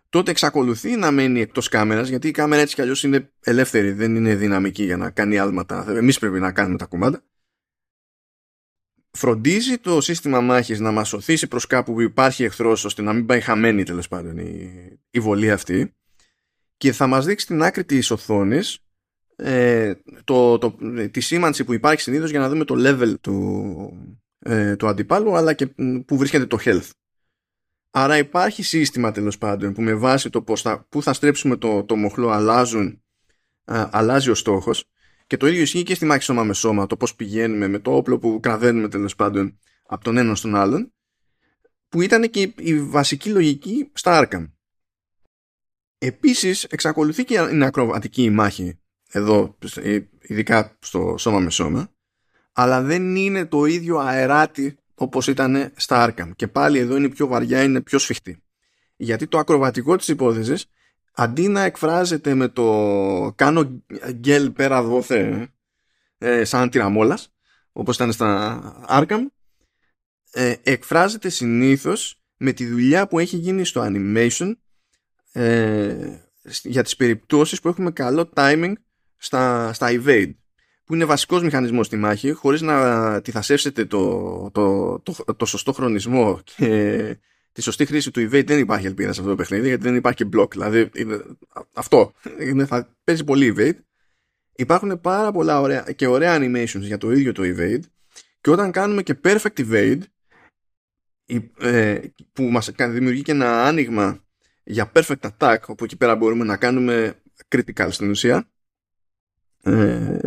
τότε 0.09 0.31
εξακολουθεί 0.31 0.97
να 0.97 1.11
μένει 1.11 1.41
εκτός 1.41 1.69
κάμερας 1.69 2.09
γιατί 2.09 2.29
η 2.29 2.31
κάμερα 2.31 2.63
έτσι 2.63 2.75
κι 2.75 2.81
αλλιώς 2.81 3.03
είναι 3.03 3.33
ελεύθερη 3.41 3.93
δεν 3.93 4.17
είναι 4.17 4.35
δυναμική 4.35 4.85
για 4.85 4.97
να 4.97 5.11
κάνει 5.11 5.39
άλματα. 5.39 5.87
Εμείς 5.89 6.19
πρέπει 6.19 6.41
να 6.41 6.53
κάνουμε 6.53 6.79
τα 6.79 6.85
κουμάντα 6.85 7.23
φροντίζει 9.13 9.79
το 9.79 10.01
σύστημα 10.01 10.41
μάχης 10.41 10.81
να 10.81 10.91
μας 10.91 11.13
οθήσει 11.13 11.47
προς 11.47 11.67
κάπου 11.67 11.93
που 11.93 12.01
υπάρχει 12.01 12.45
εχθρός 12.45 12.85
ώστε 12.85 13.03
να 13.03 13.13
μην 13.13 13.27
πάει 13.27 13.41
χαμένη 13.41 13.83
τέλος 13.83 14.09
πάντων 14.09 14.39
η, 14.39 14.73
η 15.11 15.21
βολή 15.21 15.51
αυτή. 15.51 15.95
Και 16.77 16.93
θα 16.93 17.07
μας 17.07 17.25
δείξει 17.25 17.47
την 17.47 17.63
άκρη 17.63 17.85
της 17.85 18.11
οθόνης 18.11 18.82
ε, 19.45 19.95
το, 20.25 20.59
το, 20.59 20.77
τη 21.11 21.21
σήμανση 21.21 21.65
που 21.65 21.73
υπάρχει 21.73 22.01
συνήθως 22.01 22.31
για 22.31 22.41
να 22.41 22.49
δούμε 22.49 22.65
το 22.65 22.75
level 22.79 23.15
του, 23.21 24.17
ε, 24.39 24.77
του 24.77 24.87
αντιπάλου 24.87 25.37
αλλά 25.37 25.53
και 25.53 25.67
που 26.07 26.17
βρίσκεται 26.17 26.47
το 26.47 26.59
health. 26.65 26.91
Άρα 27.91 28.17
υπάρχει 28.17 28.63
σύστημα 28.63 29.13
τέλος 29.13 29.39
πάντων 29.39 29.73
που 29.73 29.83
με 29.83 29.95
βάση 29.95 30.31
το 30.31 30.43
πώς 30.43 30.63
θα, 30.63 30.87
που 30.89 31.03
θα 31.03 31.13
στρέψουμε 31.13 31.57
το, 31.57 31.85
το 31.85 31.97
μοχλό 31.97 32.29
αλλάζουν, 32.29 33.03
α, 33.65 33.89
αλλάζει 33.93 34.31
ο 34.31 34.35
στόχος 34.35 34.85
και 35.27 35.37
το 35.37 35.47
ίδιο 35.47 35.63
ισχύει 35.63 35.83
και 35.83 35.95
στη 35.95 36.05
μάχη 36.05 36.23
σώμα 36.23 36.45
με 36.45 36.55
σώμα 36.55 36.87
το 36.87 36.97
πώς 36.97 37.15
πηγαίνουμε 37.15 37.69
με 37.69 37.79
το 37.79 37.97
όπλο 37.97 38.19
που 38.19 38.41
κραδένουμε 38.43 38.89
τέλος 38.89 39.15
πάντων 39.15 39.59
από 39.87 40.05
τον 40.05 40.17
ένα 40.17 40.35
στον 40.35 40.55
άλλον 40.55 40.93
που 41.89 42.03
ήταν 42.03 42.31
και 42.31 42.53
η, 42.59 42.81
βασική 42.81 43.31
λογική 43.31 43.91
στα 43.93 44.29
Arkham. 44.29 44.51
Επίσης 45.99 46.65
εξακολουθεί 46.65 47.25
και 47.25 47.35
είναι 47.53 47.67
ακροβατική 47.67 48.23
η 48.23 48.31
μάχη 48.31 48.82
εδώ 49.13 49.59
ειδικά 50.21 50.77
στο 50.81 51.15
σώμα 51.19 51.39
με 51.39 51.51
σώμα 51.51 51.91
αλλά 52.53 52.83
δεν 52.83 53.17
είναι 53.17 53.47
το 53.47 53.65
ίδιο 53.65 53.99
αεράτη 53.99 54.77
όπως 54.95 55.27
ήταν 55.27 55.73
στα 55.77 56.09
Arkham. 56.09 56.31
Και 56.37 56.49
πάλι 56.49 56.79
εδώ 56.79 56.97
είναι 56.97 57.09
πιο 57.09 57.27
βαριά, 57.27 57.63
είναι 57.63 57.81
πιο 57.81 57.99
σφιχτή. 57.99 58.43
Γιατί 58.97 59.27
το 59.27 59.39
ακροβατικό 59.39 59.97
της 59.97 60.09
υπόθεσης 60.09 60.67
αντί 61.13 61.49
να 61.49 61.63
εκφράζεται 61.63 62.35
με 62.35 62.49
το 62.49 63.33
κάνω 63.37 63.83
γκέλ 64.11 64.51
πέρα 64.51 64.83
δόθε 64.83 65.49
ε, 66.19 66.45
σαν 66.45 66.71
τυραμόλας 66.71 67.33
όπως 67.73 67.95
ήταν 67.95 68.13
στα 68.13 68.87
Arkham 68.89 69.21
ε, 70.31 70.55
εκφράζεται 70.63 71.29
συνήθως 71.29 72.23
με 72.37 72.53
τη 72.53 72.67
δουλειά 72.67 73.07
που 73.07 73.19
έχει 73.19 73.37
γίνει 73.37 73.65
στο 73.65 73.83
animation 73.85 74.53
ε, 75.33 76.19
για 76.63 76.83
τις 76.83 76.97
περιπτώσεις 76.97 77.61
που 77.61 77.69
έχουμε 77.69 77.91
καλό 77.91 78.31
timing 78.35 78.73
στα, 79.23 79.73
στα 79.73 79.89
evade 79.91 80.33
που 80.85 80.95
είναι 80.95 81.05
βασικός 81.05 81.43
μηχανισμός 81.43 81.87
στη 81.87 81.97
μάχη 81.97 82.33
χωρίς 82.33 82.61
να 82.61 83.21
τυθασεύσετε 83.21 83.85
το, 83.85 84.51
το, 84.53 84.99
το, 85.01 85.35
το, 85.37 85.45
σωστό 85.45 85.73
χρονισμό 85.73 86.41
και 86.45 87.19
τη 87.53 87.63
σωστή 87.63 87.87
χρήση 87.87 88.11
του 88.11 88.21
evade 88.21 88.47
δεν 88.47 88.59
υπάρχει 88.59 88.87
ελπίδα 88.87 89.13
σε 89.13 89.21
αυτό 89.21 89.33
το 89.33 89.37
παιχνίδι 89.37 89.67
γιατί 89.67 89.83
δεν 89.83 89.95
υπάρχει 89.95 90.25
και 90.25 90.37
block. 90.37 90.51
Δηλαδή 90.51 90.91
είναι, 90.95 91.23
αυτό 91.75 92.13
είναι, 92.41 92.67
θα 92.67 92.97
παίζει 93.05 93.25
πολύ 93.25 93.55
evade. 93.57 93.79
Υπάρχουν 94.57 95.01
πάρα 95.01 95.33
πολλά 95.33 95.61
ωραία 95.61 95.93
και 95.97 96.07
ωραία 96.07 96.39
animations 96.41 96.81
για 96.81 96.99
το 96.99 97.13
ίδιο 97.13 97.33
το 97.33 97.43
evade. 97.45 97.83
Και 98.41 98.51
όταν 98.51 98.71
κάνουμε 98.71 99.03
και 99.03 99.21
perfect 99.25 99.71
evade 99.71 100.01
ε, 101.59 102.01
που 102.33 102.43
μας 102.43 102.71
δημιουργεί 102.71 103.23
και 103.23 103.33
ένα 103.33 103.65
άνοιγμα 103.65 104.25
για 104.65 104.93
perfect 104.95 105.31
attack 105.39 105.59
όπου 105.67 105.85
εκεί 105.85 105.97
πέρα 105.97 106.17
μπορούμε 106.17 106.45
να 106.45 106.57
κάνουμε 106.57 107.23
critical 107.49 107.89
στην 107.91 108.11
ουσία 108.11 108.52
ε, 109.63 110.19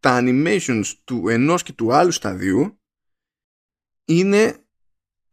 τα 0.00 0.20
animations 0.22 0.84
του 1.04 1.28
ενός 1.28 1.62
και 1.62 1.72
του 1.72 1.94
άλλου 1.94 2.10
σταδίου 2.10 2.80
είναι 4.04 4.56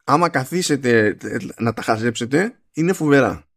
άμα 0.04 0.30
καθίσετε 0.30 1.18
να 1.58 1.74
τα 1.74 1.82
χαζέψετε 1.82 2.60
είναι 2.74 2.94
φοβερά. 2.94 3.48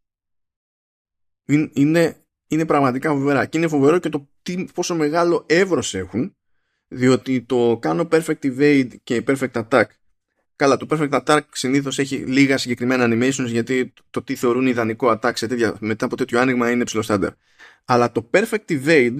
Είναι, 1.73 2.25
είναι 2.47 2.65
πραγματικά 2.65 3.09
φοβερά. 3.09 3.45
Και 3.45 3.57
είναι 3.57 3.67
φοβερό 3.67 3.99
και 3.99 4.09
το 4.09 4.29
τι, 4.41 4.65
πόσο 4.73 4.95
μεγάλο 4.95 5.45
εύρος 5.47 5.93
έχουν 5.93 6.35
διότι 6.87 7.41
το 7.41 7.77
κάνω 7.81 8.07
perfect 8.11 8.39
evade 8.41 8.89
και 9.03 9.23
perfect 9.27 9.51
attack. 9.51 9.85
Καλά, 10.55 10.77
το 10.77 10.87
Perfect 10.89 11.21
Attack 11.23 11.41
συνήθως 11.51 11.99
έχει 11.99 12.15
λίγα 12.15 12.57
συγκεκριμένα 12.57 13.05
animations 13.09 13.45
γιατί 13.45 13.93
το 14.09 14.21
τι 14.21 14.35
θεωρούν 14.35 14.67
ιδανικό 14.67 15.19
attack 15.19 15.31
σε 15.35 15.47
τέτοια, 15.47 15.75
μετά 15.79 16.05
από 16.05 16.15
τέτοιο 16.15 16.39
άνοιγμα 16.39 16.71
είναι 16.71 16.83
ψηλό 16.83 17.01
στάνταρ. 17.01 17.31
Αλλά 17.85 18.11
το 18.11 18.29
Perfect 18.33 18.67
Evade 18.67 19.17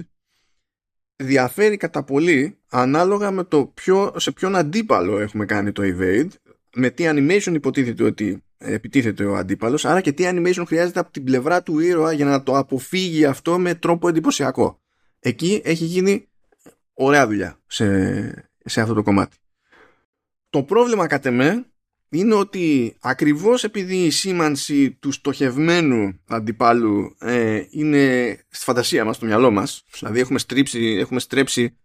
διαφέρει 1.16 1.76
κατά 1.76 2.04
πολύ 2.04 2.58
ανάλογα 2.68 3.30
με 3.30 3.44
το 3.44 3.66
ποιο, 3.66 4.12
σε 4.16 4.32
ποιον 4.32 4.56
αντίπαλο 4.56 5.18
έχουμε 5.18 5.44
κάνει 5.44 5.72
το 5.72 5.82
evade, 5.84 6.28
με 6.74 6.90
τι 6.90 7.04
animation 7.06 7.52
υποτίθεται 7.54 8.04
ότι 8.04 8.42
επιτίθεται 8.58 9.24
ο 9.24 9.36
αντίπαλος, 9.36 9.84
άρα 9.84 10.00
και 10.00 10.12
τι 10.12 10.24
animation 10.26 10.62
χρειάζεται 10.66 11.00
από 11.00 11.10
την 11.10 11.24
πλευρά 11.24 11.62
του 11.62 11.78
ήρωα 11.78 12.12
για 12.12 12.24
να 12.24 12.42
το 12.42 12.56
αποφύγει 12.56 13.24
αυτό 13.24 13.58
με 13.58 13.74
τρόπο 13.74 14.08
εντυπωσιακό. 14.08 14.80
Εκεί 15.20 15.60
έχει 15.64 15.84
γίνει 15.84 16.28
ωραία 16.92 17.26
δουλειά 17.26 17.60
σε, 17.66 18.50
σε 18.64 18.80
αυτό 18.80 18.94
το 18.94 19.02
κομμάτι. 19.02 19.36
Το 20.50 20.62
πρόβλημα 20.62 21.06
κατ' 21.06 21.26
εμέ 21.26 21.66
είναι 22.18 22.34
ότι 22.34 22.96
ακριβώς 23.00 23.64
επειδή 23.64 23.96
η 23.96 24.10
σήμανση 24.10 24.90
του 24.90 25.12
στοχευμένου 25.12 26.20
αντιπάλου 26.26 27.16
ε, 27.18 27.62
είναι 27.70 28.36
στη 28.48 28.64
φαντασία 28.64 29.04
μας, 29.04 29.16
στο 29.16 29.26
μυαλό 29.26 29.50
μας, 29.50 29.84
δηλαδή 29.98 30.20
έχουμε, 30.20 30.38
στρίψει, 30.38 30.96
έχουμε 31.00 31.20
στρέψει, 31.20 31.76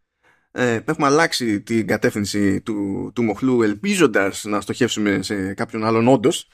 ε, 0.51 0.79
έχουμε 0.85 1.07
αλλάξει 1.07 1.61
την 1.61 1.87
κατεύθυνση 1.87 2.61
του, 2.61 3.11
του 3.15 3.23
μοχλού 3.23 3.61
ελπίζοντας 3.61 4.43
να 4.43 4.61
στοχεύσουμε 4.61 5.21
σε 5.21 5.53
κάποιον 5.53 5.83
άλλον 5.85 6.07
όντως. 6.07 6.47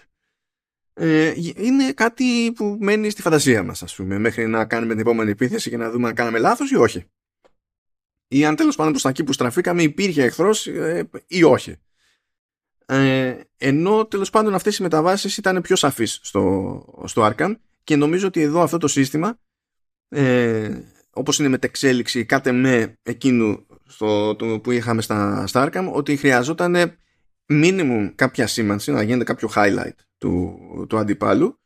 Ε, 0.93 1.33
είναι 1.55 1.91
κάτι 1.91 2.51
που 2.55 2.77
μένει 2.79 3.09
στη 3.09 3.21
φαντασία 3.21 3.63
μας 3.63 3.83
ας 3.83 3.95
πούμε 3.95 4.19
μέχρι 4.19 4.47
να 4.47 4.65
κάνουμε 4.65 4.91
την 4.91 5.01
επόμενη 5.01 5.31
επίθεση 5.31 5.69
και 5.69 5.77
να 5.77 5.91
δούμε 5.91 6.07
αν 6.07 6.13
κάναμε 6.13 6.39
λάθος 6.39 6.71
ή 6.71 6.75
όχι 6.75 7.05
ή 8.27 8.45
αν 8.45 8.55
τέλος 8.55 8.75
πάντων 8.75 8.91
προς 8.91 9.03
τα 9.03 9.09
εκεί 9.09 9.23
που 9.23 9.33
στραφήκαμε 9.33 9.83
υπήρχε 9.83 10.23
εχθρός 10.23 10.67
ε, 10.67 11.09
ή 11.27 11.43
όχι 11.43 11.75
ε, 12.85 13.39
ενώ 13.57 14.05
τέλος 14.05 14.29
πάντων 14.29 14.53
αυτές 14.53 14.77
οι 14.77 14.81
μεταβάσεις 14.81 15.37
ήταν 15.37 15.61
πιο 15.61 15.75
σαφείς 15.75 16.19
στο, 16.21 17.03
στο 17.05 17.31
Arkham 17.31 17.55
και 17.83 17.95
νομίζω 17.95 18.27
ότι 18.27 18.41
εδώ 18.41 18.61
αυτό 18.61 18.77
το 18.77 18.87
σύστημα 18.87 19.39
ε, 20.09 20.79
όπως 21.09 21.39
είναι 21.39 21.47
μετεξέλιξη 21.47 22.25
κάτε 22.25 22.51
με 22.51 22.97
εκείνου 23.03 23.65
στο, 23.85 24.35
το, 24.35 24.59
που 24.59 24.71
είχαμε 24.71 25.01
στα, 25.01 25.47
στα 25.47 25.69
Arkham 25.69 25.91
ότι 25.93 26.15
χρειαζόταν 26.15 26.97
minimum 27.49 28.11
κάποια 28.15 28.47
σήμανση 28.47 28.91
να 28.91 29.03
γίνεται 29.03 29.23
κάποιο 29.23 29.49
highlight 29.55 29.95
του, 30.17 30.57
του 30.89 30.97
αντιπάλου 30.97 31.59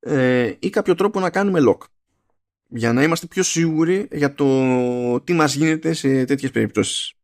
ε, 0.00 0.52
ή 0.58 0.70
κάποιο 0.70 0.94
τρόπο 0.94 1.20
να 1.20 1.30
κάνουμε 1.30 1.60
lock 1.68 1.78
για 2.68 2.92
να 2.92 3.02
είμαστε 3.02 3.26
πιο 3.26 3.42
σίγουροι 3.42 4.08
για 4.12 4.34
το 4.34 5.20
τι 5.20 5.32
μας 5.32 5.54
γίνεται 5.54 5.92
σε 5.92 6.24
τέτοιες 6.24 6.50
περιπτώσεις. 6.50 7.14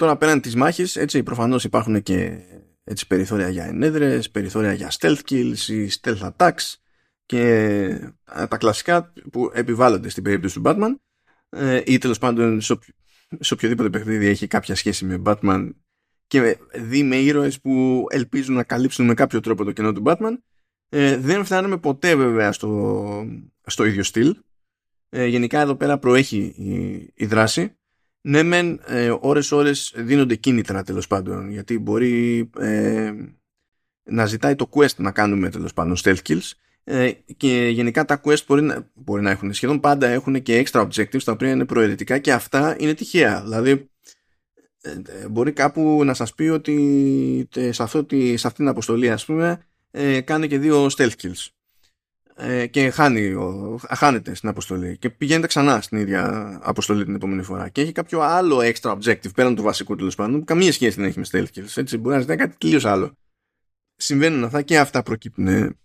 Τώρα 0.00 0.16
πέραν 0.16 0.40
της 0.40 0.54
μάχης, 0.54 0.96
έτσι 0.96 1.22
προφανώς 1.22 1.64
υπάρχουν 1.64 2.02
και 2.02 2.38
έτσι, 2.84 3.06
περιθώρια 3.06 3.48
για 3.48 3.64
ενέδρες, 3.64 4.30
περιθώρια 4.30 4.72
για 4.72 4.92
stealth 4.98 5.18
kills 5.30 5.58
ή 5.68 5.88
stealth 6.00 6.30
attacks 6.36 6.74
και 7.26 7.40
ε, 8.34 8.46
τα 8.46 8.56
κλασικά 8.56 9.12
που 9.32 9.50
επιβάλλονται 9.54 10.08
στην 10.08 10.22
περίπτωση 10.22 10.54
του 10.54 10.62
Batman 10.64 10.94
ε, 11.48 11.82
ή 11.86 11.98
τέλος 11.98 12.18
πάντων 12.18 12.60
σε, 12.60 12.78
σε 13.40 13.54
οποιοδήποτε 13.54 13.90
παιχνίδι 13.90 14.26
έχει 14.26 14.46
κάποια 14.46 14.74
σχέση 14.74 15.04
με 15.04 15.22
Batman 15.24 15.70
και 16.26 16.58
δει 16.74 17.02
με 17.02 17.16
ήρωες 17.16 17.60
που 17.60 18.04
ελπίζουν 18.10 18.54
να 18.54 18.64
καλύψουν 18.64 19.06
με 19.06 19.14
κάποιο 19.14 19.40
τρόπο 19.40 19.64
το 19.64 19.72
κενό 19.72 19.92
του 19.92 20.02
Batman 20.04 20.32
ε, 20.88 21.16
δεν 21.16 21.44
φτάνουμε 21.44 21.78
ποτέ 21.78 22.16
βέβαια 22.16 22.52
στο, 22.52 23.24
στο 23.66 23.84
ίδιο 23.84 24.02
στυλ. 24.02 24.36
Ε, 25.08 25.26
γενικά 25.26 25.60
εδώ 25.60 25.76
πέρα 25.76 25.98
προέχει 25.98 26.54
η, 26.56 27.12
η 27.14 27.26
δράση 27.26 27.74
ναι 28.20 28.42
μεν 28.42 28.80
ε, 28.86 29.14
ώρες 29.20 29.52
ώρες 29.52 29.92
δίνονται 29.96 30.34
κίνητρα 30.34 30.82
τέλος 30.82 31.06
πάντων 31.06 31.50
γιατί 31.50 31.78
μπορεί 31.78 32.50
ε, 32.58 33.12
να 34.02 34.26
ζητάει 34.26 34.54
το 34.54 34.68
quest 34.72 34.96
να 34.96 35.10
κάνουμε 35.10 35.50
τέλος 35.50 35.72
πάντων 35.72 35.96
stealth 36.02 36.22
kills. 36.28 36.50
Ε, 36.84 37.10
και 37.36 37.68
γενικά 37.72 38.04
τα 38.04 38.20
quest 38.24 38.44
μπορεί 38.46 38.62
να, 38.62 38.90
μπορεί 38.94 39.22
να 39.22 39.30
έχουν 39.30 39.52
σχεδόν 39.52 39.80
πάντα 39.80 40.08
έχουν 40.08 40.42
και 40.42 40.66
extra 40.66 40.86
objectives 40.86 41.22
τα 41.24 41.32
οποία 41.32 41.50
είναι 41.50 41.64
προαιρετικά 41.64 42.18
και 42.18 42.32
αυτά 42.32 42.76
είναι 42.78 42.94
τυχαία. 42.94 43.42
Δηλαδή 43.42 43.90
ε, 44.80 45.28
μπορεί 45.28 45.52
κάπου 45.52 46.02
να 46.04 46.14
σας 46.14 46.34
πει 46.34 46.42
ότι 46.42 47.48
σε, 47.70 47.82
αυτό, 47.82 48.06
σε 48.10 48.46
αυτήν 48.46 48.54
την 48.54 48.68
αποστολή 48.68 49.10
ας 49.10 49.24
πούμε 49.24 49.66
ε, 49.90 50.20
κάνει 50.20 50.48
και 50.48 50.58
δύο 50.58 50.86
stealth 50.96 51.12
kills 51.22 51.48
ε, 52.42 52.66
και 52.66 52.90
χάνει, 52.90 53.34
χάνεται 53.88 54.34
στην 54.34 54.48
αποστολή 54.48 54.96
και 54.98 55.10
πηγαίνετε 55.10 55.46
ξανά 55.46 55.80
στην 55.80 55.98
ίδια 55.98 56.58
αποστολή 56.62 57.04
την 57.04 57.14
επόμενη 57.14 57.42
φορά. 57.42 57.68
Και 57.68 57.80
έχει 57.80 57.92
κάποιο 57.92 58.20
άλλο 58.20 58.58
extra 58.58 58.98
objective 58.98 59.34
πέραν 59.34 59.54
του 59.54 59.62
βασικού 59.62 59.96
τέλος 59.96 60.14
πάντων 60.14 60.38
που 60.38 60.44
καμία 60.44 60.72
σχέση 60.72 61.00
δεν 61.00 61.04
έχει 61.04 61.18
με 61.18 61.26
stealth 61.30 61.58
kills. 61.58 61.76
Έτσι 61.76 61.98
μπορεί 61.98 62.14
να 62.14 62.20
ζητάει 62.20 62.36
κάτι 62.36 62.56
τελείως 62.58 62.84
άλλο. 62.84 63.12
Συμβαίνουν 63.96 64.44
αυτά 64.44 64.62
και 64.62 64.78
αυτά 64.78 65.02
προκύπτουν 65.02 65.46
ε, 65.46 65.76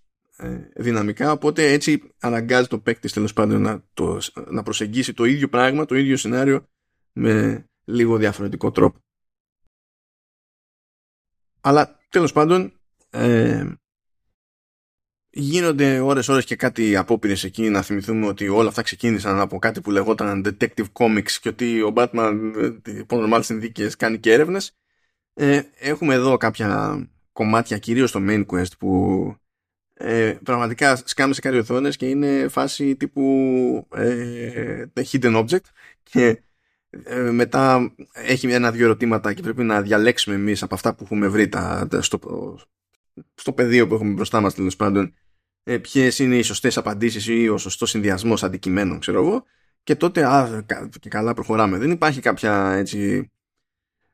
δυναμικά 0.76 1.32
οπότε 1.32 1.72
έτσι 1.72 2.02
αναγκάζει 2.20 2.68
το 2.68 2.80
παίκτη 2.80 3.12
τέλος 3.12 3.34
πάντων 3.34 3.62
να, 3.62 3.84
το, 3.94 4.20
να 4.50 4.64
προσεγγίσει 4.64 5.14
το 5.14 5.24
ίδιο 5.24 5.48
πράγμα, 5.48 5.86
το 5.86 5.96
ίδιο 5.96 6.18
σενάριο 6.18 6.68
με 7.12 7.66
λίγο 7.84 8.18
διαφορετικό 8.18 8.72
τρόπο. 8.72 9.00
Αλλά 11.62 12.00
τέλος 12.10 12.32
πάντων 12.32 12.80
ε, 13.10 13.66
γίνονται 15.38 16.00
ώρες 16.00 16.28
ώρες 16.28 16.46
και 16.46 16.56
κάτι 16.56 16.96
απόπειρες 16.96 17.44
εκεί 17.44 17.70
να 17.70 17.82
θυμηθούμε 17.82 18.28
ότι 18.28 18.48
όλα 18.48 18.68
αυτά 18.68 18.82
ξεκίνησαν 18.82 19.40
από 19.40 19.60
κάτι 19.60 19.82
που 19.82 19.92
λεγόταν 19.92 20.46
Detective 20.46 20.86
Comics 20.94 21.32
και 21.42 21.50
ότι 21.50 21.82
ο 21.82 21.94
Batman 21.96 22.54
υπό 22.86 23.24
normal 23.24 23.40
συνδίκες 23.44 23.96
κάνει 23.96 24.20
και 24.20 24.32
έρευνες. 24.32 24.76
Ε, 25.34 25.62
έχουμε 25.80 26.14
εδώ 26.14 26.38
κάποια 26.38 27.00
κομμάτια 27.32 27.78
κυρίως 27.78 28.10
στο 28.10 28.20
main 28.28 28.46
quest 28.46 28.78
που 28.80 29.36
ε, 29.94 30.38
πραγματικά 30.44 30.96
σκάμε 30.96 31.34
σε 31.34 31.42
κάτι 31.42 31.58
οθόνες 31.58 31.96
και 31.96 32.10
είναι 32.10 32.48
φάση 32.48 32.96
τύπου 32.96 33.88
ε, 33.96 34.86
hidden 34.96 35.46
object 35.46 35.66
και 36.04 36.42
ε, 36.90 37.20
μετά 37.20 37.94
έχει 38.14 38.52
ένα-δυο 38.52 38.86
ερωτήματα 38.86 39.34
και 39.34 39.42
πρέπει 39.42 39.64
να 39.64 39.82
διαλέξουμε 39.82 40.36
εμείς 40.36 40.64
από 40.64 40.76
αυτά 40.76 40.96
που 40.96 41.04
έχουμε 41.04 41.28
βρει 41.28 41.50
τα, 41.50 41.88
στο, 42.00 42.20
στο 43.36 43.54
πεδίο 43.54 43.88
που 43.88 43.94
έχουμε 43.94 44.14
μπροστά 44.14 44.42
μας 44.42 44.54
τέλος 44.54 44.76
πάντων 44.76 45.14
ε, 45.68 45.78
ποιες 45.78 46.20
είναι 46.20 46.38
οι 46.38 46.42
σωστές 46.42 46.78
απαντήσεις 46.78 47.28
ή 47.28 47.50
ο 47.50 47.58
σωστός 47.58 47.90
συνδυασμός 47.90 48.44
αντικειμένων, 48.44 49.00
ξέρω 49.00 49.26
εγώ, 49.26 49.46
και 49.84 49.96
τότε 49.96 50.26
α, 50.26 50.66
και 51.00 51.10
καλά 51.10 51.34
προχωράμε. 51.34 51.78
Δεν 51.78 51.92
υπάρχει 51.92 52.22
κάποια 52.22 52.72
έτσι, 52.72 53.32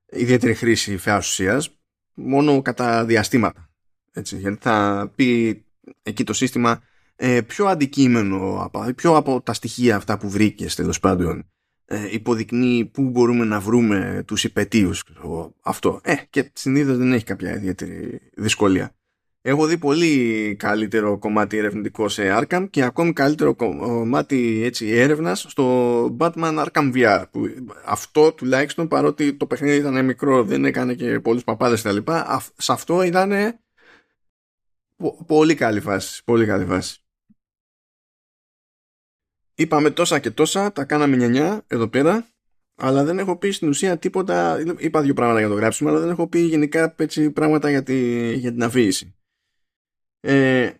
ιδιαίτερη 0.05 0.53
χρήση 0.53 0.97
φαιά 0.97 1.17
ουσίας, 1.17 1.79
μόνο 2.13 2.61
κατά 2.61 3.05
διαστήματα. 3.05 3.69
Έτσι, 4.11 4.37
γιατί 4.37 4.57
θα 4.61 5.11
πει 5.15 5.61
εκεί 6.03 6.23
το 6.23 6.33
σύστημα 6.33 6.81
ε, 7.15 7.41
πιο 7.41 7.65
αντικείμενο, 7.65 8.71
πιο 8.95 9.15
από 9.15 9.41
τα 9.41 9.53
στοιχεία 9.53 9.95
αυτά 9.95 10.17
που 10.17 10.29
βρήκες 10.29 10.75
τέλος 10.75 10.99
πάντων, 10.99 11.49
ε, 11.85 12.07
υποδεικνύει 12.11 12.85
πού 12.85 13.01
μπορούμε 13.01 13.45
να 13.45 13.59
βρούμε 13.59 14.23
τους 14.27 14.43
υπετίους 14.43 15.03
αυτό. 15.61 15.99
Ε, 16.03 16.15
και 16.29 16.51
συνήθως 16.53 16.97
δεν 16.97 17.13
έχει 17.13 17.23
κάποια 17.23 17.55
ιδιαίτερη 17.55 18.21
δυσκολία. 18.33 18.95
Έχω 19.43 19.65
δει 19.65 19.77
πολύ 19.77 20.55
καλύτερο 20.59 21.17
κομμάτι 21.17 21.57
ερευνητικό 21.57 22.09
σε 22.09 22.37
Arkham 22.39 22.67
και 22.69 22.83
ακόμη 22.83 23.13
καλύτερο 23.13 23.55
κομμάτι 23.55 24.61
έτσι, 24.63 24.87
έρευνας 24.87 25.45
στο 25.49 26.15
Batman 26.19 26.65
Arkham 26.65 26.93
VR. 26.95 27.23
Που 27.31 27.47
αυτό 27.85 28.33
τουλάχιστον 28.33 28.87
παρότι 28.87 29.33
το 29.33 29.45
παιχνίδι 29.45 29.77
ήταν 29.77 30.05
μικρό, 30.05 30.43
δεν 30.43 30.65
έκανε 30.65 30.93
και 30.93 31.19
πολλούς 31.19 31.43
παπάδες 31.43 31.81
κτλ. 31.81 31.97
Σε 32.57 32.71
αυτό 32.71 33.01
ήταν 33.01 33.59
πολύ 35.25 35.55
καλή 35.55 35.79
φάση. 35.79 36.23
Πολύ 36.23 36.45
καλή 36.45 36.65
φάση. 36.65 36.99
Είπαμε 39.55 39.89
τόσα 39.89 40.19
και 40.19 40.31
τόσα, 40.31 40.71
τα 40.71 40.85
κάναμε 40.85 41.15
νιανιά 41.15 41.63
εδώ 41.67 41.87
πέρα, 41.87 42.27
αλλά 42.75 43.03
δεν 43.03 43.19
έχω 43.19 43.37
πει 43.37 43.51
στην 43.51 43.69
ουσία 43.69 43.97
τίποτα. 43.97 44.63
Είπα 44.77 45.01
δύο 45.01 45.13
πράγματα 45.13 45.39
για 45.39 45.49
το 45.49 45.55
γράψιμο, 45.55 45.89
αλλά 45.89 45.99
δεν 45.99 46.09
έχω 46.09 46.27
πει 46.27 46.39
γενικά 46.39 46.95
έτσι, 46.97 47.31
πράγματα 47.31 47.69
για, 47.69 47.83
τη, 47.83 48.33
για 48.33 48.51
την 48.51 48.63
αφήγηση. 48.63 49.15
Ε, 50.21 50.71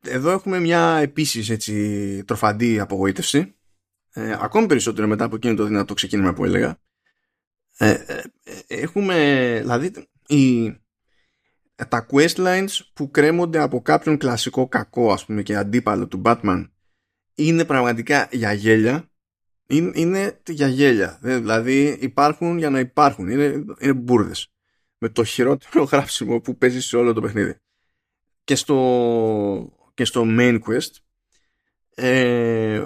εδώ 0.00 0.30
έχουμε 0.30 0.60
μια 0.60 0.98
επίσης 1.02 1.50
έτσι 1.50 2.24
τροφαντή 2.24 2.80
απογοήτευση. 2.80 3.54
Ε, 4.12 4.36
ακόμη 4.40 4.66
περισσότερο 4.66 5.06
μετά 5.06 5.24
από 5.24 5.36
εκείνο 5.36 5.54
το 5.54 5.64
δυνατό 5.64 5.94
ξεκίνημα 5.94 6.32
που 6.32 6.44
έλεγα. 6.44 6.78
Ε, 7.76 7.90
ε, 7.90 8.22
έχουμε 8.66 9.56
δηλαδή 9.60 9.92
η, 10.26 10.70
τα 11.88 12.06
questlines 12.10 12.78
που 12.92 13.10
κρέμονται 13.10 13.58
από 13.58 13.82
κάποιον 13.82 14.16
κλασικό 14.16 14.68
κακό 14.68 15.12
ας 15.12 15.24
πούμε 15.24 15.42
και 15.42 15.56
αντίπαλο 15.56 16.08
του 16.08 16.22
Batman 16.24 16.68
είναι 17.34 17.64
πραγματικά 17.64 18.28
για 18.32 18.52
γέλια. 18.52 19.10
Είναι, 19.66 19.90
είναι 19.94 20.40
για 20.46 20.68
γέλια. 20.68 21.18
Δηλαδή 21.22 21.98
υπάρχουν 22.00 22.58
για 22.58 22.70
να 22.70 22.78
υπάρχουν. 22.78 23.28
Είναι, 23.28 23.64
είναι 23.78 23.92
μπουρδες. 23.92 24.52
Με 24.98 25.08
το 25.08 25.24
χειρότερο 25.24 25.84
γράψιμο 25.92 26.40
που 26.40 26.56
παίζει 26.56 26.80
σε 26.80 26.96
όλο 26.96 27.12
το 27.12 27.20
παιχνίδι 27.20 27.60
και 28.44 28.54
στο, 28.54 29.72
και 29.94 30.04
στο 30.04 30.24
main 30.26 30.58
quest 30.68 30.90
ε, 31.94 32.84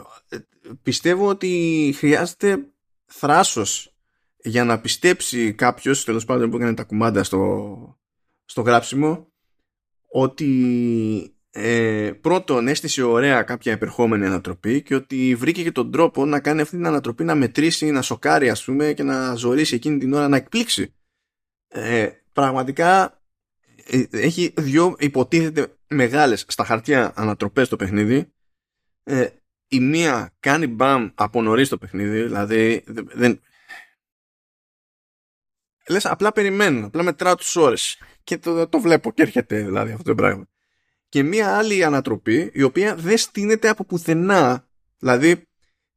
πιστεύω 0.83 1.29
ότι 1.29 1.95
χρειάζεται 1.97 2.69
θράσος 3.05 3.95
για 4.37 4.65
να 4.65 4.81
πιστέψει 4.81 5.55
κάποιος 5.55 6.05
τέλος 6.05 6.25
πάντων 6.25 6.51
που 6.51 6.57
έκανε 6.57 6.75
τα 6.75 6.85
κουμάντα 6.85 7.25
στο, 7.25 7.99
στο 8.45 8.61
γράψιμο 8.61 9.33
ότι 10.09 11.35
ε, 11.51 12.13
πρώτον 12.21 12.69
έστησε 12.69 13.03
ωραία 13.03 13.43
κάποια 13.43 13.73
επερχόμενη 13.73 14.27
ανατροπή 14.27 14.83
και 14.83 14.95
ότι 14.95 15.35
βρήκε 15.35 15.63
και 15.63 15.73
τον 15.73 15.91
τρόπο 15.91 16.25
να 16.25 16.41
κάνει 16.41 16.61
αυτή 16.61 16.77
την 16.77 16.87
ανατροπή 16.87 17.25
να 17.25 17.35
μετρήσει, 17.35 17.91
να 17.91 18.03
σοκάρει 18.03 18.51
ας 18.51 18.65
πούμε 18.65 18.93
και 18.93 19.03
να 19.03 19.35
ζωρίσει 19.35 19.75
εκείνη 19.75 19.99
την 19.99 20.13
ώρα 20.13 20.29
να 20.29 20.37
εκπλήξει. 20.37 20.95
Ε, 21.69 22.09
πραγματικά 22.33 23.05
ε, 23.05 23.24
έχει 24.11 24.53
δύο 24.57 24.97
υποτίθεται 24.99 25.77
μεγάλες 25.89 26.45
στα 26.49 26.65
χαρτιά 26.65 27.13
ανατροπές 27.17 27.69
το 27.69 27.77
παιχνίδι. 27.77 28.33
Ε, 29.03 29.29
η 29.69 29.81
μία 29.81 30.35
κάνει 30.41 30.67
μπαμ 30.67 31.11
από 31.15 31.43
νωρίς 31.43 31.69
το 31.69 31.79
παιχνίδι 31.79 32.23
δηλαδή 32.23 32.85
δεν... 32.87 33.41
λες 35.89 36.07
απλά 36.07 36.33
περιμένω 36.33 36.87
απλά 36.87 37.03
μετράω 37.03 37.35
τους 37.35 37.57
ώρες. 37.57 37.99
Και 38.25 38.39
το, 38.39 38.69
το 38.69 38.81
βλέπω 38.81 39.13
και 39.13 39.23
έρχεται 39.23 39.63
δηλαδή 39.63 39.93
αυτό 39.93 40.05
το 40.05 40.15
πράγμα. 40.15 40.47
Και 41.09 41.23
μία 41.23 41.57
άλλη 41.57 41.85
ανατροπή 41.85 42.51
η 42.55 42.63
οποία 42.63 42.95
δεν 42.97 43.19
στείνεται 43.19 43.69
από 43.69 43.85
πουθενά 43.85 44.69
δηλαδή 44.99 45.43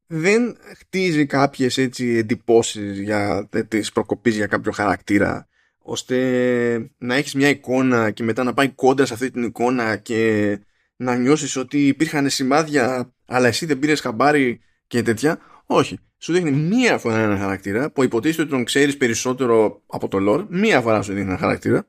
δεν 0.08 0.58
χτίζει 0.78 1.26
κάποιες 1.26 1.78
έτσι 1.78 2.08
εντυπώσεις 2.08 3.00
για 3.00 3.50
τις 3.68 3.92
προκοπής 3.92 4.36
για 4.36 4.48
κάποιο 4.48 4.72
χαρακτήρα 4.72 5.47
ώστε 5.90 6.92
να 6.98 7.16
έχεις 7.16 7.34
μια 7.34 7.50
εικόνα 7.50 8.12
και 8.12 8.24
μετά 8.24 8.44
να 8.44 8.54
πάει 8.54 8.70
κόντρα 8.70 9.06
σε 9.06 9.14
αυτή 9.14 9.32
την 9.32 9.44
εικόνα 9.44 9.96
και 9.96 10.60
να 10.96 11.16
νιώσεις 11.16 11.56
ότι 11.56 11.88
υπήρχαν 11.88 12.30
σημάδια 12.30 13.14
αλλά 13.26 13.48
εσύ 13.48 13.66
δεν 13.66 13.80
πήρες 13.80 14.00
χαμπάρι 14.00 14.60
και 14.88 15.02
τέτοια. 15.02 15.40
Όχι. 15.66 16.00
Σου 16.18 16.34
δείχνει 16.34 16.52
μία 16.52 16.98
φορά 16.98 17.20
ένα 17.20 17.38
χαρακτήρα 17.38 17.92
που 17.92 18.04
υποτίθεται 18.04 18.42
ότι 18.42 18.52
τον 18.52 18.64
ξέρεις 18.64 18.98
περισσότερο 18.98 19.82
από 19.88 20.08
το 20.08 20.18
lore. 20.22 20.46
Μία 20.50 20.82
φορά 20.82 21.02
σου 21.02 21.14
δείχνει 21.14 21.30
ένα 21.30 21.38
χαρακτήρα. 21.38 21.88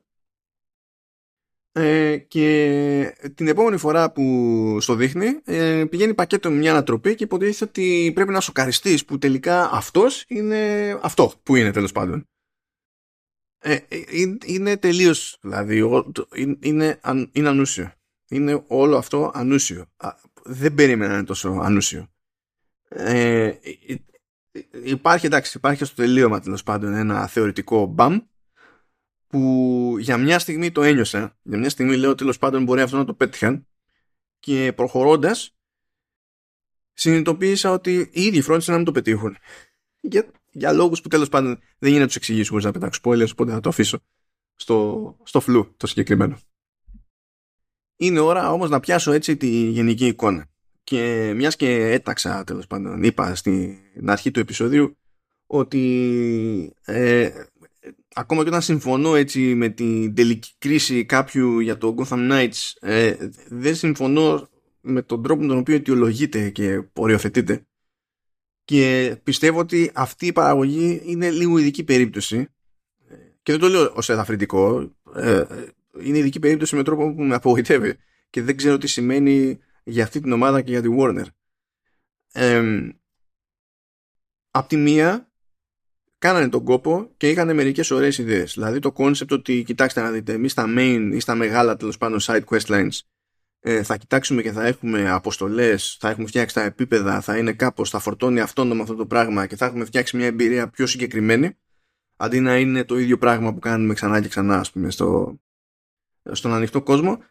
Ε, 1.71 2.17
και 2.17 3.15
την 3.35 3.47
επόμενη 3.47 3.77
φορά 3.77 4.11
που 4.11 4.77
στο 4.81 4.95
δείχνει 4.95 5.27
ε, 5.43 5.85
πηγαίνει 5.89 6.13
πακέτο 6.13 6.49
με 6.49 6.57
μια 6.57 6.71
ανατροπή 6.71 7.15
και 7.15 7.23
υποτίθεται 7.23 7.63
ότι 7.63 8.11
πρέπει 8.15 8.31
να 8.31 8.39
σοκαριστείς 8.39 9.05
που 9.05 9.17
τελικά 9.17 9.69
αυτός 9.71 10.25
είναι 10.27 10.97
αυτό 11.01 11.31
που 11.43 11.55
είναι 11.55 11.71
τέλος 11.71 11.91
πάντων. 11.91 12.27
Ε, 13.59 13.73
ε 13.73 13.85
είναι 14.45 14.77
τελείως, 14.77 15.37
δηλαδή, 15.41 15.83
είναι, 16.59 16.99
είναι 17.31 17.49
ανούσιο. 17.49 17.91
Είναι 18.29 18.63
όλο 18.67 18.97
αυτό 18.97 19.31
ανούσιο. 19.33 19.85
Δεν 20.43 20.73
περίμενα 20.73 21.11
να 21.11 21.17
είναι 21.17 21.27
τόσο 21.27 21.49
ανούσιο. 21.49 22.07
Ε, 22.89 23.53
υπάρχει, 24.83 25.25
εντάξει, 25.25 25.57
υπάρχει 25.57 25.85
στο 25.85 25.95
τελείωμα 25.95 26.39
τέλος 26.39 26.63
πάντων 26.63 26.93
ένα 26.93 27.27
θεωρητικό 27.27 27.85
μπαμ 27.85 28.19
που 29.27 29.95
για 29.99 30.17
μια 30.17 30.39
στιγμή 30.39 30.71
το 30.71 30.81
ένιωσα. 30.81 31.37
Για 31.41 31.57
μια 31.57 31.69
στιγμή 31.69 31.95
λέω 31.95 32.15
τέλος 32.15 32.37
πάντων 32.37 32.63
μπορεί 32.63 32.81
αυτό 32.81 32.97
να 32.97 33.05
το 33.05 33.13
πέτυχαν 33.13 33.67
και 34.39 34.73
προχωρώντας 34.75 35.55
συνειδητοποίησα 36.93 37.71
ότι 37.71 38.09
οι 38.13 38.21
ίδιοι 38.21 38.41
φρόντισαν 38.41 38.71
να 38.71 38.77
μην 38.77 38.85
το 38.85 38.91
πετύχουν. 38.91 39.37
Για, 40.11 40.31
για 40.51 40.71
λόγους 40.71 41.01
που 41.01 41.07
τέλος 41.07 41.29
πάντων 41.29 41.59
δεν 41.77 41.91
είναι 41.91 41.99
να 41.99 42.05
τους 42.05 42.15
εξηγήσω 42.15 42.49
χωρίς 42.49 42.65
να 42.65 42.71
πετάξω 42.71 42.99
spoilers, 43.03 43.29
οπότε 43.31 43.51
θα 43.51 43.59
το 43.59 43.69
αφήσω 43.69 43.99
στο, 44.55 45.17
στο 45.23 45.39
φλου 45.39 45.73
το 45.77 45.87
συγκεκριμένο. 45.87 46.39
Είναι 47.95 48.19
ώρα 48.19 48.51
όμως 48.51 48.69
να 48.69 48.79
πιάσω 48.79 49.11
έτσι 49.11 49.37
τη 49.37 49.47
γενική 49.69 50.05
εικόνα. 50.05 50.47
Και 50.83 51.33
μιας 51.35 51.55
και 51.55 51.91
έταξα 51.91 52.43
τέλος 52.43 52.67
πάντων, 52.67 53.03
είπα 53.03 53.35
στην 53.35 54.09
αρχή 54.09 54.31
του 54.31 54.39
επεισοδίου 54.39 54.97
ότι 55.45 56.73
ε, 56.85 57.29
ακόμα 58.13 58.41
και 58.41 58.47
όταν 58.47 58.61
συμφωνώ 58.61 59.15
έτσι 59.15 59.39
με 59.55 59.69
την 59.69 60.15
τελική 60.15 60.51
κρίση 60.57 61.05
κάποιου 61.05 61.59
για 61.59 61.77
το 61.77 61.95
Gotham 61.97 62.31
Knights 62.31 62.73
ε, 62.79 63.15
δεν 63.47 63.75
συμφωνώ 63.75 64.49
με 64.81 65.01
τον 65.01 65.23
τρόπο 65.23 65.41
με 65.41 65.47
τον 65.47 65.57
οποίο 65.57 65.75
αιτιολογείται 65.75 66.49
και 66.49 66.83
οριοθετείται 66.93 67.67
και 68.69 69.15
πιστεύω 69.23 69.59
ότι 69.59 69.91
αυτή 69.93 70.25
η 70.25 70.31
παραγωγή 70.31 71.01
είναι 71.05 71.29
λίγο 71.29 71.57
ειδική 71.57 71.83
περίπτωση 71.83 72.47
και 73.43 73.51
δεν 73.51 73.59
το 73.59 73.67
λέω 73.67 73.91
ως 73.95 74.09
ελαφρυντικό, 74.09 74.91
ε, 75.15 75.45
είναι 76.01 76.17
ειδική 76.17 76.39
περίπτωση 76.39 76.75
με 76.75 76.83
τρόπο 76.83 77.13
που 77.13 77.21
με 77.21 77.35
απογοητεύει 77.35 77.97
και 78.29 78.41
δεν 78.41 78.57
ξέρω 78.57 78.77
τι 78.77 78.87
σημαίνει 78.87 79.59
για 79.83 80.03
αυτή 80.03 80.19
την 80.19 80.31
ομάδα 80.31 80.61
και 80.61 80.71
για 80.71 80.81
τη 80.81 80.87
Warner. 80.99 81.25
Ε, 82.33 82.89
απ' 84.51 84.67
τη 84.67 84.77
μία 84.77 85.31
κάνανε 86.17 86.49
τον 86.49 86.63
κόπο 86.63 87.11
και 87.17 87.29
είχαν 87.29 87.55
μερικές 87.55 87.91
ωραίες 87.91 88.17
ιδέες. 88.17 88.53
Δηλαδή 88.53 88.79
το 88.79 88.93
concept 88.97 89.29
ότι 89.29 89.63
κοιτάξτε 89.63 90.01
να 90.01 90.11
δείτε 90.11 90.33
εμείς 90.33 90.51
στα 90.51 90.65
main 90.67 91.09
ή 91.13 91.19
στα 91.19 91.35
μεγάλα 91.35 91.75
τέλος 91.75 91.97
πάντων 91.97 92.19
side 92.21 92.43
quest 92.45 92.65
lines 92.65 92.99
ε, 93.61 93.83
θα 93.83 93.97
κοιτάξουμε 93.97 94.41
και 94.41 94.51
θα 94.51 94.65
έχουμε 94.65 95.09
αποστολές, 95.09 95.97
θα 95.99 96.09
έχουμε 96.09 96.27
φτιάξει 96.27 96.55
τα 96.55 96.61
επίπεδα, 96.61 97.21
θα 97.21 97.37
είναι 97.37 97.53
κάπως, 97.53 97.89
θα 97.89 97.99
φορτώνει 97.99 98.39
αυτόνομα 98.39 98.81
αυτό 98.81 98.95
το 98.95 99.05
πράγμα 99.05 99.45
και 99.45 99.55
θα 99.55 99.65
έχουμε 99.65 99.85
φτιάξει 99.85 100.17
μια 100.17 100.25
εμπειρία 100.25 100.67
πιο 100.69 100.85
συγκεκριμένη 100.85 101.57
αντί 102.15 102.39
να 102.39 102.57
είναι 102.57 102.83
το 102.83 102.97
ίδιο 102.97 103.17
πράγμα 103.17 103.53
που 103.53 103.59
κάνουμε 103.59 103.93
ξανά 103.93 104.21
και 104.21 104.27
ξανά 104.27 104.59
ας 104.59 104.71
πούμε 104.71 104.91
στο, 104.91 105.39
στον 106.31 106.53
ανοιχτό 106.53 106.81
κόσμο. 106.81 107.23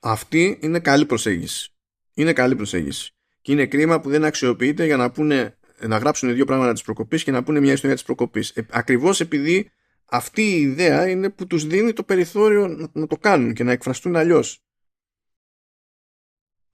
Αυτή 0.00 0.58
είναι 0.60 0.80
καλή 0.80 1.06
προσέγγιση. 1.06 1.74
Είναι 2.14 2.32
καλή 2.32 2.56
προσέγγιση. 2.56 3.14
Και 3.40 3.52
είναι 3.52 3.66
κρίμα 3.66 4.00
που 4.00 4.08
δεν 4.08 4.24
αξιοποιείται 4.24 4.84
για 4.84 4.96
να 4.96 5.10
πούνε 5.10 5.58
να 5.80 5.98
γράψουν 5.98 6.34
δύο 6.34 6.44
πράγματα 6.44 6.72
της 6.72 6.82
προκοπής 6.82 7.24
και 7.24 7.30
να 7.30 7.42
πούνε 7.42 7.60
μια 7.60 7.72
ιστορία 7.72 7.94
της 7.94 8.04
προκοπής. 8.04 8.50
Ε, 8.50 8.66
ακριβώς 8.70 9.20
επειδή 9.20 9.70
αυτή 10.04 10.42
η 10.42 10.60
ιδέα 10.60 11.08
είναι 11.08 11.30
που 11.30 11.46
τους 11.46 11.66
δίνει 11.66 11.92
το 11.92 12.02
περιθώριο 12.02 12.68
να, 12.68 12.88
να 12.92 13.06
το 13.06 13.16
κάνουν 13.16 13.52
και 13.52 13.64
να 13.64 13.72
εκφραστούν 13.72 14.16
αλλιώς 14.16 14.65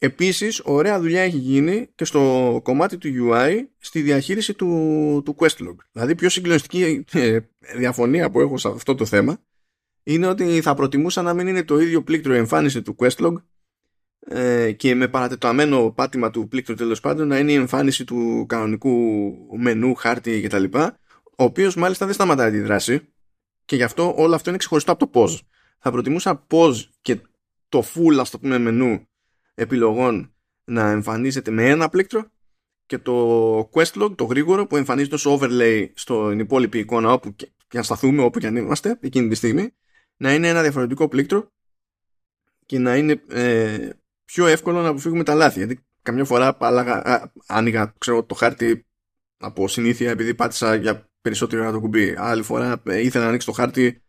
Επίσης, 0.04 0.60
ωραία 0.64 1.00
δουλειά 1.00 1.22
έχει 1.22 1.36
γίνει 1.36 1.88
και 1.94 2.04
στο 2.04 2.60
κομμάτι 2.62 2.98
του 2.98 3.08
UI 3.08 3.52
στη 3.78 4.00
διαχείριση 4.00 4.54
του, 4.54 5.22
του 5.24 5.36
Questlog. 5.38 5.76
Δηλαδή, 5.92 6.14
πιο 6.14 6.28
συγκλονιστική 6.28 7.04
ε, 7.12 7.38
διαφωνία 7.76 8.30
που 8.30 8.40
έχω 8.40 8.56
σε 8.56 8.68
αυτό 8.68 8.94
το 8.94 9.04
θέμα 9.04 9.38
είναι 10.02 10.26
ότι 10.26 10.60
θα 10.60 10.74
προτιμούσα 10.74 11.22
να 11.22 11.34
μην 11.34 11.46
είναι 11.46 11.64
το 11.64 11.78
ίδιο 11.78 12.02
πλήκτρο 12.02 12.32
εμφάνιση 12.32 12.82
του 12.82 12.96
Questlog 12.98 13.32
ε, 14.20 14.72
και 14.72 14.94
με 14.94 15.08
παρατεταμένο 15.08 15.90
πάτημα 15.90 16.30
του 16.30 16.48
πλήκτρου 16.48 16.74
τέλος 16.74 17.00
πάντων 17.00 17.28
να 17.28 17.38
είναι 17.38 17.52
η 17.52 17.54
εμφάνιση 17.54 18.04
του 18.04 18.46
κανονικού 18.48 19.32
μενού, 19.58 19.94
χάρτη 19.94 20.40
κτλ. 20.40 20.64
Ο 21.24 21.44
οποίος 21.44 21.76
μάλιστα 21.76 22.04
δεν 22.04 22.14
σταματάει 22.14 22.50
τη 22.50 22.60
δράση 22.60 23.00
και 23.64 23.76
γι' 23.76 23.82
αυτό 23.82 24.14
όλο 24.16 24.34
αυτό 24.34 24.48
είναι 24.48 24.58
ξεχωριστό 24.58 24.92
από 24.92 25.06
το 25.06 25.20
pause. 25.20 25.38
Θα 25.78 25.90
προτιμούσα 25.90 26.46
pause 26.50 26.84
και 27.02 27.18
το 27.68 27.84
full, 27.94 28.16
ας 28.20 28.30
το 28.30 28.38
πούμε, 28.38 28.58
μενού 28.58 29.06
επιλογών 29.54 30.34
να 30.64 30.90
εμφανίζεται 30.90 31.50
με 31.50 31.68
ένα 31.68 31.88
πλήκτρο 31.88 32.30
και 32.86 32.98
το 32.98 33.70
quest 33.72 34.02
log, 34.02 34.16
το 34.16 34.24
γρήγορο 34.24 34.66
που 34.66 34.76
εμφανίζεται 34.76 35.14
ως 35.14 35.26
overlay 35.28 35.88
στην 35.94 36.38
υπόλοιπη 36.38 36.78
εικόνα 36.78 37.12
όπου 37.12 37.34
και, 37.34 37.50
να 37.72 37.82
σταθούμε 37.82 38.22
όπου 38.22 38.38
και 38.38 38.46
αν 38.46 38.56
είμαστε 38.56 38.98
εκείνη 39.00 39.28
τη 39.28 39.34
στιγμή 39.34 39.74
να 40.16 40.34
είναι 40.34 40.48
ένα 40.48 40.62
διαφορετικό 40.62 41.08
πλήκτρο 41.08 41.50
και 42.66 42.78
να 42.78 42.96
είναι 42.96 43.22
ε, 43.28 43.88
πιο 44.24 44.46
εύκολο 44.46 44.82
να 44.82 44.88
αποφύγουμε 44.88 45.24
τα 45.24 45.34
λάθη. 45.34 45.58
Γιατί 45.58 45.84
καμιά 46.02 46.24
φορά 46.24 46.56
πάλαγα, 46.56 47.32
άνοιγα 47.46 47.94
ξέρω, 47.98 48.24
το 48.24 48.34
χάρτη 48.34 48.86
από 49.36 49.68
συνήθεια 49.68 50.10
επειδή 50.10 50.34
πάτησα 50.34 50.74
για 50.74 51.10
περισσότερο 51.20 51.62
ώρα 51.62 51.72
το 51.72 51.80
κουμπί. 51.80 52.14
Άλλη 52.18 52.42
φορά 52.42 52.82
ε, 52.86 53.00
ήθελα 53.00 53.22
να 53.24 53.28
ανοίξω 53.28 53.50
το 53.50 53.56
χάρτη 53.56 54.02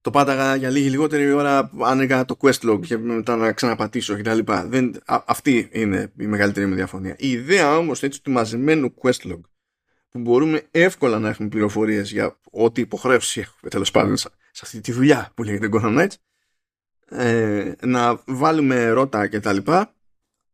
το 0.00 0.10
πάταγα 0.10 0.56
για 0.56 0.70
λίγη 0.70 0.88
λιγότερη 0.88 1.32
ώρα 1.32 1.70
άνοιγα 1.80 2.24
το 2.24 2.36
quest 2.40 2.70
log 2.70 2.80
και 2.86 2.96
μετά 2.98 3.36
να 3.36 3.52
ξαναπατήσω 3.52 4.16
κτλ. 4.16 4.38
Δεν, 4.66 5.02
αυτή 5.06 5.68
είναι 5.72 6.12
η 6.18 6.26
μεγαλύτερη 6.26 6.66
μου 6.66 6.74
διαφωνία. 6.74 7.14
Η 7.18 7.30
ιδέα 7.30 7.76
όμως 7.76 8.02
έτσι 8.02 8.22
του 8.22 8.30
μαζεμένου 8.30 8.94
quest 9.02 9.32
log 9.32 9.40
που 10.08 10.18
μπορούμε 10.18 10.66
εύκολα 10.70 11.18
να 11.18 11.28
έχουμε 11.28 11.48
πληροφορίες 11.48 12.10
για 12.10 12.38
ό,τι 12.50 12.80
υποχρέωση 12.80 13.40
έχουμε 13.40 13.70
τέλος 13.70 13.90
πάντων 13.90 14.16
σε, 14.16 14.30
αυτή 14.62 14.80
τη 14.80 14.92
δουλειά 14.92 15.30
που 15.34 15.42
λέγεται 15.42 15.68
Gotham 15.72 15.98
Knights 15.98 16.14
ε, 17.18 17.72
να 17.82 18.22
βάλουμε 18.26 18.88
ρότα 18.88 19.28
κτλ. 19.28 19.56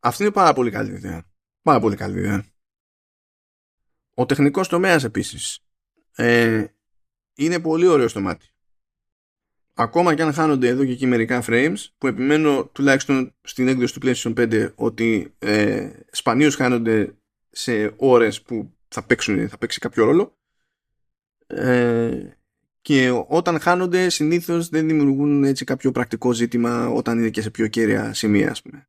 Αυτή 0.01 0.23
είναι 0.23 0.33
πάρα 0.33 0.53
πολύ 0.53 0.71
καλή 0.71 0.93
ιδέα. 0.93 1.25
Πάρα 1.63 1.81
πολύ 1.81 1.97
καλή 1.97 2.19
ιδέα. 2.19 2.45
Ο 4.15 4.27
τεχνικός 4.27 4.69
τομέας 4.69 5.05
επίσης 5.05 5.59
ε, 6.15 6.65
είναι 7.35 7.61
πολύ 7.61 7.87
ωραίο 7.87 8.09
στο 8.09 8.21
μάτι 8.21 8.54
ακόμα 9.75 10.15
και 10.15 10.23
αν 10.23 10.33
χάνονται 10.33 10.69
εδώ 10.69 10.85
και 10.85 10.93
εκεί 10.93 11.07
μερικά 11.07 11.43
frames 11.47 11.77
που 11.99 12.07
επιμένω 12.07 12.67
τουλάχιστον 12.73 13.35
στην 13.43 13.69
έκδοση 13.69 14.01
του 14.01 14.07
PlayStation 14.07 14.35
5 14.39 14.73
ότι 14.75 15.35
ε, 15.39 15.91
σπανίως 16.11 16.55
χάνονται 16.55 17.15
σε 17.51 17.93
ώρες 17.97 18.43
που 18.43 18.73
θα, 18.89 19.05
παίξουν, 19.05 19.49
θα 19.49 19.59
παίξει 19.59 19.79
κάποιο 19.79 20.05
ρόλο 20.05 20.37
ε, 21.47 22.29
και 22.81 23.25
όταν 23.29 23.61
χάνονται 23.61 24.09
συνήθως 24.09 24.69
δεν 24.69 24.87
δημιουργούν 24.87 25.45
έτσι 25.45 25.65
κάποιο 25.65 25.91
πρακτικό 25.91 26.33
ζήτημα 26.33 26.89
όταν 26.89 27.19
είναι 27.19 27.31
και 27.31 27.43
σε 27.43 27.51
πιο 27.51 27.67
κέρια 27.67 28.15
σημεία 28.15 28.51
ας 28.51 28.63
πούμε. 28.63 28.89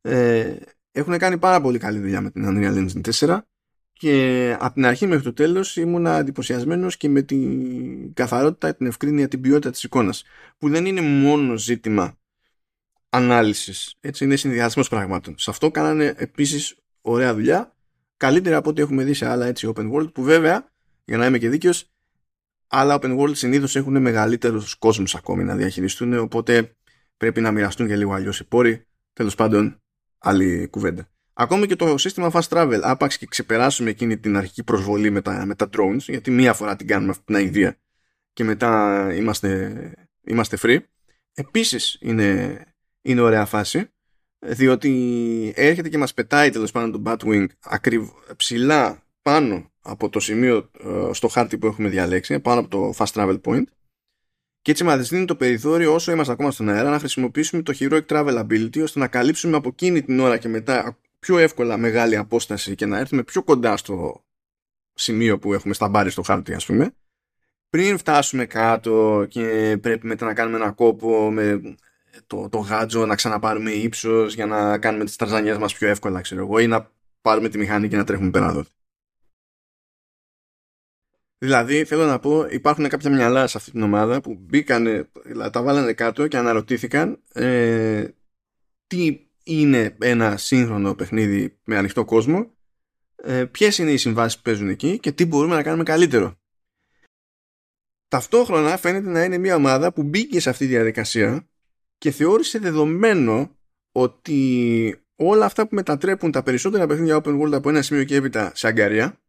Ε, 0.00 0.56
έχουν 0.92 1.18
κάνει 1.18 1.38
πάρα 1.38 1.60
πολύ 1.60 1.78
καλή 1.78 1.98
δουλειά 1.98 2.20
με 2.20 2.30
την 2.30 2.44
Unreal 2.46 2.88
Engine 2.88 3.10
4 3.12 3.40
και 4.00 4.56
από 4.60 4.74
την 4.74 4.86
αρχή 4.86 5.06
μέχρι 5.06 5.24
το 5.24 5.32
τέλος 5.32 5.76
ήμουνα 5.76 6.18
εντυπωσιασμένος 6.18 6.96
και 6.96 7.08
με 7.08 7.22
την 7.22 8.14
καθαρότητα, 8.14 8.74
την 8.74 8.86
ευκρίνεια, 8.86 9.28
την 9.28 9.40
ποιότητα 9.40 9.70
της 9.70 9.82
εικόνας 9.82 10.24
που 10.58 10.68
δεν 10.68 10.86
είναι 10.86 11.00
μόνο 11.00 11.56
ζήτημα 11.56 12.18
ανάλυσης 13.08 13.94
έτσι 14.00 14.24
είναι 14.24 14.36
συνδυασμός 14.36 14.88
πραγμάτων. 14.88 15.34
Σε 15.38 15.50
αυτό 15.50 15.70
κάνανε 15.70 16.14
επίσης 16.16 16.76
ωραία 17.00 17.34
δουλειά 17.34 17.76
καλύτερα 18.16 18.56
από 18.56 18.70
ό,τι 18.70 18.82
έχουμε 18.82 19.04
δει 19.04 19.14
σε 19.14 19.26
άλλα 19.26 19.46
έτσι 19.46 19.72
open 19.74 19.92
world 19.92 20.12
που 20.12 20.22
βέβαια 20.22 20.72
για 21.04 21.16
να 21.16 21.26
είμαι 21.26 21.38
και 21.38 21.48
δίκαιος 21.48 21.90
άλλα 22.66 22.98
open 23.00 23.18
world 23.18 23.36
συνήθως 23.36 23.76
έχουν 23.76 24.00
μεγαλύτερους 24.00 24.74
κόσμους 24.74 25.14
ακόμη 25.14 25.44
να 25.44 25.56
διαχειριστούν 25.56 26.18
οπότε 26.18 26.76
πρέπει 27.16 27.40
να 27.40 27.50
μοιραστούν 27.50 27.86
και 27.86 27.96
λίγο 27.96 28.12
αλλιώς 28.12 28.40
οι 28.40 28.44
πόροι 28.44 28.86
τέλος 29.12 29.34
πάντων 29.34 29.82
άλλη 30.18 30.68
κουβέντα 30.70 31.08
Ακόμη 31.32 31.66
και 31.66 31.76
το 31.76 31.98
σύστημα 31.98 32.30
fast 32.32 32.48
travel, 32.48 32.78
άπαξ 32.82 33.18
και 33.18 33.26
ξεπεράσουμε 33.26 33.90
εκείνη 33.90 34.18
την 34.18 34.36
αρχική 34.36 34.64
προσβολή 34.64 35.10
με 35.10 35.20
τα, 35.22 35.46
με 35.46 35.54
τα 35.54 35.68
drones, 35.76 35.98
γιατί 35.98 36.30
μία 36.30 36.52
φορά 36.52 36.76
την 36.76 36.86
κάνουμε 36.86 37.10
αυτή 37.10 37.24
την 37.24 37.46
ιδέα 37.46 37.76
και 38.32 38.44
μετά 38.44 39.14
είμαστε, 39.14 39.72
είμαστε 40.24 40.58
free. 40.62 40.78
Επίσης 41.34 41.98
είναι, 42.00 42.58
είναι 43.02 43.20
ωραία 43.20 43.44
φάση, 43.44 43.90
διότι 44.38 45.52
έρχεται 45.56 45.88
και 45.88 45.98
μας 45.98 46.14
πετάει 46.14 46.50
τέλος 46.50 46.70
πάντων 46.70 46.92
το 46.92 47.10
Batwing 47.10 47.46
ακριβ, 47.60 48.08
ψηλά 48.36 49.02
πάνω 49.22 49.72
από 49.80 50.08
το 50.08 50.20
σημείο 50.20 50.70
ε, 50.84 51.12
στο 51.12 51.28
χάρτη 51.28 51.58
που 51.58 51.66
έχουμε 51.66 51.88
διαλέξει, 51.88 52.40
πάνω 52.40 52.60
από 52.60 52.68
το 52.68 52.94
fast 52.96 53.12
travel 53.12 53.40
point 53.40 53.64
και 54.62 54.70
έτσι 54.70 54.84
μας 54.84 55.08
δίνει 55.08 55.24
το 55.24 55.36
περιθώριο 55.36 55.94
όσο 55.94 56.12
είμαστε 56.12 56.32
ακόμα 56.32 56.50
στον 56.50 56.68
αέρα 56.68 56.90
να 56.90 56.98
χρησιμοποιήσουμε 56.98 57.62
το 57.62 57.74
heroic 57.78 58.06
travel 58.06 58.38
ability 58.38 58.82
ώστε 58.82 58.98
να 58.98 59.06
καλύψουμε 59.06 59.56
από 59.56 59.68
εκείνη 59.68 60.02
την 60.02 60.20
ώρα 60.20 60.38
και 60.38 60.48
μετά 60.48 60.98
πιο 61.20 61.38
εύκολα 61.38 61.76
μεγάλη 61.76 62.16
απόσταση 62.16 62.74
και 62.74 62.86
να 62.86 62.98
έρθουμε 62.98 63.22
πιο 63.22 63.42
κοντά 63.42 63.76
στο 63.76 64.24
σημείο 64.94 65.38
που 65.38 65.52
έχουμε 65.52 65.74
στα 65.74 65.88
μπάρι 65.88 66.10
στο 66.10 66.22
χάρτη 66.22 66.54
ας 66.54 66.66
πούμε 66.66 66.94
πριν 67.70 67.98
φτάσουμε 67.98 68.46
κάτω 68.46 69.26
και 69.28 69.76
πρέπει 69.80 70.06
μετά 70.06 70.26
να 70.26 70.34
κάνουμε 70.34 70.56
ένα 70.56 70.72
κόπο 70.72 71.30
με 71.30 71.76
το, 72.26 72.48
το 72.48 72.58
γάτζο 72.58 73.06
να 73.06 73.14
ξαναπάρουμε 73.14 73.70
ύψος 73.70 74.34
για 74.34 74.46
να 74.46 74.78
κάνουμε 74.78 75.04
τις 75.04 75.16
τραζανιές 75.16 75.58
μας 75.58 75.74
πιο 75.74 75.88
εύκολα 75.88 76.20
ξέρω 76.20 76.40
εγώ 76.40 76.58
ή 76.58 76.66
να 76.66 76.90
πάρουμε 77.20 77.48
τη 77.48 77.58
μηχανή 77.58 77.88
και 77.88 77.96
να 77.96 78.04
τρέχουμε 78.04 78.30
πέρα 78.30 78.46
εδώ. 78.46 78.64
Δηλαδή 81.38 81.84
θέλω 81.84 82.06
να 82.06 82.18
πω 82.18 82.46
υπάρχουν 82.50 82.88
κάποια 82.88 83.10
μυαλά 83.10 83.46
σε 83.46 83.56
αυτή 83.56 83.70
την 83.70 83.82
ομάδα 83.82 84.20
που 84.20 84.34
μπήκανε, 84.40 85.10
τα 85.52 85.62
βάλανε 85.62 85.92
κάτω 85.92 86.28
και 86.28 86.36
αναρωτήθηκαν 86.36 87.22
ε, 87.32 88.08
τι 88.86 89.29
είναι 89.58 89.96
ένα 90.00 90.36
σύγχρονο 90.36 90.94
παιχνίδι 90.94 91.58
με 91.64 91.76
ανοιχτό 91.76 92.04
κόσμο, 92.04 92.50
ε, 93.16 93.44
ποιες 93.44 93.78
είναι 93.78 93.92
οι 93.92 93.96
συμβάσεις 93.96 94.36
που 94.36 94.42
παίζουν 94.42 94.68
εκεί 94.68 94.98
και 94.98 95.12
τι 95.12 95.26
μπορούμε 95.26 95.54
να 95.54 95.62
κάνουμε 95.62 95.82
καλύτερο. 95.82 96.38
Ταυτόχρονα 98.08 98.76
φαίνεται 98.76 99.08
να 99.08 99.24
είναι 99.24 99.38
μια 99.38 99.54
ομάδα 99.54 99.92
που 99.92 100.02
μπήκε 100.02 100.40
σε 100.40 100.50
αυτή 100.50 100.66
τη 100.66 100.70
διαδικασία 100.70 101.48
και 101.98 102.10
θεώρησε 102.10 102.58
δεδομένο 102.58 103.56
ότι 103.92 105.04
όλα 105.16 105.44
αυτά 105.44 105.68
που 105.68 105.74
μετατρέπουν 105.74 106.30
τα 106.30 106.42
περισσότερα 106.42 106.86
παιχνίδια 106.86 107.20
open 107.22 107.40
world 107.40 107.52
από 107.52 107.68
ένα 107.68 107.82
σημείο 107.82 108.04
και 108.04 108.14
έπειτα 108.14 108.52
σε 108.54 108.66
αγκαρία 108.66 109.20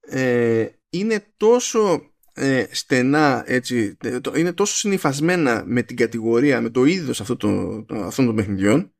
ε, 0.00 0.68
είναι 0.90 1.26
τόσο 1.36 2.12
ε, 2.38 2.66
στενά 2.70 3.42
έτσι, 3.46 3.96
ε, 4.00 4.18
είναι 4.36 4.52
τόσο 4.52 4.76
συνειφασμένα 4.76 5.64
με 5.66 5.82
την 5.82 5.96
κατηγορία, 5.96 6.60
με 6.60 6.70
το 6.70 6.84
είδος 6.84 7.20
αυτών 7.20 7.36
των, 7.36 7.86
αυτών 8.04 8.26
των 8.26 8.34
παιχνιδιών 8.34 8.94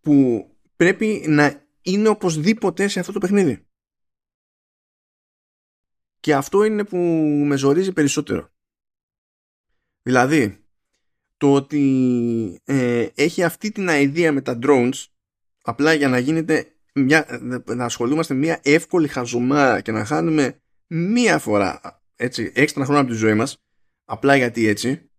που 0.00 0.46
πρέπει 0.76 1.24
να 1.28 1.66
είναι 1.82 2.08
οπωσδήποτε 2.08 2.88
σε 2.88 3.00
αυτό 3.00 3.12
το 3.12 3.18
παιχνίδι. 3.18 3.66
Και 6.20 6.34
αυτό 6.34 6.64
είναι 6.64 6.84
που 6.84 6.96
με 7.46 7.56
ζορίζει 7.56 7.92
περισσότερο. 7.92 8.52
Δηλαδή, 10.02 10.64
το 11.36 11.52
ότι 11.52 12.62
ε, 12.64 13.08
έχει 13.14 13.42
αυτή 13.42 13.72
την 13.72 13.88
αηδία 13.88 14.32
με 14.32 14.40
τα 14.40 14.58
drones 14.62 15.04
απλά 15.62 15.92
για 15.92 16.08
να 16.08 16.18
γίνεται 16.18 16.72
μια, 16.94 17.40
να 17.66 17.84
ασχολούμαστε 17.84 18.34
μια 18.34 18.60
εύκολη 18.62 19.08
χαζομάρα 19.08 19.80
και 19.80 19.92
να 19.92 20.04
χάνουμε 20.04 20.62
μία 20.86 21.38
φορά 21.38 21.97
έτσι, 22.20 22.52
έξτρα 22.54 22.84
χρόνο 22.84 23.00
από 23.00 23.10
τη 23.10 23.16
ζωή 23.16 23.34
μας 23.34 23.62
απλά 24.04 24.36
γιατί 24.36 24.66
έτσι 24.66 25.10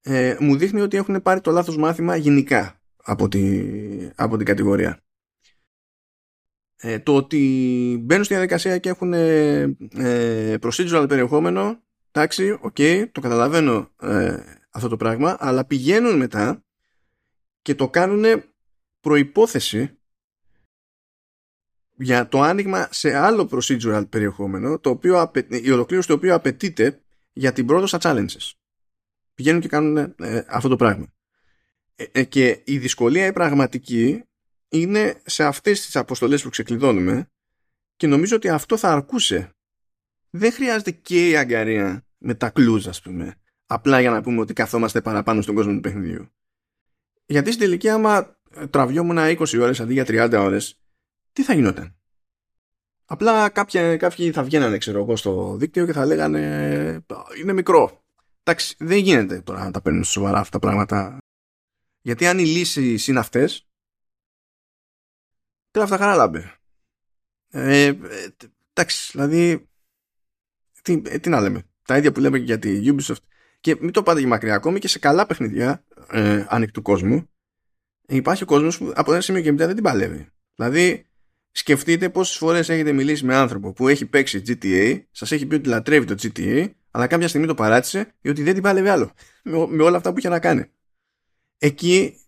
ε, 0.00 0.36
μου 0.40 0.56
δείχνει 0.56 0.80
ότι 0.80 0.96
έχουν 0.96 1.22
πάρει 1.22 1.40
το 1.40 1.50
λάθος 1.50 1.76
μάθημα 1.76 2.16
γενικά 2.16 2.80
από, 2.96 3.28
τη, 3.28 3.64
από 4.14 4.36
την 4.36 4.46
κατηγορία. 4.46 5.02
Ε, 6.76 6.98
το 6.98 7.16
ότι 7.16 7.38
μπαίνουν 8.02 8.24
στη 8.24 8.34
διαδικασία 8.34 8.78
και 8.78 8.88
έχουν 8.88 9.12
ε, 9.12 9.60
ε 9.96 10.56
procedural 10.60 11.06
περιεχόμενο 11.08 11.82
εντάξει, 12.12 12.50
ok, 12.60 12.74
okay, 12.78 13.08
το 13.12 13.20
καταλαβαίνω 13.20 13.90
ε, 14.00 14.36
αυτό 14.70 14.88
το 14.88 14.96
πράγμα 14.96 15.36
αλλά 15.40 15.64
πηγαίνουν 15.64 16.16
μετά 16.16 16.64
και 17.62 17.74
το 17.74 17.88
κάνουν 17.88 18.24
προϋπόθεση 19.00 19.98
για 21.96 22.28
το 22.28 22.40
άνοιγμα 22.40 22.88
σε 22.90 23.14
άλλο 23.14 23.48
procedural 23.52 24.04
περιεχόμενο 24.08 24.78
το 24.78 24.90
οποίο, 24.90 25.32
η 25.48 25.70
ολοκλήρωση 25.70 26.08
το 26.08 26.14
οποίο 26.14 26.34
απαιτείται 26.34 27.00
για 27.32 27.52
την 27.52 27.66
πρόοδο 27.66 27.86
στα 27.86 27.98
challenges. 28.02 28.52
Πηγαίνουν 29.34 29.60
και 29.60 29.68
κάνουν 29.68 29.96
ε, 29.96 30.42
αυτό 30.48 30.68
το 30.68 30.76
πράγμα. 30.76 31.06
Ε, 31.94 32.04
ε, 32.12 32.24
και 32.24 32.62
η 32.64 32.78
δυσκολία 32.78 33.26
η 33.26 33.32
πραγματική 33.32 34.24
είναι 34.68 35.20
σε 35.24 35.44
αυτές 35.44 35.84
τις 35.84 35.96
αποστολές 35.96 36.42
που 36.42 36.48
ξεκλειδώνουμε 36.48 37.30
και 37.96 38.06
νομίζω 38.06 38.36
ότι 38.36 38.48
αυτό 38.48 38.76
θα 38.76 38.92
αρκούσε. 38.92 39.50
Δεν 40.30 40.52
χρειάζεται 40.52 40.90
και 40.90 41.28
η 41.28 41.36
αγκαρία 41.36 42.06
με 42.18 42.34
τα 42.34 42.50
κλούζ 42.50 42.88
ας 42.88 43.00
πούμε 43.00 43.34
απλά 43.66 44.00
για 44.00 44.10
να 44.10 44.22
πούμε 44.22 44.40
ότι 44.40 44.52
καθόμαστε 44.52 45.00
παραπάνω 45.00 45.42
στον 45.42 45.54
κόσμο 45.54 45.72
του 45.72 45.80
παιχνιδιού. 45.80 46.28
Γιατί 47.26 47.52
στην 47.52 47.64
τελική 47.64 47.88
άμα 47.88 48.38
τραβιόμουν 48.70 49.18
20 49.18 49.58
ώρες 49.60 49.80
αντί 49.80 49.92
για 49.92 50.04
30 50.06 50.32
ώρες 50.38 50.83
τι 51.34 51.42
θα 51.42 51.54
γινόταν; 51.54 51.96
Απλά 53.04 53.48
κάποια, 53.48 53.96
κάποιοι 53.96 54.32
θα 54.32 54.42
βγαίνανε 54.42 54.78
ξέρω 54.78 54.98
εγώ 54.98 55.16
στο 55.16 55.56
δίκτυο 55.56 55.86
και 55.86 55.92
θα 55.92 56.06
λέγανε 56.06 57.04
είναι 57.40 57.52
μικρό. 57.52 58.04
Εντάξει, 58.42 58.74
δεν 58.78 58.98
γίνεται 58.98 59.40
τώρα 59.40 59.64
να 59.64 59.70
τα 59.70 59.80
παίρνουν 59.80 60.04
σοβαρά 60.04 60.38
αυτά 60.38 60.58
τα 60.58 60.66
πράγματα. 60.66 61.18
Γιατί 62.00 62.26
αν 62.26 62.38
οι 62.38 62.44
λύσεις 62.44 63.06
είναι 63.06 63.18
αυτές, 63.18 63.68
τώρα 65.70 65.84
αυτά 65.84 65.96
χαρά 65.96 66.14
λάμπε. 66.14 66.58
Ε, 67.50 67.84
ε, 67.86 67.98
εντάξει, 68.72 69.10
δηλαδή. 69.12 69.68
Τι, 70.82 71.02
ε, 71.04 71.18
τι 71.18 71.28
να 71.28 71.40
λέμε. 71.40 71.62
Τα 71.82 71.96
ίδια 71.96 72.12
που 72.12 72.20
λέμε 72.20 72.38
και 72.38 72.44
για 72.44 72.58
τη 72.58 72.80
Ubisoft. 72.84 73.22
Και 73.60 73.76
μην 73.80 73.92
το 73.92 74.02
πάτε 74.02 74.18
για 74.18 74.28
μακριά. 74.28 74.54
Ακόμη 74.54 74.78
και 74.78 74.88
σε 74.88 74.98
καλά 74.98 75.26
παιχνιδιά 75.26 75.84
ε, 76.10 76.46
ανοιχτού 76.48 76.82
κόσμου, 76.82 77.30
υπάρχει 78.06 78.42
ο 78.42 78.46
κόσμος 78.46 78.78
που 78.78 78.92
από 78.94 79.12
ένα 79.12 79.20
σημείο 79.20 79.42
και 79.42 79.52
μετά 79.52 79.66
δεν 79.66 79.74
την 79.74 79.84
παλεύει. 79.84 80.28
Δηλαδή, 80.54 81.06
Σκεφτείτε 81.56 82.08
πόσες 82.08 82.36
φορές 82.36 82.68
έχετε 82.68 82.92
μιλήσει 82.92 83.24
με 83.24 83.34
άνθρωπο 83.34 83.72
που 83.72 83.88
έχει 83.88 84.06
παίξει 84.06 84.42
GTA, 84.46 85.02
σας 85.10 85.32
έχει 85.32 85.46
πει 85.46 85.54
ότι 85.54 85.68
λατρεύει 85.68 86.06
το 86.06 86.14
GTA, 86.22 86.70
αλλά 86.90 87.06
κάποια 87.06 87.28
στιγμή 87.28 87.46
το 87.46 87.54
παράτησε 87.54 88.14
ή 88.20 88.28
ότι 88.28 88.42
δεν 88.42 88.54
την 88.54 88.62
πάλευε 88.62 88.90
άλλο. 88.90 89.12
Με, 89.42 89.66
με 89.66 89.82
όλα 89.82 89.96
αυτά 89.96 90.12
που 90.12 90.18
είχε 90.18 90.28
να 90.28 90.40
κάνει. 90.40 90.70
Εκεί 91.58 92.18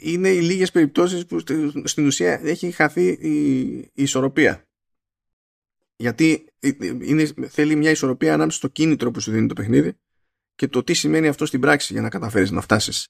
είναι 0.00 0.28
οι 0.28 0.40
λίγες 0.40 0.70
περιπτώσεις 0.70 1.26
που 1.26 1.38
στην 1.84 2.06
ουσία 2.06 2.40
έχει 2.42 2.70
χαθεί 2.70 3.08
η, 3.08 3.68
η 3.78 3.90
ισορροπία. 3.94 4.68
Γιατί 5.96 6.44
είναι, 7.00 7.32
θέλει 7.48 7.74
μια 7.74 7.90
ισορροπία 7.90 8.34
ανάμεσα 8.34 8.56
στο 8.56 8.68
κίνητρο 8.68 9.10
που 9.10 9.20
σου 9.20 9.30
δίνει 9.30 9.46
το 9.46 9.54
παιχνίδι 9.54 9.92
και 10.54 10.68
το 10.68 10.84
τι 10.84 10.94
σημαίνει 10.94 11.28
αυτό 11.28 11.46
στην 11.46 11.60
πράξη 11.60 11.92
για 11.92 12.02
να 12.02 12.08
καταφέρεις 12.08 12.50
να 12.50 12.60
φτάσεις 12.60 13.08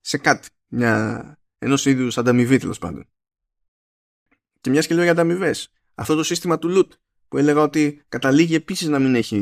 σε 0.00 0.18
κάτι. 0.18 0.48
Μια, 0.66 1.38
ενός 1.58 1.86
είδους 1.86 2.18
ανταμοιβή 2.18 2.58
τέλος 2.58 2.78
πάντων. 2.78 3.06
Και 4.62 4.70
μιας 4.70 4.86
και 4.86 4.94
λέω 4.94 5.02
για 5.02 5.12
ανταμοιβές. 5.12 5.72
Αυτό 5.94 6.14
το 6.14 6.22
σύστημα 6.22 6.58
του 6.58 6.74
loot 6.76 6.96
που 7.28 7.38
έλεγα 7.38 7.60
ότι 7.60 8.02
καταλήγει 8.08 8.54
επίσης 8.54 8.88
να 8.88 8.98
μην 8.98 9.14
έχει 9.14 9.38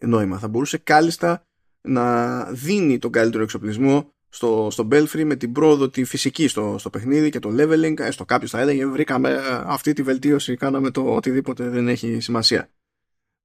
νόημα. 0.00 0.38
Θα 0.38 0.48
μπορούσε 0.48 0.78
κάλλιστα 0.78 1.46
να 1.80 2.44
δίνει 2.44 2.98
τον 2.98 3.10
καλύτερο 3.10 3.42
εξοπλισμό 3.42 4.12
στο, 4.28 4.68
στο 4.70 4.88
Belfry 4.90 5.24
με 5.24 5.36
την 5.36 5.52
πρόοδο 5.52 5.88
τη 5.88 6.04
φυσική 6.04 6.48
στο, 6.48 6.76
στο 6.78 6.90
παιχνίδι 6.90 7.30
και 7.30 7.38
το 7.38 7.50
leveling. 7.58 8.00
Έστω 8.00 8.24
κάποιος 8.24 8.50
θα 8.50 8.60
έλεγε 8.60 8.86
βρήκαμε 8.86 9.40
αυτή 9.66 9.92
τη 9.92 10.02
βελτίωση, 10.02 10.56
κάναμε 10.56 10.90
το 10.90 11.14
οτιδήποτε 11.14 11.68
δεν 11.68 11.88
έχει 11.88 12.20
σημασία. 12.20 12.68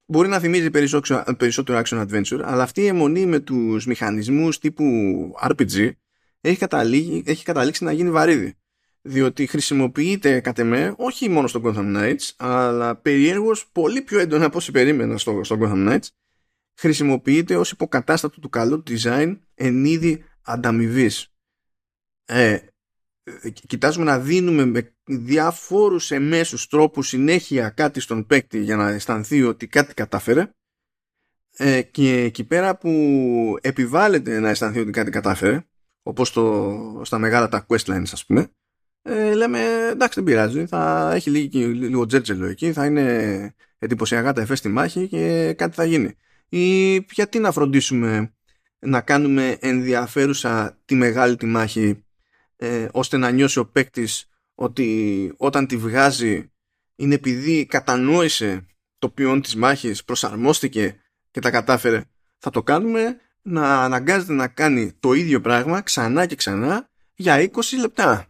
Μπορεί 0.05 0.27
να 0.27 0.39
θυμίζει 0.39 0.69
περισσότερο 0.69 1.83
action 1.83 2.07
adventure, 2.07 2.41
αλλά 2.43 2.63
αυτή 2.63 2.81
η 2.81 2.87
αιμονή 2.87 3.25
με 3.25 3.39
τους 3.39 3.85
μηχανισμούς 3.85 4.59
τύπου 4.59 4.85
RPG 5.49 5.91
έχει, 6.41 6.67
έχει 7.25 7.43
καταλήξει 7.43 7.83
να 7.83 7.91
γίνει 7.91 8.11
βαρύδι 8.11 8.58
διότι 9.01 9.47
χρησιμοποιείται 9.47 10.39
κατ' 10.39 10.59
εμέ 10.59 10.93
όχι 10.97 11.29
μόνο 11.29 11.47
στο 11.47 11.61
Gotham 11.63 11.97
Knights 11.97 12.29
αλλά 12.37 12.95
περιέργως 12.95 13.67
πολύ 13.71 14.01
πιο 14.01 14.19
έντονα 14.19 14.45
από 14.45 14.57
όσοι 14.57 14.71
περίμενα 14.71 15.17
στο, 15.17 15.43
στο 15.43 15.57
Gotham 15.61 15.89
Knights 15.89 16.07
χρησιμοποιείται 16.79 17.55
ως 17.55 17.71
υποκατάστατο 17.71 18.39
του 18.39 18.49
καλού 18.49 18.83
design 18.87 19.39
εν 19.55 19.85
είδη 19.85 20.23
ανταμοιβής. 20.41 21.33
Ε, 22.25 22.57
κοιτάζουμε 23.67 24.05
να 24.05 24.19
δίνουμε 24.19 24.65
με 24.65 24.95
διάφορους 25.03 26.11
εμέσους 26.11 26.67
τρόπους 26.67 27.07
συνέχεια 27.07 27.69
κάτι 27.69 27.99
στον 27.99 28.25
παίκτη 28.25 28.59
για 28.63 28.75
να 28.75 28.89
αισθανθεί 28.89 29.43
ότι 29.43 29.67
κάτι 29.67 29.93
κατάφερε 29.93 30.51
ε, 31.51 31.81
και 31.81 32.21
εκεί 32.21 32.43
πέρα 32.43 32.77
που 32.77 32.89
επιβάλλεται 33.61 34.39
να 34.39 34.49
αισθανθεί 34.49 34.79
ότι 34.79 34.91
κάτι 34.91 35.11
κατάφερε 35.11 35.65
όπως 36.01 36.31
το, 36.31 37.01
στα 37.03 37.17
μεγάλα 37.17 37.47
τα 37.47 37.65
questlines 37.69 38.09
ας 38.11 38.25
πούμε 38.25 38.51
ε, 39.01 39.33
λέμε 39.33 39.87
εντάξει 39.91 40.21
δεν 40.21 40.23
πειράζει. 40.23 40.65
Θα 40.65 41.11
έχει 41.15 41.29
λίγο, 41.29 41.67
λίγο 41.67 42.05
τζέρτζελο 42.05 42.45
εκεί 42.45 42.73
θα 42.73 42.85
είναι 42.85 43.55
εντυπωσιακά 43.77 44.33
τα 44.33 44.41
εφές 44.41 44.57
στη 44.59 44.69
μάχη 44.69 45.07
και 45.07 45.53
κάτι 45.57 45.75
θα 45.75 45.83
γίνει. 45.83 46.15
Ή 46.49 46.95
γιατί 46.95 47.39
να 47.39 47.51
φροντίσουμε 47.51 48.33
να 48.79 49.01
κάνουμε 49.01 49.57
ενδιαφέρουσα 49.59 50.77
τη 50.85 50.95
μεγάλη 50.95 51.35
τη 51.35 51.45
μάχη 51.45 52.03
ε, 52.55 52.87
ώστε 52.91 53.17
να 53.17 53.31
νιώσει 53.31 53.59
ο 53.59 53.65
παίκτης 53.65 54.29
ότι 54.55 55.33
όταν 55.37 55.67
τη 55.67 55.77
βγάζει 55.77 56.51
είναι 56.95 57.15
επειδή 57.15 57.65
κατανόησε 57.65 58.65
το 58.99 59.09
ποιόν 59.09 59.41
της 59.41 59.55
μάχης 59.55 60.03
προσαρμόστηκε 60.03 60.99
και 61.31 61.39
τα 61.39 61.51
κατάφερε. 61.51 62.03
Θα 62.37 62.49
το 62.49 62.63
κάνουμε 62.63 63.17
να 63.41 63.83
αναγκάζεται 63.83 64.33
να 64.33 64.47
κάνει 64.47 64.93
το 64.99 65.13
ίδιο 65.13 65.41
πράγμα 65.41 65.81
ξανά 65.81 66.25
και 66.25 66.35
ξανά 66.35 66.89
για 67.13 67.51
20 67.51 67.61
λεπτά 67.79 68.27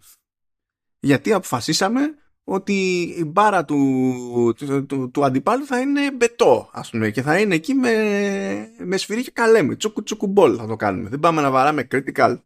γιατί 0.99 1.33
αποφασίσαμε 1.33 2.01
ότι 2.43 3.01
η 3.17 3.25
μπάρα 3.25 3.65
του, 3.65 4.55
του, 4.87 5.11
του, 5.11 5.25
αντιπάλου 5.25 5.65
θα 5.65 5.79
είναι 5.79 6.11
μπετό 6.11 6.69
ας 6.73 6.89
πούμε 6.89 7.09
και 7.09 7.21
θα 7.21 7.39
είναι 7.39 7.55
εκεί 7.55 7.73
με, 7.73 7.93
με 8.77 8.97
σφυρί 8.97 9.23
και 9.23 9.31
καλέμι. 9.31 9.75
Τσούκου 9.75 10.03
τσούκου 10.03 10.27
μπολ 10.27 10.55
θα 10.57 10.67
το 10.67 10.75
κάνουμε. 10.75 11.09
Δεν 11.09 11.19
πάμε 11.19 11.41
να 11.41 11.51
βαράμε 11.51 11.87
critical. 11.91 12.41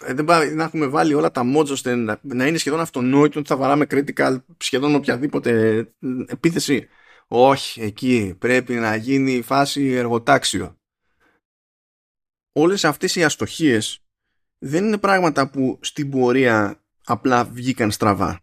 Ε, 0.00 0.14
δεν 0.14 0.24
πάμε 0.24 0.44
να 0.44 0.64
έχουμε 0.64 0.86
βάλει 0.86 1.14
όλα 1.14 1.30
τα 1.30 1.42
mods 1.56 1.70
ώστε 1.70 1.94
να, 1.94 2.18
να 2.22 2.46
είναι 2.46 2.58
σχεδόν 2.58 2.80
αυτονόητο 2.80 3.38
ότι 3.38 3.48
θα 3.48 3.56
βαράμε 3.56 3.86
critical 3.90 4.36
σχεδόν 4.56 4.94
οποιαδήποτε 4.94 5.78
επίθεση. 6.26 6.88
Όχι 7.28 7.82
εκεί 7.82 8.36
πρέπει 8.38 8.74
να 8.74 8.96
γίνει 8.96 9.32
η 9.32 9.42
φάση 9.42 9.86
εργοτάξιο. 9.86 10.78
Όλες 12.52 12.84
αυτές 12.84 13.16
οι 13.16 13.24
αστοχίες 13.24 14.04
δεν 14.58 14.84
είναι 14.84 14.98
πράγματα 14.98 15.50
που 15.50 15.78
στην 15.82 16.10
πορεία 16.10 16.83
απλά 17.04 17.44
βγήκαν 17.44 17.90
στραβά. 17.90 18.40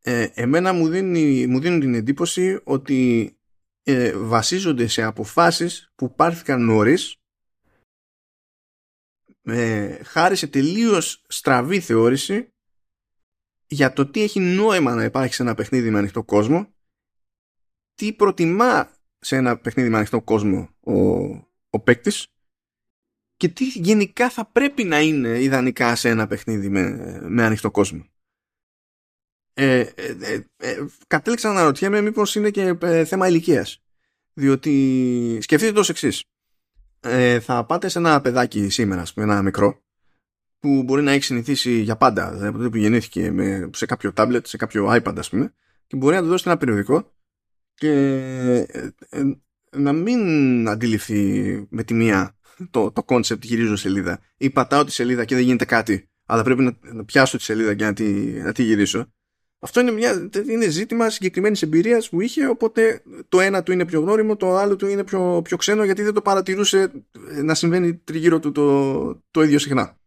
Ε, 0.00 0.28
εμένα 0.34 0.72
μου, 0.72 0.88
δίνει, 0.88 1.46
μου 1.46 1.60
δίνουν 1.60 1.80
την 1.80 1.94
εντύπωση 1.94 2.60
ότι 2.64 3.32
ε, 3.82 4.16
βασίζονται 4.16 4.86
σε 4.86 5.02
αποφάσεις 5.02 5.92
που 5.94 6.14
πάρθηκαν 6.14 6.64
νωρίς 6.64 7.16
ε, 9.42 10.02
χάρη 10.04 10.36
σε 10.36 10.46
τελείως 10.46 11.24
στραβή 11.28 11.80
θεώρηση 11.80 12.52
για 13.66 13.92
το 13.92 14.06
τι 14.06 14.22
έχει 14.22 14.40
νόημα 14.40 14.94
να 14.94 15.04
υπάρχει 15.04 15.34
σε 15.34 15.42
ένα 15.42 15.54
παιχνίδι 15.54 15.90
με 15.90 15.98
ανοιχτό 15.98 16.24
κόσμο 16.24 16.74
τι 17.94 18.12
προτιμά 18.12 18.96
σε 19.18 19.36
ένα 19.36 19.58
παιχνίδι 19.58 19.88
με 19.88 19.96
ανοιχτό 19.96 20.22
κόσμο 20.22 20.68
ο, 20.80 20.94
ο 21.70 21.80
παίκτης 21.84 22.26
και 23.38 23.48
τι 23.48 23.64
γενικά 23.64 24.30
θα 24.30 24.44
πρέπει 24.44 24.84
να 24.84 25.00
είναι 25.00 25.42
ιδανικά 25.42 25.94
σε 25.94 26.08
ένα 26.08 26.26
παιχνίδι 26.26 26.68
με, 26.68 27.18
με 27.22 27.44
ανοιχτό 27.44 27.70
κόσμο. 27.70 28.06
Ε, 29.54 29.78
ε, 29.78 30.16
ε, 30.20 30.44
ε 30.56 30.86
κατέληξα 31.06 31.48
να 31.48 31.54
αναρωτιέμαι 31.54 32.00
μήπως 32.00 32.34
είναι 32.34 32.50
και 32.50 32.76
ε, 32.80 33.04
θέμα 33.04 33.28
ηλικίας. 33.28 33.82
Διότι 34.32 35.38
σκεφτείτε 35.40 35.72
το 35.72 35.84
εξής. 35.88 36.24
Ε, 37.00 37.40
θα 37.40 37.64
πάτε 37.64 37.88
σε 37.88 37.98
ένα 37.98 38.20
παιδάκι 38.20 38.68
σήμερα, 38.68 39.04
πούμε, 39.14 39.26
ένα 39.26 39.42
μικρό, 39.42 39.82
που 40.58 40.82
μπορεί 40.82 41.02
να 41.02 41.12
έχει 41.12 41.24
συνηθίσει 41.24 41.70
για 41.70 41.96
πάντα, 41.96 42.32
δηλαδή 42.32 42.70
που 42.70 42.76
γεννήθηκε 42.76 43.30
με, 43.30 43.70
σε 43.74 43.86
κάποιο 43.86 44.12
τάμπλετ, 44.12 44.46
σε 44.46 44.56
κάποιο 44.56 44.86
iPad, 44.92 45.14
ας 45.18 45.28
πούμε, 45.28 45.54
και 45.86 45.96
μπορεί 45.96 46.14
να 46.14 46.22
του 46.22 46.28
δώσει 46.28 46.44
ένα 46.46 46.56
περιοδικό 46.56 47.12
και 47.74 48.66
να 49.70 49.92
μην 49.92 50.68
αντιληφθεί 50.68 51.66
με 51.70 51.82
τη 51.82 51.94
μία 51.94 52.37
το, 52.70 52.92
το 52.92 53.04
concept 53.06 53.40
γυρίζω 53.40 53.76
σελίδα 53.76 54.20
ή 54.36 54.50
πατάω 54.50 54.84
τη 54.84 54.92
σελίδα 54.92 55.24
και 55.24 55.34
δεν 55.34 55.44
γίνεται 55.44 55.64
κάτι 55.64 56.08
αλλά 56.26 56.42
πρέπει 56.42 56.62
να, 56.62 56.78
να 56.80 57.04
πιάσω 57.04 57.36
τη 57.36 57.42
σελίδα 57.42 57.74
και 57.74 57.84
να 57.84 57.92
τη, 57.92 58.12
να 58.42 58.52
τη 58.52 58.62
γυρίσω 58.62 59.12
Αυτό 59.58 59.80
είναι, 59.80 59.90
μια, 59.90 60.30
είναι 60.48 60.68
ζήτημα 60.68 61.10
συγκεκριμένης 61.10 61.62
εμπειρίας 61.62 62.08
που 62.08 62.20
είχε, 62.20 62.46
οπότε 62.46 63.02
το 63.28 63.40
ένα 63.40 63.62
του 63.62 63.72
είναι 63.72 63.84
πιο 63.84 64.00
γνώριμο, 64.00 64.36
το 64.36 64.56
άλλο 64.56 64.76
του 64.76 64.86
είναι 64.86 65.04
πιο, 65.04 65.42
πιο 65.44 65.56
ξένο, 65.56 65.84
γιατί 65.84 66.02
δεν 66.02 66.14
το 66.14 66.22
παρατηρούσε 66.22 66.92
να 67.42 67.54
συμβαίνει 67.54 67.94
τριγύρω 67.94 68.38
του 68.38 68.52
το, 68.52 69.14
το 69.30 69.42
ίδιο 69.42 69.58
συχνά. 69.58 69.98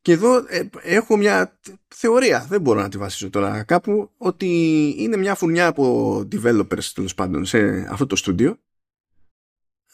Και 0.00 0.12
εδώ 0.12 0.36
ε, 0.36 0.68
έχω 0.82 1.16
μια 1.16 1.58
θεωρία, 1.88 2.46
δεν 2.48 2.60
μπορώ 2.60 2.80
να 2.80 2.88
τη 2.88 2.98
βασίσω 2.98 3.30
τώρα 3.30 3.64
κάπου, 3.64 4.10
ότι 4.16 4.46
είναι 4.98 5.16
μια 5.16 5.34
φουρνιά 5.34 5.66
από 5.66 6.18
developers 6.32 6.84
τέλος 6.94 7.14
πάντων 7.14 7.44
σε 7.44 7.86
αυτό 7.90 8.06
το 8.06 8.16
στούντιο. 8.16 8.58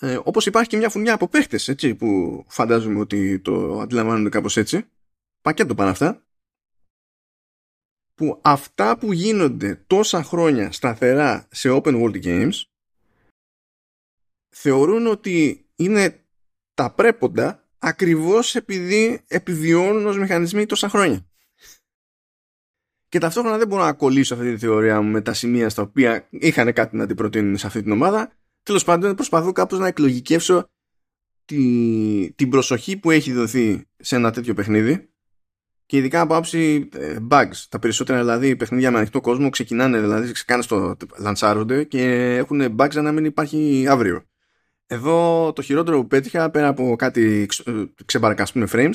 Ε, 0.05 0.19
όπως 0.25 0.47
υπάρχει 0.47 0.69
και 0.69 0.77
μια 0.77 0.89
φουρνιά 0.89 1.15
από 1.15 1.29
παίχτες, 1.29 1.69
έτσι, 1.69 1.95
που 1.95 2.45
φαντάζομαι 2.49 2.99
ότι 2.99 3.41
το 3.41 3.79
αντιλαμβάνονται 3.81 4.29
κάπως 4.29 4.57
έτσι. 4.57 4.87
Πακέτο 5.41 5.75
πάνε 5.75 5.91
αυτά. 5.91 6.25
Που 8.15 8.41
αυτά 8.43 8.99
που 8.99 9.13
γίνονται 9.13 9.85
τόσα 9.87 10.23
χρόνια 10.23 10.73
σταθερά 10.73 11.49
σε 11.51 11.69
open 11.73 12.03
world 12.03 12.25
games 12.25 12.63
θεωρούν 14.49 15.07
ότι 15.07 15.67
είναι 15.75 16.25
τα 16.75 16.95
πρέποντα 16.95 17.69
ακριβώς 17.79 18.55
επειδή 18.55 19.25
επιβιώνουν 19.27 20.07
ως 20.07 20.19
μηχανισμοί 20.19 20.67
τόσα 20.67 20.89
χρόνια. 20.89 21.27
Και 23.09 23.19
ταυτόχρονα 23.19 23.59
δεν 23.59 23.69
μπορώ 23.69 23.85
να 23.85 23.93
κολλήσω 23.93 24.35
αυτή 24.35 24.53
τη 24.53 24.59
θεωρία 24.59 25.01
μου 25.01 25.11
με 25.11 25.21
τα 25.21 25.33
σημεία 25.33 25.69
στα 25.69 25.83
οποία 25.83 26.27
είχαν 26.31 26.73
κάτι 26.73 26.97
να 26.97 27.07
την 27.07 27.17
προτείνουν 27.17 27.57
σε 27.57 27.67
αυτή 27.67 27.83
την 27.83 27.93
ομάδα. 27.93 28.33
Τέλος 28.63 28.85
πάντων, 28.85 29.15
προσπαθώ 29.15 29.53
κάπως 29.53 29.79
να 29.79 29.87
εκλογικεύσω 29.87 30.71
τη, 31.45 32.33
την 32.33 32.51
προσοχή 32.51 32.97
που 32.97 33.11
έχει 33.11 33.33
δοθεί 33.33 33.87
σε 33.97 34.17
ένα 34.17 34.31
τέτοιο 34.31 34.55
παιχνίδι 34.55 35.13
και 35.87 35.97
ειδικά 35.97 36.21
από 36.21 36.37
άψη 36.37 36.89
ε, 36.93 37.17
bugs. 37.31 37.65
Τα 37.69 37.79
περισσότερα 37.79 38.19
δηλαδή 38.19 38.57
παιχνίδια 38.57 38.91
με 38.91 38.97
ανοιχτό 38.97 39.21
κόσμο 39.21 39.51
ξεκινάνε, 39.51 40.01
δηλαδή 40.01 40.33
ξεκάνε 40.33 40.63
στο 40.63 40.97
λανσάρονται 41.19 41.85
και 41.85 42.35
έχουν 42.37 42.77
bugs 42.79 42.95
να 42.95 43.13
μην 43.13 43.25
υπάρχει 43.25 43.87
αύριο. 43.89 44.23
Εδώ 44.87 45.53
το 45.53 45.63
χειρότερο 45.63 46.01
που 46.01 46.07
πέτυχα 46.07 46.51
πέρα 46.51 46.69
από 46.69 46.97
κάτι 46.97 47.49
ε, 47.65 47.73
ξεμπαρκασμού 48.05 48.65
frames 48.69 48.95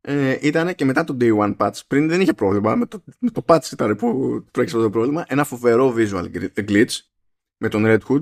ε, 0.00 0.38
ήταν 0.40 0.74
και 0.74 0.84
μετά 0.84 1.04
το 1.04 1.16
day 1.20 1.38
one 1.38 1.56
patch. 1.56 1.80
Πριν 1.86 2.08
δεν 2.08 2.20
είχε 2.20 2.32
πρόβλημα. 2.32 2.74
Με 2.74 2.86
το, 2.86 3.04
με 3.18 3.30
το 3.30 3.44
patch 3.46 3.72
ήταν 3.72 3.96
που 3.96 4.08
προέκυψε 4.50 4.76
αυτό 4.76 4.82
το 4.82 4.90
πρόβλημα. 4.90 5.24
Ένα 5.28 5.44
φοβερό 5.44 5.94
visual 5.96 6.24
glitch 6.54 6.96
με 7.56 7.68
τον 7.68 7.82
Red 7.86 8.00
Hood 8.08 8.20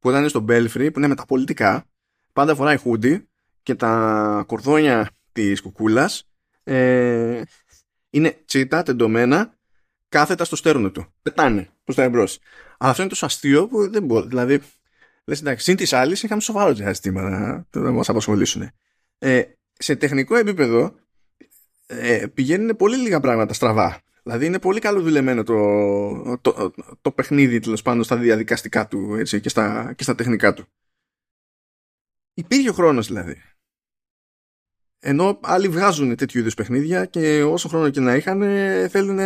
που 0.00 0.10
ήταν 0.10 0.28
στο 0.28 0.44
Belfry 0.48 0.90
που 0.92 0.98
είναι 0.98 1.08
με 1.08 1.14
τα 1.14 1.26
πολιτικά. 1.26 1.84
Πάντα 2.32 2.54
φοράει 2.54 2.78
hoodie 2.84 3.22
και 3.62 3.74
τα 3.74 4.44
κορδόνια 4.46 5.10
της 5.32 5.60
κουκούλας 5.60 6.28
ε, 6.64 7.42
είναι 8.10 8.42
τσίτα, 8.44 8.82
τεντωμένα, 8.82 9.54
κάθετα 10.08 10.44
στο 10.44 10.56
στέρνο 10.56 10.90
του. 10.90 11.14
Πετάνε 11.22 11.68
προς 11.84 11.96
τα 11.96 12.02
εμπρός. 12.02 12.38
Αλλά 12.78 12.90
αυτό 12.90 13.02
είναι 13.02 13.10
τόσο 13.10 13.26
αστείο 13.26 13.68
που 13.68 13.90
δεν 13.90 14.04
μπορεί. 14.04 14.26
Δηλαδή, 14.26 14.60
Λες 15.24 15.40
εντάξει, 15.40 15.64
συν 15.64 15.76
της 15.76 15.92
άλλης 15.92 16.22
είχαμε 16.22 16.40
σοβαρό 16.40 16.74
ζητήματα 16.74 17.66
να 17.70 17.90
μας 17.90 18.08
απασχολήσουν. 18.08 18.70
Ε, 19.18 19.42
σε 19.72 19.96
τεχνικό 19.96 20.36
επίπεδο 20.36 20.94
ε, 21.86 22.26
πηγαίνουν 22.34 22.76
πολύ 22.76 22.96
λίγα 22.96 23.20
πράγματα 23.20 23.52
στραβά. 23.52 24.00
Δηλαδή 24.30 24.48
είναι 24.48 24.58
πολύ 24.58 24.80
καλό 24.80 25.00
δουλεμένο 25.00 25.42
το, 25.42 26.38
το, 26.38 26.72
το, 27.00 27.10
παιχνίδι 27.12 27.58
τέλος 27.58 27.82
πάντων 27.82 28.04
στα 28.04 28.16
διαδικαστικά 28.16 28.88
του 28.88 29.14
έτσι, 29.14 29.40
και, 29.40 29.48
στα, 29.48 29.92
και 29.92 30.02
στα 30.02 30.14
τεχνικά 30.14 30.54
του. 30.54 30.66
Υπήρχε 32.34 32.72
χρόνος 32.72 33.06
δηλαδή. 33.06 33.42
Ενώ 34.98 35.38
άλλοι 35.42 35.68
βγάζουν 35.68 36.16
τέτοιου 36.16 36.40
είδους 36.40 36.54
παιχνίδια 36.54 37.04
και 37.04 37.42
όσο 37.42 37.68
χρόνο 37.68 37.90
και 37.90 38.00
να 38.00 38.14
είχαν 38.14 38.40
θέλουν 38.88 39.18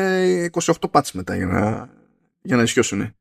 28 0.51 0.73
πάτς 0.91 1.13
μετά 1.13 1.37
για 1.37 1.47
να, 1.47 1.91
για 2.43 2.57
να 2.57 2.63
ισιώσουν 2.63 3.15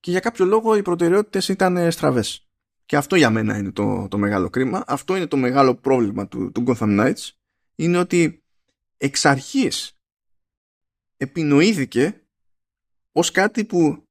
και 0.00 0.10
για 0.10 0.20
κάποιο 0.20 0.44
λόγο 0.44 0.76
οι 0.76 0.82
προτεραιότητες 0.82 1.48
ήταν 1.48 1.92
στραβές. 1.92 2.48
Και 2.86 2.96
αυτό 2.96 3.16
για 3.16 3.30
μένα 3.30 3.56
είναι 3.56 3.72
το, 3.72 4.08
το 4.08 4.18
μεγάλο 4.18 4.50
κρίμα. 4.50 4.84
Αυτό 4.86 5.16
είναι 5.16 5.26
το 5.26 5.36
μεγάλο 5.36 5.74
πρόβλημα 5.74 6.28
του, 6.28 6.52
του 6.52 6.64
Gotham 6.66 7.00
Knights. 7.00 7.30
Είναι 7.74 7.98
ότι 7.98 8.42
εξ 8.96 9.24
αρχής 9.24 9.99
επινοήθηκε 11.22 12.22
ως 13.12 13.30
κάτι 13.30 13.64
που 13.64 14.08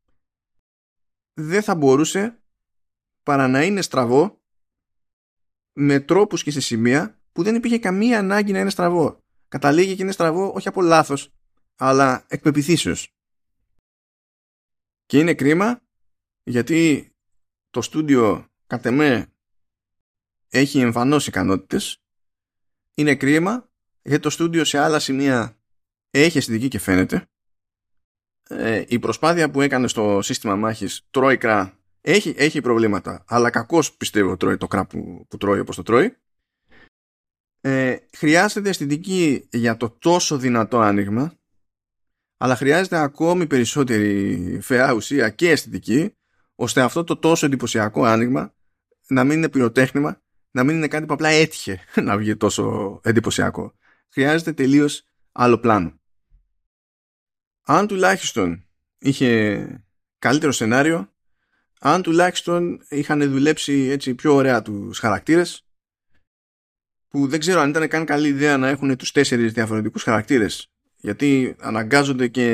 δεν 1.34 1.64
θα 1.64 1.76
μπορούσε 1.76 2.42
παρά 3.24 3.48
να 3.48 3.64
είναι 3.64 3.82
στραβό 3.82 4.42
με 5.74 6.00
τρόπους 6.00 6.44
και 6.44 6.52
σε 6.52 6.60
σημεία 6.60 7.20
που 7.32 7.44
δεν 7.44 7.56
υπήρχε 7.56 7.80
καμία 7.80 8.20
ανάγκη 8.20 8.52
να 8.52 8.60
είναι 8.60 8.70
στραβό. 8.70 9.24
Καταλήγει 9.48 9.96
και 9.96 10.02
είναι 10.02 10.12
στραβό 10.12 10.52
όχι 10.56 10.68
από 10.68 10.82
λάθος, 10.82 11.34
αλλά 11.76 12.26
εκ 12.28 12.44
και 15.06 15.20
είναι 15.20 15.34
κρίμα 15.34 15.82
γιατί 16.44 17.12
το 17.70 17.82
στούντιο 17.82 18.52
κατ' 18.68 18.86
εμέ 18.86 19.34
έχει 20.50 20.80
εμφανώς 20.80 21.28
ικανότητες. 21.28 22.02
Είναι 22.94 23.16
κρίμα 23.16 23.70
γιατί 24.02 24.22
το 24.22 24.30
στούντιο 24.30 24.64
σε 24.64 24.78
άλλα 24.78 25.00
σημεία 25.00 25.59
έχει 26.10 26.38
αισθητική 26.38 26.68
και 26.68 26.80
φαίνεται. 26.80 27.30
Ε, 28.50 28.84
η 28.88 29.00
προσπάθεια 29.00 29.52
που 29.52 29.62
έκανε 29.62 29.88
στο 29.88 30.22
σύστημα 30.22 30.56
μάχης 30.56 31.08
τρώει 31.12 31.38
κρά 31.38 31.78
έχει, 32.02 32.34
έχει 32.38 32.62
προβλήματα 32.62 33.24
αλλά 33.28 33.50
κακώς 33.50 33.94
πιστεύω 33.94 34.38
τρώει 34.38 34.58
το 34.58 34.68
κρά 34.68 34.86
που, 34.86 35.26
που 35.30 35.38
τρώει 35.38 35.60
όπως 35.60 35.76
το 35.76 35.84
τρώει. 35.84 36.18
Ε, 37.62 37.98
χρειάζεται 38.18 38.70
αισθητική 38.70 39.48
για 39.52 39.78
το 39.78 39.90
τόσο 39.90 40.38
δυνατό 40.38 40.80
άνοιγμα 40.80 41.34
αλλά 42.38 42.56
χρειάζεται 42.56 42.98
ακόμη 42.98 43.48
περισσότερη 43.48 44.60
φαιά 44.62 44.94
ουσία 44.94 45.30
και 45.30 45.50
αισθητική 45.50 46.16
ώστε 46.56 46.82
αυτό 46.82 47.04
το 47.04 47.18
τόσο 47.18 47.46
εντυπωσιακό 47.46 48.04
άνοιγμα 48.04 48.54
να 49.08 49.24
μην 49.24 49.38
είναι 49.38 49.50
πυροτέχνημα, 49.50 50.22
να 50.52 50.64
μην 50.64 50.76
είναι 50.76 50.88
κάτι 50.88 51.06
που 51.06 51.14
απλά 51.14 51.30
έτυχε 51.30 51.80
να 52.04 52.18
βγει 52.18 52.36
τόσο 52.36 53.00
εντυπωσιακό. 53.04 53.74
Χρειάζεται 54.10 54.54
τελείως 54.54 55.04
άλλο 55.32 55.60
πλάνο. 55.60 55.99
Αν 57.72 57.88
τουλάχιστον 57.88 58.66
είχε 59.00 59.66
καλύτερο 60.20 60.52
σενάριο, 60.52 61.14
αν 61.80 62.02
τουλάχιστον 62.02 62.80
είχαν 62.90 63.32
δουλέψει 63.32 63.74
έτσι 63.74 64.16
πιο 64.16 64.34
ωραία 64.34 64.62
τους 64.62 65.00
χαρακτήρες, 65.00 65.68
που 67.08 67.28
δεν 67.28 67.40
ξέρω 67.40 67.60
αν 67.60 67.70
ήταν 67.70 67.88
καν 67.88 68.06
καλή 68.06 68.28
ιδέα 68.28 68.58
να 68.58 68.68
έχουν 68.68 68.98
τους 68.98 69.12
τέσσερις 69.12 69.54
διαφορετικούς 69.54 70.04
χαρακτήρες 70.04 70.72
γιατί 70.98 71.56
αναγκάζονται 71.60 72.28
και 72.28 72.48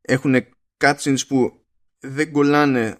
έχουν 0.00 0.34
cutscenes 0.78 1.26
που 1.28 1.66
δεν 1.98 2.32
κολλάνε 2.32 2.96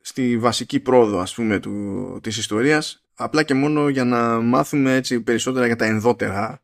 στη 0.00 0.38
βασική 0.38 0.80
πρόοδο 0.80 1.18
ας 1.18 1.34
πούμε 1.34 1.60
του, 1.60 2.18
της 2.22 2.36
ιστορίας 2.36 3.06
απλά 3.14 3.42
και 3.42 3.54
μόνο 3.54 3.88
για 3.88 4.04
να 4.04 4.40
μάθουμε 4.40 4.94
έτσι 4.94 5.20
περισσότερα 5.20 5.66
για 5.66 5.76
τα 5.76 5.84
ενδότερα 5.84 6.62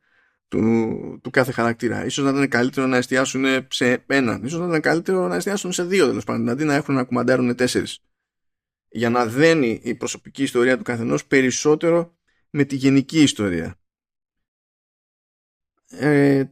του, 0.48 1.20
του 1.22 1.30
κάθε 1.30 1.52
χαρακτήρα. 1.52 2.04
Ίσως 2.04 2.24
να 2.24 2.30
ήταν 2.30 2.48
καλύτερο 2.48 2.86
να 2.86 2.96
εστιάσουν 2.96 3.44
σε 3.68 4.04
έναν. 4.06 4.44
Ίσως 4.44 4.60
να 4.60 4.66
ήταν 4.66 4.80
καλύτερο 4.80 5.28
να 5.28 5.34
εστιάσουν 5.34 5.72
σε 5.72 5.84
δύο 5.84 6.06
τέλος 6.06 6.24
πάντων. 6.24 6.48
Αντί 6.48 6.64
να 6.64 6.74
έχουν 6.74 6.94
να 6.94 7.04
κουμαντάρουν 7.04 7.56
τέσσερις. 7.56 8.00
Για 8.88 9.10
να 9.10 9.26
δένει 9.26 9.80
η 9.82 9.94
προσωπική 9.94 10.42
ιστορία 10.42 10.76
του 10.76 10.82
καθενός 10.82 11.26
περισσότερο 11.26 12.16
με 12.50 12.64
τη 12.64 12.76
γενική 12.76 13.22
ιστορία. 13.22 13.74
Ε, 15.90 16.44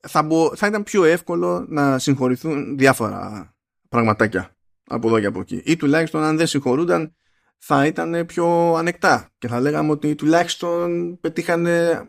θα, 0.00 0.22
μπο, 0.22 0.56
θα 0.56 0.66
ήταν 0.66 0.82
πιο 0.82 1.04
εύκολο 1.04 1.66
να 1.68 1.98
συγχωρηθούν 1.98 2.78
διάφορα 2.78 3.54
πραγματάκια 3.88 4.56
από 4.84 5.08
εδώ 5.08 5.20
και 5.20 5.26
από 5.26 5.40
εκεί. 5.40 5.62
Ή 5.64 5.76
τουλάχιστον 5.76 6.22
αν 6.22 6.36
δεν 6.36 6.46
συγχωρούνταν 6.46 7.14
θα 7.58 7.86
ήταν 7.86 8.26
πιο 8.26 8.74
ανεκτά 8.74 9.28
και 9.38 9.48
θα 9.48 9.60
λέγαμε 9.60 9.90
ότι 9.90 10.14
τουλάχιστον 10.14 11.18
πετύχανε 11.20 12.04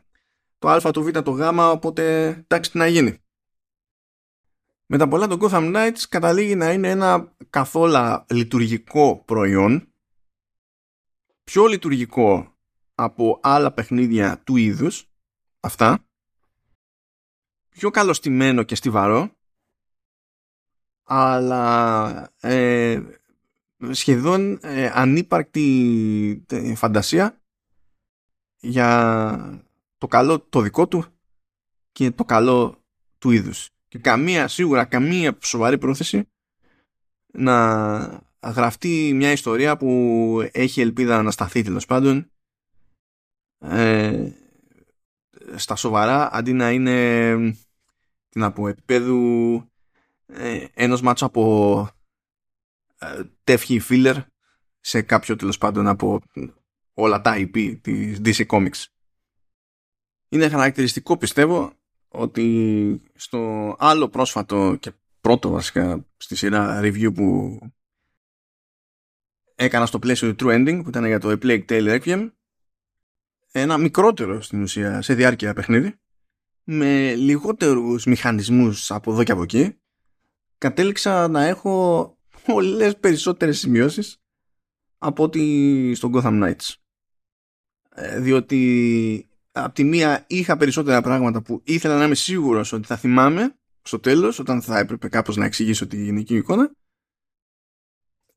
το 0.61 0.69
α, 0.69 0.91
το 0.91 1.01
β, 1.01 1.09
το 1.09 1.31
γ, 1.31 1.41
οπότε 1.57 2.27
εντάξει 2.27 2.71
τι 2.71 2.77
να 2.77 2.87
γίνει. 2.87 3.17
Με 4.85 4.97
τα 4.97 5.07
πολλά 5.07 5.27
το 5.27 5.37
Gotham 5.41 5.75
Knights 5.75 5.99
καταλήγει 6.09 6.55
να 6.55 6.71
είναι 6.71 6.89
ένα 6.89 7.35
καθόλου 7.49 8.25
λειτουργικό 8.29 9.23
προϊόν 9.25 9.93
πιο 11.43 11.65
λειτουργικό 11.65 12.57
από 12.95 13.39
άλλα 13.43 13.71
παιχνίδια 13.71 14.41
του 14.43 14.55
είδους 14.55 15.09
αυτά 15.59 16.05
πιο 17.69 17.89
καλοστημένο 17.89 18.63
και 18.63 18.75
στιβαρό 18.75 19.31
αλλά 21.03 22.33
ε, 22.39 23.01
σχεδόν 23.91 24.59
ε, 24.61 24.91
ανύπαρκτη 24.93 26.45
ε, 26.49 26.75
φαντασία 26.75 27.41
για 28.59 29.70
το 30.01 30.07
καλό 30.07 30.39
το 30.39 30.61
δικό 30.61 30.87
του 30.87 31.05
και 31.91 32.11
το 32.11 32.23
καλό 32.23 32.83
του 33.17 33.31
είδους. 33.31 33.69
Και 33.87 33.99
καμία, 33.99 34.47
σίγουρα 34.47 34.85
καμία 34.85 35.37
σοβαρή 35.41 35.77
πρόθεση 35.77 36.29
να 37.33 38.23
γραφτεί 38.43 39.11
μια 39.15 39.31
ιστορία 39.31 39.77
που 39.77 40.49
έχει 40.51 40.81
ελπίδα 40.81 41.21
να 41.21 41.31
σταθεί 41.31 41.61
τέλος 41.61 41.85
πάντων 41.85 42.31
ε, 43.59 44.31
στα 45.55 45.75
σοβαρά 45.75 46.33
αντί 46.33 46.53
να 46.53 46.71
είναι 46.71 47.35
τι 48.29 48.39
να 48.39 48.51
πω, 48.51 48.67
επίπεδου 48.67 49.63
ε, 50.25 50.65
ενός 50.73 51.01
μάτσο 51.01 51.25
από 51.25 51.89
ε, 52.99 53.23
τεύχη 53.43 53.81
filler 53.89 54.23
σε 54.79 55.01
κάποιο 55.01 55.35
τέλος 55.35 55.57
πάντων 55.57 55.87
από 55.87 56.21
όλα 56.93 57.21
τα 57.21 57.35
IP 57.37 57.77
της 57.81 58.21
DC 58.23 58.45
Comics. 58.45 58.85
Είναι 60.33 60.49
χαρακτηριστικό 60.49 61.17
πιστεύω 61.17 61.73
ότι 62.07 63.01
στο 63.15 63.75
άλλο 63.79 64.09
πρόσφατο 64.09 64.77
και 64.79 64.91
πρώτο 65.21 65.49
βασικά 65.49 66.05
στη 66.17 66.35
σειρά 66.35 66.79
review 66.83 67.13
που 67.13 67.59
έκανα 69.55 69.85
στο 69.85 69.99
πλαίσιο 69.99 70.35
του 70.35 70.45
True 70.45 70.53
Ending 70.53 70.81
που 70.83 70.89
ήταν 70.89 71.05
για 71.05 71.19
το 71.19 71.29
A 71.29 71.45
Plague 71.45 71.65
Tale 71.65 71.99
Requiem 71.99 72.31
ένα 73.51 73.77
μικρότερο 73.77 74.41
στην 74.41 74.61
ουσία 74.61 75.01
σε 75.01 75.13
διάρκεια 75.13 75.53
παιχνίδι 75.53 75.99
με 76.63 77.13
λιγότερους 77.15 78.05
μηχανισμούς 78.05 78.91
από 78.91 79.11
εδώ 79.11 79.23
και 79.23 79.31
από 79.31 79.41
εκεί 79.41 79.79
κατέληξα 80.57 81.27
να 81.27 81.43
έχω 81.43 82.17
πολλές 82.45 82.97
περισσότερες 82.97 83.59
σημειώσεις 83.59 84.21
από 84.97 85.23
ότι 85.23 85.93
στον 85.95 86.11
Gotham 86.15 86.43
Knights. 86.43 86.73
Ε, 87.89 88.19
διότι 88.19 89.30
από 89.51 89.73
τη 89.73 89.83
μία 89.83 90.25
είχα 90.27 90.57
περισσότερα 90.57 91.01
πράγματα 91.01 91.41
που 91.41 91.61
ήθελα 91.63 91.97
να 91.97 92.05
είμαι 92.05 92.15
σίγουρος 92.15 92.71
ότι 92.73 92.87
θα 92.87 92.97
θυμάμαι 92.97 93.55
στο 93.81 93.99
τέλος 93.99 94.39
όταν 94.39 94.61
θα 94.61 94.79
έπρεπε 94.79 95.07
κάπως 95.07 95.35
να 95.35 95.45
εξηγήσω 95.45 95.87
τη 95.87 96.03
γενική 96.03 96.35
εικόνα 96.35 96.71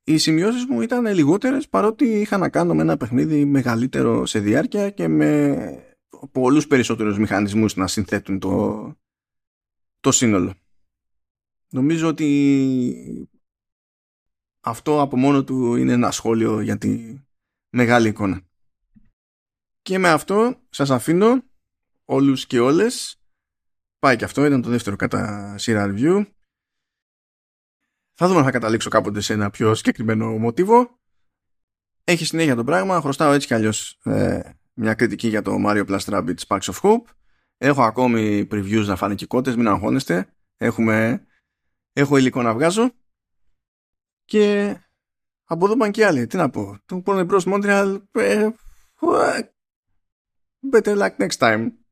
οι 0.05 0.19
σημειώσεις 0.19 0.65
μου 0.65 0.81
ήταν 0.81 1.07
λιγότερες 1.07 1.69
παρότι 1.69 2.05
είχα 2.05 2.39
να 2.39 2.49
κάνω 2.49 2.75
με 2.75 2.83
ένα 2.83 2.97
παιχνίδι 2.97 3.45
μεγαλύτερο 3.45 4.27
σε 4.27 4.39
διάρκεια 4.39 4.91
και 4.91 5.09
με 5.09 5.97
πολλούς 6.33 6.67
περισσότερους 6.67 7.19
μηχανισμούς 7.19 7.77
να 7.77 7.87
συνθέτουν 7.87 8.39
το, 8.39 8.95
το 10.01 10.13
σύνολο. 10.13 10.55
Νομίζω 11.69 12.09
ότι 12.09 13.29
αυτό 14.61 15.01
από 15.01 15.17
μόνο 15.17 15.45
του 15.45 15.75
είναι 15.75 15.93
ένα 15.93 16.11
σχόλιο 16.11 16.61
για 16.61 16.79
τη 16.79 17.19
μεγάλη 17.69 18.09
εικόνα. 18.09 18.41
Και 19.85 19.99
με 19.99 20.09
αυτό 20.09 20.61
σας 20.71 20.91
αφήνω 20.91 21.43
όλους 22.05 22.47
και 22.47 22.61
όλες. 22.61 23.21
Πάει 23.99 24.17
και 24.17 24.25
αυτό, 24.25 24.45
ήταν 24.45 24.63
το 24.63 24.69
δεύτερο 24.69 24.97
κατά 24.97 25.55
σειρά 25.59 25.87
review. 25.89 26.27
Θα 28.15 28.27
δούμε 28.27 28.39
αν 28.39 28.45
θα 28.45 28.51
καταλήξω 28.51 28.89
κάποτε 28.89 29.21
σε 29.21 29.33
ένα 29.33 29.51
πιο 29.51 29.75
συγκεκριμένο 29.75 30.39
μοτίβο. 30.39 31.01
Έχει 32.05 32.25
συνέχεια 32.25 32.55
το 32.55 32.65
πράγμα. 32.65 33.01
Χρωστάω 33.01 33.33
έτσι 33.33 33.47
κι 33.47 33.55
αλλιώς 33.55 33.99
ε, 34.05 34.41
μια 34.75 34.95
κριτική 34.95 35.29
για 35.29 35.43
το 35.43 35.57
Mario 35.67 35.87
Plus 35.87 35.99
Rabbids 35.99 36.39
Sparks 36.47 36.73
of 36.73 36.81
Hope. 36.81 37.05
Έχω 37.57 37.83
ακόμη 37.83 38.49
previews 38.51 38.85
να 38.87 38.97
φάνε 38.97 39.15
και 39.15 39.27
κότες, 39.27 39.57
μην 39.57 39.69
αγχώνεστε. 39.69 40.35
Έχουμε, 40.57 41.27
έχω 41.93 42.17
υλικό 42.17 42.43
να 42.43 42.55
βγάζω. 42.55 42.91
Και 44.25 44.77
από 45.45 45.65
εδώ 45.65 45.77
πάνε 45.77 45.91
και 45.91 46.07
άλλοι. 46.07 46.27
Τι 46.27 46.37
να 46.37 46.51
πω. 46.51 46.79
Το 46.87 47.01
πρώτο 47.01 47.25
μπρος 47.25 47.45
Montreal. 47.47 48.03
Ε, 48.13 48.49
better 50.65 50.97
luck 50.97 51.19
next 51.19 51.37
time. 51.37 51.84